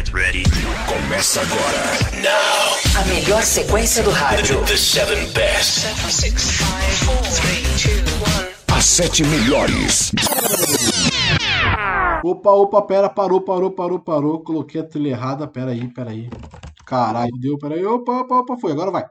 Get 0.00 0.14
ready. 0.14 0.44
Começa 0.88 1.42
agora. 1.42 2.22
Now. 2.22 3.02
A 3.02 3.04
melhor 3.06 3.42
sequência 3.42 4.02
do 4.02 4.08
rádio. 4.08 4.64
The 4.64 4.74
seven 4.74 5.30
best. 5.32 5.80
Seven, 5.80 6.10
six, 6.10 6.52
five, 6.52 6.96
four, 7.04 7.22
three, 7.28 7.62
two, 7.76 8.00
one. 8.22 8.48
As 8.78 8.86
sete 8.86 9.22
melhores. 9.24 10.10
Opa, 12.24 12.50
opa, 12.50 12.80
pera, 12.80 13.10
parou, 13.10 13.42
parou, 13.42 13.72
parou, 13.72 14.00
parou. 14.00 14.40
Coloquei 14.40 14.80
a 14.80 14.84
trilha 14.84 15.10
errada. 15.10 15.46
Pera 15.46 15.72
aí, 15.72 15.86
pera 15.92 16.12
aí. 16.12 16.30
Caralho, 16.86 17.32
deu, 17.38 17.58
pera 17.58 17.74
aí. 17.74 17.84
Opa, 17.84 18.20
opa, 18.20 18.36
opa, 18.36 18.56
foi. 18.56 18.72
Agora 18.72 18.90
vai. 18.90 19.04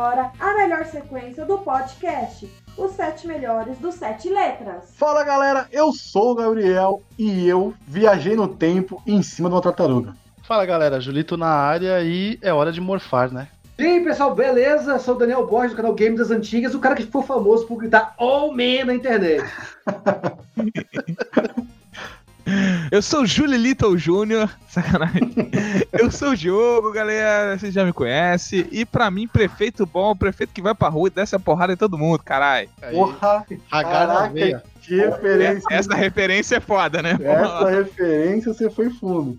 Agora 0.00 0.32
a 0.40 0.54
melhor 0.54 0.86
sequência 0.86 1.44
do 1.44 1.58
podcast. 1.58 2.48
Os 2.74 2.92
sete 2.92 3.26
melhores 3.26 3.76
dos 3.78 3.96
sete 3.96 4.30
letras. 4.30 4.94
Fala 4.96 5.22
galera, 5.22 5.68
eu 5.70 5.92
sou 5.92 6.32
o 6.32 6.34
Gabriel 6.34 7.02
e 7.18 7.46
eu 7.46 7.74
viajei 7.86 8.34
no 8.34 8.48
tempo 8.48 9.02
em 9.06 9.22
cima 9.22 9.50
de 9.50 9.56
uma 9.56 9.60
tartaruga. 9.60 10.16
Fala 10.42 10.64
galera, 10.64 11.02
Julito 11.02 11.36
na 11.36 11.50
área 11.50 12.02
e 12.02 12.38
é 12.40 12.50
hora 12.50 12.72
de 12.72 12.80
morfar, 12.80 13.30
né? 13.30 13.48
E 13.78 13.84
aí, 13.84 14.02
pessoal, 14.02 14.34
beleza? 14.34 14.98
Sou 14.98 15.16
o 15.16 15.18
Daniel 15.18 15.46
Borges 15.46 15.72
do 15.72 15.76
canal 15.76 15.94
Games 15.94 16.18
das 16.18 16.30
Antigas, 16.30 16.74
o 16.74 16.80
cara 16.80 16.94
que 16.94 17.02
ficou 17.02 17.22
famoso 17.22 17.66
por 17.66 17.76
gritar 17.76 18.14
Oh 18.18 18.50
Man 18.52 18.86
na 18.86 18.94
internet. 18.94 19.44
Eu 22.90 23.02
sou 23.02 23.22
o 23.22 23.26
Júlio 23.26 23.56
Little 23.56 23.96
Júnior, 23.96 24.50
sacanagem. 24.68 25.32
Eu 25.92 26.10
sou 26.10 26.30
o 26.30 26.36
Diogo, 26.36 26.92
galera, 26.92 27.56
vocês 27.56 27.72
já 27.72 27.84
me 27.84 27.92
conhecem. 27.92 28.66
E 28.70 28.84
pra 28.84 29.10
mim, 29.10 29.28
prefeito 29.28 29.86
bom, 29.86 30.14
prefeito 30.16 30.52
que 30.52 30.62
vai 30.62 30.74
pra 30.74 30.88
rua 30.88 31.08
e 31.08 31.10
desce 31.10 31.36
a 31.36 31.38
porrada 31.38 31.72
em 31.72 31.76
todo 31.76 31.98
mundo, 31.98 32.18
caralho. 32.22 32.68
Porra, 32.90 33.46
caraca, 33.70 34.62
que 34.80 34.96
referência. 34.96 35.66
Essa 35.70 35.94
referência 35.94 36.56
é 36.56 36.60
foda, 36.60 37.02
né? 37.02 37.16
Essa 37.22 37.70
referência 37.70 38.52
você 38.52 38.68
foi 38.68 38.90
fundo. 38.90 39.38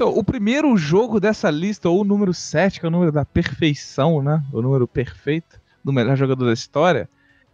Então, 0.00 0.16
o 0.16 0.24
primeiro 0.24 0.74
jogo 0.78 1.20
dessa 1.20 1.50
lista, 1.50 1.90
ou 1.90 2.00
o 2.00 2.04
número 2.04 2.32
7, 2.32 2.80
que 2.80 2.86
é 2.86 2.88
o 2.88 2.90
número 2.90 3.12
da 3.12 3.22
perfeição, 3.22 4.22
né? 4.22 4.42
O 4.50 4.62
número 4.62 4.88
perfeito 4.88 5.60
do 5.84 5.92
melhor 5.92 6.16
jogador 6.16 6.46
da 6.46 6.54
história, 6.54 7.06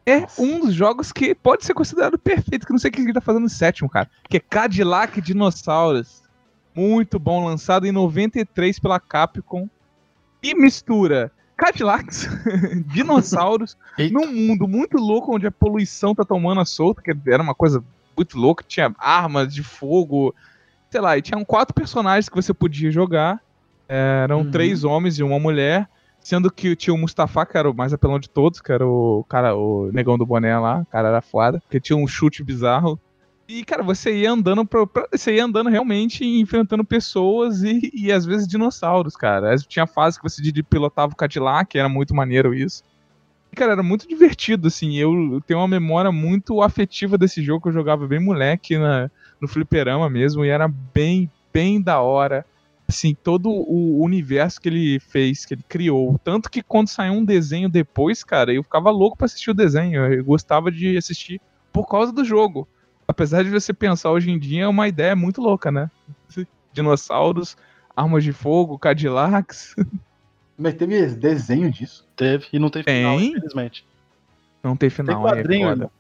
é 0.07 0.21
Nossa. 0.21 0.41
um 0.41 0.61
dos 0.61 0.73
jogos 0.73 1.11
que 1.11 1.35
pode 1.35 1.65
ser 1.65 1.75
considerado 1.75 2.17
perfeito, 2.17 2.65
que 2.65 2.71
não 2.71 2.79
sei 2.79 2.89
o 2.89 2.93
que 2.93 3.01
ele 3.01 3.13
tá 3.13 3.21
fazendo 3.21 3.43
no 3.43 3.49
sétimo, 3.49 3.91
cara. 3.91 4.09
Que 4.29 4.37
é 4.37 4.41
Cadillac 4.41 5.21
Dinossauros. 5.21 6.23
Muito 6.73 7.19
bom, 7.19 7.45
lançado 7.45 7.85
em 7.85 7.91
93 7.91 8.79
pela 8.79 9.01
Capcom. 9.01 9.69
E 10.41 10.55
mistura 10.55 11.33
Cadillacs, 11.57 12.29
dinossauros, 12.87 13.77
num 14.13 14.33
mundo 14.33 14.69
muito 14.69 14.99
louco 14.99 15.35
onde 15.35 15.49
a 15.49 15.51
poluição 15.51 16.15
tá 16.15 16.25
tomando 16.25 16.61
a 16.61 16.65
solta, 16.65 17.03
que 17.03 17.13
era 17.27 17.43
uma 17.43 17.57
coisa 17.57 17.83
muito 18.17 18.39
louca, 18.39 18.65
tinha 18.69 18.95
armas 19.01 19.53
de 19.53 19.65
fogo, 19.65 20.33
sei 20.97 21.01
lá, 21.03 21.19
e 21.19 21.21
tinham 21.21 21.45
quatro 21.45 21.75
personagens 21.75 22.27
que 22.27 22.34
você 22.34 22.55
podia 22.55 22.91
jogar. 22.91 23.39
Eram 23.87 24.39
Uhum. 24.41 24.51
três 24.51 24.83
homens 24.83 25.19
e 25.19 25.23
uma 25.23 25.39
mulher, 25.39 25.87
sendo 26.19 26.51
que 26.51 26.75
tinha 26.75 26.95
o 26.95 26.97
Mustafa, 26.99 27.45
que 27.45 27.57
era 27.59 27.71
o 27.71 27.75
mais 27.75 27.93
apelão 27.93 28.19
de 28.19 28.31
todos, 28.31 28.62
que 28.62 28.73
era 28.73 28.87
o 28.87 29.23
cara, 29.29 29.55
o 29.55 29.91
negão 29.93 30.17
do 30.17 30.25
boné 30.25 30.59
lá, 30.59 30.81
o 30.81 30.87
cara 30.87 31.09
era 31.09 31.21
foda, 31.21 31.61
porque 31.61 31.79
tinha 31.79 31.97
um 31.99 32.06
chute 32.09 32.43
bizarro. 32.43 32.99
E, 33.47 33.62
cara, 33.62 33.83
você 33.83 34.17
ia 34.23 34.31
andando 34.33 34.65
pra, 34.65 34.87
pra- 34.87 35.06
você 35.12 35.35
ia 35.37 35.45
andando 35.45 35.69
realmente 35.69 36.25
e 36.25 36.41
enfrentando 36.41 36.83
pessoas 36.83 37.62
e, 37.62 37.91
e 37.95 38.11
às 38.11 38.25
vezes 38.25 38.49
dinossauros, 38.49 39.15
cara. 39.15 39.55
Tinha 39.59 39.87
fase 39.87 40.19
que 40.19 40.27
você 40.29 40.41
de- 40.41 40.62
pilotava 40.62 41.12
o 41.12 41.17
Cadillac, 41.17 41.79
era 41.79 41.91
muito 41.91 42.15
maneiro 42.15 42.55
isso. 42.55 42.83
E, 43.53 43.55
cara, 43.56 43.73
era 43.73 43.83
muito 43.83 44.09
divertido, 44.09 44.67
assim. 44.67 44.95
Eu 44.97 45.41
tenho 45.47 45.61
uma 45.61 45.69
memória 45.69 46.11
muito 46.11 46.61
afetiva 46.62 47.19
desse 47.19 47.43
jogo 47.43 47.62
que 47.65 47.69
eu 47.69 47.73
jogava 47.73 48.06
bem 48.09 48.19
moleque 48.19 48.79
na, 48.79 49.09
no 49.41 49.49
fliperama 49.49 50.09
mesmo, 50.09 50.45
e 50.45 50.49
era 50.49 50.69
bem, 50.69 51.31
bem 51.53 51.81
da 51.81 52.01
hora. 52.01 52.45
Assim, 52.89 53.15
todo 53.15 53.51
o 53.51 54.03
universo 54.03 54.61
que 54.61 54.69
ele 54.69 55.01
fez, 55.01 55.45
que 55.45 55.55
ele 55.55 55.65
criou. 55.69 56.21
Tanto 56.23 56.49
que 56.49 56.63
quando 56.63 56.89
saiu 56.89 57.15
um 57.15 57.25
desenho 57.25 57.69
depois, 57.69 58.23
cara, 58.23 58.53
eu 58.53 58.63
ficava 58.63 58.91
louco 58.91 59.17
pra 59.17 59.25
assistir 59.25 59.51
o 59.51 59.55
desenho. 59.55 60.07
Eu 60.13 60.25
gostava 60.25 60.71
de 60.71 60.97
assistir 60.97 61.41
por 61.73 61.89
causa 61.89 62.13
do 62.13 62.25
jogo. 62.25 62.69
Apesar 63.09 63.43
de 63.43 63.51
você 63.51 63.73
pensar 63.73 64.11
hoje 64.11 64.31
em 64.31 64.39
dia, 64.39 64.65
é 64.65 64.69
uma 64.69 64.87
ideia 64.87 65.17
muito 65.17 65.41
louca, 65.41 65.73
né? 65.73 65.91
Dinossauros, 66.73 67.57
armas 67.97 68.23
de 68.23 68.33
fogo, 68.33 68.79
Cadillacs. 68.79 69.75
Mas 70.57 70.75
teve 70.75 71.07
desenho 71.09 71.71
disso. 71.71 72.07
Teve 72.17 72.47
e 72.53 72.59
não 72.59 72.71
tem 72.71 72.83
final, 72.83 73.21
infelizmente. 73.21 73.85
Não 74.63 74.77
tem 74.77 74.89
final, 74.89 75.23
Tem 75.23 75.25
aí 75.25 75.39
é 75.39 75.43
quadrinho, 75.43 75.69
foda. 75.69 75.91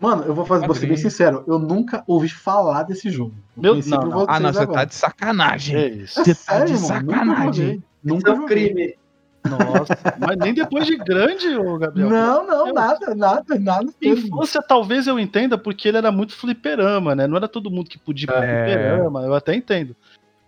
Mano, 0.00 0.24
eu 0.24 0.34
vou 0.34 0.44
fazer, 0.44 0.66
vou 0.66 0.74
ser 0.74 0.86
bem 0.86 0.96
sincero, 0.96 1.44
eu 1.46 1.58
nunca 1.58 2.02
ouvi 2.06 2.28
falar 2.28 2.82
desse 2.82 3.08
jogo. 3.10 3.34
Eu 3.56 3.62
Meu- 3.62 3.74
vocês 3.76 3.92
Ah, 3.92 4.40
não, 4.40 4.52
você 4.52 4.60
agora. 4.62 4.80
tá 4.80 4.84
de 4.84 4.94
sacanagem. 4.94 5.76
É 5.76 5.88
isso. 5.88 6.20
É 6.20 6.24
Você 6.24 6.34
tá 6.34 6.40
sério, 6.40 6.66
de 6.66 6.72
mano, 6.74 6.86
sacanagem. 6.86 7.82
Nunca 8.02 8.18
Isso 8.30 8.40
é 8.40 8.42
um 8.42 8.46
crime. 8.46 8.94
Nossa, 9.46 9.98
mas 10.18 10.36
nem 10.38 10.54
depois 10.54 10.86
de 10.86 10.96
grande, 10.96 11.54
ô 11.56 11.76
Gabriel. 11.78 12.08
Não, 12.08 12.46
não, 12.46 12.64
Deus. 12.64 12.74
nada, 12.74 13.14
nada, 13.14 13.58
nada. 13.58 13.86
Infância 14.00 14.62
talvez 14.66 15.06
eu 15.06 15.18
entenda 15.18 15.58
porque 15.58 15.86
ele 15.88 15.98
era 15.98 16.10
muito 16.10 16.34
fliperama, 16.34 17.14
né? 17.14 17.26
Não 17.26 17.36
era 17.36 17.46
todo 17.46 17.70
mundo 17.70 17.90
que 17.90 17.98
podia 17.98 18.24
ir 18.24 18.26
pra 18.26 18.44
É. 18.44 18.64
fliperama, 18.64 19.20
eu 19.22 19.34
até 19.34 19.54
entendo. 19.54 19.94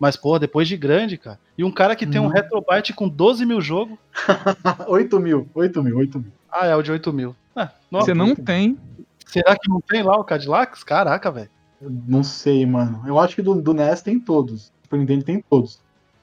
Mas, 0.00 0.16
pô, 0.16 0.38
depois 0.38 0.66
de 0.66 0.76
grande, 0.78 1.16
cara. 1.18 1.38
E 1.56 1.62
um 1.64 1.70
cara 1.70 1.94
que 1.94 2.06
tem 2.06 2.20
um 2.20 2.24
Uhum. 2.24 2.30
retrobyte 2.30 2.92
com 2.94 3.06
12 3.08 3.44
mil 3.46 3.60
jogos. 3.60 3.98
8 4.88 5.20
mil, 5.20 5.46
8 5.54 5.82
mil, 5.82 5.96
8 5.98 6.18
mil. 6.18 6.32
Ah, 6.50 6.66
é 6.66 6.74
o 6.74 6.82
de 6.82 6.90
8 6.90 7.12
mil. 7.12 7.36
Ah, 7.54 7.70
Você 7.90 8.12
não 8.14 8.34
tem. 8.34 8.78
Será 9.26 9.56
que 9.56 9.68
não 9.68 9.80
tem 9.80 10.02
lá 10.02 10.16
o 10.16 10.24
Cadillacs? 10.24 10.82
Caraca, 10.84 11.30
velho. 11.30 11.50
Não 11.80 12.22
sei, 12.22 12.64
mano. 12.64 13.02
Eu 13.06 13.18
acho 13.18 13.34
que 13.34 13.42
do, 13.42 13.60
do 13.60 13.74
NES 13.74 14.00
tem 14.00 14.18
todos. 14.18 14.72
Super 14.82 14.98
Nintendo 14.98 15.24
tem 15.24 15.44
todos. 15.50 15.80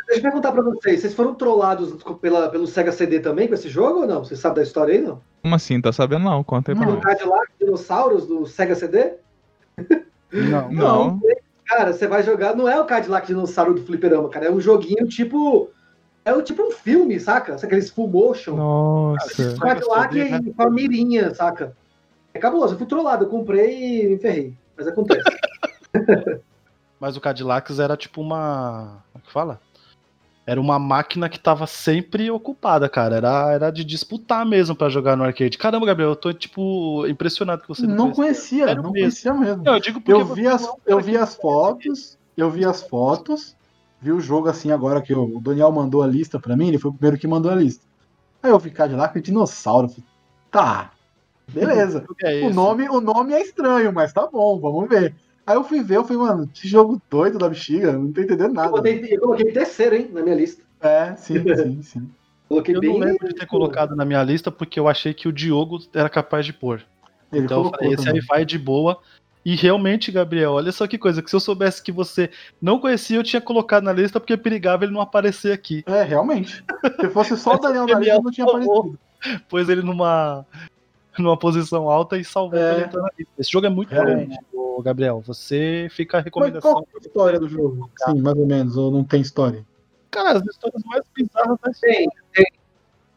Deixa 0.08 0.20
eu 0.20 0.24
perguntar 0.24 0.52
pra 0.52 0.62
vocês, 0.62 1.02
vocês 1.02 1.14
foram 1.14 1.34
trollados 1.34 1.94
pela, 2.20 2.50
pelo 2.50 2.68
Sega 2.68 2.92
CD 2.92 3.20
também 3.20 3.48
com 3.48 3.54
esse 3.54 3.70
jogo 3.70 4.02
ou 4.02 4.08
não? 4.08 4.24
Vocês 4.24 4.40
sabem 4.40 4.58
da 4.58 4.64
história 4.64 4.96
aí, 4.96 5.02
não? 5.02 5.22
Como 5.42 5.56
assim? 5.56 5.80
Tá 5.80 5.92
sabendo 5.92 6.24
não? 6.24 6.44
Conta 6.44 6.72
aí 6.72 6.78
pra 6.78 6.86
No 6.86 6.94
nós. 6.94 7.04
Cadillac 7.04 7.52
Dinossauros 7.60 8.28
do 8.28 8.46
Sega 8.46 8.76
CD? 8.76 9.14
Não. 10.32 10.72
Não. 10.72 11.22
Cara, 11.66 11.94
você 11.94 12.08
vai 12.08 12.24
jogar, 12.24 12.56
não 12.56 12.68
é 12.68 12.80
o 12.80 12.86
Cadillac 12.86 13.28
Dinossauro 13.28 13.74
do 13.74 13.84
Fliperama, 13.84 14.30
cara, 14.30 14.48
é 14.48 14.52
um 14.52 14.60
joguinho 14.60 15.08
tipo... 15.08 15.70
É 16.26 16.34
o 16.34 16.42
tipo 16.42 16.64
um 16.64 16.72
filme, 16.72 17.20
saca? 17.20 17.56
Aqueles 17.56 17.90
full 17.90 18.08
motion. 18.08 18.56
Nossa. 18.56 19.56
O 19.56 19.60
Cadillac 19.60 20.16
né? 20.16 20.40
e 20.46 20.54
com 20.54 20.64
a 20.64 20.70
mirinha, 20.70 21.34
saca? 21.36 21.76
É 22.34 22.40
cabuloso, 22.40 22.74
eu 22.74 22.78
fui 22.78 22.88
trollado, 22.88 23.26
eu 23.26 23.30
comprei 23.30 24.04
e 24.04 24.08
me 24.10 24.18
ferrei. 24.18 24.54
Mas 24.76 24.88
acontece. 24.88 25.22
Mas 27.00 27.18
o 27.18 27.22
Cadillacs 27.22 27.80
era 27.80 27.98
tipo 27.98 28.22
uma. 28.22 29.04
Como 29.12 29.24
é 29.24 29.28
que 29.28 29.32
fala? 29.34 29.62
Era 30.46 30.60
uma 30.60 30.78
máquina 30.78 31.30
que 31.30 31.40
tava 31.40 31.66
sempre 31.68 32.30
ocupada, 32.32 32.90
cara. 32.90 33.16
Era, 33.16 33.52
era 33.54 33.72
de 33.72 33.84
disputar 33.84 34.46
mesmo 34.46 34.76
pra 34.76 34.90
jogar 34.90 35.16
no 35.16 35.24
arcade. 35.24 35.58
Caramba, 35.58 35.86
Gabriel, 35.86 36.10
eu 36.12 36.16
tô, 36.16 36.34
tipo, 36.34 37.06
impressionado 37.08 37.62
que 37.62 37.68
você 37.68 37.86
Não 37.88 38.12
conhecia. 38.12 38.66
conhecia, 38.66 38.76
não 38.76 38.92
mesmo. 38.92 38.94
conhecia 38.94 39.34
mesmo. 39.34 39.64
Não, 39.64 39.74
eu 39.76 39.80
digo 39.80 40.02
porque 40.02 40.12
Eu 40.22 40.26
vi 40.26 40.48
as, 40.48 40.62
não 40.62 40.78
eu 40.86 41.00
vi 41.00 41.16
as 41.18 41.36
fotos, 41.36 42.18
eu 42.36 42.50
vi 42.50 42.66
as 42.66 42.82
fotos, 42.84 43.56
vi 44.02 44.12
o 44.12 44.20
jogo 44.20 44.50
assim 44.50 44.72
agora 44.72 45.02
que 45.02 45.14
o 45.14 45.40
Daniel 45.40 45.72
mandou 45.72 46.02
a 46.04 46.08
lista 46.08 46.38
pra 46.40 46.58
mim, 46.58 46.68
ele 46.68 46.80
foi 46.80 46.92
o 46.92 46.94
primeiro 46.94 47.18
que 47.18 47.28
mandou 47.28 47.50
a 47.52 47.56
lista. 47.56 47.86
Aí 48.42 48.52
eu 48.52 48.60
vi 48.60 48.70
Cadillac 48.72 49.18
e 49.18 49.22
dinossauro. 49.22 49.88
falei, 49.88 50.04
Tá, 50.52 50.92
beleza. 51.50 52.06
É 52.24 52.46
o, 52.46 52.54
nome, 52.54 52.88
o 52.90 53.02
nome 53.02 53.34
é 53.34 53.42
estranho, 53.42 53.92
mas 53.92 54.14
tá 54.14 54.28
bom, 54.28 54.60
vamos 54.60 54.88
ver. 54.88 55.14
Aí 55.46 55.56
eu 55.56 55.64
fui 55.64 55.84
ver, 55.84 55.98
eu 55.98 56.04
falei, 56.06 56.22
mano, 56.22 56.50
que 56.54 56.68
jogo 56.68 57.02
doido 57.10 57.38
da 57.38 57.50
bexiga, 57.50 57.92
não 57.92 58.12
tô 58.12 58.22
entendendo 58.22 58.52
Eu, 58.52 58.54
nada. 58.54 58.70
botei, 58.72 59.06
eu 59.12 59.20
coloquei 59.20 59.52
terceiro, 59.52 59.96
hein, 59.96 60.10
na 60.12 60.22
minha 60.22 60.36
lista. 60.36 60.64
É, 60.80 61.16
sim, 61.16 61.44
sim, 61.56 61.82
sim. 61.82 62.10
Coloquei 62.48 62.76
Eu 62.76 62.80
bem. 62.80 62.92
não 62.92 63.00
lembro 63.00 63.28
de 63.28 63.36
ter 63.36 63.46
colocado 63.46 63.96
na 63.96 64.06
minha 64.06 64.24
lista 64.24 64.52
porque 64.52 64.80
eu 64.80 64.88
achei 64.88 65.14
que 65.14 65.28
o 65.28 65.34
Diogo 65.34 65.80
era 65.94 66.10
capaz 66.10 66.46
de 66.46 66.54
pôr. 66.54 66.84
Ele 67.32 67.46
então 67.46 67.58
eu 67.58 67.64
colocou 67.64 67.80
falei, 67.80 67.94
esse 67.96 68.08
aí 68.08 68.14
também. 68.14 68.28
vai 68.28 68.46
de 68.46 68.58
boa. 68.58 69.00
E 69.46 69.56
realmente, 69.56 70.12
Gabriel, 70.12 70.54
olha 70.54 70.72
só 70.72 70.88
que 70.88 70.98
coisa, 70.98 71.22
que 71.22 71.30
se 71.30 71.36
eu 71.36 71.40
soubesse 71.40 71.84
que 71.84 71.92
você 71.92 72.30
não 72.62 72.80
conhecia, 72.80 73.18
eu 73.18 73.24
tinha 73.24 73.42
colocado 73.42 73.84
na 73.84 73.92
lista 73.92 74.18
porque 74.20 74.38
perigava 74.38 74.86
ele 74.86 74.94
não 74.94 75.02
aparecer 75.02 75.52
aqui. 75.52 75.84
É, 75.86 76.04
realmente. 76.04 76.64
Se 77.02 77.10
fosse 77.10 77.36
só 77.36 77.56
o 77.56 77.58
Daniel 77.60 77.86
na 77.86 78.00
lista, 78.00 78.22
não 78.22 78.32
tinha 78.32 78.46
aparecido. 78.48 78.98
Pôs 79.50 79.68
ele 79.68 79.82
numa, 79.82 80.46
numa 81.20 81.38
posição 81.38 81.90
alta 81.90 82.18
e 82.18 82.24
salvou 82.26 82.60
É. 82.60 82.90
Esse 83.38 83.52
jogo 83.52 83.68
é 83.68 83.70
muito 83.70 83.90
Realmente. 83.90 84.40
bom, 84.54 84.82
Gabriel. 84.82 85.22
Você 85.26 85.88
fica 85.92 86.18
a 86.18 86.20
Mas 86.20 86.26
recomendação. 86.26 86.72
qual 86.72 86.84
é 86.84 86.96
a 86.96 87.00
história 87.00 87.40
do 87.40 87.50
jogo? 87.50 87.90
Sim, 88.06 88.22
mais 88.22 88.38
ou 88.38 88.46
menos, 88.46 88.78
ou 88.78 88.92
não 88.92 89.04
tem 89.04 89.22
história? 89.22 89.66
Cara, 90.10 90.38
as 90.38 90.46
histórias 90.46 90.82
mais 90.86 91.04
bizarras 91.16 91.58
da 91.62 91.72
Tem, 91.82 92.08
tem. 92.34 92.46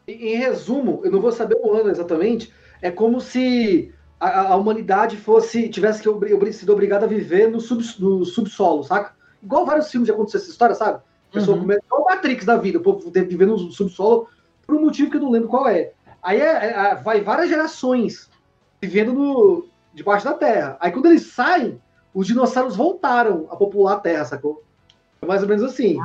Em 0.07 0.35
resumo, 0.37 1.01
eu 1.03 1.11
não 1.11 1.19
vou 1.19 1.31
saber 1.31 1.57
o 1.61 1.73
ano 1.73 1.89
exatamente, 1.89 2.51
é 2.81 2.89
como 2.89 3.19
se 3.19 3.93
a, 4.19 4.53
a 4.53 4.55
humanidade 4.55 5.17
fosse 5.17 5.67
tivesse 5.69 6.01
que 6.01 6.09
obri- 6.09 6.53
sido 6.53 6.71
obrigada 6.71 7.05
a 7.05 7.09
viver 7.09 7.51
no, 7.51 7.59
sub, 7.59 7.83
no 7.99 8.23
subsolo, 8.25 8.83
saca? 8.83 9.13
Igual 9.43 9.65
vários 9.65 9.91
filmes 9.91 10.07
já 10.07 10.13
aconteceu 10.13 10.39
essa 10.39 10.49
história, 10.49 10.75
sabe? 10.75 10.99
A 11.29 11.33
pessoa 11.33 11.55
Uhum. 11.57 11.63
começa, 11.63 11.81
o 11.91 12.05
Matrix 12.05 12.45
da 12.45 12.55
vida, 12.57 12.77
o 12.77 12.81
povo 12.81 13.11
teve 13.11 13.25
que 13.27 13.33
viver 13.33 13.47
no 13.47 13.57
subsolo 13.57 14.27
por 14.65 14.75
um 14.75 14.81
motivo 14.81 15.11
que 15.11 15.17
eu 15.17 15.21
não 15.21 15.29
lembro 15.31 15.49
qual 15.49 15.67
é. 15.67 15.91
Aí 16.27 16.41
é- 16.41 16.73
é- 16.73 16.95
vai 16.95 17.21
várias 17.21 17.47
gerações 17.47 18.29
vivendo 18.81 19.13
no, 19.13 19.65
debaixo 19.93 20.25
da 20.25 20.33
terra. 20.33 20.75
Aí 20.77 20.91
quando 20.91 21.05
eles 21.05 21.27
saem, 21.27 21.79
os 22.13 22.27
dinossauros 22.27 22.75
voltaram 22.75 23.47
a 23.49 23.55
popular 23.55 23.93
a 23.93 23.99
terra, 24.01 24.25
sacou? 24.25 24.61
É 25.21 25.25
mais 25.25 25.41
ou 25.41 25.47
menos 25.47 25.63
assim. 25.63 25.97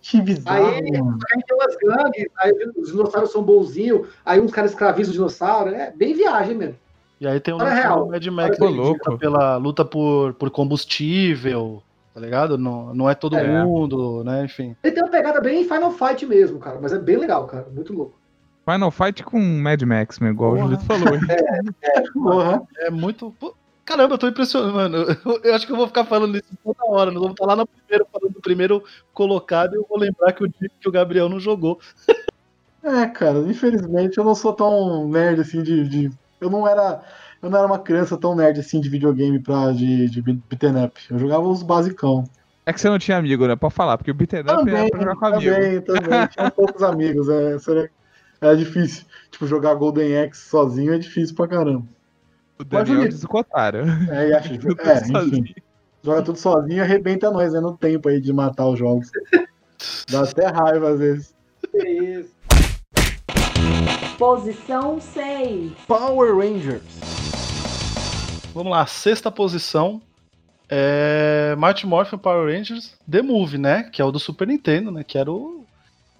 Que 0.00 0.20
bizarro, 0.20 0.66
Aí-. 0.66 0.82
Aí 0.82 1.42
tem 1.46 1.56
umas 1.56 1.76
gangues, 1.76 2.26
aí 2.38 2.52
os 2.76 2.88
dinossauros 2.88 3.30
são 3.30 3.40
bonzinhos, 3.40 4.08
aí 4.26 4.40
uns 4.40 4.50
caras 4.50 4.72
escravizam 4.72 5.10
o 5.10 5.14
dinossauro. 5.14 5.70
É 5.72 5.92
bem 5.92 6.12
viagem 6.12 6.56
mesmo. 6.56 6.76
E 7.20 7.26
aí 7.28 7.38
tem 7.38 7.54
lance 7.54 7.72
real. 7.72 8.08
Mad 8.08 8.26
Max 8.26 8.58
que 8.58 8.64
luta 8.64 9.16
pela 9.16 9.58
luta 9.58 9.84
por, 9.84 10.34
por 10.34 10.50
combustível, 10.50 11.80
tá 12.12 12.20
ligado? 12.20 12.58
Não, 12.58 12.92
não 12.92 13.08
é 13.08 13.14
todo 13.14 13.36
É. 13.36 13.64
mundo, 13.64 14.24
né? 14.24 14.44
Enfim. 14.44 14.74
Ele 14.82 14.92
tem 14.92 15.04
uma 15.04 15.08
pegada 15.10 15.40
bem 15.40 15.62
Final 15.62 15.92
Fight 15.92 16.26
mesmo, 16.26 16.58
cara. 16.58 16.80
Mas 16.82 16.92
é 16.92 16.98
bem 16.98 17.16
legal, 17.16 17.46
cara. 17.46 17.68
Muito 17.72 17.92
louco. 17.92 18.20
Final 18.64 18.90
Fight 18.90 19.22
com 19.24 19.40
Mad 19.40 19.82
Max, 19.82 20.18
meu, 20.20 20.30
igual 20.32 20.52
Porra. 20.52 20.64
o 20.64 20.68
Julito 20.68 20.84
falou. 20.84 21.18
Porra. 22.14 22.62
É 22.78 22.90
muito. 22.90 23.34
pô, 23.38 23.54
Caramba, 23.84 24.14
eu 24.14 24.18
tô 24.18 24.28
impressionado, 24.28 24.72
mano. 24.74 24.96
Eu, 25.24 25.40
eu 25.42 25.54
acho 25.54 25.66
que 25.66 25.72
eu 25.72 25.76
vou 25.76 25.88
ficar 25.88 26.04
falando 26.04 26.36
isso 26.36 26.46
toda 26.62 26.84
hora. 26.84 27.10
Nós 27.10 27.20
vamos 27.20 27.32
estar 27.32 27.46
lá 27.46 27.56
no 27.56 27.66
primeiro, 27.66 28.06
falando 28.12 28.32
do 28.34 28.40
primeiro 28.40 28.84
colocado 29.12 29.74
e 29.74 29.76
eu 29.78 29.86
vou 29.88 29.98
lembrar 29.98 30.32
que 30.32 30.44
o 30.44 30.48
dia 30.48 30.70
que 30.80 30.88
o 30.88 30.92
Gabriel 30.92 31.28
não 31.28 31.40
jogou. 31.40 31.78
É, 32.84 33.06
cara, 33.06 33.38
infelizmente 33.38 34.18
eu 34.18 34.24
não 34.24 34.34
sou 34.34 34.52
tão 34.52 35.06
nerd 35.08 35.40
assim 35.40 35.62
de. 35.62 35.86
de- 35.88 36.10
Eu 36.40 36.50
não 36.50 36.66
era. 36.66 37.00
Eu 37.40 37.48
não 37.48 37.56
era 37.56 37.64
uma 37.68 37.78
criança 37.78 38.16
tão 38.18 38.34
nerd 38.34 38.58
assim 38.58 38.80
de 38.80 38.88
videogame 38.88 39.38
pra, 39.38 39.70
de, 39.70 40.08
de 40.10 40.20
beaten 40.20 40.84
up. 40.84 41.00
Eu 41.08 41.16
jogava 41.16 41.46
os 41.46 41.62
basicão. 41.62 42.24
É 42.66 42.72
que 42.72 42.80
você 42.80 42.88
não 42.90 42.98
tinha 42.98 43.16
amigo, 43.18 43.46
né? 43.46 43.54
Pode 43.54 43.72
falar, 43.72 43.96
porque 43.96 44.10
o 44.10 44.14
Beaten 44.14 44.40
Up 44.40 44.46
Também, 44.48 44.74
era 44.74 44.88
pra 44.90 44.98
jogar 44.98 45.14
com 45.14 45.26
amigo. 45.26 45.54
também, 45.54 45.80
também. 45.80 46.26
Tinha 46.26 46.50
poucos 46.50 46.82
amigos. 46.82 47.28
É, 47.28 47.54
isso 47.54 47.70
era 48.42 48.56
difícil. 48.56 49.04
Tipo, 49.30 49.46
jogar 49.46 49.74
Golden 49.74 50.18
Axe 50.18 50.42
sozinho 50.42 50.92
é 50.92 50.98
difícil 50.98 51.34
pra 51.34 51.48
caramba. 51.48 51.86
O 52.58 52.64
Daniel 52.64 53.08
o 53.08 53.28
contrário. 53.28 53.84
É, 54.10 54.28
e 54.28 54.34
acho, 54.34 54.52
é, 54.52 55.22
enfim. 55.24 55.54
Joga 56.02 56.22
tudo 56.22 56.38
sozinho 56.38 56.78
e 56.78 56.80
arrebenta 56.80 57.30
nós, 57.30 57.52
né? 57.52 57.60
No 57.60 57.76
tempo 57.76 58.08
aí 58.08 58.20
de 58.20 58.32
matar 58.32 58.66
os 58.66 58.78
jogos. 58.78 59.08
Dá 60.10 60.22
até 60.22 60.46
raiva 60.48 60.90
às 60.90 60.98
vezes. 60.98 61.34
É 61.74 61.90
isso. 61.90 62.34
Posição 64.18 65.00
6. 65.00 65.72
Power 65.86 66.36
Rangers. 66.36 66.82
Vamos 68.52 68.72
lá, 68.72 68.84
sexta 68.86 69.30
posição. 69.30 70.02
É. 70.68 71.54
Mighty 71.58 71.86
Morphin 71.86 72.18
Power 72.18 72.52
Rangers 72.52 72.96
The 73.08 73.22
Movie, 73.22 73.58
né? 73.58 73.84
Que 73.84 74.02
é 74.02 74.04
o 74.04 74.10
do 74.10 74.18
Super 74.18 74.48
Nintendo, 74.48 74.90
né? 74.90 75.04
Que 75.04 75.18
era 75.18 75.30
o. 75.30 75.61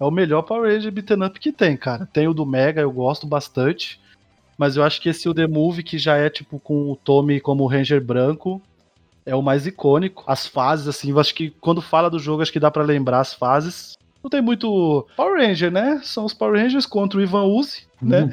É 0.03 0.07
o 0.07 0.11
melhor 0.11 0.41
Power 0.41 0.71
Ranger 0.71 0.91
beaten 0.91 1.23
up 1.25 1.39
que 1.39 1.51
tem, 1.51 1.77
cara. 1.77 2.07
Tem 2.11 2.27
o 2.27 2.33
do 2.33 2.45
Mega, 2.45 2.81
eu 2.81 2.91
gosto 2.91 3.25
bastante. 3.25 3.99
Mas 4.57 4.75
eu 4.75 4.83
acho 4.83 5.01
que 5.01 5.09
esse 5.09 5.27
o 5.29 5.33
The 5.33 5.47
Movie, 5.47 5.83
que 5.83 5.97
já 5.97 6.17
é 6.17 6.29
tipo 6.29 6.59
com 6.59 6.91
o 6.91 6.95
Tommy 6.95 7.39
como 7.39 7.65
Ranger 7.65 8.03
branco, 8.03 8.61
é 9.25 9.35
o 9.35 9.41
mais 9.41 9.65
icônico. 9.65 10.23
As 10.27 10.45
fases, 10.45 10.87
assim, 10.87 11.09
eu 11.09 11.19
acho 11.19 11.33
que 11.33 11.49
quando 11.49 11.81
fala 11.81 12.09
do 12.09 12.19
jogo, 12.19 12.41
acho 12.41 12.51
que 12.51 12.59
dá 12.59 12.69
pra 12.69 12.83
lembrar 12.83 13.21
as 13.21 13.33
fases. 13.33 13.97
Não 14.21 14.29
tem 14.29 14.41
muito 14.41 15.07
Power 15.15 15.41
Ranger, 15.41 15.71
né? 15.71 15.99
São 16.03 16.25
os 16.25 16.33
Power 16.33 16.61
Rangers 16.61 16.85
contra 16.85 17.19
o 17.19 17.21
Ivan 17.21 17.45
Uzi, 17.45 17.87
né? 18.01 18.29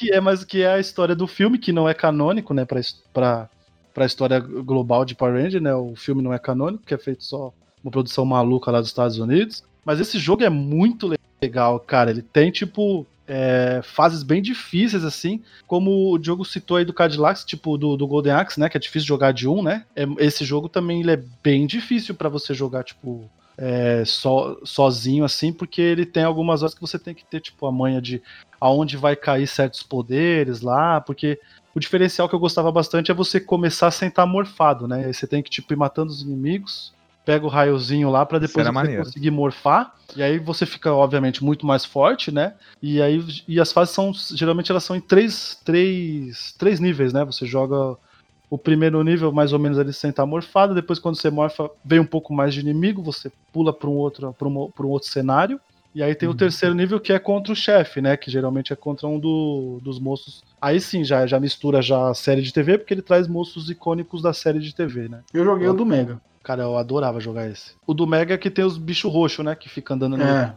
que 0.00 0.10
é 0.10 0.18
mais 0.18 0.42
que 0.44 0.62
é 0.62 0.72
a 0.72 0.80
história 0.80 1.14
do 1.14 1.26
filme, 1.26 1.58
que 1.58 1.72
não 1.72 1.86
é 1.86 1.92
canônico, 1.92 2.54
né, 2.54 2.64
pra, 2.64 2.80
pra, 3.12 3.50
pra 3.92 4.06
história 4.06 4.40
global 4.40 5.04
de 5.04 5.14
Power 5.14 5.42
Ranger, 5.42 5.60
né, 5.60 5.74
o 5.74 5.94
filme 5.94 6.22
não 6.22 6.32
é 6.32 6.38
canônico, 6.38 6.84
que 6.86 6.94
é 6.94 6.98
feito 6.98 7.22
só 7.22 7.52
uma 7.84 7.90
produção 7.90 8.24
maluca 8.24 8.70
lá 8.70 8.80
dos 8.80 8.88
Estados 8.88 9.18
Unidos, 9.18 9.62
mas 9.90 9.98
esse 9.98 10.20
jogo 10.20 10.44
é 10.44 10.48
muito 10.48 11.12
legal, 11.42 11.80
cara, 11.80 12.12
ele 12.12 12.22
tem, 12.22 12.48
tipo, 12.52 13.04
é, 13.26 13.80
fases 13.82 14.22
bem 14.22 14.40
difíceis, 14.40 15.04
assim, 15.04 15.42
como 15.66 16.12
o 16.12 16.16
Diogo 16.16 16.44
citou 16.44 16.76
aí 16.76 16.84
do 16.84 16.92
Cadillac, 16.92 17.44
tipo, 17.44 17.76
do, 17.76 17.96
do 17.96 18.06
Golden 18.06 18.34
Axe, 18.34 18.60
né, 18.60 18.68
que 18.68 18.76
é 18.76 18.80
difícil 18.80 19.08
jogar 19.08 19.32
de 19.32 19.48
um, 19.48 19.64
né, 19.64 19.84
é- 19.96 20.06
esse 20.18 20.44
jogo 20.44 20.68
também 20.68 21.00
ele 21.00 21.10
é 21.10 21.20
bem 21.42 21.66
difícil 21.66 22.14
pra 22.14 22.28
você 22.28 22.54
jogar, 22.54 22.84
tipo, 22.84 23.28
é, 23.58 24.04
só, 24.06 24.56
sozinho, 24.62 25.24
assim, 25.24 25.52
porque 25.52 25.82
ele 25.82 26.06
tem 26.06 26.22
algumas 26.22 26.62
horas 26.62 26.72
que 26.72 26.80
você 26.80 26.96
tem 26.96 27.12
que 27.12 27.24
ter, 27.24 27.40
tipo, 27.40 27.66
a 27.66 27.72
manha 27.72 28.00
de 28.00 28.22
aonde 28.60 28.96
vai 28.96 29.16
cair 29.16 29.48
certos 29.48 29.82
poderes 29.82 30.60
lá, 30.60 31.00
porque 31.00 31.36
o 31.74 31.80
diferencial 31.80 32.28
que 32.28 32.34
eu 32.36 32.38
gostava 32.38 32.70
bastante 32.70 33.10
é 33.10 33.14
você 33.14 33.40
começar 33.40 33.90
sem 33.90 34.06
estar 34.08 34.24
morfado, 34.24 34.86
né? 34.86 35.06
Aí 35.06 35.12
você 35.12 35.26
tem 35.26 35.42
que 35.42 35.50
tipo 35.50 35.72
ir 35.72 35.76
matando 35.76 36.12
os 36.12 36.22
inimigos, 36.22 36.92
pega 37.24 37.44
o 37.44 37.48
raiozinho 37.48 38.10
lá 38.10 38.24
pra 38.24 38.38
Isso 38.38 38.48
depois 38.48 38.66
conseguir 39.04 39.30
morfar, 39.30 39.94
e 40.16 40.22
aí 40.22 40.38
você 40.38 40.66
fica 40.66 40.92
obviamente 40.92 41.44
muito 41.44 41.66
mais 41.66 41.84
forte, 41.84 42.32
né? 42.32 42.54
E 42.82 43.00
aí 43.00 43.24
e 43.46 43.60
as 43.60 43.72
fases 43.72 43.94
são 43.94 44.12
geralmente 44.34 44.70
elas 44.70 44.84
são 44.84 44.96
em 44.96 45.00
três, 45.00 45.58
três, 45.64 46.54
três 46.58 46.80
níveis, 46.80 47.12
né? 47.12 47.24
Você 47.24 47.46
joga 47.46 47.96
o 48.48 48.58
primeiro 48.58 49.02
nível 49.04 49.30
mais 49.30 49.52
ou 49.52 49.58
menos 49.58 49.78
ali 49.78 49.92
sem 49.92 50.10
estar 50.10 50.26
morfado, 50.26 50.74
depois 50.74 50.98
quando 50.98 51.16
você 51.16 51.30
morfa 51.30 51.70
vem 51.84 52.00
um 52.00 52.06
pouco 52.06 52.32
mais 52.34 52.52
de 52.52 52.60
inimigo, 52.60 53.02
você 53.02 53.30
pula 53.52 53.72
para 53.72 53.88
um 53.88 53.94
outro 53.94 54.34
para 54.36 54.48
um, 54.48 54.70
pra 54.70 54.86
um 54.86 54.90
outro 54.90 55.08
cenário. 55.08 55.60
E 55.92 56.04
aí 56.04 56.14
tem 56.14 56.28
o 56.28 56.34
terceiro 56.36 56.72
nível 56.72 57.00
que 57.00 57.12
é 57.12 57.18
contra 57.18 57.52
o 57.52 57.56
chefe, 57.56 58.00
né? 58.00 58.16
Que 58.16 58.30
geralmente 58.30 58.72
é 58.72 58.76
contra 58.76 59.08
um 59.08 59.18
do- 59.18 59.80
dos 59.82 59.98
moços. 59.98 60.40
Aí 60.60 60.80
sim, 60.80 61.02
já, 61.02 61.26
já 61.26 61.40
mistura 61.40 61.82
já 61.82 62.10
a 62.10 62.14
série 62.14 62.42
de 62.42 62.52
TV, 62.52 62.78
porque 62.78 62.94
ele 62.94 63.02
traz 63.02 63.26
moços 63.26 63.68
icônicos 63.68 64.22
da 64.22 64.32
série 64.32 64.60
de 64.60 64.72
TV, 64.72 65.08
né? 65.08 65.20
Eu 65.34 65.44
joguei 65.44 65.66
o 65.66 65.72
do 65.74 65.84
Mega. 65.84 66.20
Cara, 66.42 66.62
eu 66.62 66.76
adorava 66.76 67.20
jogar 67.20 67.48
esse. 67.48 67.72
O 67.86 67.92
do 67.92 68.06
Mega 68.06 68.34
é 68.34 68.38
que 68.38 68.50
tem 68.50 68.64
os 68.64 68.78
bichos 68.78 69.12
roxos, 69.12 69.44
né? 69.44 69.54
Que 69.54 69.68
fica 69.68 69.94
andando 69.94 70.16
no. 70.16 70.24
É. 70.24 70.54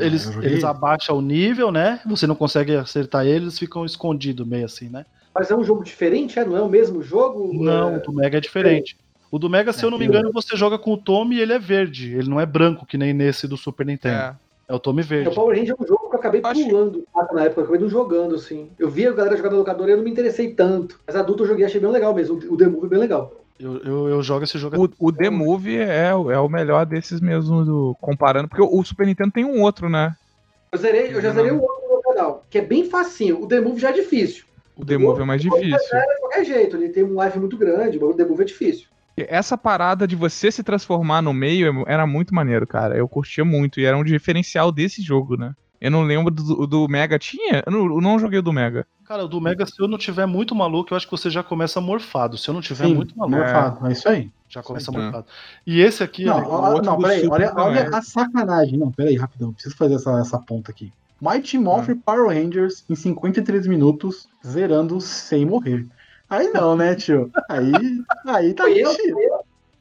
Eles, 0.00 0.22
joguei 0.24 0.50
eles 0.50 0.64
abaixam 0.64 1.16
o 1.18 1.22
nível, 1.22 1.70
né? 1.70 2.00
Você 2.06 2.26
não 2.26 2.34
consegue 2.34 2.74
acertar 2.74 3.24
eles, 3.26 3.42
eles 3.42 3.58
ficam 3.58 3.84
escondidos 3.84 4.44
meio 4.46 4.64
assim, 4.64 4.88
né? 4.88 5.06
Mas 5.34 5.50
é 5.50 5.56
um 5.56 5.62
jogo 5.62 5.84
diferente, 5.84 6.38
é? 6.38 6.44
Não 6.44 6.56
é 6.56 6.60
o 6.62 6.68
mesmo 6.68 7.00
jogo? 7.02 7.52
Não, 7.62 7.92
o 7.92 7.96
É... 7.96 7.98
do 8.00 8.12
Mega 8.12 8.38
é 8.38 8.40
diferente. 8.40 8.96
O 9.30 9.38
do 9.38 9.48
Mega, 9.48 9.72
se 9.72 9.84
eu 9.84 9.90
não 9.90 9.98
me 9.98 10.06
eu- 10.06 10.08
engano, 10.08 10.32
você 10.32 10.56
joga 10.56 10.78
com 10.78 10.94
o 10.94 10.96
Tommy 10.96 11.36
e 11.36 11.40
ele 11.40 11.52
é 11.52 11.58
verde. 11.58 12.12
Ele 12.16 12.28
não 12.28 12.40
é 12.40 12.46
branco, 12.46 12.84
que 12.86 12.96
nem 12.98 13.12
nesse 13.12 13.46
do 13.46 13.56
Super 13.56 13.86
Nintendo. 13.86 14.16
É, 14.16 14.34
É. 14.68 14.74
o 14.74 14.78
Tommy 14.80 15.02
O 15.02 15.04
verde. 15.04 15.34
Power 15.34 15.56
Ranger 15.56 15.76
é 15.78 15.82
um 15.84 15.86
jogo 15.86 16.08
que 16.08 16.16
eu 16.16 16.18
acabei 16.18 16.40
Acho- 16.42 16.64
pulando 16.68 17.04
saca, 17.14 17.34
na 17.34 17.44
época, 17.44 17.60
eu 17.60 17.64
acabei 17.64 17.80
não 17.82 17.88
jogando, 17.88 18.34
assim. 18.34 18.70
Eu 18.78 18.90
vi 18.90 19.06
a 19.06 19.12
galera 19.12 19.36
jogando 19.36 19.52
na 19.52 19.58
locadora 19.58 19.90
e 19.90 19.92
eu 19.92 19.98
não 19.98 20.04
me 20.04 20.10
interessei 20.10 20.52
tanto. 20.54 20.98
Mas 21.06 21.14
adulto 21.14 21.44
eu 21.44 21.48
joguei 21.48 21.64
achei 21.66 21.80
bem 21.80 21.90
legal 21.90 22.12
mesmo. 22.14 22.36
O 22.50 22.56
The 22.56 22.66
Move 22.66 22.86
é 22.86 22.88
bem 22.88 22.98
legal. 22.98 23.32
Eu, 23.58 23.78
eu, 23.78 24.08
eu 24.08 24.22
jogo 24.22 24.44
esse 24.44 24.56
jogo 24.58 24.76
O, 25.00 25.08
o 25.08 25.12
The 25.12 25.30
Movie 25.30 25.78
é, 25.78 26.14
o- 26.14 26.30
é 26.30 26.38
o 26.38 26.48
melhor 26.48 26.86
desses 26.86 27.20
mesmo, 27.20 27.64
do- 27.64 27.96
comparando, 28.00 28.48
porque 28.48 28.62
o, 28.62 28.78
o 28.78 28.84
Super 28.84 29.06
Nintendo 29.06 29.32
tem 29.32 29.44
um 29.44 29.60
outro, 29.62 29.88
né? 29.88 30.14
Eu, 30.70 30.78
zerei, 30.78 31.12
eu 31.14 31.20
já 31.20 31.32
zerei 31.32 31.50
o 31.50 31.60
outro 31.60 31.82
no 31.82 31.88
meu 31.88 32.00
canal, 32.02 32.44
que 32.48 32.58
é 32.58 32.62
bem 32.62 32.88
facinho. 32.88 33.42
O 33.42 33.48
The 33.48 33.60
Move 33.60 33.80
já 33.80 33.90
é 33.90 33.92
difícil. 33.92 34.44
O 34.76 34.84
The 34.84 34.96
Movie 34.96 35.22
é 35.22 35.24
mais 35.24 35.42
difícil. 35.42 35.74
É 35.92 36.00
de 36.14 36.20
qualquer 36.20 36.44
jeito, 36.44 36.76
ele 36.76 36.90
tem 36.90 37.02
um 37.02 37.22
life 37.22 37.38
muito 37.38 37.56
grande, 37.56 37.98
mas 37.98 38.10
o 38.10 38.14
The 38.14 38.24
Move 38.24 38.42
é 38.42 38.46
difícil. 38.46 38.86
Essa 39.16 39.58
parada 39.58 40.06
de 40.06 40.14
você 40.14 40.52
se 40.52 40.62
transformar 40.62 41.20
no 41.20 41.34
meio 41.34 41.82
era 41.88 42.06
muito 42.06 42.32
maneiro, 42.32 42.64
cara. 42.64 42.96
Eu 42.96 43.08
curtia 43.08 43.44
muito 43.44 43.80
e 43.80 43.84
era 43.84 43.96
um 43.96 44.04
diferencial 44.04 44.70
desse 44.70 45.02
jogo, 45.02 45.36
né? 45.36 45.52
Eu 45.80 45.90
não 45.90 46.02
lembro 46.04 46.32
do, 46.32 46.64
do 46.68 46.86
Mega. 46.88 47.18
Tinha? 47.18 47.64
Eu 47.66 47.72
não, 47.72 47.86
eu 47.86 48.00
não 48.00 48.18
joguei 48.20 48.38
o 48.38 48.42
do 48.42 48.52
Mega. 48.52 48.86
Cara, 49.08 49.24
o 49.24 49.28
do 49.28 49.40
Mega, 49.40 49.64
se 49.64 49.72
eu 49.80 49.88
não 49.88 49.96
tiver 49.96 50.26
muito 50.26 50.54
maluco, 50.54 50.92
eu 50.92 50.96
acho 50.96 51.06
que 51.06 51.10
você 51.12 51.30
já 51.30 51.42
começa 51.42 51.80
morfado. 51.80 52.36
Se 52.36 52.48
eu 52.50 52.52
não 52.52 52.60
tiver 52.60 52.84
Sim, 52.88 52.94
muito 52.94 53.16
maluco, 53.18 53.38
morfado. 53.38 53.86
É 53.86 53.92
isso 53.92 54.06
aí. 54.06 54.30
já 54.50 54.62
começa 54.62 54.92
Sim. 54.92 54.98
morfado. 54.98 55.26
E 55.66 55.80
esse 55.80 56.02
aqui, 56.02 56.26
Não, 56.26 56.36
ele- 56.38 56.46
o 56.46 56.50
ó, 56.50 56.68
outro 56.72 56.84
não, 56.84 56.96
do 56.96 57.02
peraí, 57.02 57.26
olha, 57.26 57.52
olha 57.56 57.78
é. 57.80 57.94
a 57.96 58.02
sacanagem. 58.02 58.78
Não, 58.78 58.92
peraí, 58.92 59.16
rapidão. 59.16 59.50
Preciso 59.54 59.74
fazer 59.76 59.94
essa, 59.94 60.10
essa 60.20 60.38
ponta 60.38 60.70
aqui. 60.70 60.92
Mighty 61.22 61.56
Morphin 61.58 61.96
Power 61.96 62.28
Rangers 62.28 62.84
em 62.88 62.94
53 62.94 63.66
minutos, 63.66 64.28
zerando 64.46 65.00
sem 65.00 65.46
morrer. 65.46 65.86
Aí 66.28 66.48
não, 66.52 66.76
né, 66.76 66.94
tio? 66.94 67.30
Aí, 67.48 67.72
aí 68.26 68.52
tá 68.52 68.64
mentindo. 68.66 69.16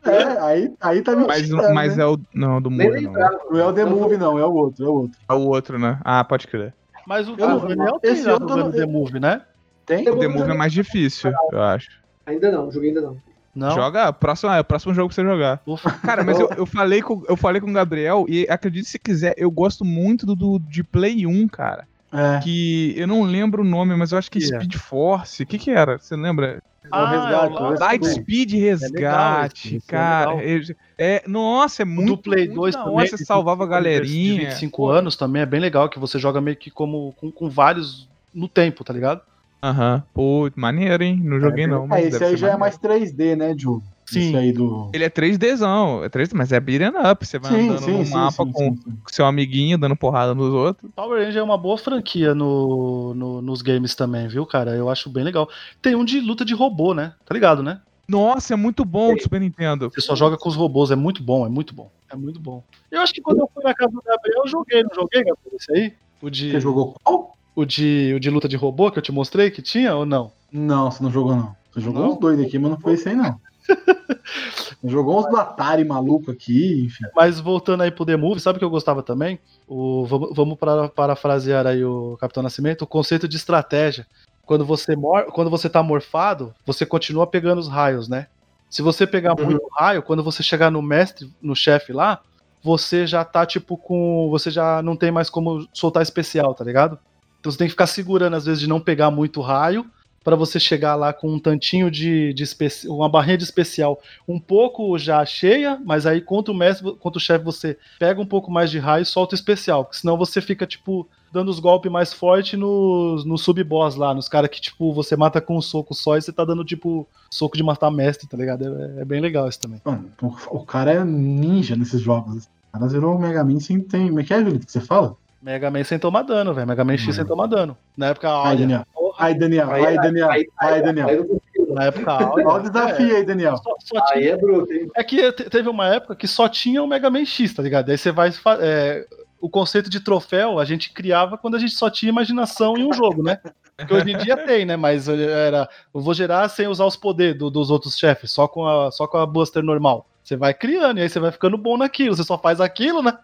É, 0.06 0.24
aí, 0.40 0.74
aí 0.80 1.02
tá 1.02 1.14
Mas, 1.18 1.42
mentindo. 1.50 1.74
mas 1.74 1.98
né? 1.98 2.04
é 2.04 2.08
o. 2.08 2.18
Não, 2.34 2.62
do 2.62 2.70
Nem 2.70 2.88
Movie 2.90 3.02
não. 3.02 3.12
Não 3.52 3.60
é 3.60 3.66
o 3.68 3.74
The 3.74 3.84
Não, 3.84 3.92
Movie, 3.92 4.18
não, 4.18 4.40
é 4.40 4.46
o 4.46 4.54
outro, 4.54 4.86
é 4.86 4.88
o 4.88 4.94
outro. 4.94 5.20
É 5.30 5.34
o 5.34 5.42
outro, 5.42 5.78
né? 5.78 6.00
Ah, 6.06 6.24
pode 6.24 6.48
crer. 6.48 6.74
Mas 7.08 7.28
o 7.30 7.36
Eu 7.38 7.48
não- 7.48 7.58
o 7.58 7.68
Daniel 7.70 8.00
tem 8.02 8.12
esse 8.12 8.24
jogando 8.24 8.58
não- 8.58 8.72
The 8.72 8.86
Movie, 8.86 9.20
né? 9.22 9.42
Tem? 9.86 10.02
O 10.10 10.20
The 10.20 10.28
Movie 10.28 10.52
é 10.52 10.54
mais 10.54 10.74
difícil, 10.74 11.32
eu 11.54 11.62
acho. 11.64 11.88
Ainda 12.26 12.52
não, 12.52 12.70
joguei 12.70 12.90
ainda 12.90 13.00
não. 13.02 13.18
Não? 13.56 13.72
Joga, 13.72 14.12
próximo, 14.12 14.52
é 14.52 14.60
o 14.60 14.64
próximo 14.66 14.94
jogo 14.94 15.08
pra 15.08 15.16
você 15.16 15.24
jogar. 15.24 15.62
Ufa. 15.66 15.90
Cara, 16.06 16.22
mas 16.24 16.38
eu, 16.38 16.50
eu 16.58 16.66
falei 16.66 17.02
com, 17.02 17.24
eu 17.30 17.38
falei 17.38 17.62
com 17.62 17.70
o 17.70 17.74
Gabriel 17.74 18.26
e 18.28 18.46
acredite 18.50 18.90
se 18.90 19.00
quiser, 19.00 19.34
eu 19.38 19.50
gosto 19.50 19.86
muito 19.86 20.26
do, 20.26 20.36
do- 20.36 20.60
de 20.60 20.84
Play 20.84 21.26
1, 21.26 21.48
cara. 21.48 21.88
É. 22.12 22.40
Que 22.42 22.94
eu 22.98 23.08
não 23.08 23.24
lembro 23.24 23.64
o 23.64 23.66
nome, 23.66 23.96
mas 23.96 24.12
eu 24.12 24.18
acho 24.18 24.32
que 24.32 24.40
é? 24.40 24.42
Speed 24.42 24.76
Force. 24.76 25.44
O 25.44 25.46
que 25.46 25.58
que 25.58 25.72
era? 25.72 25.98
Você 25.98 26.16
lembra? 26.16 26.62
É 26.92 26.96
o 26.98 27.06
resgate, 27.06 27.34
é 27.34 27.60
o 27.60 27.70
resgate. 27.70 27.80
Light 27.80 28.02
bom. 28.02 28.22
Speed 28.22 28.54
Resgate, 28.54 29.76
é 29.78 29.80
cara. 29.92 30.34
legal. 30.36 30.76
É, 30.98 31.16
é- 31.16 31.24
nossa, 31.28 31.82
é 31.82 31.86
muito, 31.86 32.16
do 32.16 32.18
Play 32.18 32.46
muito 32.46 32.56
2 32.56 32.76
da 32.76 32.84
também. 32.84 33.08
Você 33.08 33.26
salvava 33.26 33.64
a 33.64 33.66
de 33.66 33.72
galerinha. 33.72 34.50
25 34.50 34.88
anos 34.88 35.16
também 35.18 35.42
é 35.42 35.46
bem 35.46 35.60
legal, 35.60 35.90
que 35.90 36.00
você 36.00 36.18
joga 36.18 36.40
meio 36.40 36.56
que 36.56 36.72
como 36.72 37.14
com, 37.18 37.30
com 37.30 37.50
vários 37.50 38.10
no 38.34 38.48
tempo, 38.48 38.84
tá 38.84 38.94
ligado? 38.94 39.22
Aham. 39.62 40.04
Pô, 40.14 40.50
maneiro, 40.56 41.04
hein? 41.04 41.20
Não 41.22 41.40
joguei 41.40 41.68
não. 41.68 41.86
É, 41.86 41.88
mas 41.88 42.06
esse 42.14 42.24
aí 42.24 42.38
já 42.38 42.48
é 42.48 42.58
maneiro. 42.58 42.60
mais 42.60 42.78
3D, 42.78 43.36
né, 43.36 43.54
Diogo? 43.54 43.84
Sim. 44.10 44.36
Aí 44.38 44.52
do. 44.54 44.90
Ele 44.94 45.04
é 45.04 45.10
3Dzão, 45.10 46.04
é 46.04 46.10
3D, 46.10 46.32
mas 46.34 46.52
é 46.52 46.60
beat'em 46.60 46.90
up. 47.12 47.26
Você 47.26 47.38
vai 47.38 47.52
Sim, 47.52 47.70
andando 47.70 47.84
sim, 47.84 47.98
no 47.98 48.06
sim, 48.06 48.14
mapa 48.14 48.44
sim, 48.46 48.52
com 48.52 48.76
com 48.76 48.96
seu 49.12 49.26
amiguinho 49.26 49.78
dando 49.78 49.96
porrada 49.96 50.34
nos 50.34 50.54
outros. 50.54 50.90
Power 50.96 51.24
Ranger 51.24 51.40
é 51.42 51.44
uma 51.44 51.58
boa 51.58 51.78
franquia 51.78 52.34
no, 52.34 53.14
no- 53.14 53.42
nos 53.42 53.62
games 53.62 53.96
também, 53.96 54.28
viu, 54.28 54.46
cara? 54.46 54.72
Eu 54.76 54.90
acho 54.90 55.10
bem 55.10 55.24
legal. 55.24 55.50
Tem 55.82 55.96
um 55.96 56.06
de 56.06 56.20
luta 56.22 56.46
de 56.46 56.54
robô, 56.54 56.94
né? 56.94 57.14
Tá 57.26 57.34
ligado, 57.34 57.62
né? 57.62 57.82
Nossa, 58.08 58.54
é 58.54 58.58
muito 58.58 58.86
bom 58.86 59.14
o 59.14 59.20
Super 59.20 59.42
Nintendo. 59.42 59.90
Você 59.94 60.00
só 60.00 60.16
joga 60.16 60.38
com 60.38 60.48
os 60.48 60.56
robôs, 60.56 60.92
é 60.92 60.96
muito 60.96 61.22
bom, 61.22 61.46
é 61.46 61.50
muito 61.50 61.74
bom. 61.74 61.92
É 62.10 62.16
muito 62.16 62.40
bom. 62.40 62.64
Eu 62.90 63.02
acho 63.02 63.14
que 63.14 63.22
quando 63.22 63.40
eu 63.40 63.50
fui 63.54 63.62
na 63.64 63.74
casa 63.74 63.92
do 63.92 64.02
Gabriel, 64.02 64.44
eu 64.46 64.48
joguei, 64.48 64.82
não 64.84 64.96
joguei, 64.96 65.20
Gabriel? 65.26 65.38
Esse 65.60 65.72
aí? 65.74 65.94
O 66.22 66.30
de, 66.30 66.52
Você 66.52 66.62
jogou 66.62 66.96
qual? 67.04 67.34
o 67.54 67.66
de, 67.66 68.14
o 68.16 68.20
de 68.22 68.30
luta 68.30 68.48
de 68.48 68.56
robô 68.56 68.90
que 68.90 68.98
eu 68.98 69.04
te 69.04 69.12
mostrei 69.12 69.52
que 69.52 69.62
tinha 69.62 69.94
ou 69.94 70.06
não? 70.06 70.32
Não, 70.50 70.90
você 70.90 71.04
não 71.04 71.12
jogou, 71.12 71.36
não. 71.36 71.54
Você 71.74 71.82
jogou 71.82 72.02
Não? 72.02 72.14
uns 72.14 72.20
dois 72.20 72.40
aqui, 72.40 72.58
mas 72.58 72.72
não 72.72 72.80
foi 72.80 72.94
esse 72.94 73.10
aí, 73.10 73.16
não. 73.16 73.36
Jogou 74.84 75.20
uns 75.20 75.30
do 75.30 75.38
Atari 75.38 75.84
maluco 75.84 76.32
aqui, 76.32 76.86
enfim. 76.86 77.06
Mas 77.16 77.40
voltando 77.40 77.82
aí 77.84 77.92
pro 77.92 78.06
The 78.06 78.16
Movie, 78.16 78.40
sabe 78.40 78.58
o 78.58 78.60
que 78.60 78.66
eu 78.66 78.70
gostava 78.70 79.02
também? 79.02 79.40
O, 79.68 80.06
vamos 80.06 80.36
vamos 80.36 80.58
para, 80.58 80.90
parafrasear 80.90 81.66
aí 81.66 81.84
o 81.84 82.18
Capitão 82.20 82.44
Nascimento, 82.44 82.84
o 82.84 82.88
conceito 82.88 83.28
de 83.28 83.38
estratégia. 83.38 84.06
Quando 84.46 84.66
você, 84.66 84.96
mor 84.96 85.26
quando 85.26 85.50
você 85.50 85.70
tá 85.70 85.84
morfado, 85.84 86.54
você 86.66 86.86
continua 86.86 87.28
pegando 87.28 87.60
os 87.60 87.68
raios, 87.68 88.08
né? 88.08 88.28
Se 88.70 88.82
você 88.82 89.08
pegar 89.08 89.36
muito 89.36 89.66
raio, 89.78 90.04
quando 90.04 90.24
você 90.24 90.44
chegar 90.44 90.70
no 90.70 90.82
mestre, 90.82 91.30
no 91.42 91.56
chefe 91.56 91.94
lá, 91.94 92.22
você 92.64 93.08
já 93.08 93.24
tá 93.24 93.46
tipo 93.46 93.78
com. 93.78 94.30
Você 94.30 94.52
já 94.52 94.82
não 94.82 94.96
tem 94.96 95.12
mais 95.12 95.30
como 95.30 95.68
soltar 95.74 96.04
especial, 96.04 96.54
tá 96.54 96.64
ligado? 96.64 97.00
Então 97.40 97.52
você 97.52 97.58
tem 97.58 97.68
que 97.68 97.72
ficar 97.72 97.88
segurando, 97.88 98.36
às 98.36 98.46
vezes, 98.46 98.60
de 98.60 98.68
não 98.68 98.80
pegar 98.80 99.10
muito 99.10 99.42
raio, 99.42 99.86
pra 100.24 100.36
você 100.36 100.60
chegar 100.60 100.96
lá 100.96 101.14
com 101.14 101.30
um 101.30 101.40
tantinho 101.40 101.90
de, 101.90 102.34
de 102.34 102.44
uma 102.88 103.08
barrinha 103.08 103.38
de 103.38 103.44
especial 103.44 104.00
um 104.28 104.40
pouco 104.40 104.98
já 104.98 105.26
cheia, 105.26 105.80
mas 105.86 106.06
aí 106.06 106.22
contra 106.22 106.54
o 106.54 106.56
mestre, 106.56 106.92
contra 106.94 107.18
o 107.18 107.22
chefe, 107.22 107.46
você 107.46 107.78
pega 107.98 108.22
um 108.22 108.26
pouco 108.26 108.52
mais 108.52 108.70
de 108.70 108.80
raio 108.80 109.04
e 109.04 109.06
solta 109.06 109.34
o 109.34 109.38
especial, 109.38 109.86
porque 109.86 110.00
senão 110.00 110.18
você 110.18 110.42
fica, 110.42 110.66
tipo, 110.66 111.08
dando 111.32 111.50
os 111.50 111.60
golpes 111.60 111.92
mais 111.92 112.14
fortes 112.14 112.60
nos 112.60 113.26
no 113.26 113.38
sub-boss 113.38 113.96
lá, 113.96 114.14
nos 114.14 114.28
caras 114.28 114.50
que, 114.50 114.60
tipo, 114.60 114.94
você 114.94 115.16
mata 115.16 115.40
com 115.40 115.58
um 115.58 115.62
soco 115.62 115.94
só 115.94 116.18
e 116.18 116.22
você 116.22 116.32
tá 116.32 116.44
dando, 116.44 116.64
tipo, 116.64 117.08
soco 117.30 117.58
de 117.58 117.64
matar 117.64 117.92
mestre, 117.92 118.28
tá 118.28 118.38
ligado? 118.38 118.66
É, 118.66 119.02
é 119.02 119.06
bem 119.06 119.22
legal 119.22 119.48
isso 119.48 119.60
também. 119.60 119.82
Mano, 119.84 120.12
o, 120.22 120.58
o 120.58 120.66
cara 120.66 120.92
é 120.92 121.04
ninja 121.04 121.76
nesses 121.76 122.02
jogos. 122.02 122.46
O 122.46 122.50
cara 122.74 122.88
virou 122.88 123.16
um 123.16 123.20
Mega 123.20 123.44
Man 123.44 123.60
sem 123.60 123.80
tem. 123.80 124.08
Como 124.08 124.20
é 124.20 124.24
que 124.24 124.34
é, 124.34 124.40
Julito, 124.40 124.66
que 124.66 124.72
você 124.72 124.82
fala? 124.82 125.16
Mega 125.42 125.70
Man 125.70 125.84
sem 125.84 126.00
tomar 126.00 126.24
dano, 126.24 126.54
velho. 126.54 126.68
Mega 126.68 126.84
Man 126.84 126.98
X 126.98 127.16
sem 127.16 127.26
tomar 127.26 127.48
dano. 127.48 127.78
Na 127.96 128.08
época, 128.08 128.30
olha, 128.30 128.58
Daniel. 128.58 128.86
Ai, 129.18 129.34
Daniel. 129.36 129.72
Aí- 129.72 129.86
Ai, 129.86 129.96
Daniel. 129.98 130.30
aí- 130.30 130.48
Ai, 130.60 130.74
Aí 130.76 130.82
Daniel. 130.82 131.08
não 131.08 131.28
consigo. 131.28 131.74
na 131.74 131.84
época, 131.86 132.12
olha, 132.34 132.48
Olha 132.48 132.64
o 132.66 132.70
desafio 132.70 133.16
aí, 133.16 133.26
Daniel. 133.26 133.58
só, 133.58 133.76
só 133.80 134.06
tinha 134.06 134.24
Aí 134.24 134.28
é 134.30 134.38
bruto, 134.38 134.72
hein? 134.74 134.90
É 134.96 135.04
que 135.04 135.32
te- 135.32 135.50
teve 135.50 135.68
uma 135.70 135.88
época 135.94 136.16
que 136.16 136.28
só 136.28 136.48
tinha 136.48 136.82
o 136.84 136.88
Mega 136.88 137.10
Man 137.10 137.26
X, 137.26 137.54
tá 137.54 137.62
ligado? 137.64 137.90
Aí 137.90 137.98
você 137.98 138.12
vai. 138.12 138.32
é, 138.60 139.06
o 139.40 139.50
conceito 139.50 139.90
de 139.90 140.00
troféu 140.00 140.60
a 140.60 140.66
gente 140.66 140.92
criava 140.92 141.38
quando 141.38 141.56
a 141.56 141.60
gente 141.60 141.74
só 141.74 141.90
tinha 141.90 142.10
imaginação 142.10 142.76
em 142.78 142.86
um 142.88 142.94
jogo, 142.94 143.22
né? 143.22 143.40
Que 143.88 143.94
hoje 143.94 144.12
em 144.12 144.18
dia 144.18 144.36
tem, 144.36 144.66
né? 144.66 144.76
Mas 144.76 145.08
era. 145.08 145.70
Eu 145.94 146.02
vou 146.02 146.14
gerar 146.14 146.50
sem 146.50 146.68
usar 146.68 146.86
os 146.86 146.96
poderes 146.96 147.38
do- 147.38 147.50
dos 147.52 147.70
outros 147.70 147.96
chefes, 147.98 148.32
só 148.32 148.48
com, 148.48 148.66
a, 148.68 148.90
só 148.92 149.06
com 149.08 149.18
a 149.18 149.26
Buster 149.26 149.62
normal. 149.62 150.08
Você 150.24 150.36
vai 150.36 150.54
criando, 150.54 150.98
e 150.98 151.02
aí 151.04 151.10
você 151.10 151.20
vai 151.20 151.32
ficando 151.32 151.58
bom 151.58 151.78
naquilo. 151.78 152.16
Você 152.16 152.24
só 152.24 152.38
faz 152.38 152.60
aquilo, 152.60 153.04
né? 153.04 153.16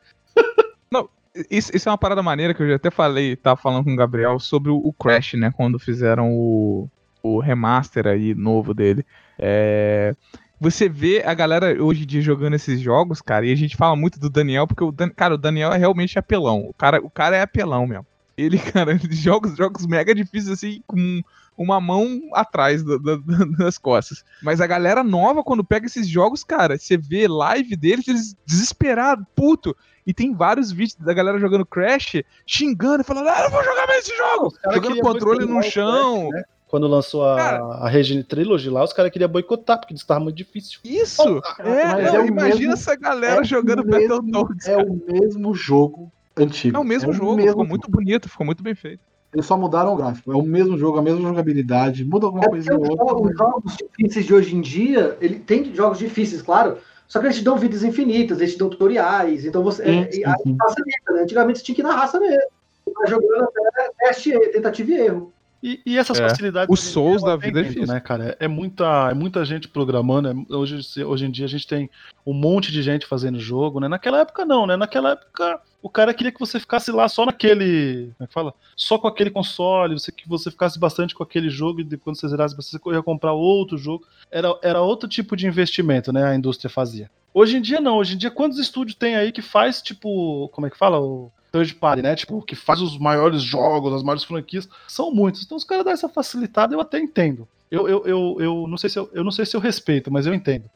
Isso, 1.49 1.75
isso 1.75 1.89
é 1.89 1.91
uma 1.91 1.97
parada 1.97 2.21
maneira 2.21 2.53
que 2.53 2.61
eu 2.61 2.69
já 2.69 2.75
até 2.75 2.91
falei, 2.91 3.35
tava 3.35 3.59
falando 3.59 3.83
com 3.85 3.93
o 3.93 3.95
Gabriel 3.95 4.39
sobre 4.39 4.69
o, 4.71 4.93
Crash, 4.93 5.33
né? 5.33 5.51
Quando 5.55 5.79
fizeram 5.79 6.31
o, 6.31 6.87
o 7.23 7.39
remaster 7.39 8.05
aí 8.07 8.35
novo 8.35 8.73
dele. 8.73 9.03
É, 9.39 10.13
Você 10.59 10.87
vê 10.87 11.23
a 11.25 11.33
galera 11.33 11.81
hoje 11.83 12.03
em 12.03 12.05
dia 12.05 12.21
jogando 12.21 12.53
esses 12.55 12.79
jogos, 12.79 13.19
cara, 13.19 13.45
e 13.47 13.51
a 13.51 13.55
gente 13.55 13.75
fala 13.75 13.95
muito 13.95 14.19
do 14.19 14.29
Daniel, 14.29 14.67
porque 14.67 14.83
o 14.83 14.91
Dan- 14.91 15.09
cara, 15.09 15.33
o 15.33 15.37
Daniel 15.37 15.73
é 15.73 15.77
realmente 15.77 16.19
apelão. 16.19 16.59
O 16.69 16.73
cara, 16.73 16.99
o 17.03 17.09
cara 17.09 17.35
é 17.35 17.41
apelão 17.41 17.87
mesmo. 17.87 18.05
Ele, 18.37 18.57
cara, 18.71 18.91
ele 18.91 19.15
joga 19.15 19.47
os 19.47 19.57
jogos 19.57 19.87
mega 19.87 20.13
difíceis 20.13 20.49
assim, 20.51 20.83
com 20.85 21.21
uma 21.57 21.81
mão 21.81 22.19
atrás 22.33 22.83
da- 22.83 22.97
da- 22.97 23.17
das 23.57 23.79
costas. 23.79 24.23
Mas 24.41 24.61
a 24.61 24.67
galera 24.67 25.03
nova, 25.03 25.43
quando 25.43 25.63
pega 25.63 25.87
esses 25.87 26.07
jogos, 26.07 26.43
cara, 26.43 26.77
você 26.77 26.95
vê 26.95 27.27
live 27.27 27.75
deles, 27.75 28.07
eles 28.07 28.35
desesperados, 28.45 29.25
puto. 29.35 29.75
E 30.05 30.13
tem 30.13 30.33
vários 30.33 30.71
vídeos 30.71 30.95
da 30.95 31.13
galera 31.13 31.37
jogando 31.39 31.65
Crash, 31.65 32.21
xingando 32.45 33.01
e 33.01 33.05
falando, 33.05 33.29
ah, 33.29 33.37
eu 33.39 33.43
não 33.45 33.51
vou 33.51 33.63
jogar 33.63 33.87
mais 33.87 33.99
esse 34.07 34.15
jogo. 34.17 34.53
Jogando 34.73 34.99
controle 34.99 35.45
no 35.45 35.59
o 35.59 35.63
chão. 35.63 36.29
Crash, 36.29 36.41
né? 36.41 36.43
Quando 36.67 36.87
lançou 36.87 37.23
a, 37.23 37.35
Cara. 37.37 37.63
a 37.65 37.87
Regine 37.87 38.23
Trilogy 38.23 38.67
lá, 38.69 38.83
os 38.83 38.91
caras 38.91 39.11
queriam 39.11 39.29
boicotar, 39.29 39.77
porque 39.79 39.93
disse 39.93 40.03
que 40.03 40.07
tava 40.07 40.21
muito 40.21 40.35
difícil. 40.35 40.79
Isso! 40.83 41.21
É, 41.59 41.85
mas 41.85 42.11
não, 42.11 42.15
é 42.15 42.19
o 42.23 42.25
imagina 42.25 42.57
mesmo- 42.57 42.73
essa 42.73 42.95
galera 42.95 43.41
É 43.41 43.43
jogando 43.43 43.81
o 43.81 43.85
mesmo- 43.85 44.21
Battletoads. 44.23 44.67
É 44.67 44.77
o 44.77 44.93
mesmo 45.07 45.53
jogo 45.53 46.11
antigo. 46.35 46.75
É 46.75 46.79
o 46.79 46.83
mesmo 46.83 47.11
É 47.11 47.13
jogo, 47.13 47.35
mesmo 47.35 47.51
ficou 47.51 47.65
muito 47.67 47.91
bonito, 47.91 48.27
ficou 48.27 48.43
muito 48.45 48.63
bem 48.63 48.73
feito. 48.73 49.01
Eles 49.31 49.45
só 49.45 49.55
mudaram 49.55 49.93
o 49.93 49.95
gráfico. 49.97 50.31
É 50.31 50.35
o 50.35 50.41
mesmo 50.41 50.75
jogo, 50.77 50.97
a 50.97 51.01
mesma 51.03 51.21
jogabilidade. 51.21 52.03
Muda 52.03 52.25
alguma 52.25 52.45
É 52.45 52.49
ou 52.49 52.55
outra. 52.79 52.95
jogos, 52.97 53.31
os 53.31 53.37
jogos 53.37 53.77
difíceis 53.77 54.25
de 54.25 54.33
hoje 54.33 54.55
em 54.55 54.61
dia, 54.61 55.15
ele 55.21 55.37
tem 55.39 55.73
jogos 55.75 55.99
difíceis, 55.99 56.41
claro, 56.41 56.77
só 57.13 57.19
que 57.19 57.27
eles 57.27 57.37
te 57.37 57.43
dão 57.43 57.55
vidas 57.59 57.83
infinitas, 57.83 58.39
eles 58.41 58.53
te 58.53 58.57
dão 58.57 58.71
tutoriais, 58.71 59.45
então 59.45 59.61
você. 59.61 59.83
Sim, 59.83 60.23
é, 60.23 60.35
sim, 60.39 60.57
facilita, 60.57 61.13
né? 61.13 61.21
Antigamente 61.21 61.59
você 61.59 61.65
tinha 61.65 61.75
que 61.75 61.81
ir 61.81 61.83
na 61.83 61.93
raça 61.93 62.19
mesmo. 62.19 62.41
Você 62.87 62.91
vai 62.91 63.07
jogando 63.07 63.43
até 63.43 63.91
teste, 63.99 64.31
e- 64.31 64.47
tentativa 64.47 64.89
e 64.89 64.93
erro. 64.95 65.31
E, 65.61 65.79
e 65.85 65.95
essas 65.99 66.19
É. 66.19 66.27
facilidades. 66.27 66.67
O 66.69 66.73
hoje 66.73 66.81
em 66.81 66.85
dia 66.85 66.91
Souls 66.91 67.21
da 67.23 67.35
vida 67.35 67.59
é 67.59 67.63
difícil. 67.65 67.85
né, 67.93 67.99
cara? 67.99 68.35
É 68.39 68.47
muita, 68.47 69.09
é 69.11 69.13
muita 69.13 69.45
gente 69.45 69.67
programando. 69.67 70.27
é- 70.27 70.55
hoje, 70.55 70.79
hoje 71.05 71.25
em 71.27 71.29
dia 71.29 71.45
a 71.45 71.47
gente 71.49 71.67
tem 71.67 71.87
um 72.25 72.33
monte 72.33 72.71
de 72.71 72.81
gente 72.81 73.05
fazendo 73.05 73.39
jogo, 73.39 73.79
né? 73.79 73.87
Naquela 73.87 74.19
época 74.21 74.43
não, 74.43 74.65
né? 74.65 74.75
Naquela 74.75 75.11
época 75.11 75.61
o 75.83 75.89
cara 75.89 76.13
queria 76.13 76.31
que 76.31 76.39
você 76.39 76.61
ficasse 76.61 76.89
lá 76.93 77.09
só 77.09 77.25
naquele. 77.25 78.13
Como 78.17 78.23
é 78.23 78.27
que 78.27 78.33
fala? 78.33 78.53
Só 78.73 78.97
com 78.97 79.05
aquele 79.05 79.29
console, 79.29 79.99
você, 79.99 80.13
que 80.13 80.27
você 80.29 80.49
ficasse 80.49 80.79
bastante 80.79 81.13
com 81.13 81.21
aquele 81.21 81.49
jogo 81.49 81.81
e 81.81 81.97
quando 81.97 82.17
você 82.17 82.25
zerasse, 82.29 82.55
você 82.55 82.79
ia 82.85 83.03
comprar 83.03 83.33
outro 83.33 83.77
jogo. 83.77 84.05
Era, 84.31 84.57
era 84.63 84.81
outro 84.81 85.09
tipo 85.09 85.35
de 85.35 85.45
investimento, 85.45 86.13
né? 86.13 86.23
A 86.23 86.35
indústria 86.35 86.69
fazia. 86.69 87.11
Hoje 87.33 87.57
em 87.57 87.61
dia 87.61 87.81
não. 87.81 87.97
Hoje 87.97 88.15
em 88.15 88.17
dia, 88.17 88.31
quantos 88.31 88.59
estúdios 88.59 88.95
tem 88.95 89.15
aí 89.15 89.33
que 89.33 89.41
faz, 89.41 89.81
tipo. 89.81 90.47
Como 90.53 90.65
é 90.65 90.69
que 90.69 90.77
fala? 90.77 91.01
O 91.01 91.29
third 91.51 91.75
party, 91.75 92.01
né? 92.01 92.15
Tipo, 92.15 92.41
que 92.41 92.55
faz 92.55 92.79
os 92.79 92.97
maiores 92.97 93.41
jogos, 93.41 93.93
as 93.93 94.03
maiores 94.03 94.23
franquias. 94.23 94.69
São 94.87 95.11
muitos. 95.11 95.43
Então 95.43 95.57
os 95.57 95.65
caras 95.65 95.83
dão 95.83 95.91
essa 95.91 96.07
facilitada, 96.07 96.73
eu 96.73 96.79
até 96.79 96.97
entendo. 96.97 97.45
Eu, 97.69 97.89
eu, 97.89 98.05
eu, 98.05 98.37
eu, 98.39 98.67
não 98.69 98.77
sei 98.77 98.89
se 98.89 98.99
eu, 98.99 99.09
eu 99.13 99.23
não 99.23 99.31
sei 99.31 99.45
se 99.45 99.57
eu 99.57 99.59
respeito, 99.59 100.09
mas 100.09 100.25
eu 100.25 100.33
entendo. 100.33 100.69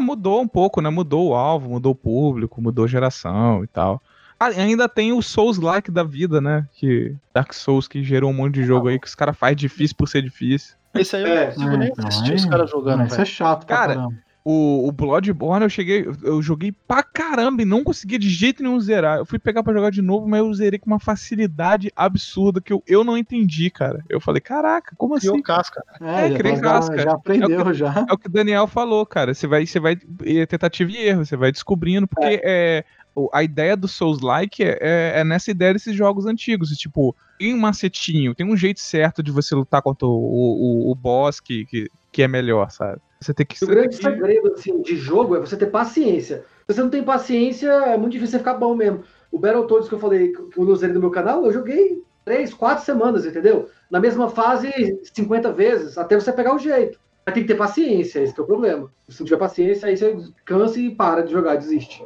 Mudou 0.00 0.40
um 0.40 0.48
pouco, 0.48 0.80
né? 0.80 0.88
Mudou 0.88 1.28
o 1.28 1.34
alvo, 1.34 1.68
mudou 1.68 1.92
o 1.92 1.96
público, 1.96 2.62
mudou 2.62 2.88
geração 2.88 3.62
e 3.62 3.66
tal. 3.66 4.00
Ah, 4.38 4.46
ainda 4.46 4.88
tem 4.88 5.12
o 5.12 5.22
Souls-like 5.22 5.90
da 5.90 6.02
vida, 6.02 6.40
né? 6.40 6.66
Que 6.74 7.14
Dark 7.32 7.52
Souls 7.52 7.86
que 7.88 8.02
gerou 8.02 8.30
um 8.30 8.34
monte 8.34 8.54
de 8.54 8.64
jogo 8.64 8.88
aí 8.88 8.98
que 8.98 9.06
os 9.06 9.14
caras 9.14 9.36
fazem 9.36 9.56
difícil 9.56 9.96
por 9.96 10.08
ser 10.08 10.22
difícil. 10.22 10.74
Esse 10.94 11.16
aí 11.16 11.22
eu 11.22 11.28
É, 11.28 11.46
não 11.46 11.52
consigo 11.54 11.76
nem 11.76 11.88
então, 11.88 12.06
assistir 12.08 12.30
aí- 12.30 12.36
os 12.36 12.44
caras 12.44 12.70
jogando, 12.70 12.98
Não, 12.98 13.06
Isso 13.06 13.20
é 13.20 13.24
chato 13.24 13.66
Cara, 13.66 13.94
caramba. 13.94 14.24
O, 14.46 14.86
o 14.86 14.92
Bloodborne 14.92 15.64
eu 15.64 15.70
cheguei, 15.70 16.06
eu 16.22 16.42
joguei 16.42 16.70
pra 16.86 17.02
caramba 17.02 17.62
e 17.62 17.64
não 17.64 17.82
conseguia 17.82 18.18
de 18.18 18.28
jeito 18.28 18.62
nenhum 18.62 18.78
zerar. 18.78 19.16
Eu 19.16 19.24
fui 19.24 19.38
pegar 19.38 19.62
pra 19.62 19.72
jogar 19.72 19.88
de 19.88 20.02
novo, 20.02 20.28
mas 20.28 20.38
eu 20.40 20.52
zerei 20.52 20.78
com 20.78 20.84
uma 20.86 21.00
facilidade 21.00 21.90
absurda 21.96 22.60
que 22.60 22.70
eu, 22.70 22.82
eu 22.86 23.02
não 23.02 23.16
entendi, 23.16 23.70
cara. 23.70 24.04
Eu 24.06 24.20
falei, 24.20 24.42
caraca, 24.42 24.94
como 24.98 25.14
assim? 25.14 25.28
Criou 25.28 25.42
casca. 25.42 25.82
É, 25.98 26.26
é, 26.26 26.30
já, 26.30 26.36
criei 26.38 26.60
casca. 26.60 26.98
já 26.98 27.12
aprendeu, 27.12 27.72
já. 27.72 28.04
É 28.06 28.12
o 28.12 28.18
que 28.18 28.26
o 28.26 28.30
Daniel 28.30 28.66
falou, 28.66 29.06
cara. 29.06 29.32
Você 29.32 29.46
vai, 29.46 29.64
você 29.66 29.80
vai 29.80 29.96
é 30.26 30.44
tentativa 30.44 30.90
e 30.92 30.96
erro, 30.98 31.24
você 31.24 31.38
vai 31.38 31.50
descobrindo, 31.50 32.06
porque 32.06 32.38
é. 32.44 32.84
o- 32.84 33.03
a 33.32 33.42
ideia 33.42 33.76
do 33.76 33.88
Souls-like 33.88 34.62
é, 34.62 34.78
é- 34.80 35.20
é 35.20 35.24
nessa 35.24 35.50
ideia 35.50 35.72
desses 35.72 35.94
jogos 35.94 36.26
antigos. 36.26 36.70
e, 36.72 36.76
Tipo, 36.76 37.14
tem 37.38 37.54
um 37.54 37.58
macetinho, 37.58 38.34
tem 38.34 38.46
um 38.46 38.56
jeito 38.56 38.80
certo 38.80 39.22
de 39.22 39.30
você 39.30 39.54
lutar 39.54 39.82
contra 39.82 40.06
o, 40.06 40.10
o, 40.10 40.90
o 40.90 40.94
boss 40.94 41.40
que, 41.40 41.64
que, 41.66 41.90
que 42.12 42.22
é 42.22 42.28
melhor, 42.28 42.70
sabe? 42.70 43.00
Você 43.20 43.32
tem 43.32 43.46
que. 43.46 43.62
O 43.64 43.68
grande 43.68 43.96
que- 43.96 44.02
segredo 44.02 44.52
assim, 44.52 44.82
de 44.82 44.96
jogo 44.96 45.36
é 45.36 45.40
você 45.40 45.56
ter 45.56 45.66
paciência. 45.66 46.44
Se 46.68 46.74
você 46.74 46.82
não 46.82 46.90
tem 46.90 47.02
paciência, 47.02 47.68
é 47.70 47.96
muito 47.96 48.12
difícil 48.12 48.32
você 48.32 48.38
ficar 48.38 48.54
bom 48.54 48.74
mesmo. 48.74 49.02
O 49.30 49.38
Battletoads 49.38 49.88
que 49.88 49.94
eu 49.94 49.98
falei, 49.98 50.32
que 50.32 50.58
eu 50.58 50.64
usei 50.68 50.88
no 50.92 51.00
meu 51.00 51.10
canal, 51.10 51.44
eu 51.44 51.52
joguei 51.52 52.02
três, 52.24 52.54
quatro 52.54 52.84
semanas, 52.84 53.26
entendeu? 53.26 53.68
Na 53.90 54.00
mesma 54.00 54.28
fase, 54.30 54.70
50 55.14 55.52
vezes, 55.52 55.98
até 55.98 56.18
você 56.18 56.32
pegar 56.32 56.54
o 56.54 56.58
jeito. 56.58 56.98
Mas 57.26 57.34
tem 57.34 57.42
que 57.42 57.48
ter 57.48 57.54
paciência, 57.56 58.20
esse 58.20 58.34
que 58.34 58.40
é 58.40 58.42
o 58.42 58.46
problema. 58.46 58.90
Se 59.08 59.20
não 59.20 59.24
tiver 59.26 59.38
paciência, 59.38 59.88
aí 59.88 59.96
você 59.96 60.16
cansa 60.44 60.78
e 60.78 60.90
para 60.94 61.22
de 61.22 61.32
jogar, 61.32 61.56
desiste. 61.56 62.02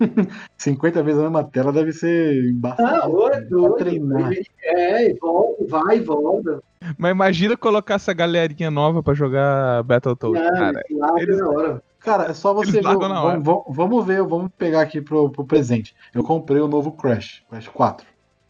50 0.58 1.02
vezes 1.02 1.18
na 1.18 1.24
mesma 1.30 1.44
tela 1.44 1.72
deve 1.72 1.92
ser 1.92 2.50
embaçado. 2.50 2.88
Ah, 2.88 3.28
pra 3.30 3.40
doido. 3.40 3.74
treinar. 3.76 4.32
É, 4.64 5.10
e 5.10 5.14
volta, 5.14 5.64
vai 5.68 5.98
e 5.98 6.00
volta. 6.00 6.62
Mas 6.98 7.10
imagina 7.12 7.56
colocar 7.56 7.94
essa 7.94 8.12
galerinha 8.12 8.70
nova 8.70 9.02
pra 9.02 9.14
jogar 9.14 9.82
Battletoads, 9.84 10.42
cara. 10.50 10.82
eles- 11.18 11.38
na 11.38 11.48
hora. 11.48 11.82
Cara, 12.00 12.24
é 12.30 12.34
só 12.34 12.54
você 12.54 12.70
Eles 12.70 12.74
ver. 12.74 12.82
largam 12.84 13.08
na 13.08 13.22
hora. 13.22 13.40
Vamos, 13.40 13.64
vamos- 13.64 13.76
vamos 13.76 14.06
ver, 14.06 14.22
vamos 14.22 14.50
pegar 14.56 14.80
aqui 14.82 15.00
pro, 15.00 15.28
pro 15.30 15.44
presente. 15.44 15.94
Eu 16.14 16.22
comprei 16.22 16.60
o 16.60 16.68
novo 16.68 16.92
Crash, 16.92 17.42
Crash 17.50 17.68
4. 17.68 18.06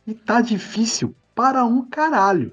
E 0.06 0.14
tá 0.14 0.40
difícil 0.42 1.14
para 1.34 1.64
um 1.64 1.82
caralho. 1.88 2.52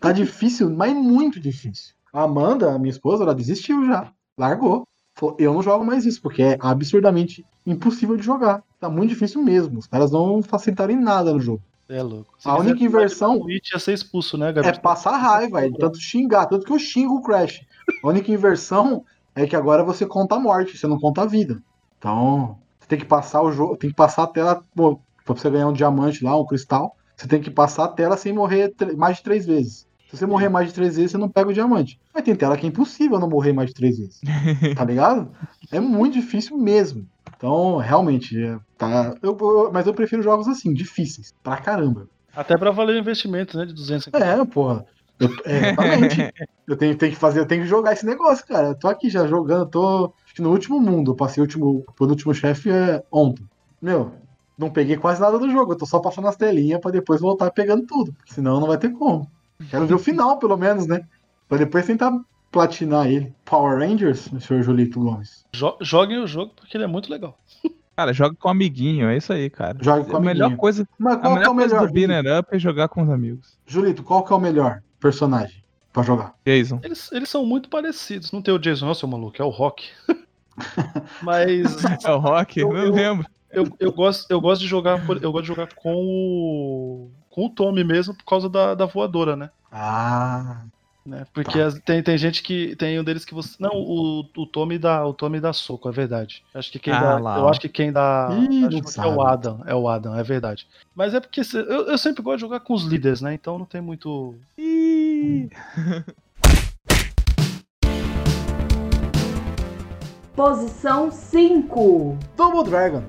Tá 0.00 0.10
difícil, 0.12 0.70
mas 0.70 0.94
muito 0.94 1.38
difícil. 1.38 1.94
A 2.12 2.22
Amanda, 2.22 2.72
a 2.74 2.78
minha 2.78 2.90
esposa, 2.90 3.22
ela 3.24 3.34
desistiu 3.34 3.84
já. 3.86 4.10
Largou. 4.36 4.86
Falou, 5.14 5.36
eu 5.38 5.52
não 5.52 5.62
jogo 5.62 5.84
mais 5.84 6.06
isso, 6.06 6.22
porque 6.22 6.42
é 6.42 6.56
absurdamente 6.60 7.44
impossível 7.66 8.16
de 8.16 8.22
jogar. 8.22 8.62
Tá 8.78 8.88
muito 8.88 9.10
difícil 9.10 9.42
mesmo. 9.42 9.78
Os 9.78 9.86
caras 9.86 10.10
não 10.12 10.42
facilitaram 10.42 10.92
em 10.94 11.00
nada 11.00 11.32
no 11.32 11.40
jogo. 11.40 11.60
É 11.88 12.02
louco. 12.02 12.34
Se 12.38 12.48
A 12.48 12.56
única 12.56 12.84
inversão- 12.84 13.40
ia 13.48 13.78
ser 13.78 13.94
expulso, 13.94 14.36
né, 14.38 14.50
É 14.50 14.52
Gabriel? 14.52 14.80
passar 14.80 15.16
raiva, 15.16 15.64
é 15.64 15.70
tanto 15.70 15.98
xingar, 15.98 16.46
tanto 16.46 16.64
que 16.66 16.72
eu 16.72 16.78
xingo 16.78 17.16
o 17.16 17.22
Crash. 17.22 17.62
A 18.04 18.08
única 18.08 18.30
inversão 18.30 19.04
é 19.34 19.46
que 19.46 19.56
agora 19.56 19.82
você 19.82 20.06
conta 20.06 20.36
a 20.36 20.38
morte, 20.38 20.76
você 20.76 20.86
não 20.86 21.00
conta 21.00 21.22
a 21.22 21.26
vida. 21.26 21.60
Então, 21.98 22.58
você 22.78 22.86
tem 22.88 22.98
que 22.98 23.06
passar 23.06 23.42
o 23.42 23.50
jogo, 23.50 23.76
tem 23.76 23.90
que 23.90 23.96
passar 23.96 24.24
a 24.24 24.26
tela, 24.28 24.62
pô, 24.76 25.00
pra 25.24 25.34
você 25.34 25.50
ganhar 25.50 25.66
um 25.66 25.72
diamante 25.72 26.22
lá, 26.22 26.38
um 26.38 26.44
cristal, 26.46 26.94
você 27.16 27.26
tem 27.26 27.40
que 27.40 27.50
passar 27.50 27.84
a 27.84 27.88
tela 27.88 28.16
sem 28.16 28.32
morrer 28.32 28.72
mais 28.96 29.16
de 29.16 29.22
três 29.24 29.46
vezes. 29.46 29.87
Se 30.10 30.16
você 30.16 30.26
morrer 30.26 30.48
mais 30.48 30.68
de 30.68 30.74
três 30.74 30.96
vezes, 30.96 31.10
você 31.12 31.18
não 31.18 31.28
pega 31.28 31.50
o 31.50 31.52
diamante. 31.52 32.00
Mas 32.14 32.24
tem 32.24 32.34
tela 32.34 32.56
que 32.56 32.64
é 32.64 32.68
impossível 32.68 33.18
não 33.18 33.28
morrer 33.28 33.52
mais 33.52 33.68
de 33.68 33.74
três 33.74 33.98
vezes. 33.98 34.20
Tá 34.74 34.84
ligado? 34.84 35.30
É 35.70 35.78
muito 35.80 36.14
difícil 36.14 36.56
mesmo. 36.56 37.06
Então, 37.36 37.76
realmente, 37.76 38.36
é, 38.42 38.58
tá. 38.76 39.14
eu- 39.22 39.36
eu- 39.38 39.70
mas 39.72 39.86
eu 39.86 39.94
prefiro 39.94 40.22
jogos 40.22 40.48
assim, 40.48 40.72
difíceis. 40.72 41.32
Pra 41.42 41.56
caramba. 41.58 42.08
Até 42.34 42.56
pra 42.56 42.70
valer 42.70 42.96
o 42.96 42.98
investimento, 42.98 43.56
né, 43.58 43.66
de 43.66 43.74
200 43.74 44.08
É, 44.14 44.44
porra. 44.44 44.84
Eu, 45.20 45.28
é, 45.44 45.58
exatamente. 45.72 46.32
eu 46.66 46.76
tenho, 46.76 46.96
tenho 46.96 47.12
que 47.12 47.18
fazer, 47.18 47.40
eu 47.40 47.46
tenho 47.46 47.62
que 47.62 47.68
jogar 47.68 47.92
esse 47.92 48.06
negócio, 48.06 48.46
cara. 48.46 48.68
Eu 48.68 48.74
tô 48.78 48.88
aqui 48.88 49.10
já 49.10 49.26
jogando, 49.26 49.66
tô 49.68 50.12
no 50.38 50.50
último 50.50 50.80
mundo. 50.80 51.10
Eu 51.10 51.16
passei 51.16 51.40
o 51.40 51.44
último, 51.44 51.84
o 51.98 52.04
último 52.04 52.32
chefe 52.32 52.70
é, 52.70 53.02
ontem. 53.12 53.44
Meu, 53.82 54.12
não 54.56 54.70
peguei 54.70 54.96
quase 54.96 55.20
nada 55.20 55.38
do 55.38 55.50
jogo. 55.50 55.72
Eu 55.72 55.76
tô 55.76 55.84
só 55.86 55.98
passando 55.98 56.28
as 56.28 56.36
telinhas 56.36 56.80
pra 56.80 56.90
depois 56.92 57.20
voltar 57.20 57.50
pegando 57.50 57.84
tudo. 57.84 58.14
Senão 58.26 58.58
não 58.60 58.68
vai 58.68 58.78
ter 58.78 58.90
como. 58.92 59.28
Quero 59.70 59.86
ver 59.86 59.94
o 59.94 59.98
final, 59.98 60.38
pelo 60.38 60.56
menos, 60.56 60.86
né? 60.86 61.00
Pra 61.48 61.58
depois 61.58 61.86
tentar 61.86 62.12
platinar 62.52 63.06
ele. 63.06 63.34
Power 63.44 63.78
Rangers, 63.78 64.30
senhor 64.40 64.62
Julito 64.62 65.00
Gomes. 65.00 65.44
Jo- 65.52 65.76
joguem 65.80 66.18
o 66.18 66.26
jogo 66.26 66.52
porque 66.56 66.76
ele 66.76 66.84
é 66.84 66.88
muito 66.88 67.10
legal. 67.10 67.38
Cara, 67.96 68.12
joga 68.12 68.36
com 68.36 68.48
amiguinho, 68.48 69.08
é 69.08 69.16
isso 69.16 69.32
aí, 69.32 69.50
cara. 69.50 69.76
Joga 69.82 70.04
com 70.04 70.16
a 70.16 70.20
melhor 70.20 70.44
amiguinho. 70.44 70.56
coisa, 70.60 70.88
Mas 70.96 71.14
a 71.14 71.18
qual 71.18 71.22
que 71.22 71.28
é 71.28 71.42
melhor 71.42 71.50
o 71.50 71.54
coisa 71.56 71.74
melhor? 71.74 71.86
do 71.88 71.92
Beaten 71.92 72.38
Up 72.38 72.48
é 72.52 72.58
jogar 72.60 72.86
com 72.88 73.02
os 73.02 73.10
amigos. 73.10 73.58
Julito, 73.66 74.04
qual 74.04 74.24
que 74.24 74.32
é 74.32 74.36
o 74.36 74.38
melhor 74.38 74.80
personagem 75.00 75.64
pra 75.92 76.04
jogar? 76.04 76.32
Jason. 76.46 76.78
Eles, 76.84 77.10
eles 77.10 77.28
são 77.28 77.44
muito 77.44 77.68
parecidos. 77.68 78.30
Não 78.30 78.40
tem 78.40 78.54
o 78.54 78.58
Jason, 78.58 78.86
não, 78.86 78.94
seu 78.94 79.08
maluco, 79.08 79.42
é 79.42 79.44
o 79.44 79.48
Rock. 79.48 79.88
Mas 81.22 81.76
É 82.04 82.10
o 82.12 82.18
Rock? 82.18 82.60
Eu- 82.60 82.68
não 82.68 82.76
eu- 82.84 82.92
lembro. 82.94 83.26
eu, 83.50 83.66
eu, 83.80 83.92
gosto, 83.92 84.30
eu 84.30 84.40
gosto 84.40 84.60
de 84.60 84.68
jogar. 84.68 85.00
Eu 85.20 85.32
gosto 85.32 85.42
de 85.42 85.48
jogar 85.48 85.68
com 85.74 85.92
o. 85.96 87.10
com 87.30 87.46
o 87.46 87.50
Tommy 87.50 87.84
mesmo, 87.84 88.14
por 88.14 88.24
causa 88.24 88.48
da, 88.48 88.74
da 88.74 88.86
voadora, 88.86 89.36
né? 89.36 89.50
Ah, 89.70 90.62
né? 91.04 91.26
Porque 91.32 91.58
as- 91.60 91.78
tem, 91.80 92.02
tem 92.02 92.18
gente 92.18 92.42
que. 92.42 92.74
Tem 92.76 92.98
um 93.00 93.04
deles 93.04 93.24
que 93.24 93.34
você. 93.34 93.56
Não, 93.60 93.70
o, 93.74 94.20
o 94.36 94.46
Tommy 94.46 94.78
dá. 94.78 95.06
O 95.06 95.14
Tommy 95.14 95.40
dá 95.40 95.52
soco, 95.52 95.88
é 95.88 95.92
verdade. 95.92 96.42
Acho 96.54 96.70
que 96.72 96.78
quem 96.78 96.92
Ah, 96.92 97.00
dá. 97.00 97.18
lá, 97.18 97.38
eu 97.38 97.48
acho 97.48 97.60
que 97.60 97.68
quem 97.68 97.90
dá. 97.92 98.28
Ih, 98.50 98.64
acho 98.66 98.82
que 98.82 99.00
é 99.00 99.06
o 99.06 99.22
Adam. 99.22 99.62
É 99.66 99.74
o 99.74 99.88
Adam, 99.88 100.14
é 100.18 100.22
verdade. 100.22 100.66
Mas 100.94 101.14
é 101.14 101.20
porque 101.20 101.42
se- 101.44 101.56
eu, 101.56 101.86
eu 101.88 101.98
sempre 101.98 102.22
gosto 102.22 102.36
de 102.36 102.40
jogar 102.42 102.60
com 102.60 102.74
os 102.74 102.84
líderes, 102.84 103.20
né? 103.20 103.32
Então 103.34 103.58
não 103.58 103.66
tem 103.66 103.80
muito. 103.80 104.34
Ih, 104.58 105.48
Posição 110.34 111.10
5. 111.10 112.16
Double 112.36 112.64
Dragon. 112.64 113.02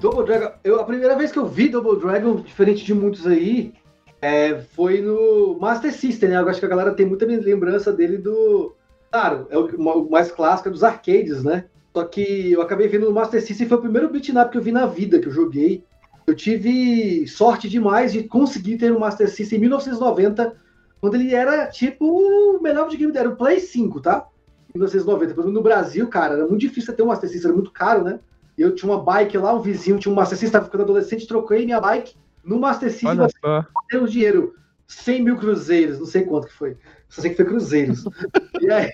Double 0.00 0.24
Dragon, 0.24 0.54
eu, 0.64 0.80
a 0.80 0.84
primeira 0.84 1.14
vez 1.14 1.30
que 1.30 1.38
eu 1.38 1.46
vi 1.46 1.68
Double 1.68 2.00
Dragon, 2.00 2.36
diferente 2.36 2.82
de 2.82 2.94
muitos 2.94 3.26
aí, 3.26 3.74
é, 4.22 4.58
foi 4.74 5.02
no 5.02 5.58
Master 5.60 5.92
System, 5.92 6.30
né? 6.30 6.36
Eu 6.36 6.48
acho 6.48 6.58
que 6.58 6.64
a 6.64 6.70
galera 6.70 6.94
tem 6.94 7.04
muita 7.04 7.26
lembrança 7.26 7.92
dele 7.92 8.16
do. 8.16 8.74
Claro, 9.12 9.46
é 9.50 9.58
o, 9.58 10.10
mais 10.10 10.32
clássico 10.32 10.70
dos 10.70 10.82
arcades, 10.82 11.44
né? 11.44 11.66
Só 11.94 12.04
que 12.04 12.52
eu 12.52 12.62
acabei 12.62 12.88
vendo 12.88 13.06
no 13.06 13.12
Master 13.12 13.44
System, 13.44 13.68
foi 13.68 13.76
o 13.76 13.82
primeiro 13.82 14.08
beat 14.08 14.30
up 14.30 14.50
que 14.50 14.56
eu 14.56 14.62
vi 14.62 14.72
na 14.72 14.86
vida, 14.86 15.18
que 15.18 15.28
eu 15.28 15.32
joguei. 15.32 15.84
Eu 16.26 16.34
tive 16.34 17.26
sorte 17.26 17.68
demais 17.68 18.12
de 18.12 18.22
conseguir 18.22 18.78
ter 18.78 18.92
um 18.92 18.98
Master 18.98 19.28
System 19.28 19.58
em 19.58 19.60
1990, 19.62 20.54
quando 20.98 21.16
ele 21.16 21.34
era 21.34 21.66
tipo 21.66 22.06
o 22.06 22.62
melhor 22.62 22.88
videogame, 22.88 23.18
era 23.18 23.28
o 23.28 23.36
Play 23.36 23.60
5, 23.60 24.00
tá? 24.00 24.26
1990. 24.74 25.34
Por 25.34 25.40
exemplo, 25.40 25.52
no 25.52 25.62
Brasil, 25.62 26.08
cara, 26.08 26.34
era 26.34 26.46
muito 26.46 26.60
difícil 26.60 26.94
ter 26.94 27.02
um 27.02 27.06
Master 27.06 27.28
System, 27.28 27.48
era 27.48 27.56
muito 27.56 27.72
caro, 27.72 28.02
né? 28.02 28.20
E 28.60 28.62
eu 28.62 28.74
tinha 28.74 28.92
uma 28.92 29.02
bike 29.02 29.38
lá, 29.38 29.54
um 29.54 29.62
vizinho 29.62 29.98
tinha 29.98 30.12
um 30.12 30.14
Master 30.14 30.36
System, 30.36 30.52
tava 30.52 30.66
ficando 30.66 30.82
adolescente, 30.84 31.26
troquei 31.26 31.64
minha 31.64 31.80
bike 31.80 32.14
no 32.44 32.60
Master 32.60 32.90
System, 32.90 33.16
deu 33.90 34.06
dinheiro, 34.06 34.54
100 34.86 35.22
mil 35.22 35.38
cruzeiros, 35.38 35.98
não 35.98 36.04
sei 36.04 36.24
quanto 36.24 36.46
que 36.46 36.52
foi. 36.52 36.76
Só 37.08 37.22
sei 37.22 37.30
que 37.30 37.36
foi 37.38 37.46
cruzeiros. 37.46 38.04
e 38.60 38.70
aí, 38.70 38.90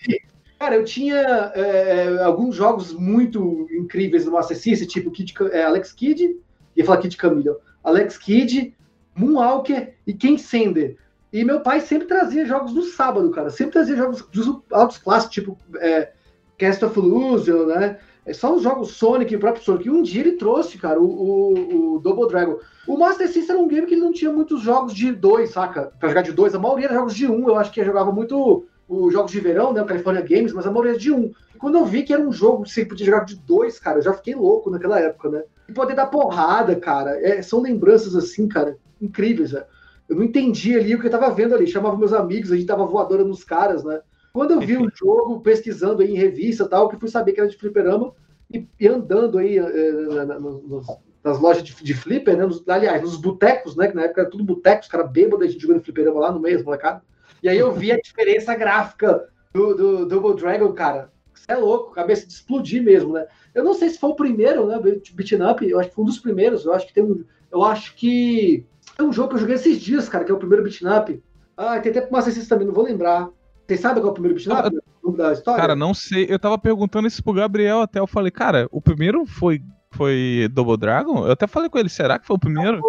cara, 0.57 0.77
eu 0.77 0.85
tinha 0.85 1.17
é, 1.17 2.23
alguns 2.23 2.55
jogos 2.55 2.93
muito 2.93 3.67
incríveis 3.73 4.25
no 4.25 4.31
Master 4.31 4.57
System, 4.57 4.87
tipo 4.87 5.11
Kid, 5.11 5.35
é, 5.51 5.65
Alex 5.65 5.93
Kidd, 5.93 6.39
ia 6.77 6.85
falar 6.85 6.99
Kid 6.99 7.17
Camille, 7.17 7.57
Alex 7.83 8.19
Kidd, 8.19 8.73
Moonwalker 9.17 9.95
e 10.07 10.15
Ken 10.15 10.39
Sender. 10.39 10.97
E 11.33 11.43
meu 11.43 11.59
pai 11.61 11.81
sempre 11.81 12.07
trazia 12.07 12.47
jogos 12.47 12.73
no 12.73 12.85
sábado, 12.85 13.33
cara. 13.33 13.51
Sempre 13.51 13.73
trazia 13.73 13.97
jogos 13.97 14.23
dos 14.29 14.63
altos 14.71 14.99
clássicos, 14.99 15.35
tipo 15.35 15.59
é, 15.81 16.13
Cast 16.57 16.85
of 16.85 16.97
Illusion, 16.97 17.67
né? 17.67 17.99
É 18.27 18.33
só 18.33 18.53
os 18.53 18.63
jogos 18.63 18.91
Sonic, 18.91 19.35
o 19.37 19.39
próprio 19.39 19.63
Sonic. 19.63 19.87
E 19.87 19.91
um 19.91 20.03
dia 20.03 20.21
ele 20.21 20.33
trouxe, 20.33 20.77
cara, 20.77 21.01
o, 21.01 21.07
o, 21.07 21.95
o 21.95 21.99
Double 22.01 22.27
Dragon. 22.27 22.59
O 22.87 22.99
Master 22.99 23.29
System 23.29 23.55
era 23.55 23.65
um 23.65 23.69
game 23.69 23.87
que 23.87 23.95
ele 23.95 24.01
não 24.03 24.13
tinha 24.13 24.33
muitos 24.33 24.61
jogos 24.63 24.93
de 24.93 25.13
dois, 25.13 25.51
saca? 25.51 25.93
Pra 26.01 26.09
jogar 26.09 26.23
de 26.23 26.33
dois. 26.33 26.53
A 26.53 26.59
maioria 26.59 26.87
era 26.87 26.95
jogos 26.97 27.15
de 27.15 27.29
um. 27.29 27.49
Eu 27.49 27.57
acho 27.57 27.71
que 27.71 27.85
jogava 27.85 28.11
muito 28.11 28.67
os 28.89 29.13
jogos 29.13 29.31
de 29.31 29.39
verão, 29.39 29.73
né? 29.73 29.81
O 29.81 29.87
California 29.87 30.23
Games, 30.23 30.53
mas 30.53 30.67
a 30.67 30.71
maioria 30.71 30.93
era 30.93 30.99
de 30.99 31.13
um. 31.13 31.33
E 31.55 31.59
quando 31.59 31.79
eu 31.79 31.85
vi 31.85 32.03
que 32.03 32.13
era 32.13 32.21
um 32.23 32.33
jogo 32.33 32.65
que 32.65 32.71
você 32.71 32.85
podia 32.85 33.07
jogar 33.07 33.25
de 33.25 33.37
dois, 33.37 33.79
cara, 33.79 33.99
eu 33.99 34.03
já 34.03 34.13
fiquei 34.13 34.35
louco 34.35 34.71
naquela 34.71 34.99
época, 34.99 35.29
né? 35.29 35.45
E 35.69 35.73
poder 35.73 35.95
dar 35.95 36.07
porrada, 36.07 36.75
cara. 36.75 37.21
É, 37.21 37.41
são 37.43 37.63
lembranças 37.63 38.17
assim, 38.17 38.49
cara, 38.49 38.77
incríveis, 39.01 39.53
velho. 39.53 39.67
Eu 40.09 40.17
não 40.17 40.25
entendi 40.25 40.77
ali 40.77 40.95
o 40.95 41.01
que 41.01 41.07
eu 41.07 41.11
tava 41.11 41.31
vendo 41.31 41.55
ali. 41.55 41.67
Chamava 41.67 41.97
meus 41.97 42.13
amigos, 42.13 42.51
a 42.51 42.57
gente 42.57 42.67
dava 42.67 42.87
voadora 42.87 43.25
nos 43.25 43.45
caras, 43.45 43.85
né? 43.85 44.01
Quando 44.37 44.51
eu 44.51 44.61
vi 44.61 44.77
o 44.77 44.91
jogo, 44.95 45.41
pesquisando 45.41 46.03
aí 46.03 46.11
em 46.13 46.17
revista 46.19 46.65
e 46.65 46.69
tal, 46.69 46.89
que 46.91 46.99
fui 47.01 47.09
saber 47.09 47.33
que 47.33 47.41
era 47.41 47.49
de 47.49 47.57
fliperama, 47.57 48.13
e, 48.53 48.67
e 48.79 48.87
andando 48.87 49.39
aí 49.39 49.57
eh, 49.59 50.25
na- 50.27 50.39
nos- 50.39 50.87
nas 51.25 51.41
lojas 51.41 51.63
de, 51.65 51.75
de 51.83 51.95
flipper, 51.95 52.37
né? 52.37 52.45
Nos- 52.45 52.63
aliás, 52.69 53.01
nos 53.01 53.17
botecos, 53.17 53.75
né? 53.75 53.89
Que 53.89 53.97
na 53.97 54.03
época 54.03 54.21
era 54.21 54.31
tudo 54.31 54.45
boteco, 54.45 54.83
os 54.83 54.89
caras 54.89 55.11
bêbados, 55.11 55.47
a 55.47 55.51
gente 55.51 55.61
jogando 55.63 55.83
fliperama 55.83 56.21
lá 56.21 56.31
no 56.33 56.39
meio, 56.39 56.63
molecada. 56.63 57.03
E 57.43 57.49
aí 57.49 57.57
eu 57.59 57.73
vi 57.73 57.91
a 57.93 57.97
diferença 57.99 58.55
gráfica 58.55 59.27
do, 59.55 59.75
do 59.75 60.07
Double 60.07 60.37
Dragon, 60.39 60.71
cara. 60.75 61.11
Você 61.33 61.53
é 61.53 61.57
louco, 61.57 61.93
cabeça 61.93 62.27
de 62.27 62.33
explodir 62.35 62.83
mesmo, 62.83 63.15
né? 63.15 63.27
Eu 63.55 63.65
não 63.65 63.73
sei 63.73 63.89
se 63.89 63.99
foi 63.99 64.11
o 64.11 64.15
primeiro, 64.17 64.67
né? 64.67 64.79
Beaten 64.79 65.43
Up, 65.51 65.67
eu 65.67 65.81
acho 65.81 65.89
que 65.89 65.95
foi 65.95 66.05
um 66.05 66.09
dos 66.09 66.19
primeiros. 66.19 66.65
Eu 66.67 66.75
acho 66.75 66.87
que 66.87 66.93
tem 66.95 67.03
um. 67.03 67.25
Eu 67.51 67.65
acho 67.65 67.95
que. 67.97 68.67
Tem 68.97 69.07
um 69.07 69.13
jogo 69.13 69.31
que 69.31 69.35
eu 69.37 69.41
joguei 69.41 69.55
esses 69.57 69.81
dias, 69.81 70.09
cara, 70.11 70.25
que 70.25 70.31
é 70.31 70.35
o 70.35 70.39
primeiro 70.39 70.63
Beaten 70.63 70.89
Up. 70.89 71.23
Ah, 71.57 71.81
tem 71.81 71.91
até 71.91 72.03
pro 72.03 72.13
Master 72.13 72.33
System 72.35 72.49
também, 72.51 72.67
não 72.67 72.75
vou 72.75 72.85
lembrar. 72.85 73.31
Vocês 73.67 73.81
sabem 73.81 74.03
qual 74.03 74.09
é 74.09 74.11
o 74.11 74.15
primeiro 74.15 74.37
Beaten 74.37 74.79
Up? 74.79 75.17
Da 75.17 75.33
história? 75.33 75.61
Cara, 75.61 75.77
não 75.77 75.95
sei. 75.95 76.27
Eu 76.29 76.39
tava 76.39 76.59
perguntando 76.59 77.07
isso 77.09 77.23
pro 77.23 77.33
Gabriel 77.33 77.81
até. 77.81 77.99
Eu 78.01 78.07
falei, 78.07 78.31
cara, 78.31 78.69
o 78.71 78.81
primeiro 78.81 79.25
foi, 79.27 79.63
foi 79.91 80.49
Double 80.53 80.77
Dragon? 80.77 81.25
Eu 81.27 81.33
até 81.33 81.47
falei 81.47 81.69
com 81.71 81.79
ele, 81.79 81.89
será 81.89 82.19
que 82.19 82.27
foi 82.27 82.37
o 82.37 82.41
primeiro? 82.41 82.81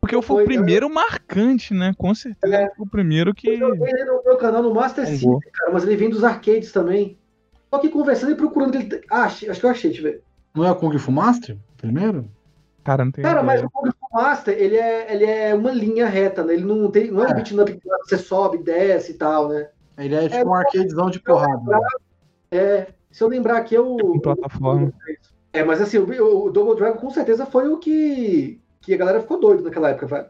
Porque 0.00 0.14
foi, 0.16 0.22
foi, 0.22 0.42
o 0.42 0.46
primeiro 0.46 0.92
marcante, 0.92 1.74
né? 1.74 1.94
Com 1.96 2.14
certeza 2.14 2.54
É. 2.56 2.70
foi 2.74 2.86
o 2.86 2.88
primeiro 2.88 3.34
que. 3.34 3.48
Eu 3.50 3.58
joguei 3.76 3.92
ele 3.92 4.04
no 4.04 4.22
meu 4.24 4.36
canal 4.36 4.62
no 4.62 4.74
Master 4.74 5.04
Um 5.04 5.06
System, 5.08 5.38
cara, 5.52 5.72
mas 5.72 5.84
ele 5.84 5.96
vem 5.96 6.10
dos 6.10 6.24
arcades 6.24 6.72
também. 6.72 7.18
Só 7.72 7.78
que 7.78 7.88
conversando 7.88 8.32
e 8.32 8.34
procurando. 8.36 8.74
Ele... 8.76 9.00
Ah, 9.10 9.24
acho 9.24 9.46
que 9.46 9.66
eu 9.66 9.70
achei, 9.70 9.90
deixa 9.90 10.06
eu 10.06 10.12
ver. 10.12 10.22
Não 10.54 10.64
é 10.64 10.70
o 10.72 10.76
Kung 10.76 10.96
Fu 10.98 11.12
Master? 11.12 11.56
Primeiro? 11.76 12.28
Cara, 12.82 13.04
não 13.04 13.12
tem. 13.12 13.22
Cara, 13.22 13.42
mas 13.42 13.60
ideia. 13.60 13.66
o 13.68 13.70
Kung 13.70 13.90
Fu 13.90 14.06
Master, 14.12 14.56
ele 14.58 14.76
é, 14.76 15.14
ele 15.14 15.24
é 15.24 15.54
uma 15.54 15.70
linha 15.70 16.06
reta, 16.06 16.42
né? 16.42 16.54
Ele 16.54 16.64
não 16.64 16.90
tem. 16.90 17.10
Não 17.10 17.22
é 17.22 17.28
um 17.28 17.30
É. 17.30 17.34
beat 17.34 17.52
up 17.52 17.72
que 17.72 17.88
você 18.04 18.16
sobe, 18.18 18.58
desce 18.58 19.12
e 19.12 19.14
tal, 19.14 19.48
né? 19.48 19.68
Ele 20.00 20.14
é 20.14 20.28
tipo 20.28 20.48
um 20.48 20.54
arcadezão 20.54 21.10
de 21.10 21.20
porrada. 21.20 21.62
né? 21.64 21.78
É. 22.50 22.86
Se 23.10 23.22
eu 23.22 23.28
lembrar 23.28 23.58
aqui, 23.58 23.74
eu. 23.74 23.96
Em 24.14 24.20
plataforma. 24.20 24.92
É, 25.52 25.64
mas 25.64 25.80
assim, 25.80 25.98
o, 25.98 26.46
o 26.46 26.50
Double 26.50 26.76
Dragon 26.76 26.98
com 26.98 27.10
certeza 27.10 27.44
foi 27.44 27.68
o 27.68 27.78
que, 27.78 28.60
que 28.80 28.94
a 28.94 28.96
galera 28.96 29.20
ficou 29.20 29.40
doido 29.40 29.64
naquela 29.64 29.90
época, 29.90 30.06
velho. 30.06 30.26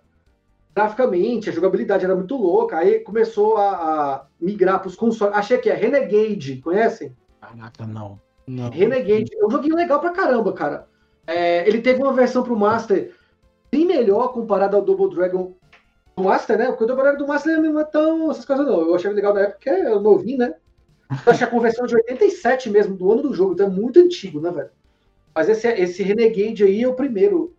graficamente, 0.74 1.50
a 1.50 1.52
jogabilidade 1.52 2.04
era 2.04 2.16
muito 2.16 2.36
louca. 2.36 2.78
Aí 2.78 3.00
começou 3.00 3.56
a, 3.58 3.70
a 3.70 4.26
migrar 4.40 4.78
para 4.78 4.88
os 4.88 4.96
consoles. 4.96 5.34
Achei 5.36 5.58
que 5.58 5.68
é 5.68 5.74
Renegade, 5.74 6.56
conhecem? 6.62 7.14
Caraca, 7.40 7.86
não. 7.86 8.18
Não. 8.46 8.70
Renegade. 8.70 9.30
É 9.36 9.44
um 9.44 9.50
joguinho 9.50 9.76
legal 9.76 10.00
pra 10.00 10.10
caramba, 10.10 10.52
cara. 10.52 10.86
É, 11.26 11.68
ele 11.68 11.82
teve 11.82 12.02
uma 12.02 12.12
versão 12.12 12.42
pro 12.42 12.56
Master 12.58 13.14
bem 13.70 13.86
melhor 13.86 14.32
comparado 14.32 14.74
ao 14.76 14.82
Double 14.82 15.14
Dragon 15.14 15.52
Master, 16.24 16.58
né? 16.58 16.66
Porque 16.66 16.84
o 16.84 16.86
Dragon 16.86 17.18
do 17.18 17.26
Master 17.26 17.60
não 17.60 17.80
é 17.80 17.84
tão 17.84 18.30
essas 18.30 18.44
coisas, 18.44 18.66
não. 18.66 18.80
Eu 18.80 18.94
achei 18.94 19.10
legal 19.12 19.34
na 19.34 19.40
época 19.40 19.58
que 19.60 19.70
é 19.70 19.88
novinho, 19.98 20.38
né? 20.38 20.54
Eu 21.26 21.32
a 21.32 21.50
conversão 21.50 21.86
de 21.86 21.94
87 21.96 22.70
mesmo, 22.70 22.96
do 22.96 23.10
ano 23.10 23.22
do 23.22 23.34
jogo, 23.34 23.54
então 23.54 23.66
é 23.66 23.70
muito 23.70 23.98
antigo, 23.98 24.40
né, 24.40 24.50
velho? 24.50 24.70
Mas 25.34 25.48
esse, 25.48 25.66
esse 25.68 26.02
Renegade 26.02 26.62
aí 26.62 26.82
é 26.82 26.88
o 26.88 26.94
primeiro, 26.94 27.54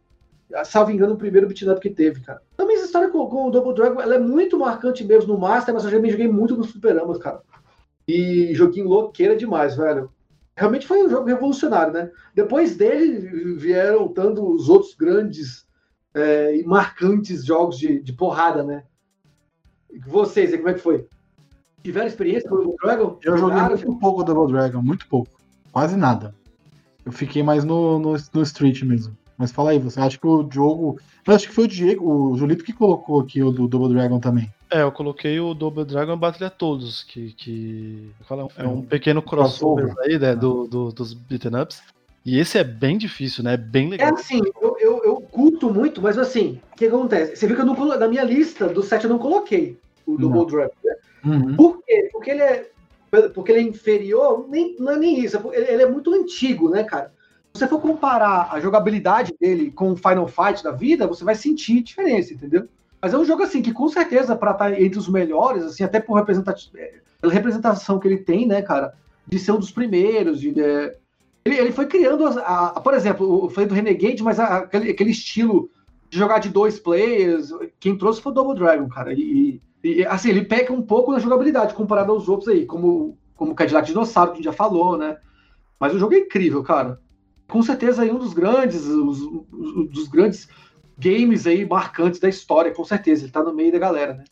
salvo 0.63 0.91
engano, 0.91 1.15
o 1.15 1.17
primeiro 1.17 1.47
beat 1.47 1.63
up 1.63 1.82
que 1.82 1.89
teve, 1.89 2.21
cara. 2.21 2.41
Também 2.56 2.78
essa 2.78 2.86
história 2.86 3.10
com, 3.10 3.26
com 3.28 3.47
o 3.47 3.52
Double 3.52 3.74
Dragon, 3.74 4.02
ela 4.02 4.15
é 4.15 4.19
muito 4.19 4.58
marcante 4.58 5.04
mesmo 5.04 5.34
no 5.34 5.39
Master, 5.39 5.74
mas 5.74 5.84
eu 5.84 5.91
também 5.91 6.12
joguei 6.12 6.28
muito 6.28 6.56
no 6.56 6.63
Superamas, 6.63 7.17
cara. 7.17 7.41
E 8.08 8.54
joguinho 8.54 8.88
louqueira 8.88 9.36
demais, 9.36 9.76
velho. 9.76 10.10
Realmente 10.56 10.88
foi 10.88 11.04
um 11.04 11.10
jogo 11.10 11.28
revolucionário, 11.28 11.93
né? 11.93 12.12
Depois 12.34 12.76
dele 12.76 13.56
vieram 13.56 14.08
tanto 14.08 14.47
os 14.54 14.69
outros 14.69 14.93
grandes 14.95 15.65
é, 16.13 16.58
e 16.58 16.63
marcantes 16.63 17.45
jogos 17.45 17.78
de, 17.78 18.02
de 18.02 18.13
porrada, 18.13 18.63
né? 18.63 18.84
Vocês, 20.08 20.52
aí, 20.52 20.58
como 20.58 20.69
é 20.69 20.74
que 20.74 20.80
foi? 20.80 21.06
Tiveram 21.84 22.08
experiência 22.08 22.47
com 22.50 22.56
o 22.56 22.60
Double 22.60 22.78
Dragon? 22.82 23.17
Eu 23.24 23.38
joguei 23.38 23.58
Jogaram? 23.58 23.76
muito 23.78 24.00
pouco 24.00 24.24
Double 24.24 24.54
Dragon, 24.54 24.82
muito 24.82 25.08
pouco. 25.08 25.30
Quase 25.71 25.95
nada. 25.95 26.34
Eu 27.06 27.12
fiquei 27.12 27.41
mais 27.41 27.63
no, 27.63 27.97
no, 28.00 28.15
no 28.34 28.41
Street 28.43 28.84
mesmo. 28.84 29.17
Mas 29.38 29.52
fala 29.52 29.71
aí, 29.71 29.80
você 29.80 30.00
acha 30.00 30.17
que 30.19 30.28
o 30.28 30.47
jogo. 30.52 31.00
Eu 31.26 31.34
acho 31.34 31.47
que 31.47 31.54
foi 31.56 31.63
o 31.63 31.67
Diego, 31.67 32.06
o 32.08 32.38
Julito 32.38 32.63
que 32.63 32.71
colocou 32.74 33.19
aqui 33.19 33.41
o 33.41 33.52
do 33.52 33.67
Double 33.67 33.91
Dragon 33.91 34.19
também. 34.19 34.54
É, 34.69 34.84
eu 34.84 34.91
coloquei 34.91 35.39
o 35.39 35.54
Double 35.56 35.84
Dragon 35.84 36.15
Battle 36.15 36.45
a 36.47 36.50
todos, 36.50 37.04
que, 37.04 37.34
que 37.34 38.12
fala, 38.28 38.47
é 38.56 38.67
um 38.67 38.82
pequeno 38.84 39.21
crossover 39.21 39.86
Crossover. 39.88 40.06
aí, 40.12 40.19
né, 40.19 40.36
do, 40.36 40.67
do- 40.67 40.91
dos 40.91 41.13
beaten 41.13 41.60
ups. 41.60 41.82
E 42.26 42.40
esse 42.40 42.58
é 42.58 42.64
bem 42.64 42.98
difícil, 42.98 43.44
né? 43.44 43.54
É 43.56 43.58
bem 43.58 43.88
É 43.88 43.90
legal. 43.92 44.14
assim, 44.14 44.40
eu, 44.62 44.78
eu, 44.80 45.04
eu 45.04 45.16
curto 45.22 45.74
muito, 45.74 46.02
mas 46.02 46.18
assim, 46.18 46.60
o 46.72 46.76
que 46.76 46.86
acontece? 46.86 47.36
Você 47.36 47.48
viu 47.48 47.56
que 47.56 47.62
eu 47.62 47.66
não 47.66 47.76
colo... 47.76 47.96
na 47.98 48.08
minha 48.08 48.24
lista 48.24 48.68
do 48.68 48.84
set 48.84 49.04
eu 49.04 49.10
não 49.10 49.18
coloquei 49.18 49.78
o 50.06 50.18
Double 50.18 50.40
Não. 50.42 50.46
Dragon. 50.46 50.74
né? 50.84 50.96
Uhum. 51.26 51.56
Por 51.56 51.84
quê? 51.84 52.10
Porque 52.12 52.32
ele 52.32 52.42
é, 52.42 52.70
porque 53.34 53.52
ele 53.52 53.60
é 53.60 53.64
inferior, 53.64 54.48
nem, 54.50 54.76
não 54.80 54.94
é 54.94 54.98
nem 54.98 55.20
isso, 55.20 55.38
ele, 55.52 55.66
ele 55.66 55.84
é 55.84 55.90
muito 55.90 56.14
antigo, 56.14 56.70
né, 56.70 56.84
cara? 56.84 57.12
Se 57.54 57.60
você 57.60 57.68
for 57.68 57.82
comparar 57.82 58.50
a 58.52 58.60
jogabilidade 58.60 59.34
dele 59.40 59.72
com 59.72 59.92
o 59.92 59.98
Final 59.98 60.28
Fight 60.28 60.64
da 60.64 60.72
vida, 60.72 61.06
você 61.08 61.24
vai 61.24 61.36
sentir 61.36 61.82
diferença, 61.82 62.34
entendeu? 62.34 62.68
Mas 63.02 63.14
é 63.14 63.18
um 63.18 63.26
jogo 63.26 63.44
assim 63.44 63.62
que 63.62 63.74
com 63.74 63.90
certeza 63.90 64.36
para 64.36 64.52
estar 64.52 64.80
entre 64.82 64.98
os 65.00 65.10
melhores, 65.10 65.64
assim, 65.64 65.84
até 65.84 66.00
por 66.00 66.14
representati- 66.14 66.72
é, 66.76 66.94
pela 67.20 67.34
representação 67.34 68.00
que 68.00 68.08
ele 68.08 68.18
tem, 68.18 68.48
né, 68.48 68.62
cara, 68.62 68.94
de 69.28 69.38
ser 69.40 69.52
um 69.52 69.60
dos 69.60 69.72
primeiros, 69.72 70.40
de, 70.40 70.58
é, 70.62 70.96
ele, 71.45 71.58
ele 71.58 71.71
foi 71.71 71.86
criando, 71.88 72.25
as- 72.25 72.38
a, 72.38 72.67
a- 72.67 72.82
por 72.82 72.93
exemplo, 72.93 73.45
eu 73.45 73.49
falei 73.49 73.67
do 73.67 73.75
Renegade, 73.75 74.23
mas 74.23 74.39
a- 74.39 74.58
aquele, 74.60 74.91
aquele 74.91 75.12
estilo 75.12 75.69
de 76.10 76.17
jogar 76.17 76.39
de 76.39 76.49
dois 76.49 76.80
players, 76.80 77.49
quem 77.80 77.97
trouxe 77.97 78.21
foi 78.21 78.32
o 78.32 78.36
Double 78.36 78.56
Dragon, 78.56 78.88
cara. 78.89 79.13
E, 79.13 79.62
e, 79.84 80.06
assim, 80.06 80.30
ele 80.30 80.43
peca 80.45 80.71
um 80.73 80.82
pouco 80.82 81.12
na 81.12 81.19
jogabilidade 81.19 81.73
comparado 81.73 82.12
aos 82.12 82.27
outros 82.30 82.49
aí, 82.49 82.65
como, 82.65 83.17
como 83.36 83.51
o 83.54 83.56
Cadillac 83.56 83.88
Dinossauro, 83.88 84.32
que 84.32 84.36
a 84.36 84.38
gente 84.38 84.45
já 84.45 84.54
falou, 84.54 84.97
né? 84.97 85.17
Mas 85.80 85.93
o 85.95 85.99
jogo 85.99 86.13
é 86.13 86.19
incrível, 86.19 86.62
cara. 86.63 86.99
Com 87.47 87.62
certeza 87.63 88.04
aí 88.04 88.12
um 88.12 88.19
dos 88.19 88.34
grandes, 88.34 88.86
os, 88.86 89.21
os- 89.21 89.89
dos 89.89 90.08
grandes 90.08 90.47
games 90.97 91.47
aí 91.47 91.65
marcantes 91.65 92.19
da 92.19 92.30
história, 92.30 92.71
com 92.73 92.84
certeza. 92.86 93.23
Ele 93.23 93.32
tá 93.32 93.41
no 93.43 93.54
meio 93.54 93.71
da 93.71 93.80
galera, 93.80 94.13
né? 94.13 94.23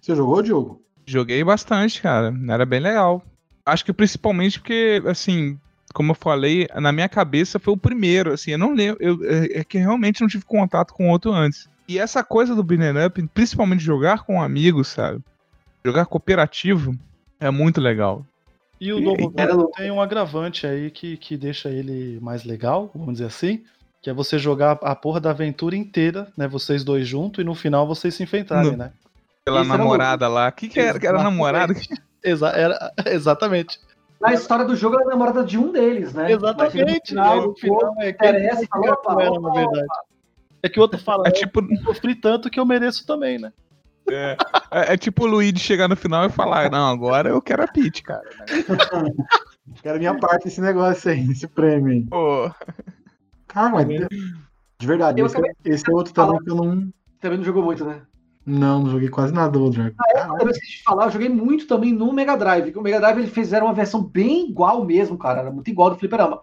Você 0.00 0.14
jogou, 0.14 0.42
Diogo? 0.42 0.82
Joguei 1.06 1.42
bastante, 1.42 2.00
cara. 2.02 2.34
Era 2.48 2.66
bem 2.66 2.80
legal. 2.80 3.22
Acho 3.64 3.84
que 3.84 3.92
principalmente 3.92 4.58
porque, 4.60 5.02
assim, 5.06 5.58
como 5.94 6.12
eu 6.12 6.14
falei, 6.16 6.66
na 6.76 6.92
minha 6.92 7.08
cabeça 7.08 7.58
foi 7.58 7.74
o 7.74 7.76
primeiro, 7.76 8.32
assim, 8.32 8.52
eu 8.52 8.58
não 8.58 8.74
lembro, 8.74 8.98
eu, 9.02 9.18
é 9.24 9.60
é 9.60 9.64
que 9.64 9.78
realmente 9.78 10.20
não 10.20 10.28
tive 10.28 10.44
contato 10.44 10.92
com 10.94 11.08
outro 11.10 11.32
antes. 11.32 11.68
E 11.88 11.98
essa 11.98 12.22
coisa 12.22 12.54
do 12.54 12.62
beat'em 12.62 13.04
up, 13.06 13.28
principalmente 13.34 13.82
jogar 13.82 14.22
com 14.24 14.40
amigos, 14.42 14.88
sabe? 14.88 15.20
Jogar 15.84 16.06
cooperativo 16.06 16.94
é 17.40 17.50
muito 17.50 17.80
legal. 17.80 18.24
E 18.80 18.92
o 18.92 18.98
E- 18.98 19.04
Double 19.04 19.32
era 19.36 19.56
tem 19.76 19.90
um 19.90 20.00
agravante 20.00 20.66
aí 20.66 20.90
que, 20.90 21.16
que 21.16 21.36
deixa 21.36 21.68
ele 21.68 22.18
mais 22.20 22.44
legal, 22.44 22.90
vamos 22.94 23.14
dizer 23.14 23.26
assim. 23.26 23.64
Que 24.02 24.08
é 24.08 24.12
você 24.14 24.38
jogar 24.38 24.78
a 24.82 24.94
porra 24.96 25.20
da 25.20 25.30
aventura 25.30 25.76
inteira, 25.76 26.28
né? 26.36 26.48
Vocês 26.48 26.82
dois 26.84 27.06
juntos, 27.06 27.42
e 27.42 27.44
no 27.44 27.54
final 27.54 27.86
vocês 27.86 28.14
se 28.14 28.22
enfrentarem, 28.22 28.70
No- 28.70 28.76
né? 28.78 28.92
Pela 29.44 29.60
era 29.60 29.68
namorada 29.68 30.28
lá. 30.28 30.48
O 30.48 30.52
que, 30.52 30.68
que 30.68 30.78
era? 30.80 30.98
Que 30.98 31.06
era 31.06 31.22
namorada? 31.22 31.74
Exa 32.22 32.48
era, 32.50 32.92
exatamente. 33.06 33.78
Na 34.20 34.34
história 34.34 34.64
do 34.64 34.76
jogo, 34.76 34.96
ela 34.96 35.04
é 35.04 35.08
namorada 35.08 35.42
de 35.42 35.56
um 35.56 35.72
deles, 35.72 36.12
né? 36.12 36.24
Mas 36.24 36.32
Exatamente. 36.32 36.76
no 36.84 36.90
aí, 36.90 37.00
final, 37.06 37.46
no 37.48 37.56
final 37.56 37.94
é 37.98 38.12
que 38.12 38.26
interessa, 38.26 38.66
fala, 38.66 38.92
opa, 38.92 39.22
ela, 39.22 39.40
na 39.40 39.50
verdade. 39.50 39.86
É 40.62 40.68
que 40.68 40.78
o 40.78 40.82
outro 40.82 40.98
fala, 41.00 41.24
É 41.26 41.28
é, 41.28 41.32
tipo, 41.32 41.60
eu 41.60 41.76
sofri 41.82 42.14
tanto 42.14 42.50
que 42.50 42.60
eu 42.60 42.66
mereço 42.66 43.06
também, 43.06 43.38
né? 43.38 43.50
é, 44.10 44.36
é 44.70 44.96
tipo 44.96 45.24
o 45.24 45.26
Luigi 45.26 45.58
chegar 45.58 45.88
no 45.88 45.96
final 45.96 46.26
e 46.26 46.30
falar: 46.30 46.70
Não, 46.70 46.86
agora 46.90 47.30
eu 47.30 47.40
quero 47.40 47.62
a 47.62 47.68
Peach, 47.68 48.02
cara. 48.02 48.22
Quero 49.82 49.98
minha 49.98 50.18
parte 50.18 50.44
desse 50.44 50.60
negócio 50.60 51.10
aí, 51.10 51.30
esse 51.30 51.46
prêmio 51.46 51.92
aí. 51.92 52.02
Pô, 52.06 52.50
Cara, 53.46 53.70
mas 53.70 53.86
de 53.86 54.06
de 54.80 54.86
verdade, 54.86 55.20
Eu 55.20 55.26
esse, 55.26 55.36
acabei- 55.36 55.54
esse 55.64 55.88
é 55.88 55.94
outro 55.94 56.12
também 56.12 56.38
que 56.42 56.50
eu 56.50 56.56
não. 56.56 56.90
Também 57.20 57.38
não 57.38 57.44
jogou 57.44 57.62
muito, 57.62 57.84
né? 57.84 58.02
Não, 58.44 58.80
não 58.82 58.90
joguei 58.90 59.08
quase 59.08 59.32
nada 59.32 59.50
do 59.58 59.70
Dragon. 59.70 59.94
Outra 60.30 60.44
vez 60.46 60.58
que 60.58 60.64
a 60.64 60.68
gente 60.68 60.82
falar, 60.82 61.04
eu 61.06 61.10
joguei 61.10 61.28
muito 61.28 61.66
também 61.66 61.92
no 61.92 62.12
Mega 62.12 62.36
Drive. 62.36 62.72
que 62.72 62.78
O 62.78 62.82
Mega 62.82 62.98
Drive 62.98 63.18
eles 63.18 63.30
fizeram 63.30 63.66
uma 63.66 63.74
versão 63.74 64.02
bem 64.02 64.48
igual 64.48 64.84
mesmo, 64.84 65.18
cara. 65.18 65.40
Era 65.40 65.50
muito 65.50 65.68
igual 65.70 65.90
do 65.90 65.96
Fliperama. 65.96 66.40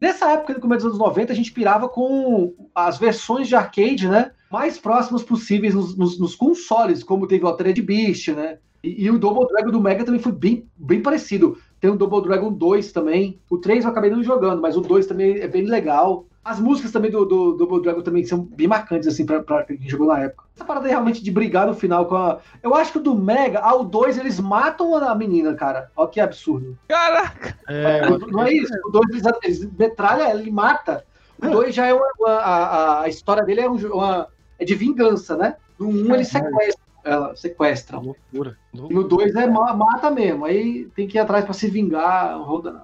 Nessa 0.00 0.30
época, 0.30 0.54
no 0.54 0.60
começo 0.60 0.84
dos 0.86 0.94
anos 0.94 0.98
90, 1.08 1.32
a 1.32 1.36
gente 1.36 1.50
pirava 1.52 1.88
com 1.88 2.54
as 2.74 2.98
versões 2.98 3.48
de 3.48 3.56
arcade, 3.56 4.06
né? 4.08 4.30
Mais 4.52 4.78
próximas 4.78 5.22
possíveis 5.24 5.74
nos, 5.74 5.96
nos- 5.96 6.20
nos 6.20 6.34
consoles, 6.36 7.02
como 7.02 7.26
teve 7.26 7.44
o 7.44 7.48
Altered 7.48 7.80
Beast, 7.82 8.28
né? 8.28 8.58
E, 8.84 9.06
e 9.06 9.10
o 9.10 9.18
Double 9.18 9.46
Dragon 9.48 9.72
do 9.72 9.80
Mega 9.80 10.04
também 10.04 10.20
foi 10.20 10.30
bem, 10.32 10.64
bem 10.76 11.02
parecido. 11.02 11.58
Tem 11.80 11.90
o 11.90 11.96
Double 11.96 12.22
Dragon 12.22 12.52
2 12.52 12.92
também. 12.92 13.40
O 13.50 13.58
3 13.58 13.84
eu 13.84 13.90
acabei 13.90 14.10
não 14.10 14.22
jogando, 14.22 14.62
mas 14.62 14.76
o 14.76 14.80
2 14.80 15.06
também 15.06 15.38
é 15.38 15.48
bem 15.48 15.62
legal. 15.64 16.26
As 16.48 16.58
músicas 16.60 16.90
também 16.92 17.10
do, 17.10 17.24
do, 17.24 17.52
do 17.52 17.56
Double 17.58 17.82
Dragon 17.82 18.02
também 18.02 18.24
são 18.24 18.40
bem 18.42 18.66
marcantes, 18.66 19.06
assim, 19.08 19.26
pra, 19.26 19.42
pra 19.42 19.64
quem 19.64 19.78
jogou 19.88 20.06
na 20.06 20.20
época. 20.20 20.44
Essa 20.56 20.64
parada 20.64 20.86
aí 20.86 20.90
realmente 20.90 21.22
de 21.22 21.30
brigar 21.30 21.66
no 21.66 21.74
final 21.74 22.06
com 22.06 22.16
a. 22.16 22.38
Eu 22.62 22.74
acho 22.74 22.92
que 22.92 22.98
o 22.98 23.02
do 23.02 23.14
Mega, 23.14 23.60
ao 23.60 23.84
2, 23.84 24.18
eles 24.18 24.40
matam 24.40 24.94
a 24.96 25.14
menina, 25.14 25.54
cara. 25.54 25.90
Olha 25.96 26.08
que 26.08 26.20
absurdo. 26.20 26.76
caraca! 26.88 27.54
É, 27.68 28.08
Não- 28.08 28.18
não 28.18 28.42
é 28.44 28.52
isso. 28.52 28.72
O 28.86 28.90
2 28.90 29.08
eles, 29.10 29.24
eles 29.42 29.72
metralha, 29.78 30.22
ela 30.24 30.42
e 30.42 30.50
mata. 30.50 31.04
O 31.42 31.48
2 31.48 31.74
já 31.74 31.86
é 31.86 31.92
uma. 31.94 32.06
uma- 32.18 32.30
a, 32.32 32.56
a- 32.66 33.02
a 33.02 33.08
história 33.08 33.44
dele 33.44 33.60
é, 33.60 33.70
um, 33.70 33.76
uma, 33.92 34.26
é 34.58 34.64
de 34.64 34.74
vingança, 34.74 35.36
né? 35.36 35.56
No 35.78 35.88
1 35.88 35.90
um, 35.90 36.14
ele 36.14 36.24
sequestra. 36.24 36.82
Ela 37.04 37.36
sequestra. 37.36 37.98
loucura. 37.98 38.56
E 38.74 38.76
loucura. 38.76 39.00
no 39.02 39.08
2 39.08 39.34
é 39.36 39.46
ma- 39.46 39.72
mata 39.74 40.10
mesmo. 40.10 40.44
Aí 40.44 40.86
tem 40.96 41.06
que 41.06 41.16
ir 41.16 41.20
atrás 41.20 41.44
pra 41.44 41.54
se 41.54 41.68
vingar. 41.70 42.36
Roda 42.42 42.82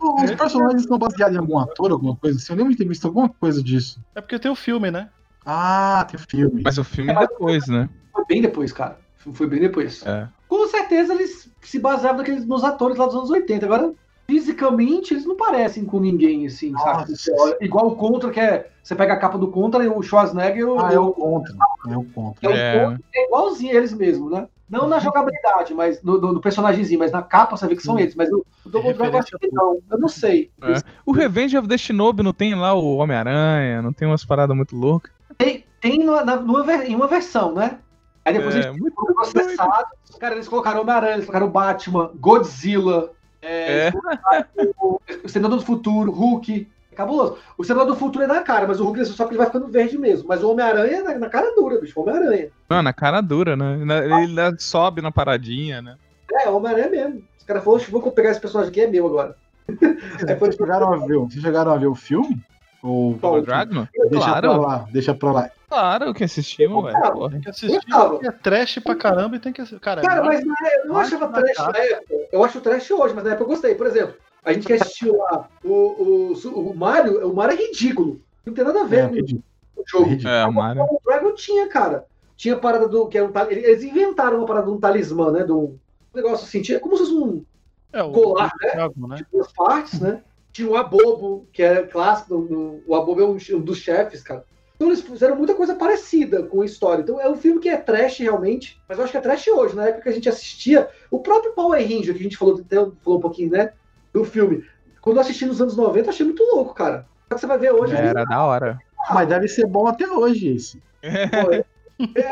Os 0.00 0.34
personagens 0.34 0.84
são 0.84 0.98
baseados 0.98 1.34
em 1.36 1.38
algum 1.38 1.58
ator, 1.58 1.90
alguma 1.92 2.16
coisa 2.16 2.38
assim? 2.38 2.52
Eu 2.52 2.56
lembro 2.58 2.72
de 2.72 2.78
ter 2.78 2.88
visto 2.88 3.06
alguma 3.06 3.28
coisa 3.28 3.62
disso. 3.62 4.00
É 4.14 4.20
porque 4.20 4.38
tem 4.38 4.50
o 4.50 4.54
filme, 4.56 4.90
né? 4.90 5.08
Ah, 5.44 6.06
tem 6.10 6.18
filme. 6.30 6.62
Mas 6.64 6.78
o 6.78 6.84
filme 6.84 7.10
é 7.12 7.18
depois, 7.18 7.66
né? 7.68 7.88
Foi 8.12 8.24
bem 8.26 8.42
depois, 8.42 8.72
cara. 8.72 8.98
Foi 9.16 9.46
bem 9.46 9.60
depois. 9.60 10.04
É. 10.06 10.28
Com 10.48 10.66
certeza 10.68 11.12
eles 11.14 11.50
se 11.60 11.78
baseavam 11.78 12.18
naqueles, 12.18 12.46
nos 12.46 12.64
atores 12.64 12.96
lá 12.96 13.06
dos 13.06 13.14
anos 13.16 13.30
80. 13.30 13.66
Agora, 13.66 13.92
fisicamente, 14.30 15.12
eles 15.14 15.24
não 15.26 15.36
parecem 15.36 15.84
com 15.84 16.00
ninguém, 16.00 16.46
assim, 16.46 16.72
sabe? 16.78 17.12
Igual 17.60 17.88
o 17.88 17.96
Contra, 17.96 18.30
que 18.30 18.40
é. 18.40 18.70
Você 18.82 18.94
pega 18.94 19.14
a 19.14 19.18
capa 19.18 19.36
do 19.38 19.48
Contra 19.48 19.84
e 19.84 19.88
o 19.88 20.02
Schwarzenegger. 20.02 20.68
o- 20.68 20.78
Ah, 20.80 20.92
é 20.92 20.98
o 20.98 21.12
contra. 21.12 21.54
É 21.88 21.96
o 21.96 22.04
contra. 22.04 22.46
é 22.46 22.48
o 22.48 22.56
É. 22.56 22.84
Contra, 22.84 23.00
é 23.14 23.26
igualzinho 23.26 23.76
eles 23.76 23.92
mesmo, 23.92 24.30
né? 24.30 24.46
Não 24.68 24.86
na 24.86 24.98
jogabilidade, 24.98 25.72
mas 25.72 26.02
no, 26.02 26.20
no, 26.20 26.32
no 26.34 26.40
personagemzinho, 26.40 26.98
mas 26.98 27.10
na 27.10 27.22
capa 27.22 27.56
você 27.56 27.66
vê 27.66 27.74
que 27.74 27.82
são 27.82 27.98
eles. 27.98 28.14
Mas 28.14 28.30
o, 28.30 28.44
Double 28.66 28.92
Dragon 28.92 29.16
eu 29.16 29.20
acho 29.20 29.38
que 29.38 29.48
não. 29.50 29.78
Eu 29.90 29.98
não 29.98 30.08
sei. 30.08 30.50
É. 30.62 30.82
O 31.06 31.12
Revenge 31.12 31.56
of 31.56 31.66
the 31.66 31.78
Shinobi 31.78 32.22
não 32.22 32.32
tem 32.34 32.54
lá 32.54 32.74
o 32.74 32.96
Homem-Aranha, 32.96 33.80
não 33.80 33.92
tem 33.92 34.06
umas 34.06 34.24
paradas 34.24 34.54
muito 34.54 34.76
loucas. 34.76 35.10
Tem, 35.38 35.64
tem 35.80 36.04
numa, 36.04 36.22
na- 36.24 36.36
numa 36.36 36.84
em 36.84 36.94
uma 36.94 37.06
versão, 37.06 37.54
né? 37.54 37.78
Aí 38.24 38.34
depois 38.34 38.54
a 38.56 38.58
É, 38.58 38.62
gente 38.64 38.78
muito 38.80 38.94
processado. 38.94 39.86
Cara, 40.20 40.34
eles 40.34 40.48
colocaram 40.48 40.82
Homem-Aranha, 40.82 41.14
eles 41.14 41.24
colocaram 41.24 41.50
Batman, 41.50 42.10
Godzilla, 42.16 43.12
é, 43.40 43.88
É. 43.88 43.92
o 45.24 45.28
Senador 45.28 45.58
do 45.58 45.64
Futuro, 45.64 46.10
Hulk. 46.12 46.68
Cabuloso. 46.98 47.38
O 47.56 47.62
Senador 47.62 47.86
do 47.86 47.96
Futuro 47.96 48.24
é 48.24 48.26
na 48.26 48.42
cara, 48.42 48.66
mas 48.66 48.80
o 48.80 48.84
Hulk 48.84 49.04
só 49.06 49.24
que 49.24 49.30
ele 49.30 49.38
vai 49.38 49.46
ficando 49.46 49.68
verde 49.68 49.96
mesmo. 49.96 50.26
Mas 50.26 50.42
o 50.42 50.50
Homem-Aranha 50.50 50.96
é 50.96 51.02
na, 51.02 51.16
na 51.16 51.28
cara 51.28 51.54
dura, 51.54 51.80
bicho. 51.80 51.98
Homem-Aranha. 52.00 52.48
Mano, 52.68 52.88
a 52.88 52.92
cara 52.92 53.20
dura, 53.20 53.56
né? 53.56 53.76
Na- 53.84 54.04
Ele 54.04 54.12
ainda 54.14 54.56
sobe 54.58 55.00
na 55.00 55.12
paradinha, 55.12 55.80
né? 55.80 55.94
É, 56.32 56.48
Homem-Aranha 56.48 56.90
mesmo. 56.90 57.22
Os 57.38 57.44
caras 57.44 57.62
falaram, 57.62 57.84
vou 57.88 58.10
pegar 58.10 58.30
esse 58.32 58.40
personagem 58.40 58.70
aqui, 58.72 58.80
é 58.80 58.88
meu 58.88 59.06
agora. 59.06 59.36
Vocês 59.68 60.56
chegaram 60.56 60.92
a 60.92 60.96
ver, 61.06 61.18
vocês 61.18 61.40
chegaram 61.42 61.72
a 61.72 61.76
ver 61.76 61.86
o 61.86 61.94
filme? 61.94 62.40
Ou 62.82 63.14
Double 63.14 63.42
Dragon? 63.42 63.86
deixa 64.10 64.30
pra 64.30 64.40
Claro, 64.40 64.60
lá, 64.60 64.86
deixa 64.92 65.14
pra 65.14 65.32
lá. 65.32 65.50
claro 65.68 66.14
que 66.14 66.24
assistimos, 66.24 66.84
velho. 66.84 67.28
Tem 67.30 67.40
que 67.40 67.48
assistir, 67.50 67.78
é 68.24 68.30
trash 68.30 68.78
pra 68.78 68.94
caramba 68.94 69.36
e 69.36 69.38
tem 69.40 69.52
que 69.52 69.60
assistir. 69.60 69.80
Cara, 69.80 70.00
Cara, 70.02 70.20
é 70.20 70.24
mas 70.24 70.44
na 70.44 70.54
época, 70.54 70.78
eu 70.84 70.88
não 70.88 70.96
achava 70.98 71.28
na 71.28 71.42
trash 71.42 71.58
na 71.58 71.78
época. 71.78 72.14
Eu 72.32 72.44
acho 72.44 72.60
trash 72.60 72.90
hoje, 72.90 73.14
mas 73.14 73.24
na 73.24 73.30
época 73.30 73.44
eu 73.44 73.48
gostei. 73.48 73.74
Por 73.74 73.86
exemplo, 73.86 74.14
a 74.44 74.52
gente 74.52 74.66
que 74.66 74.72
assistiu 74.72 75.16
lá 75.18 75.48
o, 75.64 76.32
o, 76.32 76.32
o 76.70 76.74
Mario, 76.76 77.28
o 77.28 77.34
Mario 77.34 77.58
é 77.58 77.66
ridículo. 77.66 78.20
Não 78.46 78.54
tem 78.54 78.64
nada 78.64 78.80
a 78.82 78.84
ver 78.84 78.98
É, 78.98 79.06
o 79.06 79.84
jogo. 79.86 80.04
ridículo. 80.08 80.34
É, 80.34 80.46
o 80.46 80.52
Mario. 80.52 80.82
O 80.84 81.00
Dragon 81.04 81.34
tinha, 81.34 81.66
cara. 81.68 82.06
Tinha 82.36 82.54
a 82.54 82.58
parada 82.58 82.86
do. 82.88 83.06
Que 83.08 83.18
era 83.18 83.26
um, 83.26 83.32
eles 83.50 83.82
inventaram 83.82 84.38
uma 84.38 84.46
parada 84.46 84.66
de 84.66 84.72
um 84.72 84.78
talismã, 84.80 85.30
né? 85.32 85.44
De 85.44 85.52
um 85.52 85.76
negócio 86.14 86.46
assim. 86.46 86.62
Tinha 86.62 86.78
como 86.80 86.96
se 86.96 87.04
fosse 87.04 87.14
um 87.14 87.44
é 87.92 88.02
o 88.02 88.12
colar, 88.12 88.52
né? 88.62 88.70
Dragon, 88.74 89.06
né? 89.08 89.16
de 89.16 89.26
duas 89.32 89.52
partes, 89.52 90.00
né? 90.00 90.22
Tinha 90.52 90.68
o 90.68 90.76
Abobo, 90.76 91.46
que 91.52 91.62
é 91.62 91.82
clássico. 91.82 92.36
do- 92.38 92.48
do- 92.48 92.82
o 92.86 92.94
Abobo 92.94 93.20
é 93.20 93.24
um, 93.24 93.36
um 93.56 93.60
dos 93.60 93.78
chefes, 93.78 94.22
cara. 94.22 94.44
Então 94.76 94.88
eles 94.88 95.00
fizeram 95.02 95.34
muita 95.34 95.54
coisa 95.54 95.74
parecida 95.74 96.44
com 96.44 96.62
a 96.62 96.64
história. 96.64 97.02
Então 97.02 97.20
é 97.20 97.28
um 97.28 97.34
filme 97.34 97.60
que 97.60 97.68
é 97.68 97.76
trash 97.76 98.18
realmente, 98.18 98.80
mas 98.88 98.96
eu 98.96 99.02
acho 99.04 99.10
que 99.10 99.18
é 99.18 99.20
trash 99.20 99.48
hoje. 99.48 99.74
Na 99.74 99.86
época 99.88 100.04
que 100.04 100.08
a 100.08 100.12
gente 100.12 100.28
assistia, 100.28 100.88
o 101.10 101.18
próprio 101.18 101.52
Power 101.52 101.80
Ranger, 101.82 102.14
que 102.14 102.20
a 102.20 102.22
gente 102.22 102.36
falou, 102.36 102.54
até 102.60 102.76
falou 102.76 103.18
um 103.18 103.22
pouquinho, 103.22 103.50
né? 103.50 103.72
Do 104.12 104.24
filme. 104.24 104.64
Quando 105.00 105.16
eu 105.16 105.20
assisti 105.22 105.46
nos 105.46 105.60
anos 105.60 105.76
90, 105.76 106.06
eu 106.06 106.10
achei 106.10 106.26
muito 106.26 106.42
louco, 106.42 106.74
cara. 106.74 107.06
Só 107.28 107.34
que 107.34 107.40
você 107.40 107.46
vai 107.46 107.58
ver 107.58 107.72
hoje. 107.72 107.94
é 107.94 107.98
Era 108.06 108.24
da 108.24 108.42
hora. 108.44 108.78
Mas 109.14 109.28
deve 109.28 109.48
ser 109.48 109.66
bom 109.66 109.86
até 109.86 110.06
hoje 110.08 110.48
esse. 110.54 110.82
bizarro, 111.02 111.52
é. 111.52 111.64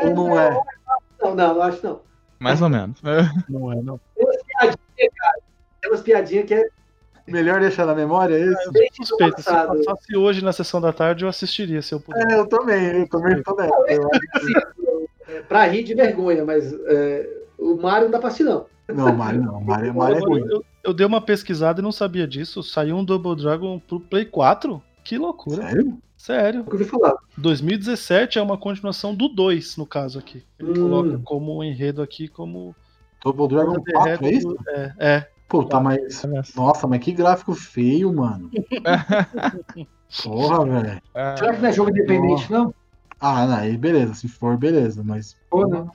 Ou 0.03 0.15
não 0.15 0.39
é? 0.39 0.61
Não, 1.21 1.35
não, 1.35 1.53
não 1.55 1.61
acho 1.61 1.85
não. 1.85 2.01
Mais 2.39 2.61
ou 2.61 2.69
menos. 2.69 3.01
Não 3.49 3.71
é, 3.73 3.75
não. 3.81 3.99
Tem 4.95 5.91
umas 5.91 6.01
piadinhas 6.01 6.45
que 6.45 6.53
é 6.53 6.63
Melhor 7.27 7.59
deixar 7.59 7.85
na 7.85 7.93
memória 7.93 8.35
esse? 8.35 8.71
bem 8.71 8.87
Suspeito. 8.93 9.41
Se 9.41 9.49
passasse 9.51 10.15
hoje 10.15 10.41
na 10.43 10.53
sessão 10.53 10.79
da 10.79 10.93
tarde, 10.93 11.25
eu 11.25 11.29
assistiria 11.29 11.81
se 11.81 11.93
eu 11.93 11.99
pudesse. 11.99 12.33
É, 12.33 12.39
eu 12.39 12.47
também, 12.47 12.85
eu 13.01 13.09
também 13.09 13.43
tô 13.43 13.53
nessa. 13.55 13.73
Eu 13.89 14.09
acho 14.13 14.97
É, 15.27 15.41
pra 15.41 15.65
rir 15.65 15.83
de 15.83 15.93
vergonha, 15.93 16.45
mas 16.45 16.71
é, 16.85 17.29
o 17.57 17.75
Mario 17.81 18.05
não 18.05 18.11
dá 18.11 18.19
pra 18.19 18.27
assistir, 18.29 18.43
não. 18.43 18.65
Não, 18.87 19.13
Mario 19.15 19.41
não. 19.43 19.59
Mario, 19.61 19.93
Mario 19.93 20.15
é 20.15 20.19
Eu, 20.19 20.23
ruim. 20.25 20.41
eu- 20.49 20.65
eu 20.83 20.93
dei 20.93 21.05
uma 21.05 21.19
pesquisada 21.21 21.81
e 21.81 21.83
não 21.83 21.91
sabia 21.91 22.25
disso. 22.27 22.63
Saiu 22.63 22.95
um 22.95 23.03
Double 23.03 23.35
Dragon 23.35 23.79
pro 23.79 23.99
Play 23.99 24.25
4? 24.25 24.81
Que 25.03 25.17
loucura. 25.17 25.61
Sério? 25.63 25.97
Sério. 26.15 26.59
Nunca 26.59 26.71
ouvi 26.73 26.85
falar. 26.85 27.13
2017 27.37 28.39
é 28.39 28.41
uma 28.41 28.57
continuação 28.57 29.13
do 29.13 29.27
2, 29.27 29.75
no 29.77 29.85
caso 29.85 30.17
aqui. 30.19 30.43
Ele 30.57 30.71
Hum. 30.71 30.89
coloca 30.89 31.19
como 31.23 31.57
um 31.57 31.63
enredo 31.63 32.01
aqui, 32.01 32.27
como. 32.27 32.75
Double 33.23 33.47
Dragon 33.47 33.75
4, 33.93 34.25
é 34.25 34.31
isso? 34.31 34.55
É, 34.69 34.93
é. 34.99 35.27
Mas. 35.81 36.23
Olha 36.25 36.43
só. 36.43 36.61
Nossa, 36.61 36.87
mas 36.87 36.99
que 37.03 37.11
gráfico 37.11 37.53
feio, 37.53 38.11
mano. 38.13 38.49
Porra, 40.23 40.65
velho. 40.65 41.01
Será 41.37 41.53
que 41.55 41.61
não 41.61 41.69
é 41.69 41.73
jogo 41.73 41.89
independente, 41.89 42.51
não? 42.51 42.73
Ah, 43.19 43.45
não, 43.45 43.55
aí 43.57 43.77
beleza. 43.77 44.13
Se 44.13 44.27
for, 44.27 44.57
beleza. 44.57 45.03
Mas. 45.03 45.35
Pô, 45.49 45.65
né? 45.67 45.85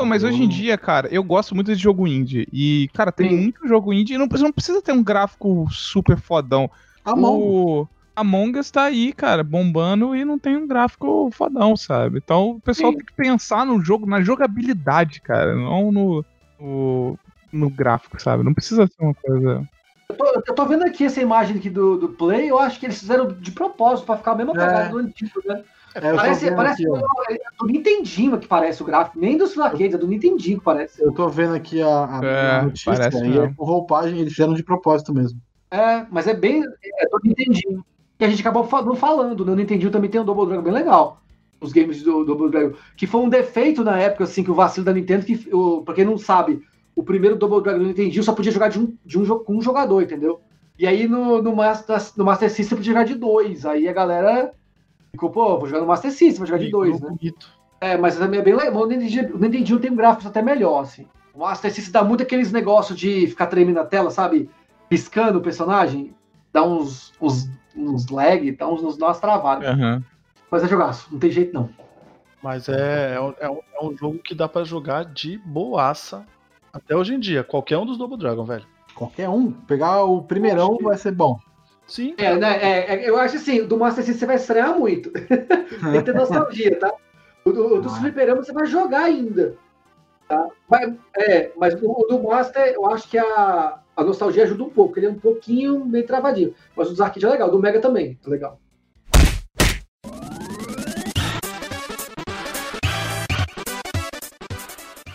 Pô, 0.00 0.06
mas 0.06 0.24
hoje 0.24 0.42
em 0.42 0.48
dia, 0.48 0.78
cara, 0.78 1.08
eu 1.12 1.22
gosto 1.22 1.54
muito 1.54 1.74
de 1.74 1.82
jogo 1.82 2.08
indie. 2.08 2.48
E, 2.50 2.88
cara, 2.94 3.12
tem 3.12 3.28
Sim. 3.28 3.36
muito 3.36 3.68
jogo 3.68 3.92
indie 3.92 4.14
e 4.14 4.18
não, 4.18 4.26
não 4.26 4.50
precisa 4.50 4.80
ter 4.80 4.92
um 4.92 5.04
gráfico 5.04 5.68
super 5.70 6.16
fodão. 6.16 6.70
A 7.04 7.14
mão. 7.14 7.38
O 7.38 7.88
Among 8.16 8.58
Us 8.58 8.70
tá 8.70 8.84
aí, 8.84 9.12
cara, 9.12 9.44
bombando 9.44 10.16
e 10.16 10.24
não 10.24 10.38
tem 10.38 10.56
um 10.56 10.66
gráfico 10.66 11.28
fodão, 11.32 11.76
sabe? 11.76 12.16
Então 12.16 12.52
o 12.52 12.60
pessoal 12.62 12.92
Sim. 12.92 12.96
tem 12.96 13.04
que 13.04 13.14
pensar 13.14 13.66
no 13.66 13.78
jogo, 13.84 14.06
na 14.06 14.22
jogabilidade, 14.22 15.20
cara, 15.20 15.54
não 15.54 15.92
no, 15.92 16.24
no, 16.58 17.18
no 17.52 17.68
gráfico, 17.68 18.20
sabe? 18.20 18.42
Não 18.42 18.54
precisa 18.54 18.86
ser 18.86 19.02
uma 19.02 19.14
coisa. 19.14 19.68
Eu 20.08 20.16
tô, 20.16 20.42
eu 20.46 20.54
tô 20.54 20.66
vendo 20.66 20.84
aqui 20.84 21.04
essa 21.04 21.20
imagem 21.20 21.58
aqui 21.58 21.68
do, 21.68 21.98
do 21.98 22.08
Play, 22.08 22.50
eu 22.50 22.58
acho 22.58 22.80
que 22.80 22.86
eles 22.86 22.98
fizeram 22.98 23.28
de 23.28 23.52
propósito 23.52 24.06
pra 24.06 24.16
ficar 24.16 24.32
a 24.32 24.36
mesma 24.36 24.54
pegada 24.54 24.86
É. 24.86 24.88
do 24.88 24.96
antigo, 24.98 25.42
né? 25.44 25.62
É, 25.94 25.98
eu 26.08 26.10
tô 26.12 26.16
Parece, 26.18 26.50
parece 26.54 26.86
aqui, 26.86 27.02
é 27.30 27.38
do 27.58 27.66
Nintendinho 27.66 28.38
que 28.38 28.46
parece 28.46 28.82
o 28.82 28.86
gráfico, 28.86 29.18
nem 29.18 29.36
dos 29.36 29.58
arcades, 29.58 29.94
é 29.94 29.98
do 29.98 30.06
Nintendinho 30.06 30.58
que 30.58 30.64
parece. 30.64 31.02
Eu 31.02 31.12
tô 31.12 31.28
vendo 31.28 31.54
aqui 31.54 31.82
a, 31.82 31.88
a- 31.88 32.20
É, 32.24 32.50
a 32.58 32.62
notícia 32.62 32.92
parece 32.92 33.18
e 33.18 33.28
mesmo. 33.28 33.42
é 33.44 33.54
com 33.54 33.64
roupagem 33.64 34.18
eles 34.20 34.32
fizeram 34.32 34.54
de 34.54 34.62
propósito 34.62 35.12
mesmo. 35.12 35.40
É, 35.70 36.06
mas 36.10 36.26
é 36.26 36.34
bem. 36.34 36.62
É 36.98 37.06
do 37.08 37.18
Nintendinho. 37.24 37.84
E 38.18 38.24
a 38.24 38.28
gente 38.28 38.40
acabou 38.40 38.68
não 38.84 38.94
falando, 38.94 39.44
né? 39.44 39.52
O 39.52 39.56
Nintendinho 39.56 39.90
também 39.90 40.10
tem 40.10 40.20
um 40.20 40.24
Double 40.24 40.46
Dragon 40.46 40.62
bem 40.62 40.72
legal. 40.72 41.22
Os 41.60 41.72
games 41.72 42.02
do 42.02 42.24
Double 42.24 42.50
Dragon. 42.50 42.76
Que 42.96 43.06
foi 43.06 43.20
um 43.20 43.28
defeito 43.28 43.82
na 43.82 43.98
época, 43.98 44.24
assim, 44.24 44.44
que 44.44 44.50
o 44.50 44.54
vacilo 44.54 44.84
da 44.86 44.92
Nintendo, 44.92 45.24
que, 45.26 45.48
o, 45.52 45.82
pra 45.82 45.94
quem 45.94 46.04
não 46.04 46.18
sabe, 46.18 46.62
o 46.94 47.02
primeiro 47.02 47.36
Double 47.36 47.62
Dragon 47.62 47.78
do 47.78 47.86
Nintendinho 47.86 48.22
só 48.22 48.32
podia 48.32 48.52
jogar 48.52 48.68
de 48.68 48.78
um, 48.78 48.96
de 49.04 49.18
um, 49.18 49.26
com 49.40 49.56
um 49.56 49.62
jogador, 49.62 50.02
entendeu? 50.02 50.40
E 50.78 50.86
aí 50.86 51.06
no, 51.08 51.42
no, 51.42 51.54
Master, 51.54 51.96
no 52.16 52.24
Master 52.24 52.50
System 52.50 52.78
podia 52.78 52.92
jogar 52.92 53.04
de 53.04 53.14
dois. 53.14 53.64
Aí 53.66 53.88
a 53.88 53.92
galera 53.92 54.52
ficou, 55.12 55.30
pô, 55.30 55.58
vou 55.58 55.66
jogar 55.66 55.80
no 55.80 55.86
Master 55.86 56.10
System, 56.10 56.38
vou 56.38 56.46
jogar 56.46 56.58
de 56.62 56.70
dois, 56.70 57.00
né? 57.00 57.08
Bonito. 57.08 57.48
É, 57.80 57.96
mas 57.96 58.16
também 58.16 58.40
é 58.40 58.42
bem 58.42 58.54
legal. 58.54 58.82
O 58.82 58.86
Nintendinho, 58.86 59.78
tem 59.80 59.90
um 59.90 59.96
gráficos 59.96 60.26
até 60.26 60.42
melhor, 60.42 60.80
assim. 60.82 61.06
O 61.34 61.40
Master 61.40 61.72
System 61.72 61.92
dá 61.92 62.04
muito 62.04 62.22
aqueles 62.22 62.52
negócios 62.52 62.98
de 62.98 63.26
ficar 63.26 63.46
tremendo 63.46 63.76
na 63.76 63.84
tela, 63.86 64.10
sabe? 64.10 64.50
Piscando 64.88 65.38
o 65.38 65.42
personagem. 65.42 66.14
Dá 66.52 66.62
uns, 66.64 67.12
uns, 67.20 67.48
uns 67.76 68.08
lag, 68.08 68.50
dá 68.52 68.68
uns, 68.68 68.82
uns 68.82 68.96
dá 68.98 69.06
umas 69.06 69.20
travadas. 69.20 69.68
Aham. 69.68 70.02
Mas 70.50 70.64
é 70.64 70.68
jogaço, 70.68 71.08
não 71.12 71.18
tem 71.18 71.30
jeito 71.30 71.54
não. 71.54 71.70
Mas 72.42 72.68
é, 72.68 73.14
é, 73.14 73.20
um, 73.20 73.34
é 73.38 73.50
um- 73.50 73.60
é 73.74 73.84
um 73.84 73.96
jogo 73.96 74.18
que 74.18 74.34
dá 74.34 74.48
pra 74.48 74.64
jogar 74.64 75.04
de 75.04 75.38
boaça 75.38 76.26
até 76.72 76.96
hoje 76.96 77.14
em 77.14 77.20
dia. 77.20 77.44
Qualquer 77.44 77.78
um 77.78 77.86
dos 77.86 77.96
Double 77.96 78.18
Dragon, 78.18 78.44
velho. 78.44 78.66
Qualquer 78.94 79.28
um. 79.28 79.52
Pegar 79.52 80.04
o 80.04 80.22
primeirão 80.22 80.76
vai 80.82 80.96
ser 80.98 81.12
bom. 81.12 81.38
Sim. 81.90 82.14
É, 82.18 82.36
né? 82.36 82.56
É, 82.62 82.94
é, 82.94 83.08
eu 83.10 83.18
acho 83.18 83.34
assim, 83.34 83.64
do 83.64 83.76
Master 83.76 84.04
System 84.04 84.20
você 84.20 84.26
vai 84.26 84.36
estranhar 84.36 84.78
muito. 84.78 85.10
tem 85.10 85.92
que 85.92 86.02
ter 86.04 86.14
nostalgia, 86.14 86.78
tá? 86.78 86.94
O 87.44 87.50
do, 87.50 87.78
o 87.78 87.82
do 87.82 87.88
Ah. 87.88 87.92
Fliperama 87.94 88.44
você 88.44 88.52
vai 88.52 88.64
jogar 88.66 89.02
ainda. 89.02 89.56
Tá? 90.28 90.48
Mas, 90.68 90.94
é, 91.16 91.50
mas 91.56 91.74
o, 91.82 92.06
do 92.08 92.22
Master, 92.22 92.64
eu 92.74 92.86
acho 92.86 93.10
que 93.10 93.18
a, 93.18 93.80
a 93.96 94.04
nostalgia 94.04 94.44
ajuda 94.44 94.62
um 94.62 94.70
pouco. 94.70 95.00
Ele 95.00 95.06
é 95.06 95.10
um 95.10 95.18
pouquinho 95.18 95.84
meio 95.84 96.06
travadinho. 96.06 96.54
Mas 96.76 96.86
o 96.86 96.90
dos 96.90 97.00
arcade 97.00 97.26
é 97.26 97.28
legal, 97.28 97.48
o 97.48 97.50
do 97.50 97.58
Mega 97.58 97.80
também, 97.80 98.16
é 98.24 98.30
legal. 98.30 98.60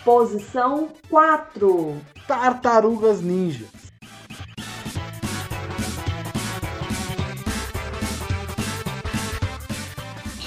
Posição 0.04 0.90
4. 1.08 1.96
Tartarugas 2.28 3.22
Ninja. 3.22 3.64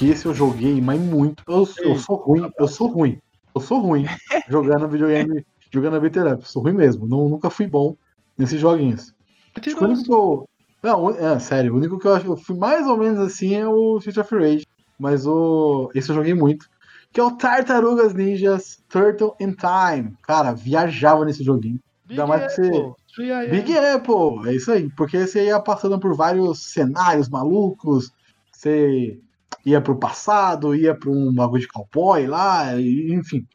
Que 0.00 0.08
esse 0.08 0.24
eu 0.24 0.32
joguei, 0.32 0.80
mas 0.80 0.98
muito. 0.98 1.42
Eu, 1.46 1.68
eu 1.82 1.98
sou 1.98 2.16
ruim, 2.16 2.50
eu 2.58 2.66
sou 2.66 2.86
ruim. 2.86 3.20
Eu 3.54 3.60
sou 3.60 3.80
ruim 3.80 4.06
jogando 4.48 4.88
videogame, 4.88 5.44
jogando 5.70 6.00
beat'em 6.00 6.32
up. 6.32 6.48
Sou 6.48 6.62
ruim 6.62 6.72
mesmo. 6.72 7.06
Não, 7.06 7.28
nunca 7.28 7.50
fui 7.50 7.66
bom 7.66 7.94
nesses 8.38 8.58
joguinhos. 8.58 9.12
Acho 9.54 9.60
que 9.60 9.74
o 9.74 9.84
único 9.86 10.02
que 10.02 10.10
eu. 10.10 10.48
Não, 10.82 11.10
é, 11.10 11.38
sério, 11.38 11.74
o 11.74 11.76
único 11.76 11.98
que 11.98 12.06
eu 12.06 12.14
acho 12.14 12.24
que 12.24 12.30
eu 12.30 12.36
fui 12.38 12.56
mais 12.56 12.86
ou 12.86 12.96
menos 12.96 13.18
assim 13.20 13.54
é 13.54 13.68
o 13.68 13.98
Street 13.98 14.16
of 14.16 14.34
Rage. 14.34 14.66
Mas 14.98 15.26
o. 15.26 15.90
Esse 15.94 16.08
eu 16.08 16.14
joguei 16.14 16.32
muito. 16.32 16.66
Que 17.12 17.20
é 17.20 17.22
o 17.22 17.32
Tartarugas 17.32 18.14
Ninjas 18.14 18.82
Turtle 18.88 19.34
in 19.38 19.52
Time. 19.52 20.16
Cara, 20.22 20.54
viajava 20.54 21.26
nesse 21.26 21.44
joguinho. 21.44 21.78
Ainda 22.08 22.26
mais 22.26 22.54
que 22.54 22.62
você- 22.62 22.68
Apple, 22.68 22.92
3AM. 23.18 23.50
Big 23.50 23.76
Apple, 23.76 24.48
é 24.48 24.54
isso 24.54 24.72
aí. 24.72 24.88
Porque 24.96 25.26
você 25.26 25.44
ia 25.44 25.60
passando 25.60 26.00
por 26.00 26.16
vários 26.16 26.72
cenários 26.72 27.28
malucos. 27.28 28.10
Você 28.50 29.20
ia 29.64 29.80
pro 29.80 29.98
passado, 29.98 30.74
ia 30.74 30.94
pra 30.94 31.10
um 31.10 31.32
bagulho 31.32 31.62
de 31.62 31.68
cowboy 31.68 32.26
lá, 32.26 32.78
enfim. 32.80 33.46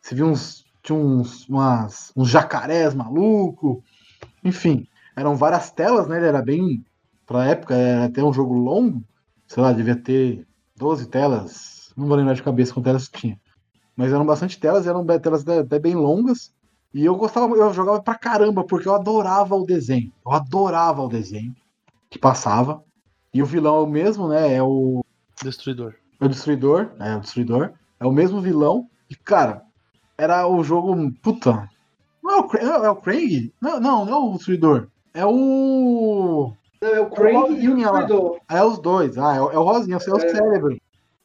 Você 0.00 0.14
viu 0.14 0.26
uns. 0.26 0.64
Tinha 0.82 0.98
uns, 0.98 1.48
umas, 1.48 2.12
uns 2.14 2.28
jacarés 2.28 2.94
maluco. 2.94 3.82
Enfim, 4.44 4.86
eram 5.16 5.34
várias 5.34 5.70
telas, 5.70 6.06
né? 6.06 6.18
Ele 6.18 6.26
era 6.26 6.42
bem. 6.42 6.84
Pra 7.24 7.46
época, 7.46 7.74
era 7.74 8.04
até 8.04 8.22
um 8.22 8.32
jogo 8.32 8.52
longo. 8.52 9.02
Sei 9.46 9.62
lá, 9.62 9.72
devia 9.72 9.96
ter 9.96 10.46
12 10.76 11.08
telas. 11.08 11.92
Não 11.96 12.06
vou 12.06 12.16
lembrar 12.16 12.34
de 12.34 12.42
cabeça 12.42 12.74
quantas 12.74 12.90
telas 12.90 13.08
tinha. 13.08 13.40
Mas 13.96 14.12
eram 14.12 14.26
bastante 14.26 14.58
telas, 14.58 14.86
eram 14.86 15.06
telas 15.06 15.46
até 15.48 15.78
bem 15.78 15.94
longas. 15.94 16.52
E 16.92 17.04
eu 17.04 17.16
gostava, 17.16 17.54
eu 17.54 17.72
jogava 17.72 18.02
pra 18.02 18.14
caramba, 18.14 18.64
porque 18.64 18.86
eu 18.86 18.94
adorava 18.94 19.56
o 19.56 19.64
desenho. 19.64 20.12
Eu 20.24 20.32
adorava 20.32 21.02
o 21.02 21.08
desenho 21.08 21.54
que 22.10 22.18
passava. 22.18 22.84
E 23.32 23.42
o 23.42 23.46
vilão 23.46 23.76
é 23.76 23.80
o 23.80 23.86
mesmo, 23.86 24.28
né? 24.28 24.54
É 24.54 24.62
o, 24.62 25.03
Destruidor. 25.42 25.94
é 26.20 26.24
o 26.24 26.28
Destruidor. 26.28 26.90
É 27.00 27.16
o 27.16 27.20
Destruidor. 27.20 27.72
É 28.00 28.06
o 28.06 28.12
mesmo 28.12 28.40
vilão. 28.40 28.88
E, 29.10 29.14
cara, 29.16 29.62
era 30.16 30.46
o 30.46 30.62
jogo. 30.62 30.96
Puta. 31.22 31.68
Não 32.22 32.30
é 32.32 32.36
o, 32.38 32.44
Cra- 32.44 32.60
é 32.62 32.90
o 32.90 32.96
Krang? 32.96 33.52
Não, 33.60 33.80
não, 33.80 34.04
não 34.04 34.12
é 34.12 34.18
o 34.30 34.32
Destruidor. 34.36 34.88
É 35.12 35.24
o. 35.26 36.52
Não, 36.82 36.88
é 36.94 37.00
o 37.00 37.10
Craig 37.10 37.34
e 37.34 37.36
o 37.36 37.40
Rosinha 37.72 37.90
lá. 37.90 37.98
Destruidor. 38.00 38.38
É 38.48 38.64
os 38.64 38.78
dois. 38.78 39.18
Ah, 39.18 39.36
é, 39.36 39.40
o- 39.40 39.50
é 39.52 39.58
o 39.58 39.62
Rosinha, 39.62 39.94
é 39.94 39.98
o 39.98 40.20
cérebro. 40.20 40.78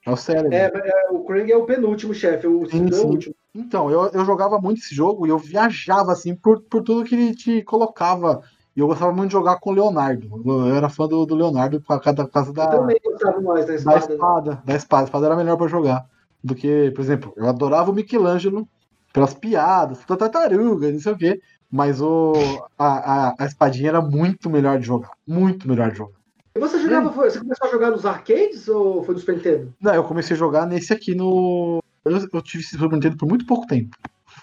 É 0.06 0.12
o 0.12 0.16
cérebro. 0.18 0.54
É, 0.54 0.66
é, 0.74 1.12
o 1.12 1.24
Craig 1.26 1.52
é 1.52 1.58
o 1.58 1.66
penúltimo 1.66 2.14
chefe, 2.14 2.48
o 2.48 2.60
Destruidor 2.62 2.94
é 2.94 3.02
o 3.02 3.04
sim. 3.04 3.10
último. 3.10 3.36
Então, 3.56 3.90
eu, 3.90 4.08
eu 4.10 4.26
jogava 4.26 4.60
muito 4.60 4.80
esse 4.80 4.94
jogo 4.94 5.26
e 5.26 5.30
eu 5.30 5.38
viajava 5.38 6.12
assim 6.12 6.36
por, 6.36 6.62
por 6.62 6.84
tudo 6.84 7.04
que 7.04 7.16
ele 7.16 7.36
te 7.36 7.64
colocava 7.64 8.42
E 8.76 8.80
eu 8.80 8.88
gostava 8.88 9.12
muito 9.12 9.30
de 9.30 9.34
jogar 9.34 9.60
com 9.60 9.72
o 9.72 9.74
Leonardo. 9.74 10.42
Eu 10.46 10.76
era 10.76 10.90
fã 10.90 11.08
do, 11.08 11.26
do 11.26 11.36
Leonardo 11.36 11.82
por 11.82 12.00
causa 12.00 12.14
da, 12.14 12.26
por 12.26 12.32
causa 12.32 12.50
Eu 12.52 12.54
da, 12.54 12.68
também 12.68 12.98
gostava 13.04 13.42
mais 13.42 13.66
da 13.66 13.72
da 13.74 13.76
espada. 13.76 14.08
né? 14.08 14.14
espada. 14.14 14.62
Da 14.66 14.76
espada. 14.76 15.04
A 15.04 15.06
espada 15.06 15.26
era 15.26 15.36
melhor 15.36 15.58
pra 15.58 15.68
jogar. 15.68 16.06
Do 16.44 16.56
que, 16.56 16.92
por 16.92 17.02
exemplo, 17.02 17.34
eu 17.36 17.48
adorava 17.50 17.92
o 17.92 17.94
Michelangelo 17.94 18.68
pelas 19.12 19.34
piadas, 19.34 20.00
da 20.08 20.16
tartaruga, 20.16 20.92
não 20.92 21.00
sei 21.00 21.12
o 21.12 21.18
quê. 21.18 21.42
Mas 21.72 22.00
o, 22.02 22.34
a, 22.78 23.30
a, 23.30 23.36
a 23.40 23.46
espadinha 23.46 23.90
era 23.90 24.02
muito 24.02 24.50
melhor 24.50 24.80
de 24.80 24.86
jogar. 24.88 25.12
Muito 25.28 25.68
melhor 25.68 25.92
de 25.92 25.98
jogar. 25.98 26.18
E 26.56 26.60
você 26.60 26.80
jogava, 26.80 27.12
foi- 27.12 27.30
você 27.30 27.40
começou 27.40 27.68
a 27.68 27.72
jogar 27.72 27.92
nos 27.92 28.06
arcades 28.06 28.68
ou 28.68 29.04
foi 29.04 29.14
no 29.14 29.20
Super 29.20 29.36
Nintendo? 29.36 29.74
Não, 29.82 29.94
eu 29.94 30.04
comecei 30.04 30.36
a 30.36 30.40
jogar 30.40 30.66
nesse 30.66 30.94
aqui 30.94 31.14
no. 31.14 31.80
Eu, 32.06 32.28
eu 32.34 32.42
tive 32.42 32.64
esse 32.64 32.78
Super 32.78 32.94
Nintendo 32.96 33.18
por 33.18 33.28
muito 33.28 33.46
pouco 33.46 33.68
tempo. 33.68 33.96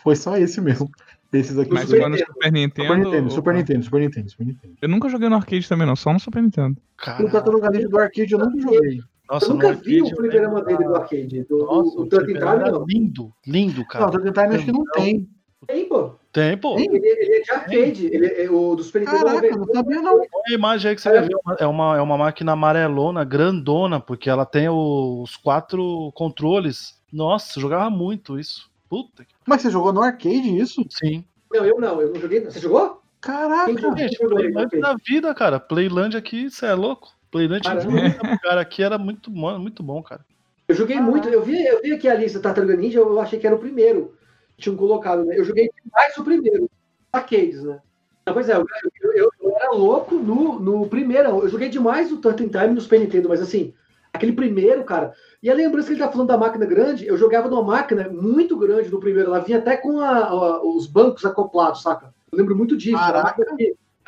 Foi 0.03 0.15
só 0.15 0.37
esse 0.37 0.61
mesmo. 0.61 0.89
Esses 1.39 1.59
aqui. 1.59 1.73
Mas 1.73 1.89
no 1.91 1.97
Nintendo. 1.97 2.19
Super 2.27 2.53
Nintendo. 2.53 2.85
Super 2.87 2.97
Nintendo, 2.99 3.25
ou- 3.25 3.31
Super 3.31 3.55
Nintendo, 3.55 3.85
Super 3.85 4.01
Nintendo, 4.01 4.31
Super 4.31 4.47
Nintendo. 4.47 4.75
Eu 4.83 4.89
nunca 4.89 5.09
joguei 5.09 5.29
no 5.29 5.37
arcade 5.37 5.69
também, 5.69 5.87
não, 5.87 5.97
só 5.97 6.13
no 6.13 6.21
Super 6.21 6.43
Nintendo. 6.43 6.77
O 6.79 6.97
Caralho. 7.05 7.31
Tartaruga 7.31 7.71
Ninja 7.71 7.89
do 7.89 7.99
arcade 7.99 8.33
eu 8.33 8.39
nunca 8.39 8.61
joguei. 8.61 9.01
Nossa, 9.29 9.47
eu 9.47 9.49
no 9.51 9.55
nunca 9.55 9.73
vi 9.75 10.01
o 10.01 10.05
arcade 10.05 10.17
fliperama 10.21 10.63
dele 10.65 10.85
do 10.85 10.95
arcade. 10.97 11.45
Do, 11.49 11.59
Nossa, 11.59 11.99
o, 11.99 12.03
o 12.03 12.09
Time 12.09 12.35
era 12.37 12.71
não. 12.71 12.85
lindo, 12.87 13.33
lindo, 13.47 13.79
Não, 13.81 13.87
cara. 13.87 14.07
o 14.07 14.11
Turtle 14.11 14.33
Time 14.33 14.55
acho 14.55 14.65
que 14.65 14.73
não 14.73 14.85
tem. 14.93 15.29
Tem, 15.67 15.89
pô. 15.89 16.11
Tem, 16.33 16.57
pô. 16.57 16.77
Tem? 16.77 16.85
Ele, 16.87 17.09
ele 17.09 17.37
é 17.39 17.41
de 17.43 17.51
arcade. 17.51 18.07
Ele, 18.07 18.27
é- 18.27 18.49
o 18.51 18.77
do 18.77 18.85
Super 18.85 19.01
Nintendo 19.01 19.25
Caraca, 19.25 19.47
é 19.47 19.51
não 19.51 19.65
sabia 19.65 20.01
não. 20.03 20.15
Olha 20.17 20.27
a 20.49 20.53
imagem 20.53 20.89
aí 20.91 20.95
que 20.95 21.03
você 21.03 21.11
vai 21.11 21.23
ver. 21.23 21.37
É 21.59 21.67
uma, 21.67 21.97
é 21.97 22.01
uma 22.01 22.17
máquina 22.17 22.53
amarelona, 22.53 23.25
grandona, 23.25 23.99
porque 23.99 24.31
ela 24.31 24.47
tem 24.47 24.69
os 24.69 25.35
quatro 25.37 26.13
controles. 26.15 26.95
Nossa, 27.13 27.59
jogava 27.59 27.91
muito 27.91 28.39
isso. 28.39 28.71
Puta 28.89 29.25
que. 29.25 29.35
Mas 29.47 29.63
você 29.63 29.71
jogou 29.71 29.93
no 29.93 30.03
arcade 30.03 30.59
isso? 30.59 30.85
Sim. 30.91 31.25
Não, 31.53 31.65
eu 31.65 31.81
não, 31.81 32.01
eu 32.01 32.13
não 32.13 32.21
joguei. 32.21 32.41
Você 32.45 32.59
jogou? 32.61 33.03
Caraca! 33.21 33.73
Gente, 33.97 34.19
Playland 34.19 34.81
da 34.81 34.97
vida, 35.05 35.35
cara. 35.35 35.59
Playland 35.59 36.17
aqui, 36.17 36.51
você 36.51 36.67
é 36.67 36.75
louco? 36.75 37.09
Playland 37.31 37.63
lugar 37.67 38.59
aqui 38.59 38.83
era 38.83 38.97
muito 38.99 39.31
bom, 39.31 39.59
muito 39.59 39.83
bom, 39.83 40.03
cara. 40.03 40.25
Eu 40.69 40.75
joguei 40.75 41.01
muito, 41.01 41.29
eu 41.29 41.43
vi, 41.43 41.65
eu 41.65 41.81
vi 41.83 41.93
aqui 41.93 42.09
a 42.09 42.15
lista 42.15 42.41
Tartaruga 42.41 42.77
Ninja, 42.77 42.99
eu 42.99 43.21
achei 43.21 43.39
que 43.39 43.47
era 43.47 43.55
o 43.55 43.59
primeiro 43.59 44.17
que 44.57 44.63
tinham 44.63 44.77
colocado, 44.77 45.25
né? 45.25 45.39
Eu 45.39 45.45
joguei 45.45 45.71
mais 45.93 46.17
o 46.17 46.25
primeiro, 46.25 46.69
arcades, 47.13 47.63
né? 47.63 47.81
Não, 48.27 48.35
pois 48.35 48.49
é, 48.49 48.57
eu, 48.57 48.67
eu- 49.03 49.13
eu- 49.13 49.31
eu 49.41 49.57
era 49.57 49.71
louco 49.71 50.17
no, 50.17 50.59
no 50.59 50.89
primeiro, 50.89 51.29
eu 51.29 51.49
joguei 51.49 51.69
demais 51.69 52.11
o 52.11 52.21
Turtle 52.21 52.49
Time 52.49 52.75
no 52.75 52.81
Super 52.81 52.99
Nintendo, 53.01 53.29
mas 53.29 53.41
assim, 53.41 53.73
aquele 54.13 54.33
primeiro, 54.33 54.83
cara. 54.85 55.15
E 55.43 55.51
a 55.51 55.55
lembrança 55.55 55.89
que 55.89 55.95
ele 55.95 56.01
tá 56.01 56.11
falando 56.11 56.29
da 56.29 56.37
máquina 56.39 56.65
grande, 56.67 57.07
eu 57.07 57.17
jogava 57.17 57.49
numa 57.49 57.63
máquina 57.63 58.09
muito 58.09 58.57
grande 58.57 58.91
no 58.91 58.99
primeiro, 59.01 59.29
ela 59.31 59.41
vinha 59.41 59.59
até 59.59 59.77
com 59.77 60.01
a- 60.01 60.27
a- 60.27 60.63
os 60.65 60.87
bancos 60.87 61.25
acoplados, 61.25 61.83
saca? 61.83 62.15
Eu 62.33 62.39
lembro 62.39 62.57
muito 62.57 62.77
disso. 62.77 62.97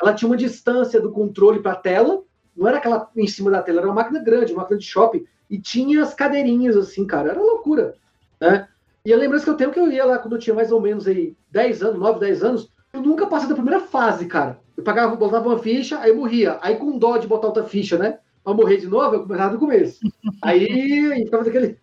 Ela 0.01 0.13
tinha 0.13 0.27
uma 0.29 0.37
distância 0.37 0.99
do 0.99 1.11
controle 1.11 1.59
pra 1.59 1.75
tela, 1.75 2.21
não 2.55 2.67
era 2.67 2.77
aquela 2.77 3.09
em 3.15 3.27
cima 3.27 3.51
da 3.51 3.61
tela, 3.61 3.79
era 3.79 3.87
uma 3.87 3.95
máquina 3.95 4.19
grande, 4.19 4.53
uma 4.53 4.61
máquina 4.61 4.79
de 4.79 4.85
shopping, 4.85 5.25
e 5.49 5.59
tinha 5.59 6.01
as 6.03 6.13
cadeirinhas 6.13 6.75
assim, 6.75 7.05
cara, 7.05 7.29
era 7.31 7.41
loucura, 7.41 7.95
né? 8.39 8.67
E 9.05 9.13
a 9.13 9.17
lembrança 9.17 9.45
que 9.45 9.49
eu 9.51 9.55
tenho 9.57 9.71
que 9.71 9.79
eu 9.79 9.89
ia 9.91 10.05
lá 10.05 10.17
quando 10.19 10.33
eu 10.35 10.39
tinha 10.39 10.55
mais 10.55 10.71
ou 10.71 10.81
menos 10.81 11.07
aí 11.07 11.35
10 11.51 11.81
anos, 11.81 11.99
9, 11.99 12.19
10 12.19 12.43
anos, 12.43 12.71
eu 12.93 13.01
nunca 13.01 13.25
passei 13.27 13.47
da 13.47 13.55
primeira 13.55 13.79
fase, 13.79 14.25
cara. 14.25 14.59
Eu 14.75 14.83
pagava, 14.83 15.15
botava 15.15 15.47
uma 15.49 15.59
ficha, 15.59 15.99
aí 15.99 16.11
morria. 16.13 16.57
Aí 16.61 16.75
com 16.75 16.97
dó 16.97 17.17
de 17.17 17.27
botar 17.27 17.47
outra 17.47 17.63
ficha, 17.63 17.97
né? 17.97 18.19
Pra 18.43 18.53
morrer 18.53 18.77
de 18.77 18.87
novo, 18.87 19.15
eu 19.15 19.21
começava 19.23 19.53
do 19.53 19.59
começo. 19.59 19.99
Aí, 20.41 21.23
ficava 21.25 21.43
daquele. 21.43 21.77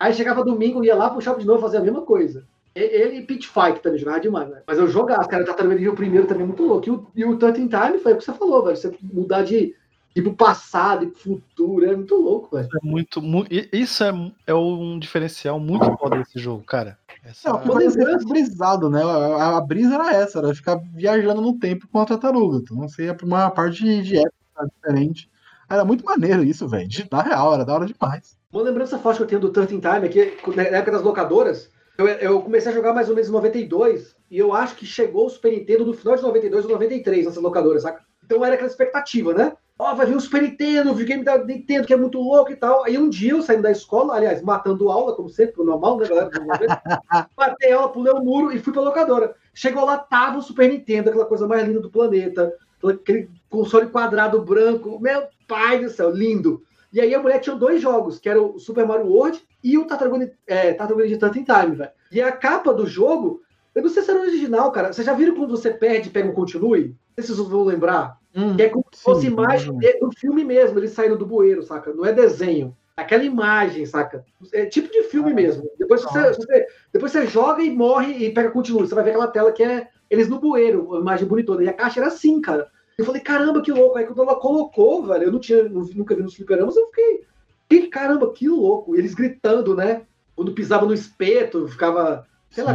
Aí 0.00 0.12
chegava 0.14 0.44
domingo, 0.44 0.84
ia 0.84 0.94
lá, 0.94 1.10
puxava 1.10 1.38
de 1.40 1.46
novo, 1.46 1.60
fazia 1.60 1.80
a 1.80 1.82
mesma 1.82 2.02
coisa. 2.02 2.44
Ele 2.74 3.18
e 3.18 3.22
Pit 3.22 3.48
Fight 3.48 3.80
também 3.80 3.98
jogava 3.98 4.20
demais, 4.20 4.48
né? 4.48 4.62
Mas 4.66 4.78
eu 4.78 4.86
jogava, 4.86 5.26
cara, 5.26 5.44
Tartaruga 5.44 5.74
Ninja 5.74 5.90
o 5.90 5.96
primeiro 5.96 6.26
também 6.28 6.44
é 6.44 6.46
muito 6.46 6.62
louco. 6.62 6.86
E 6.88 6.92
o, 6.92 7.06
e 7.16 7.24
o 7.24 7.36
Turtle 7.36 7.68
Time 7.68 7.98
foi 7.98 8.12
o 8.12 8.16
que 8.16 8.24
você 8.24 8.32
falou, 8.32 8.62
velho. 8.64 8.76
Você 8.76 8.96
mudar 9.12 9.42
de 9.42 9.74
ir 10.14 10.22
pro 10.22 10.32
passado 10.34 11.04
e 11.04 11.08
pro 11.08 11.20
futuro, 11.20 11.84
é 11.84 11.96
muito 11.96 12.14
louco, 12.14 12.54
velho. 12.56 12.68
É 12.72 12.86
muito, 12.86 13.20
mu- 13.20 13.44
e- 13.50 13.68
isso 13.72 14.04
é, 14.04 14.12
é 14.46 14.54
um 14.54 14.96
diferencial 15.00 15.58
muito 15.58 15.84
foda 15.98 16.18
desse 16.18 16.38
jogo, 16.38 16.62
cara. 16.62 16.96
Essa- 17.24 17.50
Não, 17.50 17.58
que 17.60 17.68
vai 17.68 17.90
ser 17.90 18.24
brisado, 18.24 18.88
né? 18.88 19.02
A, 19.02 19.56
a 19.56 19.60
brisa 19.60 19.94
era 19.96 20.14
essa, 20.14 20.38
era 20.38 20.54
ficar 20.54 20.76
viajando 20.94 21.40
no 21.40 21.58
tempo 21.58 21.88
com 21.88 21.98
a 21.98 22.04
tartaruga. 22.06 22.58
Então 22.58 22.76
você 22.76 23.06
ia 23.06 23.14
pra 23.14 23.26
uma 23.26 23.50
parte 23.50 23.82
de, 23.82 24.02
de 24.02 24.18
época 24.18 24.70
diferente. 24.76 25.28
Era 25.68 25.84
muito 25.84 26.04
maneiro 26.04 26.42
isso, 26.42 26.66
velho. 26.66 26.88
Na 27.10 27.22
real, 27.22 27.54
era 27.54 27.64
da 27.64 27.74
hora 27.74 27.86
demais. 27.86 28.36
Uma 28.50 28.62
lembrança 28.62 28.98
forte 28.98 29.18
que 29.18 29.22
eu 29.24 29.28
tenho 29.28 29.40
do 29.40 29.50
Turtle 29.50 29.80
Time 29.80 30.06
é 30.06 30.08
que 30.08 30.56
na 30.56 30.62
época 30.62 30.92
das 30.92 31.02
locadoras, 31.02 31.70
eu, 31.98 32.06
eu 32.06 32.40
comecei 32.40 32.72
a 32.72 32.74
jogar 32.74 32.94
mais 32.94 33.08
ou 33.08 33.14
menos 33.14 33.28
em 33.28 33.32
92 33.32 34.16
e 34.30 34.38
eu 34.38 34.54
acho 34.54 34.76
que 34.76 34.86
chegou 34.86 35.26
o 35.26 35.30
Super 35.30 35.52
Nintendo 35.52 35.84
no 35.84 35.92
final 35.92 36.16
de 36.16 36.22
92 36.22 36.64
ou 36.64 36.70
93 36.70 37.26
nessas 37.26 37.42
locadoras, 37.42 37.82
saca? 37.82 38.02
Então 38.24 38.44
era 38.44 38.54
aquela 38.54 38.70
expectativa, 38.70 39.34
né? 39.34 39.52
Ó, 39.78 39.94
vai 39.94 40.06
vir 40.06 40.16
o 40.16 40.20
Super 40.20 40.42
Nintendo, 40.42 40.90
o 40.90 40.94
videogame 40.94 41.24
da 41.24 41.38
Nintendo 41.38 41.86
que 41.86 41.92
é 41.92 41.96
muito 41.96 42.18
louco 42.18 42.50
e 42.50 42.56
tal. 42.56 42.84
Aí 42.84 42.98
um 42.98 43.08
dia 43.08 43.32
eu 43.32 43.42
saindo 43.42 43.62
da 43.62 43.70
escola, 43.70 44.14
aliás, 44.14 44.42
matando 44.42 44.90
aula, 44.90 45.14
como 45.14 45.28
sempre, 45.28 45.62
normal, 45.62 45.98
né, 45.98 46.08
galera? 46.08 46.30
Matei 47.36 47.72
aula, 47.72 47.92
pulei 47.92 48.12
o 48.12 48.20
muro 48.20 48.50
e 48.50 48.58
fui 48.58 48.72
pra 48.72 48.82
locadora. 48.82 49.34
Chegou 49.54 49.84
lá, 49.84 49.98
tava 49.98 50.38
o 50.38 50.42
Super 50.42 50.68
Nintendo, 50.68 51.10
aquela 51.10 51.26
coisa 51.26 51.46
mais 51.46 51.66
linda 51.66 51.80
do 51.80 51.90
planeta, 51.90 52.52
aquele 52.82 53.30
console 53.48 53.86
quadrado 53.86 54.42
branco. 54.42 54.98
Meu 54.98 55.28
pai 55.48 55.80
do 55.82 55.90
céu, 55.90 56.10
lindo. 56.10 56.62
E 56.92 57.00
aí 57.00 57.14
a 57.14 57.20
mulher 57.20 57.40
tinha 57.40 57.56
dois 57.56 57.82
jogos, 57.82 58.18
que 58.18 58.28
era 58.28 58.40
o 58.40 58.58
Super 58.58 58.86
Mario 58.86 59.06
World 59.06 59.42
e 59.64 59.76
o 59.76 59.84
Tartaruga 59.86 60.30
é, 60.46 60.72
Tartaruga 60.72 61.04
Ninja 61.04 61.18
Time, 61.30 61.74
velho. 61.76 61.90
E 62.12 62.20
a 62.20 62.30
capa 62.32 62.72
do 62.72 62.86
jogo, 62.86 63.42
eu 63.74 63.82
não 63.82 63.90
sei 63.90 64.02
se 64.02 64.10
era 64.10 64.20
original, 64.20 64.70
cara. 64.72 64.92
Vocês 64.92 65.06
já 65.06 65.12
viram 65.12 65.34
quando 65.34 65.50
você 65.50 65.70
perde 65.70 66.08
e 66.08 66.12
pega 66.12 66.28
um 66.28 66.32
continue? 66.34 66.94
Não 67.16 67.24
sei 67.24 67.24
se 67.24 67.34
vocês 67.34 67.48
vão 67.48 67.64
lembrar. 67.64 68.16
Que 68.56 68.62
é 68.62 68.68
como 68.68 68.84
se 68.92 69.02
fosse 69.02 69.26
imagem 69.26 69.72
de- 69.78 69.98
do 70.00 70.10
filme 70.12 70.44
mesmo, 70.44 70.78
ele 70.78 70.88
saindo 70.88 71.16
do 71.18 71.26
bueiro, 71.26 71.62
saca? 71.62 71.92
Não 71.92 72.04
é 72.06 72.12
desenho. 72.12 72.76
Aquela 72.96 73.22
imagem, 73.24 73.84
saca? 73.86 74.24
É 74.52 74.66
tipo 74.66 74.90
de 74.90 75.02
filme 75.04 75.32
mesmo. 75.34 75.70
Depois 75.78 76.02
você, 76.02 76.32
você- 76.32 76.66
depois 76.92 77.12
você 77.12 77.26
joga 77.26 77.62
e 77.62 77.70
morre 77.70 78.12
e 78.26 78.32
pega 78.32 78.50
continue. 78.50 78.86
Você 78.88 78.94
vai 78.94 79.04
ver 79.04 79.10
aquela 79.10 79.28
tela 79.28 79.52
que 79.52 79.62
é 79.62 79.88
eles 80.10 80.28
no 80.28 80.40
bueiro, 80.40 80.84
uma 80.86 81.00
imagem 81.00 81.26
bonitona. 81.28 81.62
E 81.64 81.68
a 81.68 81.72
caixa 81.72 82.00
era 82.00 82.08
assim, 82.08 82.40
cara. 82.40 82.68
Eu 82.98 83.04
falei, 83.04 83.20
caramba, 83.20 83.62
que 83.62 83.70
louco. 83.70 83.96
Aí 83.96 84.04
quando 84.04 84.22
ela 84.22 84.34
colocou, 84.34 85.06
velho, 85.06 85.24
eu 85.24 85.32
não 85.32 85.38
tinha, 85.38 85.62
nunca 85.68 86.16
vi 86.16 86.22
nos 86.22 86.34
fliperamas, 86.34 86.76
eu 86.76 86.86
fiquei, 86.86 87.20
que 87.68 87.86
caramba, 87.86 88.32
que 88.32 88.48
louco. 88.48 88.96
E 88.96 88.98
eles 88.98 89.14
gritando, 89.14 89.76
né? 89.76 90.02
Quando 90.34 90.52
pisava 90.52 90.84
no 90.84 90.92
espeto, 90.92 91.68
ficava, 91.68 92.26
sei 92.50 92.64
lá, 92.64 92.72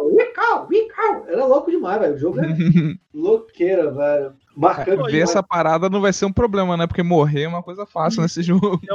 Wicau, 0.00 0.68
Wicau. 0.68 1.26
Era 1.26 1.44
louco 1.44 1.70
demais, 1.70 2.00
velho. 2.00 2.14
O 2.14 2.18
jogo 2.18 2.40
é 2.40 2.46
louqueira, 3.12 3.90
velho. 3.90 4.34
Marcando 4.56 5.04
Ver 5.04 5.10
demais. 5.10 5.30
essa 5.30 5.42
parada 5.42 5.90
não 5.90 6.00
vai 6.00 6.12
ser 6.12 6.26
um 6.26 6.32
problema, 6.32 6.76
né? 6.76 6.86
Porque 6.86 7.02
morrer 7.02 7.42
é 7.42 7.48
uma 7.48 7.62
coisa 7.62 7.84
fácil 7.84 8.22
nesse 8.22 8.42
jogo. 8.42 8.80
É 8.88 8.94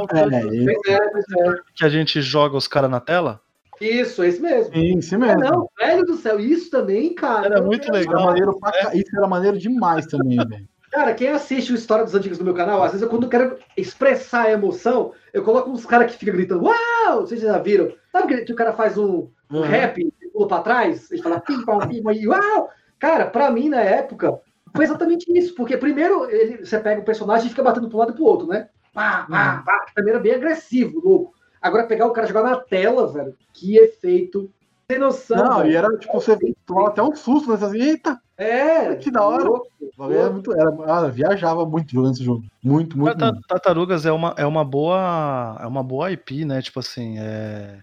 É, 0.87 0.93
é, 0.93 1.09
pois 1.09 1.25
é. 1.29 1.55
que 1.75 1.85
a 1.85 1.89
gente 1.89 2.21
joga 2.21 2.55
os 2.55 2.67
caras 2.67 2.89
na 2.89 3.01
tela. 3.01 3.41
Isso, 3.81 4.21
é 4.23 4.29
isso 4.29 4.41
mesmo. 4.41 4.73
sim, 4.73 5.15
É, 5.15 5.17
mesmo. 5.17 5.39
não, 5.39 5.69
velho 5.79 6.05
do 6.05 6.15
céu, 6.15 6.39
isso 6.39 6.69
também, 6.69 7.13
cara. 7.15 7.45
Era 7.47 7.61
muito 7.61 7.81
Isso 7.83 7.91
era 7.91 7.99
legal. 7.99 8.25
maneiro 8.25 8.59
pra 8.59 8.71
ca- 8.71 8.95
Isso 8.95 9.17
era 9.17 9.27
maneiro 9.27 9.57
demais 9.57 10.05
também, 10.05 10.37
velho. 10.37 10.67
Cara, 10.91 11.13
quem 11.13 11.29
assiste 11.29 11.71
o 11.71 11.75
História 11.75 12.03
dos 12.03 12.13
Antigos 12.13 12.37
no 12.37 12.43
meu 12.45 12.53
canal, 12.53 12.83
às 12.83 12.91
vezes 12.91 13.01
eu, 13.01 13.09
quando 13.09 13.23
eu 13.23 13.29
quero 13.29 13.57
expressar 13.77 14.43
a 14.47 14.51
emoção, 14.51 15.13
eu 15.33 15.41
coloco 15.41 15.69
uns 15.71 15.85
caras 15.85 16.11
que 16.11 16.17
ficam 16.17 16.33
gritando, 16.35 16.65
uau! 16.65 17.21
Vocês 17.21 17.39
já 17.41 17.57
viram? 17.59 17.93
Sabe 18.11 18.43
que, 18.43 18.51
o 18.51 18.55
cara 18.55 18.73
faz 18.73 18.97
um, 18.97 19.29
um 19.49 19.57
Uhum. 19.57 19.61
rap 19.61 19.97
e 20.01 20.27
pula 20.29 20.47
pra 20.49 20.59
trás? 20.59 21.09
Ele 21.09 21.21
fala 21.21 21.39
pim, 21.39 21.63
pam, 21.65 21.79
pim, 21.87 22.01
e 22.13 22.27
uau! 22.27 22.69
Cara, 22.99 23.25
pra 23.25 23.49
mim, 23.49 23.69
na 23.69 23.79
época, 23.81 24.37
foi 24.75 24.83
exatamente 24.85 25.25
isso. 25.35 25.55
Porque 25.55 25.77
primeiro 25.77 26.29
ele, 26.29 26.63
você 26.65 26.77
pega 26.77 27.01
o 27.01 27.05
personagem 27.05 27.47
e 27.47 27.49
fica 27.49 27.63
batendo 27.63 27.87
pro 27.89 27.97
lado 27.97 28.11
e 28.11 28.15
pro 28.15 28.25
outro, 28.25 28.47
né? 28.47 28.67
Pá, 28.93 29.25
pá, 29.29 29.63
pá. 29.65 29.85
Também 29.95 30.11
era 30.13 30.21
bem 30.21 30.33
agressivo, 30.33 30.99
louco. 30.99 31.33
Agora 31.61 31.85
pegar 31.85 32.07
o 32.07 32.11
cara 32.11 32.25
e 32.25 32.29
jogar 32.29 32.43
na 32.43 32.57
tela, 32.57 33.07
velho, 33.07 33.35
que 33.53 33.77
efeito. 33.77 34.49
Sem 34.89 34.99
noção. 34.99 35.37
Não, 35.37 35.57
velho. 35.59 35.71
e 35.71 35.75
era 35.75 35.97
tipo, 35.97 36.13
você 36.13 36.37
tomava 36.65 36.89
até 36.89 37.03
um 37.03 37.15
susto, 37.15 37.49
né? 37.49 37.55
Assim, 37.55 37.79
eita, 37.79 38.19
É, 38.35 38.95
Que 38.95 39.11
da 39.11 39.23
hora. 39.25 39.43
louco, 39.43 39.67
o 39.79 39.91
bagulho 39.95 40.19
era 40.19 40.29
muito. 40.31 40.53
Era, 40.53 40.69
ah, 40.87 41.07
viajava 41.07 41.65
muito 41.65 41.91
jogando 41.91 42.13
esse 42.13 42.23
jogo. 42.23 42.43
Muito, 42.63 42.97
muito. 42.97 43.41
Tartarugas 43.47 44.05
é 44.05 44.11
uma, 44.11 44.33
é 44.37 44.45
uma 44.45 44.65
boa 44.65 45.57
é 45.61 45.67
uma 45.67 45.83
boa 45.83 46.11
IP, 46.11 46.43
né? 46.43 46.61
Tipo 46.61 46.79
assim, 46.79 47.19
é... 47.19 47.79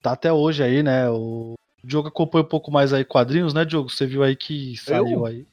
tá 0.00 0.12
até 0.12 0.32
hoje 0.32 0.62
aí, 0.62 0.82
né? 0.82 1.10
O 1.10 1.54
Diogo 1.82 2.08
acompanha 2.08 2.44
um 2.44 2.48
pouco 2.48 2.70
mais 2.70 2.92
aí 2.92 3.04
quadrinhos, 3.04 3.52
né, 3.52 3.64
Diogo? 3.64 3.90
Você 3.90 4.06
viu 4.06 4.22
aí 4.22 4.36
que 4.36 4.76
saiu 4.76 5.26
aí. 5.26 5.46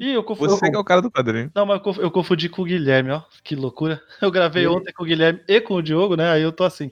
Ih, 0.00 0.12
eu 0.12 0.24
confundi. 0.24 0.50
Você 0.52 0.70
que 0.70 0.76
é 0.76 0.78
o 0.78 0.84
cara 0.84 1.00
do 1.00 1.10
quadrinho. 1.10 1.50
Não, 1.54 1.64
mas 1.64 1.76
eu 1.76 1.82
conf- 1.82 1.98
eu 1.98 2.10
confundi 2.10 2.48
com 2.48 2.62
o 2.62 2.64
Guilherme, 2.64 3.10
ó. 3.10 3.22
Que 3.42 3.54
loucura. 3.54 4.02
Eu 4.20 4.30
gravei 4.30 4.64
E? 4.64 4.66
ontem 4.66 4.92
com 4.92 5.04
o 5.04 5.06
Guilherme 5.06 5.40
e 5.46 5.60
com 5.60 5.74
o 5.74 5.82
Diogo, 5.82 6.16
né? 6.16 6.30
Aí 6.30 6.42
eu 6.42 6.50
tô 6.52 6.64
assim. 6.64 6.90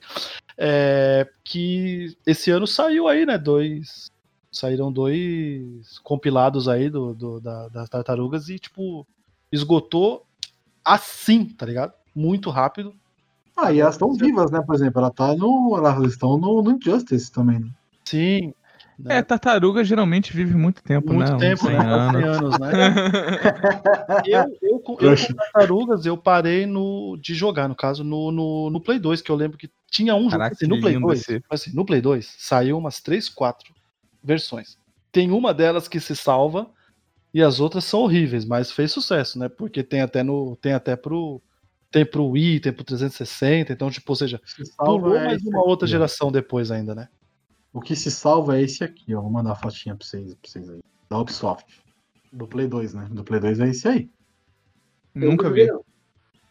É, 0.57 1.29
que 1.43 2.17
esse 2.27 2.51
ano 2.51 2.67
saiu 2.67 3.09
aí, 3.09 3.27
né? 3.27 3.37
Dois. 3.37 4.11
Saíram 4.51 4.93
dois 4.93 5.99
compilados 6.05 6.69
aí 6.69 6.89
do, 6.91 7.15
do- 7.15 7.41
da- 7.41 7.69
das 7.69 7.89
tartarugas 7.89 8.49
e, 8.49 8.59
tipo, 8.59 9.07
esgotou 9.51 10.25
assim, 10.85 11.45
tá 11.47 11.67
ligado? 11.67 11.93
Muito 12.15 12.51
rápido. 12.51 12.95
Ah, 13.57 13.73
e 13.73 13.81
elas 13.81 13.95
estão 13.95 14.13
vivas, 14.15 14.51
né? 14.51 14.61
Por 14.65 14.75
exemplo, 14.75 15.01
ela 15.01 15.11
tá 15.11 15.35
no. 15.35 15.75
Elas 15.77 15.99
estão 16.13 16.39
no, 16.39 16.63
no 16.63 16.71
Injustice 16.73 17.31
também, 17.33 17.59
né? 17.61 17.71
Sim. 18.05 18.55
Né? 18.99 19.19
É, 19.19 19.23
tartaruga 19.23 19.83
geralmente 19.85 20.33
vive 20.33 20.55
muito 20.55 20.83
tempo, 20.83 21.13
muito 21.13 21.33
né? 21.33 21.39
Tempo, 21.39 21.63
100 21.65 21.73
né? 21.73 21.85
anos. 21.85 22.13
100 22.13 22.25
anos, 22.25 22.59
né? 22.59 22.73
eu, 24.27 24.59
eu, 24.63 24.79
com- 24.81 24.93
eu 24.93 24.97
Crush. 24.99 25.27
com 25.29 25.35
tartarugas, 25.35 26.07
eu 26.07 26.17
parei 26.17 26.67
no, 26.67 27.17
de 27.21 27.35
jogar, 27.35 27.69
no 27.69 27.75
caso, 27.75 28.05
no, 28.05 28.31
no, 28.31 28.71
no 28.71 28.81
Play 28.81 28.99
2, 28.99 29.23
que 29.23 29.31
eu 29.31 29.37
lembro 29.37 29.59
que 29.59 29.71
tinha 29.91 30.15
um 30.15 30.23
jogo 30.23 30.33
Caraca, 30.33 30.55
assim, 30.55 30.67
no 30.67 30.81
Play 30.81 30.95
lindo 30.95 31.07
2. 31.07 31.21
esse. 31.21 31.43
Assim, 31.51 31.75
no 31.75 31.85
Play 31.85 32.01
2 32.01 32.35
saiu 32.39 32.79
umas 32.79 33.01
3, 33.01 33.29
4 33.29 33.73
versões. 34.23 34.77
Tem 35.11 35.31
uma 35.31 35.53
delas 35.53 35.89
que 35.89 36.01
se 36.01 36.17
salva 36.17 36.71
e 37.35 37.43
as 37.43 37.61
outras 37.61 37.85
são 37.85 38.01
horríveis, 38.01 38.45
mas 38.45 38.71
fez 38.71 38.93
sucesso, 38.93 39.39
né? 39.39 39.49
Porque 39.49 39.83
tem 39.83 40.01
até 40.01 40.23
no 40.23 40.57
tem 40.57 40.73
até 40.73 40.97
pro 40.97 41.43
tem 41.91 42.07
pro 42.07 42.27
Wii, 42.29 42.61
tem 42.61 42.73
pro 42.73 42.85
360, 42.85 43.73
então 43.73 43.91
tipo, 43.91 44.11
ou 44.11 44.17
seja, 44.17 44.41
Se 44.45 44.65
salva 44.65 44.99
pulou 45.03 45.17
é 45.17 45.25
mais 45.27 45.43
uma 45.43 45.63
outra 45.63 45.87
geração 45.87 46.33
depois 46.33 46.71
ainda, 46.71 46.95
né? 46.95 47.09
O 47.73 47.81
que 47.81 47.97
se 47.97 48.11
salva 48.11 48.59
é 48.59 48.63
esse 48.63 48.85
aqui, 48.85 49.15
ó. 49.15 49.21
Vou 49.21 49.31
mandar 49.31 49.53
a 49.53 49.57
fotinha 49.57 49.97
pra 49.97 50.07
vocês, 50.07 50.35
pra 50.35 50.51
vocês 50.51 50.69
aí. 50.69 50.81
Da 51.09 51.19
Ubisoft. 51.19 51.65
Do 52.33 52.47
Play 52.47 52.67
2, 52.67 52.95
né? 52.95 53.09
Do 53.11 53.25
Play 53.25 53.41
2 53.41 53.61
é 53.61 53.69
esse 53.69 53.89
aí. 53.89 54.11
Eu 55.15 55.31
Nunca 55.31 55.51
vi. 55.51 55.67
não. 55.67 55.85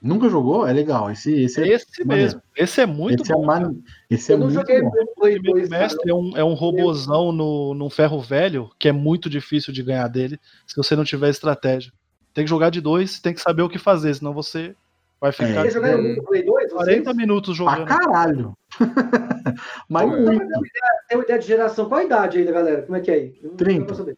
Nunca 0.01 0.29
jogou? 0.29 0.67
É 0.67 0.73
legal. 0.73 1.11
Esse, 1.11 1.31
esse, 1.43 1.61
é, 1.61 1.67
Esse 1.67 2.03
mesmo. 2.03 2.41
Esse 2.55 2.81
é 2.81 2.85
muito 2.87 3.21
esse 3.21 3.31
bom. 3.31 3.43
é, 3.43 3.45
man... 3.45 3.75
esse 4.09 4.31
é 4.31 4.35
Eu 4.35 4.39
não 4.39 4.45
muito 4.47 4.59
joguei 4.59 4.81
bom. 4.81 4.91
Play 5.15 5.37
O 5.37 5.41
primeiro 5.41 5.59
2, 5.59 5.69
cara. 5.69 5.81
mestre 5.83 6.09
é 6.09 6.13
um, 6.13 6.37
é 6.37 6.43
um 6.43 6.53
robozão 6.55 7.31
no, 7.31 7.75
num 7.75 7.89
ferro 7.89 8.19
velho 8.19 8.71
que 8.79 8.87
é 8.87 8.91
muito 8.91 9.29
difícil 9.29 9.71
de 9.71 9.83
ganhar 9.83 10.07
dele 10.07 10.39
se 10.65 10.75
você 10.75 10.95
não 10.95 11.03
tiver 11.03 11.29
estratégia. 11.29 11.93
Tem 12.33 12.43
que 12.45 12.49
jogar 12.49 12.71
de 12.71 12.81
dois, 12.81 13.19
tem 13.19 13.33
que 13.33 13.41
saber 13.41 13.61
o 13.61 13.69
que 13.69 13.77
fazer, 13.77 14.15
senão 14.15 14.33
você 14.33 14.75
vai 15.21 15.31
ficar 15.31 15.61
Vocês 15.61 15.73
jogaram 15.73 16.01
no 16.01 16.23
Play 16.23 16.43
2? 16.43 16.73
40 16.73 17.03
vocês? 17.03 17.15
minutos 17.15 17.57
Pra 17.57 17.65
jogando. 17.75 17.87
caralho. 17.87 18.53
Mas 19.87 20.05
pra 20.09 20.17
muito. 20.17 20.29
uma 20.31 20.33
ideia- 20.35 21.01
ter 21.07 21.15
uma 21.15 21.23
ideia 21.23 21.39
de 21.39 21.47
geração. 21.47 21.87
Qual 21.87 21.99
a 21.99 22.03
idade 22.03 22.37
aí 22.39 22.45
da 22.45 22.51
galera? 22.51 22.81
Como 22.81 22.97
é 22.97 23.01
que 23.01 23.11
é 23.11 23.13
aí? 23.13 23.39
Eu 23.41 23.49
não- 23.51 23.55
30. 23.57 23.79
não 23.79 23.87
vou 23.87 23.95
saber. 23.95 24.17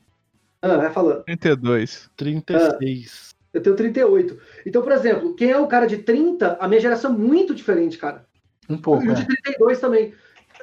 Ah, 0.62 0.78
vai 0.78 0.92
falando. 0.92 1.24
32. 1.26 2.10
36. 2.16 3.34
Eu 3.54 3.62
tenho 3.62 3.76
38. 3.76 4.40
Então, 4.66 4.82
por 4.82 4.92
exemplo, 4.94 5.36
quem 5.36 5.52
é 5.52 5.60
o 5.60 5.68
cara 5.68 5.86
de 5.86 5.98
30, 5.98 6.58
a 6.60 6.68
minha 6.68 6.80
geração 6.82 7.14
é 7.14 7.18
muito 7.18 7.54
diferente, 7.54 7.98
cara. 7.98 8.26
Um 8.70 8.78
pouco, 8.78 9.04
E 9.04 9.10
o 9.10 9.12
é. 9.12 9.16
de 9.16 9.28
32 9.28 9.80
também. 9.80 10.14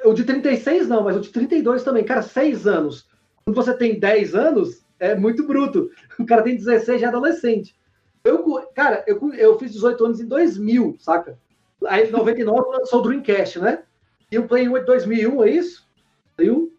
O 0.03 0.13
de 0.13 0.23
36 0.23 0.87
não, 0.87 1.03
mas 1.03 1.15
o 1.15 1.21
de 1.21 1.29
32 1.29 1.83
também. 1.83 2.03
Cara, 2.03 2.21
6 2.23 2.65
anos. 2.65 3.07
Quando 3.45 3.55
você 3.55 3.73
tem 3.75 3.99
10 3.99 4.33
anos, 4.35 4.83
é 4.99 5.15
muito 5.15 5.45
bruto. 5.45 5.89
O 6.19 6.25
cara 6.25 6.41
tem 6.41 6.55
16, 6.55 6.99
já 6.99 7.07
é 7.07 7.09
adolescente. 7.09 7.75
Eu, 8.23 8.67
cara, 8.75 9.03
eu, 9.07 9.33
eu 9.33 9.57
fiz 9.57 9.71
18 9.73 10.05
anos 10.05 10.21
em 10.21 10.27
2000, 10.27 10.95
saca? 10.99 11.37
Aí 11.87 12.07
em 12.07 12.11
99 12.11 12.69
lançou 12.77 12.99
o 12.99 13.03
Dreamcast, 13.03 13.59
né? 13.59 13.79
E 14.31 14.37
o 14.37 14.47
Play 14.47 14.69
1 14.69 14.77
é 14.77 14.79
de 14.81 14.85
2001, 14.85 15.43
é 15.43 15.49
isso? 15.49 15.87
Play 16.37 16.51
1? 16.51 16.69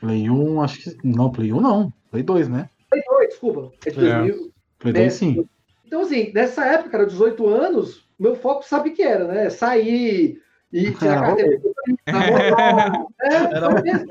Play 0.00 0.30
1, 0.30 0.62
acho 0.62 0.78
que. 0.80 0.96
Não, 1.06 1.30
Play 1.30 1.52
1 1.52 1.60
não. 1.60 1.92
Play 2.10 2.22
2, 2.22 2.48
né? 2.48 2.70
Play 2.88 3.02
2, 3.06 3.28
desculpa. 3.28 3.72
É 3.84 3.90
de 3.90 4.06
É. 4.08 4.18
2000. 4.18 4.52
Play 4.78 4.92
2 4.92 5.06
É. 5.06 5.10
sim. 5.10 5.48
Então, 5.84 6.02
assim, 6.02 6.32
nessa 6.32 6.64
época, 6.64 6.90
cara, 6.90 7.06
18 7.06 7.46
anos, 7.48 8.06
meu 8.18 8.36
foco 8.36 8.64
sabe 8.64 8.90
o 8.90 8.94
que 8.94 9.02
era, 9.02 9.26
né? 9.26 9.50
Sair 9.50 10.40
e 10.72 10.90
tirar 10.92 11.22
Ah, 11.22 11.26
carteira. 11.26 11.60
É, 13.22 13.36
Era 13.56 13.70
foi 13.70 13.82
mesmo. 13.82 14.06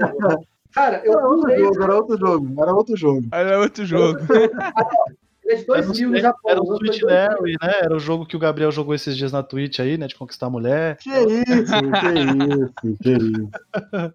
Cara, 0.74 1.02
eu 1.06 1.14
Era 1.14 1.28
outro 1.28 1.56
jogo, 1.56 1.84
era 1.84 1.96
outro 1.96 2.18
jogo. 2.18 2.54
Era 2.62 2.74
outro 2.74 2.96
jogo. 2.98 3.28
Era 3.32 3.60
outro 3.60 3.86
jogo. 3.86 4.20
de 5.56 5.62
Era, 5.72 5.82
2000 5.84 6.10
o- 6.10 6.12
no 6.12 6.20
Japão. 6.20 6.52
era 6.52 6.60
o 6.60 6.64
nos 6.64 6.70
anos 6.72 6.82
Sweet 6.82 7.02
2000. 7.02 7.30
Larry, 7.30 7.52
né? 7.62 7.80
Era 7.84 7.96
o 7.96 8.00
jogo 8.00 8.26
que 8.26 8.36
o 8.36 8.40
Gabriel 8.40 8.72
jogou 8.72 8.94
esses 8.96 9.16
dias 9.16 9.32
na 9.32 9.44
Twitch 9.44 9.80
aí, 9.80 9.98
né? 9.98 10.08
De 10.08 10.16
conquistar 10.16 10.48
a 10.48 10.50
mulher. 10.50 10.98
Que 10.98 11.10
isso, 11.10 11.44
que 11.46 12.88
isso, 12.88 12.98
que 13.02 13.12
isso. 13.12 13.50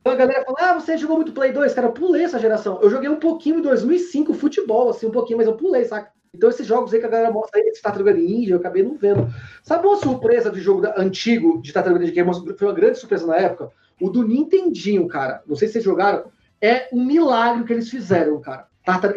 Então 0.00 0.12
a 0.12 0.16
galera 0.16 0.44
fala, 0.44 0.56
ah, 0.60 0.74
você 0.74 0.96
jogou 0.96 1.16
muito 1.16 1.32
Play 1.32 1.52
2? 1.52 1.72
Cara, 1.74 1.86
eu 1.88 1.92
pulei 1.92 2.22
essa 2.24 2.38
geração. 2.38 2.78
Eu 2.82 2.90
joguei 2.90 3.08
um 3.08 3.16
pouquinho 3.16 3.58
em 3.58 3.62
2005, 3.62 4.34
futebol, 4.34 4.90
assim, 4.90 5.06
um 5.06 5.10
pouquinho, 5.10 5.38
mas 5.38 5.46
eu 5.46 5.54
pulei, 5.54 5.84
saca? 5.84 6.10
Então 6.34 6.50
esses 6.50 6.66
jogos 6.66 6.92
aí 6.92 7.00
que 7.00 7.06
a 7.06 7.08
galera 7.08 7.30
mostra 7.32 7.58
aí, 7.60 7.66
esse 7.68 7.80
Tartaruga 7.80 8.12
Ninja, 8.12 8.52
eu 8.54 8.58
acabei 8.58 8.82
não 8.82 8.96
vendo. 8.96 9.28
Sabe 9.62 9.86
uma 9.86 9.96
surpresa 9.96 10.50
do 10.50 10.58
jogo 10.60 10.82
da- 10.82 10.94
antigo 10.98 11.60
de 11.62 11.72
Tartaruga 11.72 12.00
Ninja, 12.04 12.12
que 12.12 12.54
foi 12.54 12.68
uma 12.68 12.74
grande 12.74 12.98
surpresa 12.98 13.26
na 13.26 13.36
época? 13.36 13.70
O 14.00 14.10
do 14.10 14.22
Nintendinho, 14.22 15.08
cara. 15.08 15.42
Não 15.46 15.56
sei 15.56 15.66
se 15.68 15.72
vocês 15.72 15.84
jogaram. 15.84 16.24
É 16.60 16.88
um 16.92 17.04
milagre 17.04 17.64
que 17.64 17.72
eles 17.72 17.88
fizeram, 17.88 18.38
cara. 18.40 18.66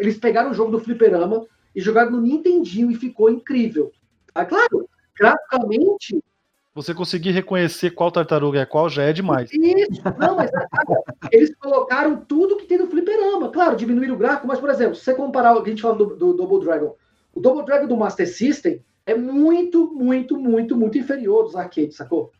Eles 0.00 0.18
pegaram 0.18 0.50
o 0.50 0.54
jogo 0.54 0.70
do 0.70 0.80
Fliperama 0.80 1.44
e 1.74 1.80
jogaram 1.80 2.10
no 2.10 2.20
Nintendinho 2.20 2.90
e 2.90 2.94
ficou 2.94 3.30
incrível. 3.30 3.92
Ah, 4.34 4.44
claro, 4.44 4.88
graficamente, 5.18 6.22
Você 6.74 6.94
conseguir 6.94 7.32
reconhecer 7.32 7.90
qual 7.90 8.10
tartaruga 8.10 8.60
é 8.60 8.66
qual 8.66 8.88
já 8.88 9.02
é 9.02 9.12
demais. 9.12 9.50
Isso, 9.52 10.02
não, 10.18 10.36
mas 10.36 10.50
eles 11.30 11.54
colocaram 11.56 12.16
tudo 12.16 12.56
que 12.56 12.66
tem 12.66 12.78
no 12.78 12.86
fliperama. 12.86 13.50
Claro, 13.50 13.76
diminuíram 13.76 14.14
o 14.14 14.18
gráfico, 14.18 14.46
mas, 14.46 14.58
por 14.58 14.70
exemplo, 14.70 14.94
se 14.94 15.04
você 15.04 15.14
comparar 15.14 15.54
o 15.54 15.62
que 15.62 15.68
a 15.68 15.72
gente 15.72 15.82
fala 15.82 15.96
do, 15.96 16.16
do 16.16 16.32
Double 16.32 16.60
Dragon, 16.60 16.96
o 17.34 17.40
Double 17.40 17.64
Dragon 17.64 17.86
do 17.86 17.96
Master 17.96 18.26
System 18.26 18.82
é 19.04 19.14
muito, 19.14 19.92
muito, 19.92 20.38
muito, 20.38 20.76
muito 20.76 20.96
inferior 20.96 21.44
dos 21.44 21.56
arcades, 21.56 21.96
sacou? 21.96 22.32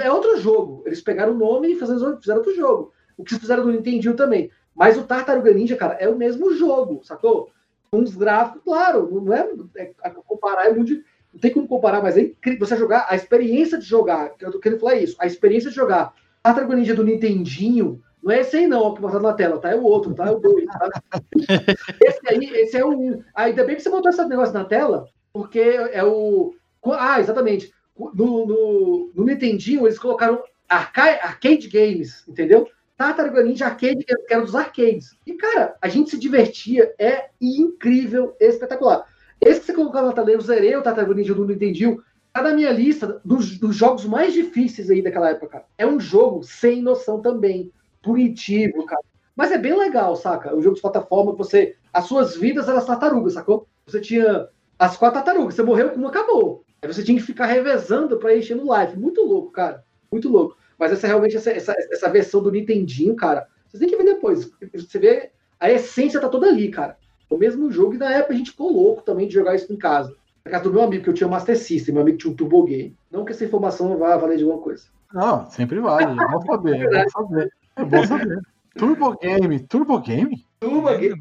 É 0.00 0.10
outro 0.10 0.38
jogo. 0.38 0.82
Eles 0.86 1.00
pegaram 1.00 1.32
o 1.32 1.38
nome 1.38 1.72
e 1.72 1.76
fizeram, 1.76 2.18
fizeram 2.18 2.38
outro 2.38 2.54
jogo. 2.54 2.92
O 3.16 3.24
que 3.24 3.32
eles 3.32 3.40
fizeram 3.40 3.64
no 3.64 3.72
Nintendinho 3.72 4.14
também. 4.14 4.50
Mas 4.74 4.96
o 4.96 5.04
Tartaruga 5.04 5.52
Ninja, 5.52 5.74
cara, 5.74 5.94
é 5.94 6.08
o 6.08 6.16
mesmo 6.16 6.54
jogo, 6.54 7.00
sacou? 7.02 7.50
Os 7.92 8.14
gráficos, 8.16 8.62
claro, 8.64 9.08
não 9.22 9.32
é, 9.32 9.48
é- 9.76 9.92
a- 10.02 10.10
comparar 10.10 10.66
é 10.66 10.72
muito. 10.74 10.92
Não 11.32 11.40
tem 11.40 11.52
como 11.52 11.68
comparar, 11.68 12.02
mas 12.02 12.16
é 12.16 12.22
incrível 12.22 12.66
você 12.66 12.76
jogar, 12.76 13.06
a 13.10 13.14
experiência 13.14 13.78
de 13.78 13.84
jogar, 13.84 14.30
que 14.36 14.44
eu 14.44 14.50
tô 14.50 14.58
querendo 14.58 14.80
falar 14.80 14.94
isso, 14.96 15.16
a 15.18 15.26
experiência 15.26 15.68
de 15.70 15.76
jogar 15.76 16.14
Tartaruga 16.42 16.74
Ninja 16.76 16.94
do 16.94 17.04
Nintendinho, 17.04 18.02
não 18.22 18.32
é 18.32 18.40
esse 18.40 18.56
aí 18.56 18.66
não, 18.66 18.80
ó, 18.82 18.94
que 18.94 19.00
mostrado 19.02 19.22
na 19.26 19.34
tela, 19.34 19.58
tá? 19.58 19.70
É 19.70 19.76
o 19.76 19.82
outro, 19.82 20.14
tá? 20.14 20.26
É 20.26 20.30
o 20.30 20.40
dois, 20.40 20.64
tá? 20.66 20.88
Esse 22.02 22.20
aí, 22.28 22.44
esse 22.62 22.76
é 22.76 22.84
o 22.84 22.90
um. 22.90 23.22
Ainda 23.34 23.64
bem 23.64 23.76
que 23.76 23.82
você 23.82 23.90
botou 23.90 24.10
esse 24.10 24.24
negócio 24.26 24.54
na 24.54 24.64
tela, 24.64 25.08
porque 25.32 25.58
é 25.60 26.02
o. 26.04 26.54
Ah, 26.92 27.20
exatamente. 27.20 27.72
No, 27.98 28.46
no, 28.46 29.10
no 29.14 29.24
Nintendinho, 29.24 29.86
eles 29.86 29.98
colocaram 29.98 30.42
arca- 30.68 31.20
arcade 31.22 31.68
games, 31.68 32.24
entendeu? 32.28 32.68
Tartaruga 32.96 33.42
Ninja 33.42 33.66
Arcade, 33.66 34.04
que 34.04 34.14
era 34.32 34.42
dos 34.42 34.54
arcades. 34.54 35.16
E, 35.26 35.34
cara, 35.34 35.76
a 35.82 35.88
gente 35.88 36.10
se 36.10 36.18
divertia, 36.18 36.94
é 36.98 37.28
incrível, 37.40 38.34
espetacular. 38.40 39.06
Esse 39.40 39.60
que 39.60 39.66
você 39.66 39.72
colocou 39.74 40.02
na 40.02 40.12
tela, 40.12 40.30
eu 40.30 40.40
zerei 40.40 40.74
o 40.74 40.82
Tartaruga 40.82 41.14
Ninja 41.14 41.34
do 41.34 41.44
Nintendinho, 41.44 42.02
tá 42.32 42.42
na 42.42 42.54
minha 42.54 42.70
lista 42.72 43.20
dos, 43.24 43.58
dos 43.58 43.76
jogos 43.76 44.06
mais 44.06 44.32
difíceis 44.32 44.90
aí 44.90 45.02
daquela 45.02 45.30
época. 45.30 45.64
É 45.76 45.86
um 45.86 46.00
jogo 46.00 46.42
sem 46.42 46.80
noção 46.80 47.20
também, 47.20 47.70
punitivo, 48.02 48.86
cara. 48.86 49.02
Mas 49.34 49.52
é 49.52 49.58
bem 49.58 49.76
legal, 49.76 50.16
saca? 50.16 50.56
O 50.56 50.62
jogo 50.62 50.76
de 50.76 50.80
plataforma 50.80 51.34
você. 51.34 51.76
As 51.92 52.06
suas 52.06 52.36
vidas 52.36 52.66
eram 52.66 52.78
as 52.78 52.86
tartarugas, 52.86 53.34
sacou? 53.34 53.68
Você 53.86 54.00
tinha 54.00 54.48
as 54.78 54.96
quatro 54.96 55.22
tartarugas, 55.22 55.54
você 55.54 55.62
morreu, 55.62 55.92
uma 55.94 56.08
acabou. 56.08 56.64
Aí 56.80 56.92
você 56.92 57.02
tinha 57.02 57.18
que 57.18 57.24
ficar 57.24 57.46
revezando 57.46 58.18
pra 58.18 58.36
encher 58.36 58.56
no 58.56 58.74
life. 58.74 58.98
Muito 58.98 59.22
louco, 59.22 59.50
cara. 59.52 59.84
Muito 60.10 60.30
louco. 60.30 60.55
Mas 60.78 60.92
essa 60.92 61.06
realmente, 61.06 61.36
essa, 61.36 61.50
essa, 61.50 61.74
essa 61.90 62.08
versão 62.08 62.42
do 62.42 62.50
Nintendinho, 62.50 63.16
cara, 63.16 63.46
vocês 63.66 63.80
têm 63.80 63.88
que 63.88 63.96
ver 63.96 64.14
depois. 64.14 64.50
Você 64.74 64.98
vê, 64.98 65.30
a 65.58 65.70
essência 65.70 66.20
tá 66.20 66.28
toda 66.28 66.48
ali, 66.48 66.70
cara. 66.70 66.96
O 67.28 67.36
mesmo 67.36 67.70
jogo, 67.70 67.94
e 67.94 67.98
na 67.98 68.12
época 68.12 68.34
a 68.34 68.36
gente 68.36 68.50
ficou 68.50 68.72
louco 68.72 69.02
também 69.02 69.26
de 69.26 69.34
jogar 69.34 69.54
isso 69.54 69.72
em 69.72 69.76
casa. 69.76 70.14
Na 70.44 70.50
casa 70.50 70.64
do 70.64 70.72
meu 70.72 70.82
amigo, 70.82 71.02
que 71.02 71.10
eu 71.10 71.14
tinha 71.14 71.28
Master 71.28 71.58
System, 71.58 71.94
meu 71.94 72.02
amigo 72.02 72.18
tinha 72.18 72.32
um 72.32 72.36
Turbo 72.36 72.64
Game. 72.64 72.96
Não 73.10 73.24
que 73.24 73.32
essa 73.32 73.44
informação 73.44 73.96
vá 73.98 74.16
valer 74.16 74.36
de 74.36 74.44
alguma 74.44 74.62
coisa. 74.62 74.84
Não, 75.12 75.50
sempre 75.50 75.80
vale. 75.80 76.04
É 76.04 76.14
bom 76.14 76.40
saber, 76.42 76.80
é 76.82 77.04
bom 77.04 77.10
saber. 77.10 77.52
É 77.76 77.84
bom 77.84 78.06
saber. 78.06 78.40
Turbo 78.76 79.16
Game, 79.18 79.58
Turbo 79.60 79.98
Game? 80.00 80.44
Turbo 80.60 80.96
Game. 80.98 81.18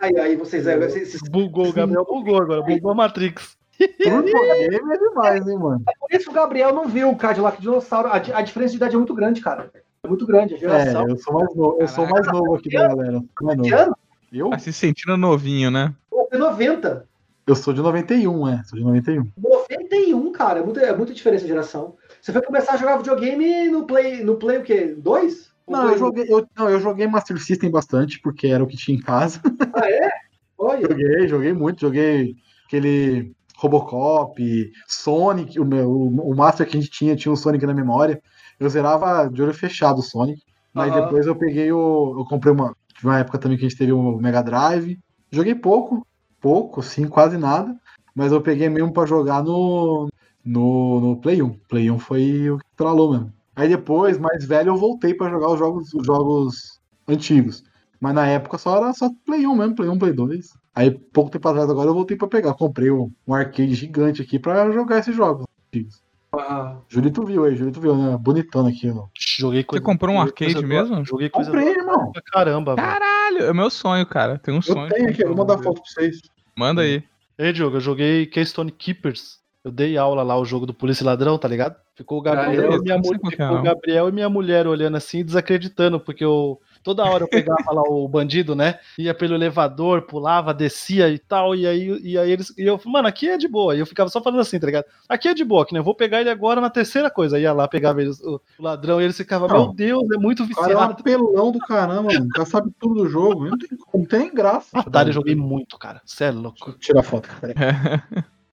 Aí, 0.00 0.18
aí 0.18 0.36
vocês, 0.36 0.66
aí, 0.66 0.78
vocês, 0.78 1.10
vocês 1.10 1.22
Bugou, 1.30 1.68
o 1.68 1.72
Gabriel 1.72 2.04
bugou 2.04 2.40
agora, 2.40 2.62
bugou 2.62 2.90
a 2.90 2.94
Matrix. 2.94 3.56
Turbo 4.02 4.28
é 4.28 4.98
demais, 4.98 5.46
hein, 5.48 5.58
mano? 5.58 5.82
Por 6.00 6.10
isso 6.12 6.24
que 6.24 6.30
o 6.30 6.34
Gabriel 6.34 6.72
não 6.74 6.88
viu 6.88 7.10
o 7.10 7.16
Cadillac 7.16 7.60
Dinossauro. 7.60 8.08
A, 8.08 8.16
a 8.16 8.42
diferença 8.42 8.70
de 8.72 8.76
idade 8.76 8.94
é 8.94 8.98
muito 8.98 9.14
grande, 9.14 9.40
cara. 9.40 9.70
É 10.02 10.08
muito 10.08 10.26
grande 10.26 10.54
a 10.54 10.56
É, 10.56 10.60
geração. 10.60 11.08
eu 11.08 11.16
sou 11.18 11.34
mais 11.34 11.54
novo, 11.54 11.76
eu 11.80 11.88
sou 11.88 12.06
mais 12.06 12.26
novo 12.26 12.54
aqui 12.54 12.70
da 12.70 12.88
galera. 12.88 13.22
Mais 13.42 13.60
Que 13.60 13.70
novo. 13.70 13.82
ano? 13.82 13.96
Eu? 14.32 14.50
Tá 14.50 14.58
se 14.58 14.72
sentindo 14.72 15.16
novinho, 15.16 15.70
né? 15.70 15.94
Pô, 16.10 16.28
é 16.30 16.36
90. 16.38 17.06
Eu 17.46 17.54
sou 17.54 17.72
de 17.72 17.80
91, 17.80 18.48
é. 18.48 18.62
Sou 18.64 18.78
de 18.78 18.84
91. 18.84 19.30
91, 19.36 20.32
cara. 20.32 20.60
É 20.60 20.62
muita, 20.64 20.80
é 20.80 20.96
muita 20.96 21.14
diferença 21.14 21.42
de 21.42 21.48
geração. 21.48 21.94
Você 22.20 22.32
foi 22.32 22.42
começar 22.42 22.72
a 22.72 22.76
jogar 22.76 22.96
videogame 22.96 23.68
no 23.68 23.86
Play, 23.86 24.24
no 24.24 24.36
Play 24.36 24.58
o 24.58 24.62
quê? 24.62 24.94
Dois? 24.98 25.50
Não, 25.68 25.90
eu 25.90 25.98
joguei, 25.98 26.24
eu, 26.28 26.46
não, 26.56 26.68
eu 26.70 26.80
joguei 26.80 27.06
Master 27.08 27.40
System 27.42 27.70
bastante, 27.70 28.20
porque 28.20 28.46
era 28.48 28.62
o 28.62 28.66
que 28.66 28.76
tinha 28.76 28.96
em 28.96 29.00
casa. 29.00 29.40
Ah, 29.74 29.88
é? 29.90 30.08
Olha. 30.58 30.88
Joguei, 30.88 31.28
joguei 31.28 31.52
muito, 31.52 31.80
joguei 31.80 32.36
aquele 32.66 33.32
Robocop, 33.56 34.70
Sonic, 34.86 35.58
o, 35.58 35.64
meu, 35.64 35.90
o, 35.90 36.32
o 36.32 36.36
Master 36.36 36.68
que 36.68 36.76
a 36.76 36.80
gente 36.80 36.90
tinha, 36.90 37.16
tinha 37.16 37.32
o 37.32 37.36
Sonic 37.36 37.64
na 37.66 37.74
memória. 37.74 38.20
Eu 38.60 38.68
zerava 38.68 39.28
de 39.28 39.42
olho 39.42 39.54
fechado 39.54 39.98
o 39.98 40.02
Sonic. 40.02 40.42
Mas 40.72 40.92
Aham. 40.92 41.02
depois 41.02 41.26
eu 41.26 41.34
peguei 41.34 41.72
o. 41.72 42.16
Eu 42.18 42.24
comprei 42.26 42.52
uma. 42.52 42.76
Tive 42.94 43.08
uma 43.08 43.18
época 43.18 43.38
também 43.38 43.56
que 43.56 43.64
a 43.64 43.68
gente 43.68 43.78
teve 43.78 43.92
o 43.92 44.18
Mega 44.18 44.42
Drive. 44.42 44.98
Joguei 45.30 45.54
pouco, 45.54 46.06
pouco, 46.40 46.82
sim, 46.82 47.08
quase 47.08 47.36
nada. 47.36 47.74
Mas 48.14 48.32
eu 48.32 48.40
peguei 48.40 48.68
mesmo 48.68 48.92
pra 48.92 49.06
jogar 49.06 49.42
no, 49.42 50.08
no, 50.44 51.00
no 51.00 51.16
Play 51.20 51.42
1. 51.42 51.50
Play 51.68 51.90
1 51.90 51.98
foi 51.98 52.50
o 52.50 52.58
que 52.58 52.64
tralou 52.76 53.12
mesmo. 53.12 53.32
Aí 53.54 53.68
depois, 53.68 54.18
mais 54.18 54.44
velho, 54.44 54.70
eu 54.70 54.76
voltei 54.76 55.14
pra 55.14 55.30
jogar 55.30 55.50
os 55.50 55.58
jogos, 55.58 55.94
os 55.94 56.06
jogos 56.06 56.80
antigos. 57.08 57.64
Mas 57.98 58.14
na 58.14 58.26
época 58.26 58.58
só 58.58 58.76
era 58.76 58.92
só 58.92 59.10
Play 59.24 59.46
1 59.46 59.54
mesmo, 59.56 59.74
Play 59.74 59.88
1, 59.88 59.98
Play 59.98 60.12
2. 60.12 60.46
Aí, 60.76 60.90
pouco 60.90 61.30
tempo 61.30 61.48
atrás, 61.48 61.70
agora 61.70 61.88
eu 61.88 61.94
voltei 61.94 62.16
pra 62.18 62.28
pegar. 62.28 62.52
Comprei 62.54 62.90
um, 62.90 63.10
um 63.26 63.32
arcade 63.34 63.74
gigante 63.74 64.20
aqui 64.20 64.38
pra 64.38 64.70
jogar 64.70 64.98
esses 64.98 65.16
jogos 65.16 65.46
antigos. 65.68 66.04
Ah, 66.34 66.76
Julito 66.88 67.24
viu 67.24 67.44
aí, 67.44 67.56
Julito 67.56 67.80
viu, 67.80 67.96
né? 67.96 68.14
Bonitão 68.20 68.66
aquilo. 68.66 69.10
Joguei 69.18 69.62
Você 69.62 69.66
coisa. 69.68 69.84
comprou 69.84 70.14
um 70.14 70.18
joguei 70.18 70.32
arcade 70.48 70.52
coisa 70.54 70.66
mesmo? 70.68 71.04
Joguei 71.06 71.30
coisa 71.30 71.50
Comprei, 71.50 71.70
irmão. 71.70 72.12
caramba. 72.30 72.76
Caralho, 72.76 73.38
é 73.44 73.52
meu 73.54 73.70
sonho, 73.70 74.04
cara. 74.04 74.38
Tem 74.38 74.52
um 74.52 74.58
Eu 74.58 74.62
sonho. 74.62 74.88
tenho 74.90 75.08
aqui, 75.08 75.22
eu 75.24 75.28
vou 75.28 75.36
mandar 75.38 75.56
foto 75.62 75.80
pra 75.80 75.84
vocês. 75.90 76.20
Manda 76.54 76.82
aí. 76.82 77.02
Ei, 77.38 77.52
Diogo, 77.54 77.76
eu 77.76 77.80
joguei 77.80 78.26
Keystone 78.26 78.70
Keepers. 78.70 79.38
Eu 79.64 79.70
dei 79.72 79.96
aula 79.96 80.22
lá, 80.22 80.38
o 80.38 80.44
jogo 80.44 80.66
do 80.66 80.74
Polícia 80.74 81.02
e 81.02 81.06
Ladrão, 81.06 81.38
tá 81.38 81.48
ligado? 81.48 81.74
Ficou 81.94 82.18
o 82.18 82.22
Gabriel, 82.22 82.72
Ah, 82.72 82.76
e, 82.76 82.80
minha 82.82 82.96
não 82.96 83.04
sei 83.04 83.14
mu- 83.14 83.20
qual 83.20 83.30
que 83.32 83.42
é, 83.42 83.46
ficou 83.46 83.58
o. 83.58 83.62
Gabriel 83.62 84.08
e 84.08 84.12
minha 84.12 84.28
mulher 84.28 84.66
olhando 84.66 84.96
assim, 84.96 85.24
desacreditando, 85.24 85.98
porque 85.98 86.24
eu. 86.24 86.60
Toda 86.86 87.02
hora 87.02 87.24
eu 87.24 87.28
pegava 87.28 87.72
lá 87.72 87.82
o 87.82 88.06
bandido, 88.06 88.54
né? 88.54 88.78
Ia 88.96 89.12
pelo 89.12 89.34
elevador, 89.34 90.02
pulava, 90.02 90.54
descia 90.54 91.08
e 91.08 91.18
tal. 91.18 91.52
E 91.52 91.66
aí, 91.66 92.00
e 92.00 92.16
aí 92.16 92.30
eles. 92.30 92.56
E 92.56 92.62
eu, 92.62 92.80
mano, 92.86 93.08
aqui 93.08 93.28
é 93.28 93.36
de 93.36 93.48
boa. 93.48 93.74
E 93.74 93.80
eu 93.80 93.86
ficava 93.86 94.08
só 94.08 94.22
falando 94.22 94.38
assim, 94.38 94.56
tá 94.60 94.66
ligado? 94.66 94.84
Aqui 95.08 95.26
é 95.26 95.34
de 95.34 95.42
boa, 95.42 95.66
que 95.66 95.74
né? 95.74 95.80
Eu 95.80 95.84
vou 95.84 95.96
pegar 95.96 96.20
ele 96.20 96.30
agora 96.30 96.60
na 96.60 96.70
terceira 96.70 97.10
coisa. 97.10 97.40
Ia 97.40 97.52
lá, 97.52 97.66
pegava 97.66 98.00
eles, 98.00 98.20
o, 98.20 98.40
o 98.56 98.62
ladrão, 98.62 99.00
e 99.00 99.04
eles 99.04 99.16
ficavam, 99.16 99.48
Não. 99.48 99.64
meu 99.64 99.74
Deus, 99.74 100.04
é 100.14 100.16
muito 100.16 100.44
O 100.44 100.48
cara 100.48 100.72
é 100.74 100.76
um 100.76 100.78
viciado. 100.78 101.00
apelão 101.00 101.50
do 101.50 101.58
caramba, 101.58 102.02
mano. 102.04 102.26
O 102.26 102.28
cara 102.28 102.46
sabe 102.46 102.70
tudo 102.78 103.02
do 103.02 103.08
jogo. 103.08 103.46
Não 103.48 103.58
tem, 103.58 103.68
não 103.92 104.04
tem 104.04 104.32
graça. 104.32 104.68
Atari 104.72 105.08
eu 105.08 105.14
joguei 105.14 105.34
muito, 105.34 105.76
cara. 105.76 106.00
Cê 106.04 106.26
é 106.26 106.30
louco. 106.30 106.72
Tira 106.78 107.00
a 107.00 107.02
foto. 107.02 107.28
Peraí. 107.40 107.56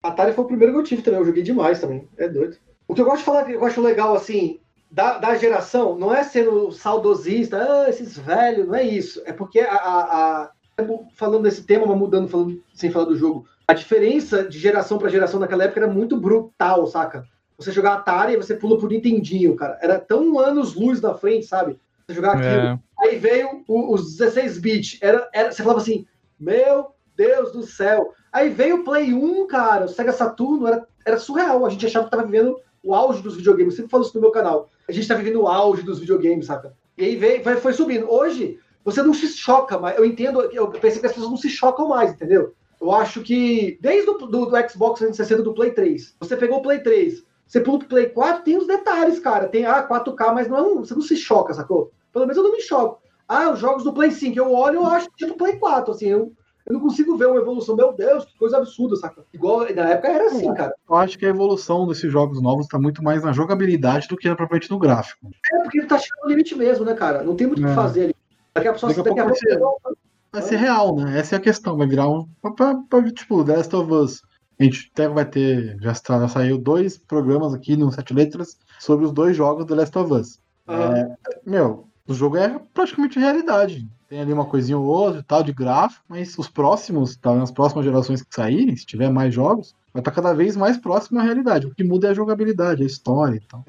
Atari 0.02 0.34
foi 0.34 0.44
o 0.44 0.48
primeiro 0.48 0.74
que 0.74 0.80
eu 0.80 0.84
tive 0.84 1.04
também, 1.04 1.20
eu 1.20 1.26
joguei 1.28 1.44
demais 1.44 1.80
também. 1.80 2.10
É 2.18 2.28
doido. 2.28 2.58
O 2.88 2.96
que 2.96 3.02
eu 3.02 3.06
gosto 3.06 3.20
de 3.20 3.26
falar, 3.26 3.44
que 3.44 3.52
eu 3.52 3.64
acho 3.64 3.80
legal, 3.80 4.16
assim, 4.16 4.60
da, 4.94 5.18
da 5.18 5.36
geração, 5.36 5.98
não 5.98 6.14
é 6.14 6.24
sendo 6.24 6.72
saudosista, 6.72 7.58
ah, 7.58 7.90
esses 7.90 8.16
velhos, 8.18 8.68
não 8.68 8.76
é 8.76 8.84
isso. 8.84 9.22
É 9.26 9.34
porque 9.34 9.60
a. 9.60 9.74
a- 9.76 10.44
a- 10.44 10.52
falando 11.16 11.44
desse 11.44 11.64
tema, 11.64 11.86
mas 11.86 11.98
mudando, 11.98 12.28
falando, 12.28 12.62
sem 12.74 12.90
falar 12.92 13.06
do 13.06 13.16
jogo, 13.16 13.46
a 13.68 13.74
diferença 13.74 14.44
de 14.44 14.58
geração 14.60 14.98
pra 14.98 15.10
geração 15.10 15.40
naquela 15.40 15.64
época 15.66 15.80
era 15.82 15.92
muito 15.92 16.18
brutal, 16.18 16.86
saca? 16.88 17.24
Você 17.58 17.72
jogar 17.72 17.94
Atari, 17.94 18.36
você 18.38 18.56
pula 18.56 18.78
por 18.80 18.90
Nintendinho, 18.90 19.56
cara. 19.56 19.78
Era 19.82 20.00
tão 20.00 20.40
anos 20.40 20.74
luz 20.76 21.00
na 21.02 21.14
frente, 21.14 21.46
sabe? 21.46 21.80
Você 22.08 22.14
jogar 22.16 22.34
aquilo. 22.34 22.48
É. 22.50 22.80
Aí 23.00 23.18
veio 23.20 23.64
o- 23.68 23.94
os 23.94 24.16
16 24.18 24.58
bits. 24.60 24.98
Era, 25.02 25.28
era, 25.34 25.52
você 25.52 25.62
falava 25.62 25.80
assim, 25.80 26.06
meu 26.40 26.88
Deus 27.16 27.52
do 27.52 27.64
céu. 27.64 28.12
Aí 28.32 28.50
veio 28.50 28.78
o 28.78 28.84
Play 28.84 29.14
1, 29.14 29.46
cara, 29.48 29.86
o 29.86 29.90
Sega 29.90 30.12
Saturno, 30.12 30.68
era, 30.68 30.88
era 31.06 31.18
surreal. 31.20 31.66
A 31.66 31.70
gente 31.70 31.86
achava 31.86 32.06
que 32.06 32.12
tava 32.12 32.26
vivendo 32.26 32.60
o 32.84 32.96
auge 32.96 33.22
dos 33.22 33.36
videogames. 33.38 33.74
Eu 33.74 33.78
sempre 33.78 33.92
falo 33.92 34.04
isso 34.04 34.16
no 34.16 34.22
meu 34.22 34.32
canal. 34.32 34.70
A 34.88 34.92
gente 34.92 35.08
tá 35.08 35.16
vivendo 35.16 35.42
o 35.42 35.48
auge 35.48 35.84
dos 35.84 36.00
videogames, 36.00 36.46
saca? 36.46 36.76
E 36.98 37.06
aí 37.06 37.16
veio, 37.16 37.44
vai, 37.44 37.56
foi 37.58 37.74
subindo. 37.74 38.12
Hoje, 38.12 38.60
você 38.84 39.02
não 39.02 39.14
se 39.14 39.28
choca 39.28 39.78
mais. 39.80 39.98
Eu 39.98 40.06
entendo, 40.06 40.42
eu 40.42 40.70
pensei 40.70 41.00
que 41.00 41.06
as 41.06 41.14
pessoas 41.14 41.30
não 41.30 41.38
se 41.38 41.50
chocam 41.50 41.88
mais, 41.88 42.12
entendeu? 42.12 42.54
Eu 42.80 42.92
acho 42.92 43.22
que 43.22 43.78
desde 43.80 44.10
o 44.10 44.18
do, 44.18 44.28
do 44.28 44.70
Xbox 44.70 45.00
360 45.00 45.42
do 45.42 45.54
Play 45.54 45.72
3, 45.72 46.16
você 46.20 46.36
pegou 46.36 46.58
o 46.58 46.62
Play 46.62 46.80
3, 46.80 47.24
você 47.48 47.62
pula 47.62 47.80
pro 47.80 47.88
Play 47.88 48.10
4, 48.10 48.44
tem 48.44 48.58
os 48.58 48.68
detalhes, 48.68 49.20
cara. 49.20 49.48
Tem 49.48 49.66
ah, 49.66 49.88
4K, 49.88 50.34
mas 50.34 50.48
não 50.50 50.58
é 50.58 50.76
você 50.76 50.94
não 50.94 51.02
se 51.02 51.16
choca, 51.16 51.54
sacou? 51.54 51.92
Pelo 52.12 52.26
menos 52.26 52.38
eu 52.38 52.44
não 52.44 52.52
me 52.52 52.62
choco. 52.62 53.02
Ah, 53.28 53.52
os 53.52 53.60
jogos 53.60 53.84
do 53.84 53.94
Play 53.94 54.12
5, 54.12 54.38
eu 54.38 54.52
olho 54.52 54.78
eu 54.78 54.86
acho 54.86 55.10
tipo 55.16 55.38
Play 55.38 55.58
4, 55.58 55.94
assim, 55.94 56.08
eu, 56.08 56.34
eu 56.66 56.74
não 56.74 56.80
consigo 56.80 57.18
ver 57.18 57.28
uma 57.28 57.40
evolução. 57.40 57.76
Meu 57.76 57.94
Deus, 57.94 58.26
que 58.26 58.38
coisa 58.38 58.58
absurda, 58.58 58.96
saca? 58.96 59.24
Igual 59.34 59.60
na 59.74 59.90
época 59.90 60.08
era 60.08 60.26
assim, 60.28 60.54
cara. 60.54 60.74
Eu 60.90 60.96
acho 60.96 61.18
que 61.18 61.26
a 61.26 61.30
evolução 61.30 61.88
desses 61.88 62.12
jogos 62.12 62.42
novos 62.42 62.68
tá 62.68 62.80
muito 62.80 63.04
mais 63.04 63.24
na 63.24 63.32
jogabilidade 63.34 64.08
do 64.08 64.16
que 64.18 64.28
propriamente 64.36 64.72
no 64.72 64.80
gráfico. 64.80 65.30
É 65.54 65.60
porque 65.64 65.80
ele 65.80 65.88
tá 65.88 65.98
chegando 65.98 66.24
no 66.24 66.30
limite 66.30 66.56
mesmo, 66.56 66.86
né, 66.86 66.94
cara? 66.94 67.24
Não 67.24 67.36
tem 67.36 67.48
muito 67.48 67.60
o 67.62 67.66
que 67.66 67.72
É. 67.72 67.76
fazer 67.76 68.04
ali. 68.06 68.16
Daqui 68.56 68.68
a, 68.68 68.74
pessoa, 68.74 68.94
Daqui 68.94 69.02
a 69.02 69.04
daqui 69.04 69.20
a 69.20 69.58
pouco 69.60 69.80
pouco. 69.82 69.98
Vai 70.32 70.42
ser 70.42 70.56
real, 70.58 70.96
né? 70.96 71.20
Essa 71.20 71.36
é 71.36 71.38
a 71.38 71.42
questão. 71.42 71.78
Vai 71.78 71.88
virar 71.88 72.10
um. 72.10 72.28
Pra, 72.56 72.76
pra- 72.90 73.12
tipo, 73.12 73.44
The 73.44 73.58
Last 73.58 73.76
of 73.76 73.92
Us. 73.92 74.22
A 74.60 74.64
gente 74.64 74.90
até 74.94 75.08
vai 75.08 75.26
ter. 75.26 75.78
Já, 75.82 75.92
está- 75.92 76.20
já 76.20 76.28
saiu 76.28 76.58
dois 76.58 76.98
programas 76.98 77.54
aqui 77.54 77.76
no 77.76 77.92
Sete 77.92 78.14
Letras 78.14 78.58
sobre 78.80 79.06
os 79.06 79.12
dois 79.12 79.36
jogos 79.36 79.66
do 79.66 79.76
Last 79.76 79.98
of 79.98 80.14
Us. 80.14 80.40
Ah, 80.68 80.98
É, 80.98 81.16
meu, 81.46 81.88
o 82.08 82.14
jogo 82.14 82.38
é 82.38 82.60
praticamente 82.74 83.20
realidade. 83.20 83.88
Tem 84.08 84.20
ali 84.20 84.34
uma 84.34 84.46
coisinha 84.46 84.78
ou 84.78 84.86
outra 84.86 85.22
e 85.22 85.24
tal 85.24 85.42
de 85.42 85.54
gráfico, 85.54 86.04
mas 86.08 86.38
os 86.38 86.48
próximos, 86.48 87.16
tá, 87.16 87.34
nas 87.34 87.52
próximas 87.52 87.86
gerações 87.86 88.22
que 88.22 88.34
saírem, 88.34 88.76
se 88.76 88.86
tiver 88.86 89.10
mais 89.10 89.34
jogos, 89.34 89.74
vai 89.94 90.02
estar 90.02 90.12
cada 90.12 90.34
vez 90.34 90.56
mais 90.56 90.78
próximo 90.78 91.20
à 91.20 91.24
realidade. 91.24 91.66
O 91.66 91.74
que 91.74 91.84
muda 91.84 92.08
é 92.08 92.12
a 92.12 92.14
jogabilidade, 92.14 92.84
a 92.84 92.86
história 92.86 93.38
e 93.38 93.40
tal. 93.42 93.66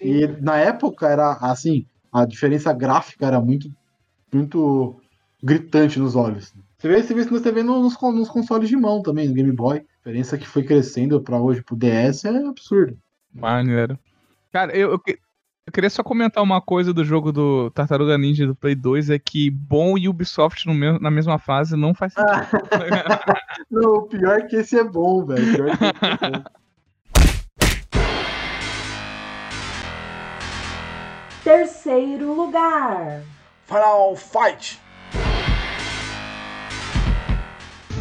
E 0.00 0.26
na 0.40 0.58
época 0.58 1.08
era 1.08 1.32
assim, 1.34 1.86
a 2.12 2.24
diferença 2.24 2.72
gráfica 2.72 3.26
era 3.26 3.40
muito, 3.40 3.70
muito 4.32 5.00
gritante 5.42 5.98
nos 5.98 6.16
olhos. 6.16 6.52
Você 6.78 6.88
vê, 6.88 7.02
você 7.02 7.14
vê 7.14 7.20
isso 7.22 7.30
você 7.30 7.50
vê 7.50 7.62
nos, 7.62 8.00
nos 8.00 8.28
consoles 8.28 8.68
de 8.68 8.76
mão 8.76 9.02
também, 9.02 9.28
no 9.28 9.34
Game 9.34 9.52
Boy. 9.52 9.78
A 9.78 9.82
diferença 9.98 10.38
que 10.38 10.46
foi 10.46 10.62
crescendo 10.62 11.20
pra 11.20 11.40
hoje 11.40 11.62
pro 11.62 11.76
DS 11.76 12.24
é 12.24 12.46
absurdo. 12.46 12.96
Maneiro. 13.32 13.98
Cara, 14.52 14.76
eu, 14.76 14.92
eu, 14.92 15.00
eu 15.68 15.72
queria 15.72 15.90
só 15.90 16.02
comentar 16.02 16.42
uma 16.42 16.62
coisa 16.62 16.94
do 16.94 17.04
jogo 17.04 17.30
do 17.30 17.70
Tartaruga 17.72 18.16
Ninja 18.16 18.46
do 18.46 18.54
Play 18.54 18.74
2, 18.74 19.10
é 19.10 19.18
que 19.18 19.50
bom 19.50 19.98
e 19.98 20.08
Ubisoft 20.08 20.66
mesmo- 20.66 20.98
na 20.98 21.10
mesma 21.10 21.38
fase 21.38 21.76
não 21.76 21.92
faz 21.94 22.14
sentido. 22.14 22.32
Não, 23.70 23.96
o 23.96 24.02
pior 24.08 24.38
é 24.38 24.42
que 24.46 24.56
esse 24.56 24.78
é 24.78 24.84
bom, 24.84 25.26
velho. 25.26 25.68
É 25.68 25.72
é. 25.72 26.42
Terceiro 31.44 32.32
lugar. 32.34 33.22
Final 33.66 34.16
Fight. 34.16 34.80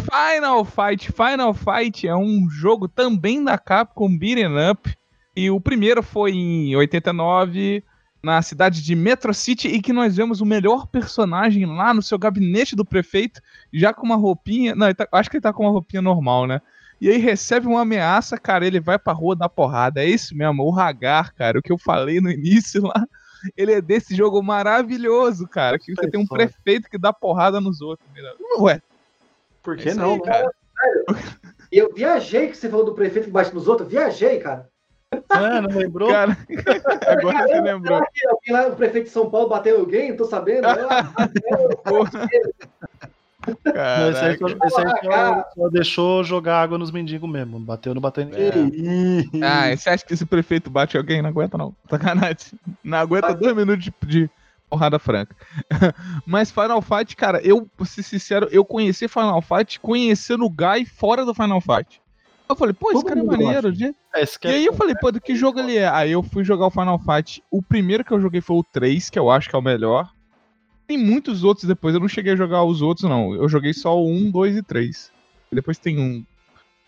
Final 0.10 0.64
Fight. 0.66 1.12
Final 1.12 1.54
Fight 1.54 2.08
é 2.08 2.16
um 2.16 2.50
jogo 2.50 2.88
também 2.88 3.44
da 3.44 3.58
Capcom 3.58 4.18
Beat'em 4.18 4.48
Up. 4.72 4.90
E 5.38 5.52
o 5.52 5.62
primeiro 5.62 6.02
foi 6.02 6.32
em 6.32 6.76
89, 6.76 7.84
na 8.24 8.42
cidade 8.42 8.82
de 8.82 8.96
Metro 8.96 9.32
City, 9.36 9.68
e 9.68 9.80
que 9.80 9.94
nós 9.94 10.16
vemos 10.16 10.42
o 10.42 10.46
melhor 10.48 10.88
personagem 10.88 11.64
lá 11.64 11.94
no 11.94 12.02
seu 12.02 12.18
gabinete 12.18 12.76
do 12.76 12.84
prefeito, 12.84 13.40
já 13.72 13.94
com 13.94 14.04
uma 14.04 14.16
roupinha. 14.16 14.74
Não, 14.74 14.92
tá- 14.96 15.08
acho 15.12 15.30
que 15.30 15.38
ele 15.38 15.44
tá 15.44 15.54
com 15.54 15.62
uma 15.62 15.72
roupinha 15.72 16.02
normal, 16.02 16.48
né? 16.48 16.60
E 17.00 17.08
aí 17.08 17.20
recebe 17.20 17.68
uma 17.68 17.82
ameaça, 17.82 18.36
cara, 18.40 18.66
ele 18.66 18.80
vai 18.80 18.98
pra 18.98 19.14
rua 19.14 19.36
dar 19.36 19.48
porrada. 19.48 20.04
É 20.04 20.10
isso 20.10 20.36
mesmo, 20.36 20.64
o 20.64 20.76
Hagar, 20.76 21.32
cara, 21.36 21.60
o 21.60 21.62
que 21.62 21.72
eu 21.72 21.78
falei 21.78 22.20
no 22.20 22.32
início 22.32 22.82
lá. 22.82 23.06
Ele 23.56 23.74
é 23.74 23.80
desse 23.80 24.16
jogo 24.16 24.42
maravilhoso, 24.42 25.48
cara. 25.48 25.78
Que 25.78 25.94
você 25.94 26.10
tem 26.10 26.20
um 26.20 26.26
prefeito 26.26 26.90
que 26.90 26.98
dá 26.98 27.14
porrada 27.14 27.62
nos 27.62 27.80
outros. 27.80 28.10
Ué, 28.60 28.82
Por 29.62 29.78
é 29.78 29.84
que 29.84 29.90
isso 29.90 30.00
não, 30.00 30.14
aí, 30.14 30.18
né? 30.18 30.24
cara. 30.26 30.52
E 31.72 31.78
eu 31.78 31.94
viajei 31.94 32.48
que 32.48 32.58
você 32.58 32.68
falou 32.68 32.88
do 32.88 32.96
prefeito 32.96 33.26
que 33.26 33.32
bate 33.32 33.54
nos 33.54 33.68
outros. 33.68 33.88
Viajei, 33.88 34.40
cara. 34.40 34.68
É, 35.12 35.62
não 35.62 35.70
lembrou? 35.70 36.10
Cara, 36.10 36.38
agora 37.08 37.48
você 37.48 37.62
lembrou. 37.62 37.98
Alguém 37.98 38.54
lá, 38.54 38.68
o 38.68 38.76
prefeito 38.76 39.06
de 39.06 39.12
São 39.12 39.30
Paulo 39.30 39.48
bateu 39.50 39.80
alguém? 39.80 40.10
Não 40.10 40.18
tô 40.18 40.26
sabendo. 40.26 40.68
Ah. 40.68 41.14
Não, 43.64 44.10
esse 44.10 44.20
aí, 44.26 44.38
só, 44.38 44.48
esse 44.48 44.58
aí 44.64 44.70
só- 44.90 45.02
Caraca. 45.10 45.50
só 45.56 45.70
deixou 45.70 46.24
jogar 46.24 46.62
água 46.62 46.78
nos 46.78 46.92
mendigos 46.92 47.30
mesmo. 47.30 47.58
Bateu, 47.60 47.94
não 47.94 48.02
bateu 48.02 48.24
em 48.24 48.28
ninguém. 48.28 49.30
Ih, 49.34 49.42
Ah, 49.44 49.74
você 49.76 49.90
acha 49.90 50.06
que 50.06 50.14
esse 50.14 50.26
prefeito 50.26 50.70
bate 50.70 50.98
alguém? 50.98 51.22
Não 51.22 51.30
aguenta, 51.30 51.58
não. 51.58 51.74
Sacanagem. 51.90 52.60
Não 52.84 52.98
aguenta 52.98 53.34
dois 53.34 53.56
minutos 53.56 53.86
de, 53.86 53.94
de 54.06 54.30
porrada 54.70 55.00
franca. 55.00 55.34
Mas 56.26 56.52
Final 56.52 56.82
Fight, 56.82 57.16
cara, 57.16 57.40
eu, 57.42 57.66
pra 57.78 57.86
ser 57.86 58.04
sincero, 58.04 58.50
eu 58.52 58.66
conheci 58.66 59.08
Final 59.08 59.42
Fight 59.42 59.80
conhecendo 59.80 60.44
o 60.44 60.50
Guy 60.50 60.86
fora 60.86 61.24
do 61.24 61.34
Final 61.34 61.62
Fight. 61.62 62.02
Eu 62.50 62.56
falei, 62.56 62.74
pô, 62.74 62.92
esse 62.92 63.02
Todo 63.02 63.08
cara 63.08 63.20
é 63.20 63.24
maneiro. 63.24 63.54
gosta. 63.70 63.74
gente. 63.74 63.98
É, 64.16 64.24
E 64.24 64.52
é- 64.52 64.56
aí 64.58 64.66
eu 64.66 64.74
falei, 64.74 64.96
pô, 64.96 65.12
do 65.12 65.20
que 65.20 65.36
jogo 65.36 65.60
ele 65.60 65.78
é? 65.78 65.88
Aí 65.90 66.12
eu 66.12 66.24
fui 66.24 66.44
jogar 66.44 66.68
o 66.68 66.72
Final 66.72 66.98
Fight. 67.00 67.44
O 67.52 67.62
primeiro 67.62 68.04
que 68.06 68.12
eu 68.12 68.22
joguei 68.22 68.40
foi 68.42 68.56
o 68.58 68.64
3, 68.64 69.10
que 69.10 69.20
eu 69.20 69.30
acho 69.30 69.50
que 69.50 69.56
é 69.56 69.60
o 69.60 69.62
melhor. 69.62 70.10
Tem 70.88 70.98
muitos 70.98 71.44
outros 71.44 71.68
depois, 71.68 71.94
eu 71.94 72.00
não 72.00 72.08
cheguei 72.08 72.32
a 72.34 72.36
jogar 72.38 72.64
os 72.64 72.82
outros, 72.82 73.10
não. 73.10 73.36
Eu 73.36 73.50
joguei 73.50 73.74
só 73.74 73.98
o 74.02 74.08
1, 74.10 74.32
2 74.32 74.56
e 74.56 74.64
3. 74.64 75.12
Depois 75.52 75.78
tem 75.78 76.00
um 76.00 76.24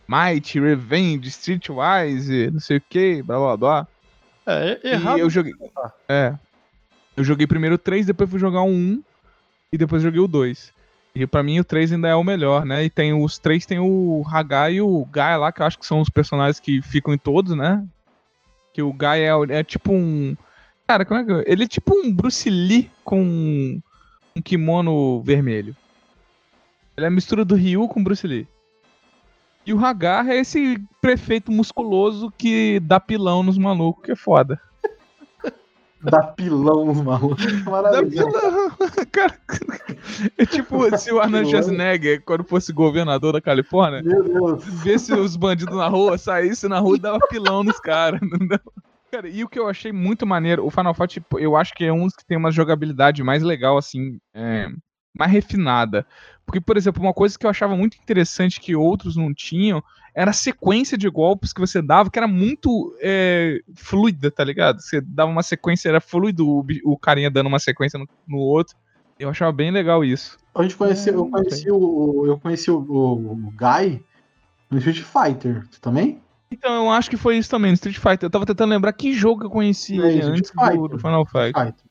Might, 0.07 0.57
Revenge, 0.59 1.27
Streetwise, 1.27 2.49
não 2.51 2.59
sei 2.59 2.77
o 2.77 2.81
que, 2.89 3.21
blá 3.21 3.37
blá 3.37 3.57
blá. 3.57 3.87
É, 4.47 4.79
E 4.83 4.91
errado. 4.91 5.19
eu 5.19 5.29
joguei. 5.29 5.53
É. 6.07 6.33
Eu 7.17 7.23
joguei 7.23 7.45
primeiro 7.45 7.75
o 7.75 7.77
3, 7.77 8.05
depois 8.05 8.29
fui 8.29 8.39
jogar 8.39 8.61
o 8.61 8.69
1 8.69 9.03
e 9.73 9.77
depois 9.77 10.01
joguei 10.01 10.19
o 10.21 10.27
2. 10.27 10.71
E 11.13 11.25
pra 11.25 11.43
mim 11.43 11.59
o 11.59 11.63
3 11.63 11.93
ainda 11.93 12.07
é 12.07 12.15
o 12.15 12.23
melhor, 12.23 12.65
né? 12.65 12.83
E 12.83 12.89
tem 12.89 13.13
os 13.13 13.39
três 13.39 13.65
tem 13.65 13.79
o 13.79 14.23
Hagai 14.27 14.75
e 14.75 14.81
o 14.81 15.05
Guy 15.05 15.37
lá, 15.37 15.51
que 15.51 15.61
eu 15.61 15.65
acho 15.65 15.79
que 15.79 15.85
são 15.85 15.99
os 15.99 16.09
personagens 16.09 16.59
que 16.59 16.81
ficam 16.81 17.13
em 17.13 17.17
todos, 17.17 17.55
né? 17.55 17.85
Que 18.73 18.81
o 18.81 18.93
Guy 18.93 19.21
é, 19.21 19.59
é 19.59 19.63
tipo 19.63 19.91
um. 19.91 20.37
Cara, 20.87 21.05
como 21.05 21.19
é 21.19 21.25
que. 21.25 21.51
Ele 21.51 21.63
é 21.63 21.67
tipo 21.67 21.93
um 21.95 22.11
Bruce 22.13 22.49
Lee 22.49 22.89
com 23.03 23.81
um 24.35 24.41
kimono 24.41 25.21
vermelho. 25.21 25.75
Ele 26.95 27.05
é 27.05 27.07
a 27.07 27.11
mistura 27.11 27.43
do 27.43 27.55
Ryu 27.55 27.87
com 27.87 28.03
Bruce 28.03 28.27
Lee. 28.27 28.47
E 29.65 29.73
o 29.73 29.83
Hagar 29.83 30.29
é 30.29 30.37
esse 30.37 30.81
prefeito 31.01 31.51
musculoso 31.51 32.31
que 32.37 32.79
dá 32.79 32.99
pilão 32.99 33.43
nos 33.43 33.57
malucos, 33.57 34.03
que 34.03 34.11
é 34.11 34.15
foda. 34.15 34.59
Dá 36.01 36.23
pilão. 36.23 36.93
Dá 37.03 37.69
Maravilhoso. 37.69 38.31
pilão. 38.31 38.71
Cara, 39.11 39.39
é 40.37 40.45
tipo 40.45 40.97
se 40.97 41.11
o 41.11 41.19
Arnold 41.19 41.49
Schwarzenegger, 41.49 42.23
quando 42.23 42.43
fosse 42.43 42.71
governador 42.71 43.33
da 43.33 43.41
Califórnia, 43.41 44.01
Deus. 44.01 44.63
visse 44.83 45.13
os 45.13 45.35
bandidos 45.35 45.75
na 45.75 45.87
rua, 45.87 46.17
saísse 46.17 46.67
na 46.67 46.79
rua 46.79 46.95
e 46.95 46.99
dava 46.99 47.19
pilão 47.29 47.63
nos 47.63 47.79
caras. 47.79 48.19
Cara, 49.11 49.27
e 49.27 49.43
o 49.43 49.49
que 49.49 49.59
eu 49.59 49.67
achei 49.67 49.91
muito 49.91 50.25
maneiro, 50.25 50.65
o 50.65 50.69
Final 50.69 50.93
Fight, 50.93 51.15
tipo, 51.15 51.39
eu 51.39 51.55
acho 51.57 51.73
que 51.73 51.83
é 51.83 51.91
um 51.91 52.05
dos 52.05 52.15
que 52.15 52.25
tem 52.25 52.37
uma 52.37 52.51
jogabilidade 52.51 53.23
mais 53.23 53.41
legal, 53.41 53.75
assim, 53.75 54.19
é, 54.35 54.69
mais 55.17 55.31
refinada. 55.31 56.05
Porque, 56.49 56.59
por 56.59 56.75
exemplo, 56.77 57.03
uma 57.03 57.13
coisa 57.13 57.37
que 57.37 57.45
eu 57.45 57.49
achava 57.51 57.77
muito 57.77 57.95
interessante 58.01 58.59
que 58.59 58.75
outros 58.75 59.15
não 59.15 59.31
tinham 59.31 59.83
era 60.15 60.31
a 60.31 60.33
sequência 60.33 60.97
de 60.97 61.07
golpes 61.07 61.53
que 61.53 61.61
você 61.61 61.79
dava, 61.79 62.09
que 62.09 62.17
era 62.17 62.27
muito 62.27 62.91
é, 63.01 63.59
fluida, 63.75 64.31
tá 64.31 64.43
ligado? 64.43 64.81
Você 64.81 64.99
dava 64.99 65.29
uma 65.29 65.43
sequência, 65.43 65.89
era 65.89 66.01
fluido 66.01 66.47
o, 66.49 66.65
o 66.85 66.97
carinha 66.97 67.29
dando 67.29 67.45
uma 67.45 67.59
sequência 67.59 67.99
no, 67.99 68.09
no 68.27 68.39
outro. 68.39 68.75
Eu 69.19 69.29
achava 69.29 69.51
bem 69.51 69.69
legal 69.69 70.03
isso. 70.03 70.39
A 70.55 70.63
gente 70.63 70.75
conheceu, 70.75 71.13
eu 71.13 71.25
Hum, 71.25 71.31
conheci 71.31 71.71
o. 71.71 72.25
Eu 72.25 72.39
conheci 72.39 72.71
o, 72.71 72.79
o, 72.79 73.31
o 73.33 73.51
Guy 73.51 74.03
no 74.71 74.79
Street 74.79 75.01
Fighter. 75.03 75.67
Você 75.69 75.79
também? 75.79 76.19
Então, 76.51 76.85
eu 76.85 76.91
acho 76.91 77.09
que 77.09 77.17
foi 77.17 77.37
isso 77.37 77.49
também, 77.49 77.71
no 77.71 77.75
Street 77.75 77.97
Fighter. 77.97 78.23
Eu 78.23 78.29
tava 78.31 78.45
tentando 78.45 78.71
lembrar 78.71 78.91
que 78.93 79.13
jogo 79.13 79.43
eu 79.45 79.49
conheci 79.51 79.99
É, 79.99 80.21
antes 80.21 80.51
do, 80.51 80.59
Fighter. 80.65 80.89
do 80.89 80.97
Final 80.97 81.25
Fight. 81.27 81.53
Fighter. 81.53 81.85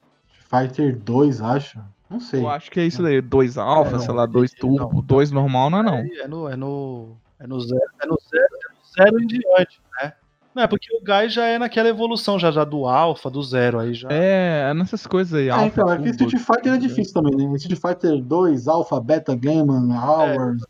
Fighter 0.51 0.99
2, 0.99 1.41
acho. 1.41 1.81
Não 2.09 2.21
sei. 2.21 2.41
Eu 2.41 2.49
acho 2.49 2.71
que 2.71 2.81
é 2.81 2.85
isso 2.87 3.03
daí, 3.03 3.21
dois 3.21 3.59
alfa, 3.59 3.93
não, 3.93 3.99
sei 3.99 4.15
lá, 4.15 4.25
dois 4.27 4.53
não. 4.63 4.77
turbo, 4.77 5.03
dois 5.03 5.31
normal, 5.31 5.69
não 5.71 5.79
é 5.79 5.83
não. 5.83 5.95
É, 5.99 6.09
é 6.23 6.29
no, 6.29 6.49
é 6.49 6.57
no. 6.57 7.17
É 7.39 7.47
no 7.47 7.61
zero. 7.61 7.81
É 8.03 8.07
no 8.07 8.19
zero, 8.31 8.45
é 8.45 8.73
no 8.73 9.05
zero 9.05 9.23
em 9.23 9.27
diante, 9.27 9.81
né? 10.01 10.13
Não, 10.55 10.63
é 10.63 10.67
porque 10.67 10.89
o 10.97 11.01
Guy 11.05 11.29
já 11.29 11.45
é 11.47 11.57
naquela 11.59 11.89
evolução 11.89 12.37
já, 12.39 12.51
já 12.51 12.65
do 12.65 12.87
alfa, 12.89 13.31
do 13.31 13.41
zero, 13.43 13.79
aí 13.79 13.95
já. 13.95 14.09
É, 14.11 14.71
é 14.71 14.75
nessas 14.75 15.07
coisas 15.07 15.33
aí, 15.35 15.49
Ah, 15.51 15.57
alfa, 15.57 15.67
então, 15.67 15.93
é 15.93 15.99
que. 15.99 16.09
Street 16.09 16.33
Fighter 16.43 16.73
é 16.73 16.79
difícil 16.79 17.15
também, 17.15 17.47
né? 17.49 17.57
Street 17.57 17.79
Fighter 17.81 18.21
2, 18.21 18.67
Alpha, 18.67 18.99
Beta, 19.01 19.37
Gamma, 19.37 19.75
Hours. 20.05 20.63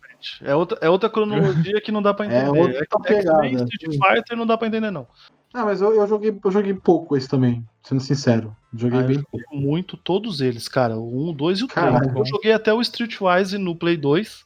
É 0.43 0.55
outra, 0.55 0.79
é 0.83 0.91
outra 0.91 1.09
cronologia 1.09 1.81
que 1.81 1.93
não 1.93 2.03
dá 2.03 2.13
pra 2.13 2.27
É 2.27 2.43
entender. 2.43 2.61
outra 2.61 2.87
que- 2.87 3.03
pegada. 3.09 3.47
Street 3.47 3.97
Fighter 3.97 4.37
não 4.37 4.47
dá 4.47 4.59
pra 4.59 4.67
entender, 4.69 4.91
não. 4.91 5.07
Ah, 5.53 5.65
mas 5.65 5.81
eu, 5.81 5.95
eu 5.95 6.07
joguei, 6.07 6.39
eu 6.45 6.51
joguei 6.51 6.75
pouco 6.75 7.17
esse 7.17 7.29
também, 7.29 7.65
sendo 7.83 8.01
sincero. 8.01 8.55
Joguei 8.75 8.99
Ah, 8.99 9.03
eu 9.03 9.07
bem 9.07 9.17
joguei 9.17 9.61
muito 9.61 9.97
todos 9.97 10.41
eles, 10.41 10.69
cara. 10.69 10.97
O 10.99 11.29
1, 11.29 11.31
o 11.31 11.33
2 11.33 11.59
e 11.59 11.65
o 11.65 11.69
3. 11.69 11.93
Caralho. 11.93 12.19
Eu 12.19 12.25
joguei 12.25 12.53
até 12.53 12.73
o 12.73 12.81
Streetwise 12.83 13.57
no 13.57 13.75
Play 13.75 13.97
2. 13.97 14.45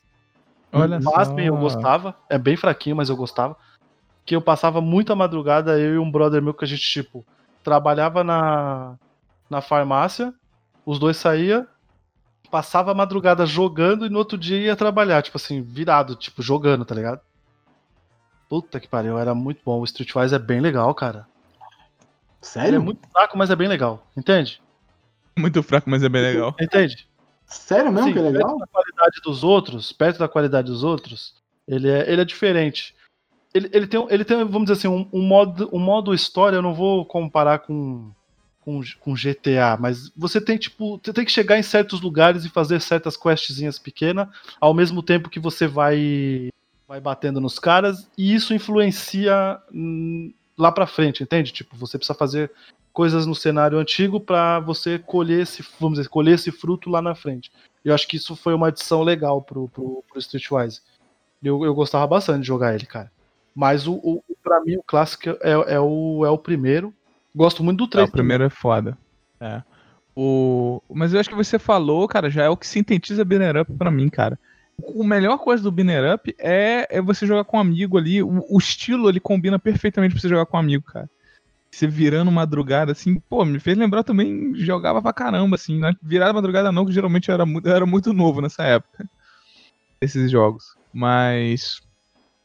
Olha 0.72 1.00
só. 1.00 1.11
Pasmem, 1.11 1.46
eu 1.46 1.57
gostava. 1.57 2.16
É 2.30 2.38
bem 2.38 2.57
fraquinho, 2.57 2.96
mas 2.96 3.09
eu 3.09 3.16
gostava. 3.16 3.57
Que 4.24 4.36
eu 4.36 4.40
passava 4.40 4.80
muita 4.80 5.16
madrugada, 5.16 5.78
eu 5.78 5.94
e 5.94 5.98
um 5.98 6.11
brother 6.11 6.40
meu 6.40 6.55
que 6.55 6.64
a 6.64 6.68
gente, 6.68 6.82
tipo, 6.82 7.26
trabalhava 7.62 8.22
na, 8.22 8.94
na 9.50 9.61
farmácia, 9.61 10.32
os 10.86 10.98
dois 10.98 11.16
saía, 11.16 11.66
passava 12.50 12.92
a 12.92 12.94
madrugada 12.94 13.44
jogando 13.44 14.07
e 14.07 14.11
no 14.11 14.18
outro 14.18 14.38
dia 14.38 14.59
ia 14.59 14.76
trabalhar, 14.76 15.22
tipo 15.22 15.36
assim, 15.36 15.62
virado, 15.62 16.14
tipo, 16.14 16.42
jogando, 16.42 16.84
tá 16.84 16.94
ligado? 16.94 17.20
Puta 18.53 18.78
que 18.78 18.86
pariu, 18.86 19.18
era 19.18 19.34
muito 19.34 19.62
bom. 19.64 19.80
O 19.80 19.84
Streetwise 19.84 20.34
é 20.34 20.38
bem 20.38 20.61
legal, 20.61 20.94
cara. 20.94 21.26
Ele 21.59 21.66
Sério? 22.42 22.76
é 22.76 22.78
muito 22.78 23.00
fraco, 23.11 23.38
mas 23.38 23.48
é 23.48 23.57
bem 23.57 23.66
legal. 23.66 24.07
Entende? 24.14 24.61
Muito 25.38 25.62
fraco, 25.62 25.88
mas 25.88 26.03
é 26.03 26.09
bem 26.11 26.20
legal. 26.20 26.55
Entende? 26.61 27.09
Sério 27.46 27.90
mesmo 27.90 28.09
Sim, 28.09 28.12
que 28.12 28.18
é 28.18 28.22
legal? 28.22 28.59
Perto 28.59 28.59
da 28.59 28.66
qualidade 28.66 29.20
dos 29.24 29.42
outros, 29.42 29.90
perto 29.94 30.18
da 30.18 30.28
qualidade 30.28 30.66
dos 30.70 30.84
outros, 30.84 31.34
ele 31.66 31.88
é, 31.88 32.12
ele 32.12 32.20
é 32.20 32.24
diferente. 32.26 32.94
Ele, 33.55 33.70
ele, 33.72 33.86
tem, 33.86 34.07
ele 34.11 34.22
tem, 34.22 34.36
vamos 34.44 34.64
dizer 34.64 34.74
assim, 34.74 34.88
um, 34.88 35.09
um 35.11 35.22
modo, 35.22 35.70
um 35.72 35.80
modo 35.80 36.12
história, 36.12 36.57
eu 36.57 36.62
não 36.62 36.74
vou 36.74 37.07
comparar 37.07 37.61
com, 37.61 38.11
com, 38.61 38.82
com 39.00 39.14
GTA, 39.14 39.78
mas 39.80 40.12
você 40.14 40.42
tem, 40.42 40.59
tipo, 40.59 41.00
você 41.03 41.11
tem 41.14 41.24
que 41.24 41.32
chegar 41.32 41.59
em 41.59 41.62
certos 41.62 42.03
lugares 42.03 42.44
e 42.44 42.50
fazer 42.50 42.82
certas 42.82 43.16
questzinhas 43.16 43.78
pequenas, 43.78 44.28
ao 44.61 44.74
mesmo 44.74 45.03
tempo 45.03 45.30
que 45.30 45.40
você 45.40 45.66
vai, 45.66 46.50
vai 46.93 47.01
batendo 47.01 47.40
nos 47.40 47.59
caras, 47.59 48.07
e 48.18 48.34
isso 48.34 48.53
influencia 48.53 49.59
hum, 49.72 50.30
lá 50.59 50.70
pra 50.70 50.86
frente, 50.86 51.22
entende? 51.22 51.51
Tipo, 51.51 51.74
você 51.74 51.97
precisa 51.97 52.12
fazer 52.12 52.53
coisas 52.93 53.24
no 53.24 53.34
cenário 53.34 53.78
antigo 53.78 54.20
pra 54.20 54.61
você 54.61 54.99
colher 54.99 55.40
esse, 55.40 55.64
vamos 55.80 55.99
dizer, 55.99 56.11
colher 56.11 56.34
esse 56.34 56.53
fruto 56.53 56.90
lá 56.90 57.01
na 57.01 57.14
frente. 57.14 57.51
Eu 57.82 57.95
acho 57.95 58.07
que 58.07 58.18
isso 58.18 58.36
foi 58.36 58.53
uma 58.53 58.68
adição 58.68 59.03
legal 59.03 59.40
pro, 59.40 59.68
pro, 59.70 60.05
pro 60.07 60.18
Streetwise. 60.18 60.82
Eu, 61.43 61.64
eu 61.64 61.74
gostava 61.74 62.07
bastante 62.07 62.43
de 62.43 62.47
jogar 62.47 62.74
ele, 62.74 62.84
cara. 62.84 63.11
Mas 63.55 63.86
o, 63.86 63.95
o 63.95 64.22
para 64.43 64.61
mim 64.61 64.76
o 64.76 64.82
clássico 64.82 65.30
é, 65.40 65.53
é, 65.74 65.80
o, 65.80 66.26
é 66.26 66.30
o 66.30 66.36
primeiro. 66.36 66.93
Gosto 67.34 67.64
muito 67.64 67.78
do 67.78 67.84
É, 67.84 68.03
3. 68.03 68.09
o 68.11 68.12
primeiro 68.12 68.45
é 68.45 68.51
foda. 68.51 68.99
É. 69.40 69.62
O... 70.14 70.82
Mas 70.93 71.14
eu 71.14 71.20
acho 71.20 71.30
que 71.30 71.34
você 71.34 71.59
falou, 71.59 72.07
cara, 72.07 72.28
já 72.28 72.43
é 72.43 72.51
o 72.51 72.57
que 72.57 72.66
sintetiza 72.66 73.24
Binner 73.24 73.62
Up 73.62 73.72
pra 73.72 73.90
mim, 73.90 74.11
cara. 74.11 74.38
O 74.78 75.04
melhor 75.04 75.38
coisa 75.38 75.62
do 75.62 75.70
Binner 75.70 76.14
Up 76.14 76.34
é, 76.38 76.86
é 76.90 77.00
você 77.00 77.26
jogar 77.26 77.44
com 77.44 77.56
um 77.56 77.60
amigo 77.60 77.96
ali. 77.96 78.22
O, 78.22 78.44
o 78.48 78.58
estilo 78.58 79.08
ele 79.08 79.20
combina 79.20 79.58
perfeitamente 79.58 80.12
pra 80.12 80.20
você 80.20 80.28
jogar 80.28 80.46
com 80.46 80.56
um 80.56 80.60
amigo, 80.60 80.84
cara. 80.84 81.08
Você 81.70 81.86
virando 81.86 82.30
madrugada, 82.30 82.92
assim, 82.92 83.18
pô, 83.18 83.44
me 83.46 83.58
fez 83.58 83.78
lembrar 83.78 84.02
também, 84.02 84.54
jogava 84.54 85.00
pra 85.00 85.12
caramba, 85.12 85.56
assim, 85.56 85.78
né? 85.78 85.94
Virada 86.02 86.32
madrugada 86.32 86.70
não, 86.70 86.84
que 86.84 86.92
geralmente 86.92 87.30
eu 87.30 87.34
era, 87.34 87.44
era 87.64 87.86
muito 87.86 88.12
novo 88.12 88.42
nessa 88.42 88.62
época. 88.62 89.08
Esses 90.00 90.30
jogos. 90.30 90.76
Mas. 90.92 91.80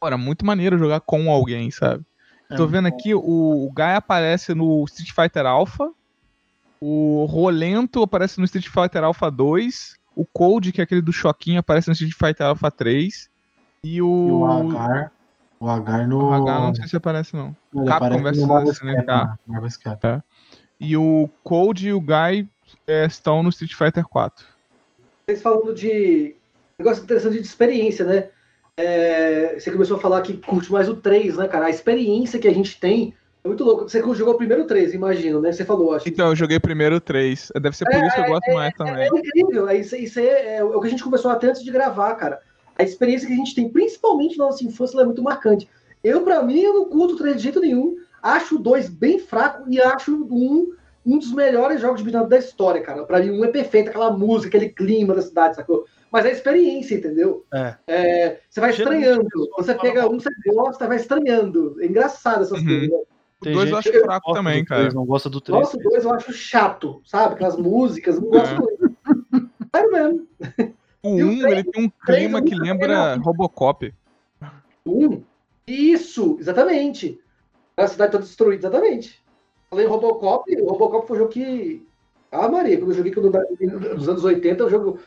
Era 0.02 0.16
muito 0.16 0.46
maneiro 0.46 0.78
jogar 0.78 1.00
com 1.00 1.30
alguém, 1.30 1.70
sabe? 1.70 2.04
É 2.50 2.56
Tô 2.56 2.66
vendo 2.66 2.88
aqui, 2.88 3.14
o, 3.14 3.20
o 3.20 3.70
Guy 3.74 3.94
aparece 3.96 4.54
no 4.54 4.82
Street 4.84 5.12
Fighter 5.12 5.44
Alpha. 5.44 5.90
O 6.80 7.26
Rolento 7.26 8.02
aparece 8.02 8.38
no 8.38 8.44
Street 8.44 8.68
Fighter 8.68 9.04
Alpha 9.04 9.30
2. 9.30 9.97
O 10.18 10.26
Cold, 10.26 10.72
que 10.72 10.80
é 10.80 10.84
aquele 10.84 11.00
do 11.00 11.12
Choquinho, 11.12 11.60
aparece 11.60 11.86
no 11.86 11.92
Street 11.92 12.12
Fighter 12.12 12.44
Alpha 12.44 12.72
3. 12.72 13.30
E 13.84 14.02
o. 14.02 14.26
E 14.26 14.32
o 14.32 14.44
Agar. 14.44 15.12
O 15.60 15.70
Agar 15.70 16.08
no. 16.08 16.30
o 16.30 16.32
H 16.32 16.58
não 16.58 16.74
sei 16.74 16.88
se 16.88 16.96
aparece, 16.96 17.36
não. 17.36 17.54
Ele 17.72 17.86
Capcom 17.86 18.18
no 18.18 18.28
SNK. 18.28 18.72
Scap, 18.72 19.06
né? 19.06 19.38
Marvel 19.46 19.70
Scap. 19.70 20.22
E 20.80 20.96
o 20.96 21.30
Cold 21.44 21.86
e 21.86 21.92
o 21.92 22.00
Guy 22.00 22.48
é, 22.84 23.06
estão 23.06 23.44
no 23.44 23.50
Street 23.50 23.74
Fighter 23.74 24.04
4. 24.08 24.44
Vocês 25.24 25.40
falando 25.40 25.72
de. 25.72 26.34
Negócio 26.76 27.04
interessante 27.04 27.34
de 27.34 27.46
experiência, 27.46 28.04
né? 28.04 28.28
É, 28.76 29.56
você 29.56 29.70
começou 29.70 29.98
a 29.98 30.00
falar 30.00 30.22
que 30.22 30.36
curte 30.36 30.72
mais 30.72 30.88
o 30.88 30.96
3, 30.96 31.36
né, 31.36 31.46
cara? 31.46 31.66
A 31.66 31.70
experiência 31.70 32.40
que 32.40 32.48
a 32.48 32.52
gente 32.52 32.80
tem 32.80 33.14
é 33.44 33.48
muito 33.48 33.64
louco. 33.64 33.88
Você 33.88 34.00
jogou 34.14 34.34
o 34.34 34.36
primeiro 34.36 34.64
3, 34.66 34.94
imagino, 34.94 35.40
né? 35.40 35.52
Você 35.52 35.64
falou, 35.64 35.94
acho. 35.94 36.08
Então, 36.08 36.28
eu 36.28 36.36
joguei 36.36 36.58
primeiro 36.58 36.96
o 36.96 37.00
3. 37.00 37.52
Deve 37.60 37.76
ser 37.76 37.84
por 37.84 38.04
isso 38.04 38.14
que 38.14 38.20
eu 38.20 38.26
gosto 38.26 38.52
mais 38.52 38.74
também. 38.74 39.04
É 39.04 39.08
incrível. 39.08 39.68
É, 39.68 39.76
Isso, 39.76 39.96
isso 39.96 40.18
é, 40.20 40.56
é 40.56 40.64
o 40.64 40.80
que 40.80 40.86
a 40.86 40.90
gente 40.90 41.04
conversou 41.04 41.30
até 41.30 41.48
antes 41.48 41.62
de 41.62 41.70
gravar, 41.70 42.14
cara. 42.14 42.40
A 42.76 42.82
experiência 42.82 43.26
que 43.26 43.32
a 43.32 43.36
gente 43.36 43.54
tem, 43.54 43.68
principalmente 43.68 44.38
na 44.38 44.46
nossa 44.46 44.64
infância, 44.64 44.94
ela 44.94 45.02
é 45.02 45.06
muito 45.06 45.22
marcante. 45.22 45.68
Eu, 46.02 46.22
pra 46.22 46.42
mim, 46.42 46.60
eu 46.60 46.74
não 46.74 46.84
curto 46.88 47.14
o 47.14 47.18
3 47.18 47.36
de 47.36 47.42
jeito 47.42 47.60
nenhum. 47.60 47.96
Acho 48.22 48.56
o 48.56 48.58
2 48.58 48.88
bem 48.88 49.18
fraco 49.18 49.64
e 49.68 49.80
acho 49.80 50.14
um, 50.14 50.72
um 51.04 51.18
dos 51.18 51.32
melhores 51.32 51.80
jogos 51.80 52.02
de 52.02 52.08
beat'em 52.08 52.28
da 52.28 52.38
história, 52.38 52.80
cara. 52.82 53.04
Pra 53.04 53.20
mim, 53.20 53.30
um 53.30 53.44
é 53.44 53.48
perfeito, 53.48 53.88
aquela 53.88 54.10
música, 54.10 54.56
aquele 54.56 54.70
clima 54.72 55.14
da 55.14 55.22
cidade, 55.22 55.56
sacou? 55.56 55.86
Mas 56.10 56.24
é 56.24 56.28
a 56.28 56.32
experiência, 56.32 56.94
entendeu? 56.94 57.44
É. 57.52 57.74
É, 57.86 58.40
você 58.48 58.60
vai 58.60 58.72
Geralmente 58.72 59.02
estranhando. 59.02 59.50
Você 59.56 59.74
pega 59.74 60.08
um, 60.08 60.18
você 60.20 60.30
gosta, 60.46 60.86
vai 60.86 60.96
estranhando. 60.96 61.76
É 61.80 61.86
engraçado 61.86 62.42
essas 62.42 62.60
Uhum. 62.60 62.66
coisas. 62.66 62.90
O 63.40 63.44
2 63.44 63.70
eu 63.70 63.76
acho 63.76 63.90
que 63.90 64.00
fraco 64.00 64.32
também, 64.32 64.64
cara. 64.64 64.80
três, 64.82 64.94
Não 64.94 65.06
gosta 65.06 65.30
do 65.30 65.40
3. 65.40 65.60
Nossa, 65.60 65.76
o 65.76 65.82
2 65.82 66.04
eu 66.04 66.12
acho 66.14 66.32
chato, 66.32 67.00
sabe? 67.04 67.34
Aquelas 67.34 67.56
músicas, 67.56 68.18
não 68.20 68.28
gosto 68.28 68.54
É. 68.54 68.58
muito. 68.58 69.50
Sério 69.74 69.92
mesmo. 69.92 70.26
O 71.02 71.18
E 71.18 71.22
o 71.22 71.28
1, 71.28 71.48
ele 71.48 71.64
tem 71.64 71.84
um 71.84 71.90
clima 72.04 72.38
é 72.40 72.42
que 72.42 72.54
lembra. 72.54 73.14
Robocop. 73.16 73.94
Um. 74.84 75.22
Isso, 75.66 76.36
exatamente. 76.40 77.20
A 77.76 77.86
cidade 77.86 78.12
toda 78.12 78.24
destruída, 78.24 78.66
exatamente. 78.66 79.22
Falei 79.70 79.86
Robocop, 79.86 80.50
o 80.60 80.66
Robocop 80.70 81.06
foi 81.06 81.16
um 81.16 81.20
jogo 81.20 81.30
que. 81.32 81.86
Ah, 82.32 82.48
Maria, 82.48 82.76
quando 82.78 82.90
eu 82.90 82.96
joguei 82.96 83.12
quando, 83.12 83.30
nos 83.94 84.08
anos 84.08 84.24
80, 84.24 84.64
o 84.64 84.70
jogo. 84.70 84.98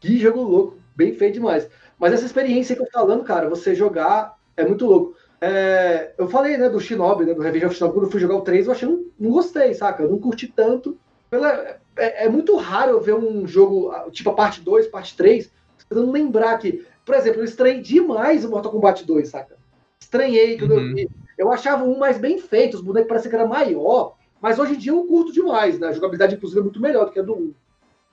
Que 0.00 0.18
jogo 0.18 0.42
louco, 0.42 0.78
bem 0.94 1.14
feito 1.14 1.34
demais. 1.34 1.68
Mas 1.98 2.12
essa 2.12 2.26
experiência 2.26 2.74
que 2.74 2.82
eu 2.82 2.86
tô 2.86 2.92
falando, 2.98 3.24
cara, 3.24 3.48
você 3.48 3.74
jogar 3.74 4.36
é 4.56 4.64
muito 4.64 4.84
louco. 4.86 5.14
É, 5.40 6.12
eu 6.16 6.28
falei, 6.28 6.56
né, 6.56 6.68
do 6.68 6.80
Shinobi, 6.80 7.24
né, 7.24 7.34
do 7.34 7.42
Revenge 7.42 7.66
of 7.66 7.74
Shinobi, 7.74 7.94
quando 7.94 8.04
eu 8.06 8.10
fui 8.10 8.20
jogar 8.20 8.36
o 8.36 8.42
3, 8.42 8.66
eu 8.66 8.72
achei, 8.72 8.88
não, 8.88 9.04
não 9.18 9.30
gostei, 9.30 9.74
saca? 9.74 10.02
Eu 10.02 10.10
não 10.10 10.18
curti 10.18 10.46
tanto. 10.48 10.96
Pela- 11.30 11.76
é, 11.96 12.24
é 12.24 12.28
muito 12.28 12.56
raro 12.56 12.92
eu 12.92 13.00
ver 13.00 13.14
um 13.14 13.46
jogo, 13.46 13.92
tipo 14.10 14.30
a 14.30 14.34
parte 14.34 14.60
2, 14.60 14.86
parte 14.86 15.16
3, 15.16 15.50
tentando 15.88 16.10
lembrar 16.10 16.56
que, 16.58 16.84
por 17.04 17.14
exemplo, 17.14 17.40
eu 17.40 17.44
estranhei 17.44 17.80
demais 17.80 18.44
o 18.44 18.50
Mortal 18.50 18.72
Kombat 18.72 19.04
2, 19.04 19.28
saca? 19.28 19.56
Estranhei 20.00 20.58
quando 20.58 20.72
Uhum. 20.72 20.88
eu 20.88 20.94
vi. 20.94 21.08
Eu 21.36 21.52
achava 21.52 21.84
um 21.84 21.98
mais 21.98 22.16
bem 22.18 22.38
feito, 22.38 22.74
os 22.74 22.80
bonecos 22.80 23.08
pareciam 23.08 23.30
que 23.30 23.36
era 23.36 23.46
maior, 23.46 24.14
mas 24.40 24.58
hoje 24.58 24.74
em 24.74 24.78
dia 24.78 24.92
eu 24.92 25.04
curto 25.04 25.32
demais, 25.32 25.78
né? 25.78 25.88
A 25.88 25.92
jogabilidade, 25.92 26.34
inclusive, 26.34 26.60
é 26.60 26.62
muito 26.62 26.80
melhor 26.80 27.04
do 27.06 27.10
que 27.12 27.18
a 27.18 27.22
do 27.22 27.34
1. 27.34 27.54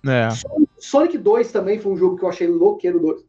É. 0.10 0.28
Sonic 0.78 1.18
2 1.18 1.52
também 1.52 1.80
foi 1.80 1.94
um 1.94 1.98
jogo 1.98 2.18
que 2.18 2.24
eu 2.26 2.30
achei 2.30 2.48
louqueiro, 2.48 3.00
do- 3.00 3.24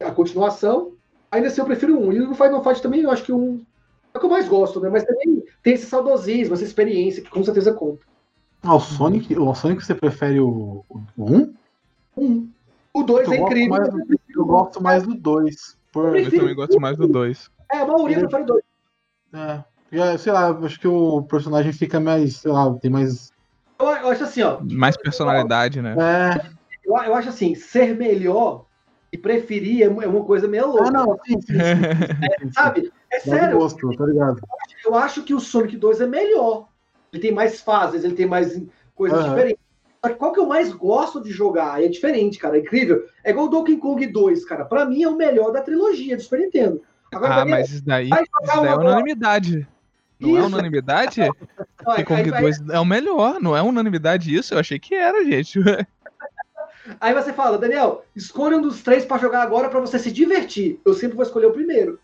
a 0.00 0.10
continuação. 0.12 0.92
Ainda 1.30 1.48
assim 1.48 1.60
eu 1.60 1.66
prefiro 1.66 1.98
um. 1.98 2.12
E 2.12 2.18
no 2.18 2.34
Final 2.34 2.62
Fight 2.62 2.82
também 2.82 3.02
eu 3.02 3.10
acho 3.10 3.22
que 3.22 3.32
um 3.32 3.64
é 4.12 4.18
o 4.18 4.20
que 4.20 4.26
eu 4.26 4.30
mais 4.30 4.48
gosto, 4.48 4.80
né? 4.80 4.88
Mas 4.88 5.04
também 5.04 5.42
tem 5.62 5.74
esse 5.74 5.86
saudosismo, 5.86 6.54
essa 6.54 6.64
experiência 6.64 7.22
que 7.22 7.30
com 7.30 7.44
certeza 7.44 7.72
conta. 7.72 8.04
Ah, 8.62 8.74
o 8.74 8.80
Sonic, 8.80 9.38
o 9.38 9.54
Sonic 9.54 9.84
você 9.84 9.94
prefere 9.94 10.40
o 10.40 10.84
1? 11.16 11.54
Um. 12.16 12.50
O 12.92 13.02
2 13.04 13.28
Eu 13.28 13.34
é 13.34 13.36
incrível. 13.38 13.70
mais 13.70 13.88
Eu 14.34 14.44
gosto 14.44 14.82
mais 14.82 15.02
do 15.04 15.14
2. 15.14 15.78
Por, 15.92 16.16
Eu 16.16 16.30
também 16.30 16.54
gosto 16.54 16.80
mais 16.80 16.96
do 16.96 17.06
2. 17.06 17.48
É, 17.72 17.78
a 17.78 17.86
maioria 17.86 18.16
Ele- 18.16 18.26
prefere 18.28 18.42
o 18.42 18.46
2. 18.46 18.62
é, 19.32 19.64
já, 19.92 20.18
sei 20.18 20.32
lá, 20.32 20.50
acho 20.50 20.78
que 20.80 20.88
o 20.88 21.22
personagem 21.22 21.72
fica 21.72 22.00
mais, 22.00 22.36
sei 22.38 22.50
lá, 22.50 22.72
tem 22.74 22.90
mais. 22.90 23.32
Eu, 23.78 23.86
eu 23.86 24.08
acho 24.08 24.24
assim, 24.24 24.42
ó. 24.42 24.58
Mais 24.60 24.96
personalidade, 24.96 25.80
né? 25.80 25.94
É, 25.96 26.50
Eu, 26.84 26.96
eu 26.96 27.14
acho 27.14 27.28
assim, 27.28 27.54
ser 27.54 27.96
melhor 27.96 28.66
e 29.12 29.18
preferir 29.18 29.82
é 29.82 29.88
uma 29.88 30.04
é 30.04 30.06
uma 30.06 30.24
coisa 30.24 30.46
meio 30.46 30.66
louca. 30.68 30.88
ah, 30.88 30.90
não, 30.90 31.18
sim, 31.26 31.40
sim, 31.40 31.54
sim, 31.54 31.54
sim. 32.46 32.52
Sabe? 32.52 32.92
É 33.12 33.16
Dá 33.18 33.24
sério. 33.24 33.58
gosto, 33.58 33.90
tá 33.96 34.06
ligado? 34.06 34.40
Eu 34.84 34.94
acho 34.94 35.22
que 35.24 35.34
o 35.34 35.40
Sonic 35.40 35.76
2 35.76 36.00
é 36.00 36.06
melhor. 36.06 36.68
Ele 37.12 37.20
tem 37.22 37.32
mais 37.32 37.60
fases, 37.60 38.04
ele 38.04 38.14
tem 38.14 38.26
mais 38.26 38.60
coisas 38.94 39.18
Aham. 39.18 39.28
diferentes. 39.30 39.60
Só 40.02 40.10
que 40.12 40.16
qual 40.16 40.32
que 40.32 40.40
eu 40.40 40.46
mais 40.46 40.72
gosto 40.72 41.20
de 41.22 41.30
jogar? 41.30 41.82
É 41.82 41.88
diferente, 41.88 42.38
cara. 42.38 42.56
É 42.56 42.60
incrível. 42.60 43.04
É 43.24 43.30
igual 43.30 43.46
o 43.46 43.50
Donkey 43.50 43.76
Kong 43.76 44.06
2, 44.06 44.44
cara. 44.44 44.64
Pra 44.64 44.84
mim 44.86 45.02
é 45.02 45.08
o 45.08 45.16
melhor 45.16 45.50
da 45.52 45.60
trilogia 45.60 46.16
do 46.16 46.22
Super 46.22 46.38
Nintendo. 46.40 46.80
Agora, 47.12 47.42
Ah, 47.42 47.44
mas 47.44 47.68
isso 47.70 47.84
daí, 47.84 48.08
isso 48.08 48.16
daí 48.46 48.66
é 48.68 48.74
unanimidade. 48.76 49.66
Não 50.20 50.36
é 50.36 50.38
Isso. 50.38 50.46
unanimidade? 50.46 51.20
aí- 51.22 51.30
Donkey 51.84 52.04
Kong 52.04 52.34
aí- 52.34 52.40
2 52.42 52.68
é 52.70 52.78
o 52.78 52.84
melhor, 52.84 53.40
não 53.40 53.56
é 53.56 53.60
unanimidade 53.62 54.32
isso? 54.34 54.54
Eu 54.54 54.58
achei 54.60 54.78
que 54.78 54.94
era, 54.94 55.24
gente. 55.24 55.58
Aí 57.00 57.14
você 57.14 57.32
fala, 57.32 57.58
Daniel, 57.58 58.04
escolha 58.14 58.56
um 58.56 58.62
dos 58.62 58.82
três 58.82 59.04
pra 59.04 59.18
jogar 59.18 59.42
agora 59.42 59.68
pra 59.68 59.80
você 59.80 59.98
se 59.98 60.10
divertir. 60.10 60.80
Eu 60.84 60.94
sempre 60.94 61.16
vou 61.16 61.24
escolher 61.24 61.46
o 61.46 61.52
primeiro. 61.52 61.98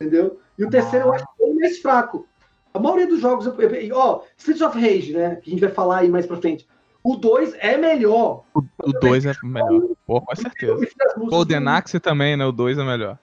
Entendeu? 0.00 0.40
E 0.58 0.64
o 0.64 0.70
terceiro 0.70 1.06
eu 1.06 1.14
acho 1.14 1.24
bem 1.38 1.54
mais 1.54 1.78
fraco. 1.78 2.26
A 2.72 2.78
maioria 2.78 3.06
dos 3.06 3.20
jogos. 3.20 3.46
Ó, 3.92 4.22
Streets 4.36 4.62
of 4.62 4.78
Rage, 4.78 5.12
né? 5.12 5.36
Que 5.36 5.50
a 5.50 5.52
gente 5.52 5.60
vai 5.60 5.70
falar 5.70 5.98
aí 5.98 6.08
mais 6.08 6.26
pra 6.26 6.36
frente. 6.36 6.68
O 7.02 7.16
2 7.16 7.54
é 7.58 7.76
melhor. 7.76 8.44
O 8.54 8.92
2 9.00 9.26
é 9.26 9.32
melhor. 9.42 9.88
Pô, 10.06 10.20
com 10.20 10.36
certeza. 10.36 10.86
Golden 11.16 11.66
Axe 11.68 11.98
também, 11.98 12.36
né? 12.36 12.44
O 12.44 12.52
2 12.52 12.78
é 12.78 12.84
melhor. 12.84 13.18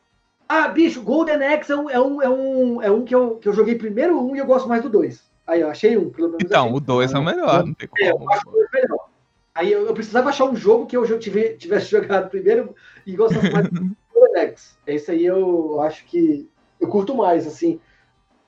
Ah, 0.49 0.67
bicho, 0.67 1.01
Golden 1.01 1.43
Axe 1.43 1.71
é 1.71 1.75
um, 1.77 1.89
é 1.89 1.99
um, 1.99 2.21
é 2.21 2.29
um, 2.29 2.81
é 2.81 2.91
um 2.91 3.03
que, 3.03 3.13
eu, 3.13 3.35
que 3.35 3.47
eu 3.47 3.53
joguei 3.53 3.75
primeiro 3.75 4.19
um 4.19 4.35
e 4.35 4.39
eu 4.39 4.45
gosto 4.45 4.67
mais 4.67 4.81
do 4.81 4.89
2. 4.89 5.21
Aí, 5.45 5.61
eu 5.61 5.69
achei 5.69 5.97
um, 5.97 6.09
pelo 6.09 6.29
menos. 6.29 6.43
Então, 6.43 6.65
achei 6.65 6.77
o 6.77 6.79
2 6.79 7.13
é 7.13 7.17
o 7.19 7.23
melhor, 7.23 7.65
não 7.65 7.73
tem 7.73 7.89
É, 7.99 8.11
como. 8.11 8.23
eu 8.25 8.31
acho 8.33 8.49
o 8.49 8.51
dois 8.51 8.67
melhor. 8.73 9.09
Aí 9.57 9.71
eu, 9.71 9.87
eu 9.87 9.93
precisava 9.95 10.29
achar 10.29 10.45
um 10.45 10.55
jogo 10.55 10.85
que 10.85 10.95
eu 10.95 11.03
jo- 11.03 11.17
tive- 11.17 11.55
tivesse 11.57 11.89
jogado 11.89 12.29
primeiro 12.29 12.75
e 13.07 13.15
gostasse 13.15 13.51
mais 13.51 13.67
do 13.67 13.97
Axe. 14.37 14.75
Esse 14.85 15.09
aí 15.09 15.25
eu 15.25 15.81
acho 15.81 16.05
que 16.05 16.47
eu 16.79 16.87
curto 16.87 17.15
mais, 17.15 17.47
assim. 17.47 17.79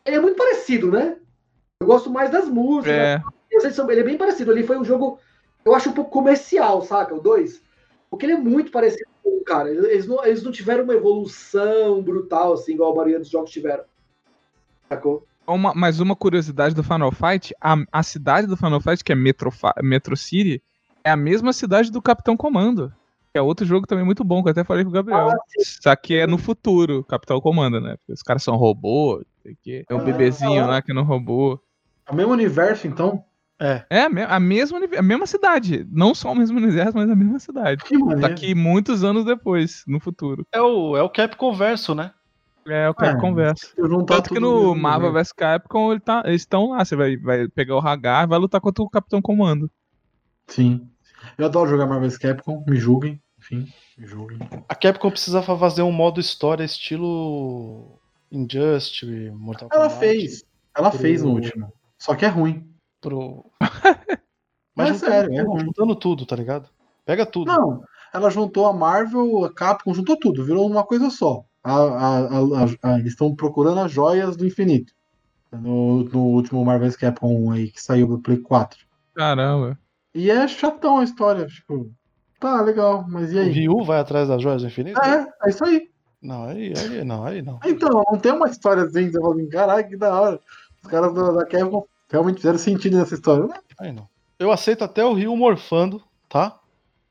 Ele 0.06 0.18
é 0.18 0.22
muito 0.22 0.38
parecido, 0.38 0.92
né? 0.92 1.18
Eu 1.82 1.88
gosto 1.88 2.12
mais 2.12 2.30
das 2.30 2.48
músicas. 2.48 2.96
É, 2.96 3.70
são- 3.72 3.90
Ele 3.90 4.02
é 4.02 4.04
bem 4.04 4.18
parecido. 4.20 4.52
Ali 4.52 4.62
foi 4.64 4.78
um 4.78 4.84
jogo, 4.86 5.18
eu 5.66 5.74
acho 5.74 5.90
um 5.90 5.94
pouco 5.94 6.12
comercial, 6.12 6.84
saca? 6.84 7.16
O 7.16 7.20
2. 7.20 7.60
Porque 8.08 8.28
ele 8.28 8.34
é 8.34 8.38
muito 8.38 8.72
parecido 8.72 9.10
com 9.24 9.38
o 9.38 9.44
cara. 9.44 9.70
Eles 9.72 10.06
não, 10.06 10.24
eles 10.24 10.44
não 10.44 10.52
tiveram 10.52 10.84
uma 10.84 10.94
evolução 10.94 12.04
brutal, 12.04 12.54
assim, 12.54 12.74
igual 12.74 12.92
a 12.92 12.96
maioria 12.96 13.20
dos 13.20 13.30
jogos 13.30 13.50
tiveram. 13.50 13.84
Sacou? 14.88 15.26
uma, 15.48 15.74
mas 15.74 16.00
uma 16.00 16.16
curiosidade 16.16 16.76
do 16.76 16.84
Final 16.84 17.12
Fight, 17.12 17.56
a, 17.60 17.76
a 17.92 18.04
cidade 18.04 18.46
do 18.46 18.56
Final 18.56 18.80
Fight, 18.80 19.04
que 19.04 19.12
é 19.12 19.16
Metro, 19.16 19.52
Metro 19.82 20.16
City, 20.16 20.62
é 21.04 21.12
a 21.12 21.18
mesma 21.18 21.54
cidade 21.54 21.92
do 21.92 22.02
Capitão 22.02 22.36
Comando. 22.38 22.94
Que 23.32 23.38
é 23.38 23.42
outro 23.42 23.66
jogo 23.66 23.86
também 23.86 24.04
muito 24.04 24.24
bom, 24.24 24.42
que 24.42 24.50
eu 24.50 24.52
até 24.52 24.64
falei 24.64 24.84
com 24.84 24.90
o 24.90 24.94
Gabriel. 24.94 25.30
Ah, 25.30 25.38
Só 25.82 25.96
que 25.96 26.16
é 26.16 26.26
no 26.26 26.38
futuro, 26.38 27.04
Capitão 27.04 27.40
Comando, 27.40 27.80
né? 27.80 27.96
Porque 27.98 28.14
os 28.14 28.24
caras 28.24 28.44
são 28.44 28.56
robô, 28.56 29.24
sei 29.44 29.56
que. 29.62 29.86
É 29.88 29.94
o 29.94 30.00
Ah, 30.00 30.04
bebezinho 30.04 30.64
ah. 30.64 30.68
lá 30.68 30.82
que 30.82 30.92
é 30.92 30.96
no 30.96 31.04
robô. 31.04 31.60
É 32.08 32.12
o 32.12 32.16
mesmo 32.16 32.32
universo, 32.34 32.88
então. 32.88 33.24
É 33.90 34.08
me- 34.08 34.24
a 34.24 34.40
mesma, 34.40 34.80
a 34.98 35.02
mesma 35.02 35.28
cidade. 35.28 35.86
Não 35.92 36.16
só 36.16 36.32
o 36.32 36.36
mesmo 36.36 36.58
universo, 36.58 36.94
mas 36.96 37.10
a 37.10 37.16
mesma 37.16 37.40
cidade. 37.40 37.84
Que 37.84 37.98
maneiro. 37.98 38.22
Só 38.22 38.34
que 38.34 38.56
muitos 38.56 39.04
anos 39.04 39.26
depois, 39.26 39.84
no 39.86 40.00
futuro. 40.00 40.48
É 40.52 40.62
o, 40.62 40.96
é 40.96 41.04
o 41.04 41.10
Capcom 41.10 41.54
Verso, 41.54 41.94
né? 41.94 42.12
É 42.66 42.90
o 42.90 42.94
que 42.94 43.04
É. 43.06 43.14
Eu 43.78 43.90
juntar 43.90 44.16
Tanto 44.16 44.30
que 44.34 44.40
no 44.40 44.76
Marvel 44.76 45.12
vs 45.12 45.32
Capcom 45.34 45.92
ele 45.92 46.00
tá, 46.00 46.24
eles 46.26 46.42
estão 46.42 46.70
lá. 46.70 46.86
Você 46.86 46.96
vai, 46.96 47.18
vai 47.18 47.48
pegar 47.48 47.76
o 47.76 47.80
Hagar 47.80 48.26
e 48.26 48.30
vai 48.30 48.40
lutar 48.40 48.62
contra 48.62 48.84
o 48.84 48.90
Capitão 48.90 49.22
Comando. 49.22 49.70
Sim. 50.50 50.90
Eu 51.38 51.46
adoro 51.46 51.70
jogar 51.70 51.86
Marvel 51.88 52.10
vs 52.10 52.18
Capcom, 52.18 52.64
me 52.68 52.76
julguem. 52.78 53.22
Enfim, 53.38 53.72
me 53.98 54.06
julguem. 54.06 54.38
A 54.68 54.76
Capcom 54.76 55.10
precisava 55.10 55.58
fazer 55.58 55.82
um 55.82 55.92
modo 55.92 56.20
história 56.20 56.64
estilo 56.64 57.98
Injustice, 58.32 59.32
Mortal 59.32 59.70
Ela 59.72 59.86
Kombat. 59.90 60.00
fez. 60.00 60.44
Ela 60.76 60.92
fez 60.92 61.24
no 61.24 61.30
O- 61.30 61.34
último. 61.36 61.74
Só 61.98 62.16
que 62.16 62.26
é 62.26 62.28
ruim. 62.28 62.70
Pro... 63.02 63.46
Mas 64.76 64.90
é 64.90 64.94
juntando 64.94 65.00
sério, 65.00 65.34
é 65.40 65.42
ruim. 65.42 65.60
juntando 65.66 65.96
tudo, 65.96 66.26
tá 66.26 66.36
ligado? 66.36 66.70
Pega 67.06 67.26
tudo. 67.26 67.48
Não, 67.52 67.82
ela 68.14 68.30
juntou 68.30 68.66
a 68.66 68.74
Marvel, 68.74 69.46
a 69.46 69.54
Capcom, 69.54 69.94
juntou 69.94 70.18
tudo, 70.18 70.46
virou 70.46 70.70
uma 70.70 70.84
coisa 70.84 71.10
só. 71.10 71.44
A- 71.64 71.74
a- 71.74 72.20
a- 72.20 72.64
a- 72.66 72.94
a- 72.94 73.00
eles 73.00 73.12
estão 73.14 73.36
procurando 73.36 73.80
as 73.82 73.92
joias 73.92 74.36
do 74.38 74.46
infinito. 74.46 74.94
No, 75.52 76.04
no 76.04 76.20
último 76.26 76.64
Marvel 76.64 76.88
vs 76.90 76.98
Capcom 76.98 77.52
aí 77.52 77.72
que 77.72 77.82
saiu 77.82 78.08
do 78.08 78.20
Play 78.20 78.38
4. 78.38 78.80
Caramba. 79.16 79.78
E 80.14 80.30
é 80.32 80.48
chatão 80.48 80.98
a 81.00 81.04
história, 81.04 81.46
tipo, 81.46 81.92
tá 82.40 82.62
legal, 82.62 83.06
mas 83.08 83.32
e 83.32 83.36
O 83.38 83.42
aí? 83.42 83.50
Ryu 83.50 83.84
vai 83.84 84.00
atrás 84.00 84.28
das 84.28 84.42
joias 84.42 84.62
do 84.62 84.68
infinito? 84.68 85.00
É, 85.02 85.28
é 85.46 85.50
isso 85.50 85.64
aí. 85.64 85.90
Não, 86.22 86.46
aí, 86.46 86.74
aí 86.76 87.04
não, 87.04 87.24
aí 87.26 87.42
não. 87.42 87.60
Então, 87.66 88.04
não 88.12 88.20
tem 88.20 88.32
uma 88.34 88.50
história 88.50 88.84
assim, 88.84 89.10
você 89.10 89.20
fala 89.22 89.34
assim, 89.36 89.50
caralho, 89.50 89.88
que 89.88 89.96
da 89.96 90.20
hora. 90.20 90.40
Os 90.84 90.90
caras 90.90 91.14
da, 91.14 91.32
da 91.32 91.46
Capcom 91.46 91.86
realmente 92.10 92.38
fizeram 92.38 92.58
sentido 92.58 92.98
nessa 92.98 93.14
história. 93.14 93.46
né? 93.46 93.56
Aí 93.80 93.92
não. 93.92 94.08
Eu 94.38 94.52
aceito 94.52 94.84
até 94.84 95.04
o 95.06 95.14
Ryu 95.14 95.36
morfando, 95.36 96.02
tá? 96.28 96.58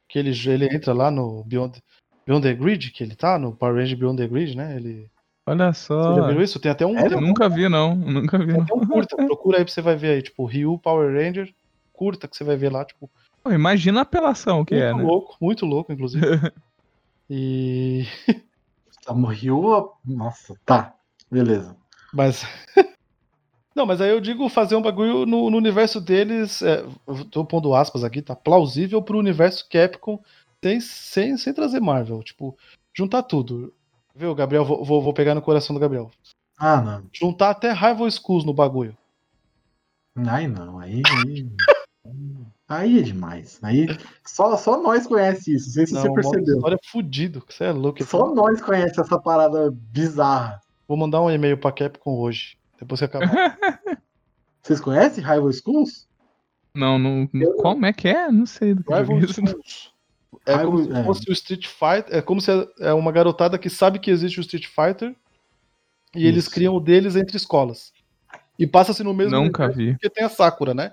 Que 0.08 0.18
ele, 0.18 0.30
ele 0.46 0.74
entra 0.74 0.92
lá 0.92 1.10
no 1.10 1.44
Beyond, 1.44 1.82
Beyond 2.26 2.42
the 2.42 2.54
Grid, 2.54 2.90
que 2.90 3.02
ele 3.04 3.14
tá, 3.14 3.38
no 3.38 3.52
Power 3.52 3.76
Ranger 3.76 3.98
Beyond 3.98 4.16
the 4.22 4.26
Grid, 4.28 4.56
né? 4.56 4.76
Ele. 4.76 5.10
Olha 5.46 5.72
Você 5.72 5.94
já 5.94 6.14
só. 6.14 6.28
viu 6.28 6.42
isso? 6.42 6.58
Tem 6.60 6.70
até 6.70 6.84
um, 6.86 6.98
É, 6.98 7.02
tem 7.04 7.12
Eu 7.12 7.20
nunca 7.20 7.48
vi, 7.48 7.68
não. 7.68 7.94
Nunca 7.94 8.38
vi, 8.38 8.52
não. 8.52 8.62
até 8.62 8.74
um 8.74 8.86
curta. 8.86 9.16
Procura 9.16 9.58
aí 9.58 9.64
pra 9.64 9.72
você 9.72 9.80
vai 9.80 9.96
ver 9.96 10.08
aí, 10.10 10.22
tipo, 10.22 10.44
Ryu 10.44 10.78
Power 10.78 11.14
Ranger, 11.14 11.50
curta 11.98 12.28
que 12.28 12.36
você 12.36 12.44
vai 12.44 12.56
ver 12.56 12.70
lá, 12.70 12.84
tipo, 12.84 13.10
Pô, 13.42 13.52
imagina 13.52 14.00
a 14.00 14.02
apelação 14.02 14.64
que 14.64 14.74
muito 14.74 14.84
é, 14.84 14.94
né? 14.94 15.02
louco, 15.02 15.36
muito 15.40 15.66
louco, 15.66 15.92
inclusive. 15.92 16.26
e. 17.28 18.04
Tá, 19.04 19.14
morreu. 19.14 19.94
Nossa, 20.04 20.54
tá. 20.66 20.94
Beleza. 21.30 21.74
Mas. 22.12 22.44
Não, 23.74 23.86
mas 23.86 24.02
aí 24.02 24.10
eu 24.10 24.20
digo 24.20 24.46
fazer 24.50 24.76
um 24.76 24.82
bagulho 24.82 25.24
no, 25.24 25.48
no 25.48 25.56
universo 25.56 25.98
deles. 25.98 26.60
É, 26.60 26.84
eu 27.06 27.24
tô 27.24 27.42
pondo 27.42 27.74
aspas 27.74 28.04
aqui, 28.04 28.20
tá? 28.20 28.36
Plausível 28.36 29.00
pro 29.00 29.18
universo 29.18 29.66
Capcom 29.70 30.20
sem, 30.62 30.80
sem, 30.80 31.36
sem 31.38 31.54
trazer 31.54 31.80
Marvel. 31.80 32.22
Tipo, 32.22 32.54
juntar 32.92 33.22
tudo. 33.22 33.72
Viu, 34.14 34.34
Gabriel? 34.34 34.64
Vou, 34.64 34.84
vou, 34.84 35.00
vou 35.00 35.14
pegar 35.14 35.34
no 35.34 35.40
coração 35.40 35.72
do 35.72 35.80
Gabriel. 35.80 36.10
Ah, 36.58 36.82
não. 36.82 37.04
Juntar 37.12 37.50
até 37.50 37.72
Rival 37.72 38.10
Schools 38.10 38.44
no 38.44 38.52
bagulho. 38.52 38.94
Aí 40.16 40.48
não, 40.48 40.80
aí. 40.80 41.00
Aí, 41.24 41.48
aí 42.68 42.98
é 42.98 43.02
demais. 43.02 43.58
Aí 43.62 43.86
só, 44.24 44.56
só 44.56 44.80
nós 44.82 45.06
conhece 45.06 45.54
isso. 45.54 45.66
Não 45.66 45.72
sei 45.74 45.86
se 45.86 45.94
Não, 45.94 46.02
você 46.02 46.08
um 46.08 46.14
percebeu. 46.14 46.54
história 46.56 46.78
fudido. 46.90 47.42
Você 47.48 47.64
é 47.64 47.72
louco. 47.72 48.02
Só 48.04 48.34
nós 48.34 48.60
conhece 48.60 49.00
essa 49.00 49.18
parada 49.18 49.70
bizarra. 49.72 50.60
Vou 50.86 50.96
mandar 50.96 51.20
um 51.22 51.30
e-mail 51.30 51.58
pra 51.58 51.72
Capcom 51.72 52.18
hoje. 52.18 52.56
Depois 52.78 52.98
que 53.00 53.04
acabar. 53.04 53.58
Vocês 54.62 54.80
conhecem 54.80 55.24
Rival 55.24 55.52
Schools? 55.52 56.06
Não, 56.74 56.98
não. 56.98 57.28
Como 57.60 57.86
é 57.86 57.92
que 57.92 58.08
é? 58.08 58.30
Não 58.30 58.46
sei 58.46 58.74
do 58.74 58.84
que 58.84 58.92
Rival 58.94 59.18
é. 59.18 59.26
Schools. 59.26 59.92
É 60.46 60.56
Rival- 60.56 60.70
como 60.72 60.84
se 60.84 60.92
é. 60.92 61.04
fosse 61.04 61.30
o 61.30 61.32
Street 61.32 61.66
Fighter. 61.66 62.16
É 62.16 62.22
como 62.22 62.40
se 62.40 62.50
é 62.80 62.92
uma 62.92 63.10
garotada 63.12 63.58
que 63.58 63.68
sabe 63.70 63.98
que 63.98 64.10
existe 64.10 64.38
o 64.38 64.42
Street 64.42 64.66
Fighter. 64.66 65.14
E 66.14 66.26
eles 66.26 66.44
Isso. 66.44 66.54
criam 66.54 66.74
o 66.74 66.80
deles 66.80 67.16
entre 67.16 67.36
escolas. 67.36 67.92
E 68.58 68.66
passa-se 68.66 69.02
no 69.04 69.12
mesmo 69.14 69.38
Nunca 69.38 69.68
vi. 69.68 69.92
porque 69.92 70.10
tem 70.10 70.24
a 70.24 70.28
Sakura, 70.28 70.74
né? 70.74 70.92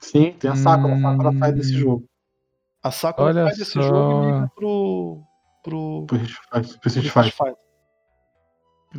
Sim, 0.00 0.32
tem 0.38 0.50
a 0.50 0.56
Sakura. 0.56 0.94
A 0.94 1.00
Sakura 1.00 1.28
Hum. 1.30 1.38
sai 1.38 1.52
desse 1.52 1.72
jogo. 1.74 2.04
A 2.82 2.90
Sakura 2.90 3.26
Olha 3.28 3.44
faz 3.44 3.58
esse 3.58 3.72
só. 3.72 3.82
jogo 3.82 4.22
e 4.22 4.32
liga 4.32 4.50
pro. 4.54 5.22
pro. 5.62 6.06
Pro 6.06 6.18
Street 6.86 7.10
Fighter-. 7.10 7.54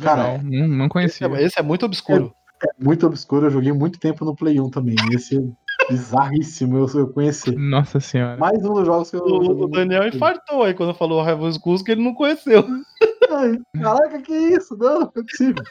Cara. 0.00 0.38
Não, 0.38 0.68
não 0.68 0.84
Esse 0.86 0.88
conhecia. 0.88 1.26
é, 1.26 1.42
esse 1.42 1.58
é 1.58 1.62
muito 1.62 1.84
obscuro. 1.84 2.32
é 2.64 2.82
muito 2.82 3.06
obscuro. 3.06 3.46
Eu 3.46 3.50
joguei 3.50 3.72
muito 3.72 3.98
tempo 3.98 4.24
no 4.24 4.34
Play 4.34 4.60
1 4.60 4.70
também. 4.70 4.94
Esse 5.12 5.36
é 5.38 5.42
bizarríssimo 5.90 6.78
eu, 6.78 6.86
eu 6.94 7.12
conheci. 7.12 7.50
Nossa 7.56 7.98
senhora. 8.00 8.36
Mais 8.38 8.64
um 8.64 8.72
dos 8.74 8.86
jogos 8.86 9.10
que 9.10 9.16
eu. 9.16 9.22
O, 9.24 9.44
joguei 9.44 9.64
o 9.64 9.68
Daniel 9.68 10.06
infartou 10.08 10.62
aí 10.62 10.72
quando 10.72 10.94
falou 10.94 11.22
Rival 11.22 11.52
Schools 11.52 11.82
que 11.82 11.90
ele 11.92 12.04
não 12.04 12.14
conheceu. 12.14 12.64
Ai, 13.30 13.58
Caraca, 13.82 14.22
que 14.22 14.32
isso? 14.32 14.76
Não, 14.76 15.00
não 15.00 15.12
é 15.16 15.22
possível. 15.22 15.62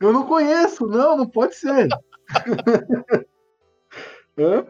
Eu 0.00 0.12
não 0.12 0.26
conheço, 0.26 0.86
não, 0.86 1.16
não 1.16 1.26
pode 1.28 1.54
ser. 1.54 1.88
Hã? 4.40 4.66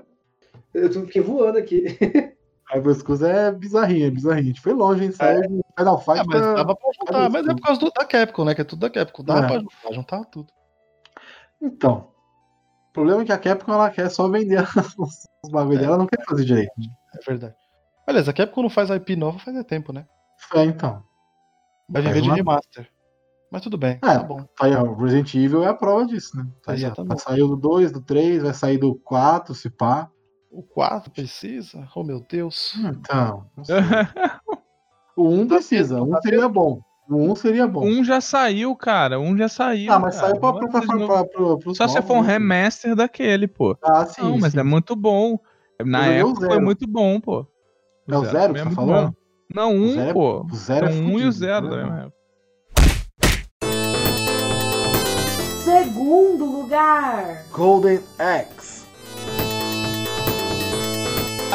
Eu 0.74 0.92
fiquei 0.92 1.22
voando 1.22 1.58
aqui. 1.58 1.84
Rival 2.72 2.94
Schools 2.94 3.22
é 3.22 3.50
bizarrinho, 3.50 4.06
é 4.06 4.10
bizarrinho. 4.10 4.44
A 4.44 4.46
gente 4.46 4.60
foi 4.60 4.72
longe, 4.72 5.04
hein? 5.04 5.10
Saiu 5.12 5.40
de 5.42 5.60
Final 5.76 5.98
Fight 5.98 6.20
Ah, 6.20 6.24
mas 6.24 6.40
pra- 6.40 6.54
dava 6.54 6.76
pra 6.76 6.90
juntar. 6.98 7.30
Mas 7.30 7.46
é 7.48 7.54
por 7.54 7.60
causa 7.62 7.80
do, 7.80 7.90
da 7.90 8.04
Capcom, 8.04 8.44
né? 8.44 8.54
Que 8.54 8.60
é 8.60 8.64
tudo 8.64 8.78
da 8.80 8.90
Capcom. 8.90 9.24
Dava 9.24 9.40
É. 9.40 9.48
pra 9.48 9.58
juntar, 9.58 9.92
juntar 9.92 10.24
tudo. 10.26 10.52
Então, 11.60 12.08
O 12.88 12.92
problema 12.92 13.22
é 13.22 13.24
que 13.24 13.32
a 13.32 13.38
Capcom 13.38 13.72
ela 13.72 13.90
quer 13.90 14.08
só 14.10 14.28
vender 14.28 14.62
os, 14.98 15.26
os 15.44 15.50
bagulho 15.50 15.78
dela, 15.78 15.90
ela 15.94 15.98
não 15.98 16.06
quer 16.06 16.24
fazer 16.24 16.44
direito. 16.44 16.72
É 17.14 17.18
verdade. 17.28 17.54
Beleza, 18.06 18.30
a 18.30 18.34
Capcom 18.34 18.62
não 18.62 18.70
faz 18.70 18.88
IP 18.90 19.16
nova 19.16 19.38
faz 19.38 19.56
é 19.56 19.62
tempo, 19.64 19.92
né? 19.92 20.06
É, 20.54 20.64
então. 20.64 21.02
Vai 21.88 22.02
viver 22.02 22.22
de 22.22 22.28
uma- 22.28 22.36
remaster. 22.36 22.88
Mas 23.50 23.62
tudo 23.62 23.76
bem, 23.76 23.94
É. 23.94 23.98
tá 23.98 24.22
bom. 24.22 24.42
Tá 24.56 24.66
aí, 24.66 24.74
ó, 24.74 24.82
o 24.84 24.94
Resident 24.94 25.34
Evil 25.34 25.64
é 25.64 25.68
a 25.68 25.74
prova 25.74 26.06
disso, 26.06 26.36
né? 26.36 26.46
Tá. 26.64 26.74
Exatamente. 26.74 27.08
Vai 27.08 27.18
sair 27.18 27.40
do 27.40 27.56
2, 27.56 27.90
do 27.92 28.00
3, 28.00 28.42
vai 28.42 28.54
sair 28.54 28.78
do 28.78 28.94
4, 28.94 29.54
se 29.54 29.68
pá. 29.68 30.08
O 30.50 30.62
4 30.62 31.10
precisa? 31.10 31.86
Oh 31.94 32.02
meu 32.04 32.20
Deus. 32.28 32.74
Então. 32.78 33.46
não 33.56 33.64
sei. 33.64 33.76
o 35.16 35.28
1 35.28 35.48
precisa, 35.48 36.00
o 36.00 36.04
1 36.16 36.20
seria 36.22 36.48
bom. 36.48 36.80
O 37.08 37.16
1 37.16 37.34
seria 37.34 37.66
bom. 37.66 37.84
um 37.84 38.04
já 38.04 38.20
saiu, 38.20 38.74
cara. 38.76 39.18
Um 39.18 39.36
já 39.36 39.48
saiu. 39.48 39.92
ah, 39.92 39.98
mas 39.98 40.14
cara. 40.14 40.28
saiu 40.28 40.40
pra, 40.40 40.52
pra, 40.52 40.66
é 40.66 40.70
pra, 40.70 41.24
pra, 41.24 41.56
pra, 41.58 41.74
Só 41.74 41.88
se 41.88 42.00
for 42.02 42.18
um 42.18 42.22
né? 42.22 42.34
remaster 42.34 42.94
daquele, 42.94 43.48
pô. 43.48 43.76
Ah, 43.82 44.06
sim. 44.06 44.22
não, 44.22 44.38
mas 44.38 44.52
sim. 44.52 44.60
é 44.60 44.62
muito 44.62 44.94
bom. 44.94 45.38
Na 45.84 46.00
o 46.00 46.04
época 46.04 46.40
foi 46.40 46.48
zero. 46.50 46.62
muito 46.62 46.86
bom, 46.86 47.20
pô. 47.20 47.46
É 48.08 48.16
o 48.16 48.24
zero 48.24 48.54
que 48.54 48.60
é 48.60 48.64
tá 48.64 48.70
falando? 48.70 49.08
bom. 49.08 49.14
Não, 49.52 49.72
um, 49.74 49.88
zero 49.92 50.10
é- 50.10 50.12
pô. 50.12 50.46
O 50.48 50.54
zero 50.54 50.86
é 50.86 50.92
São 50.92 51.02
um 51.04 51.18
e 51.18 51.24
o 51.26 51.32
zero 51.32 51.68
né? 51.68 51.70
da 51.70 51.76
mesma 51.82 52.00
época. 52.02 52.19
Segundo 56.10 56.44
lugar. 56.44 57.44
Golden 57.52 58.00
Axe. 58.18 58.82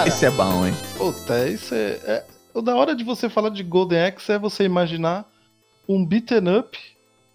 Esse 0.07 0.25
é 0.27 0.31
bom, 0.31 0.65
hein? 0.65 0.73
Puta, 0.97 1.45
isso 1.49 1.75
é, 1.75 1.99
é- 2.05 2.25
O 2.53 2.61
da 2.61 2.73
hora 2.73 2.95
de 2.95 3.03
você 3.03 3.27
falar 3.27 3.49
de 3.49 3.61
Golden 3.63 4.05
Axe 4.05 4.31
é 4.31 4.39
você 4.39 4.63
imaginar 4.63 5.29
um 5.89 6.05
beaten 6.05 6.57
up 6.57 6.79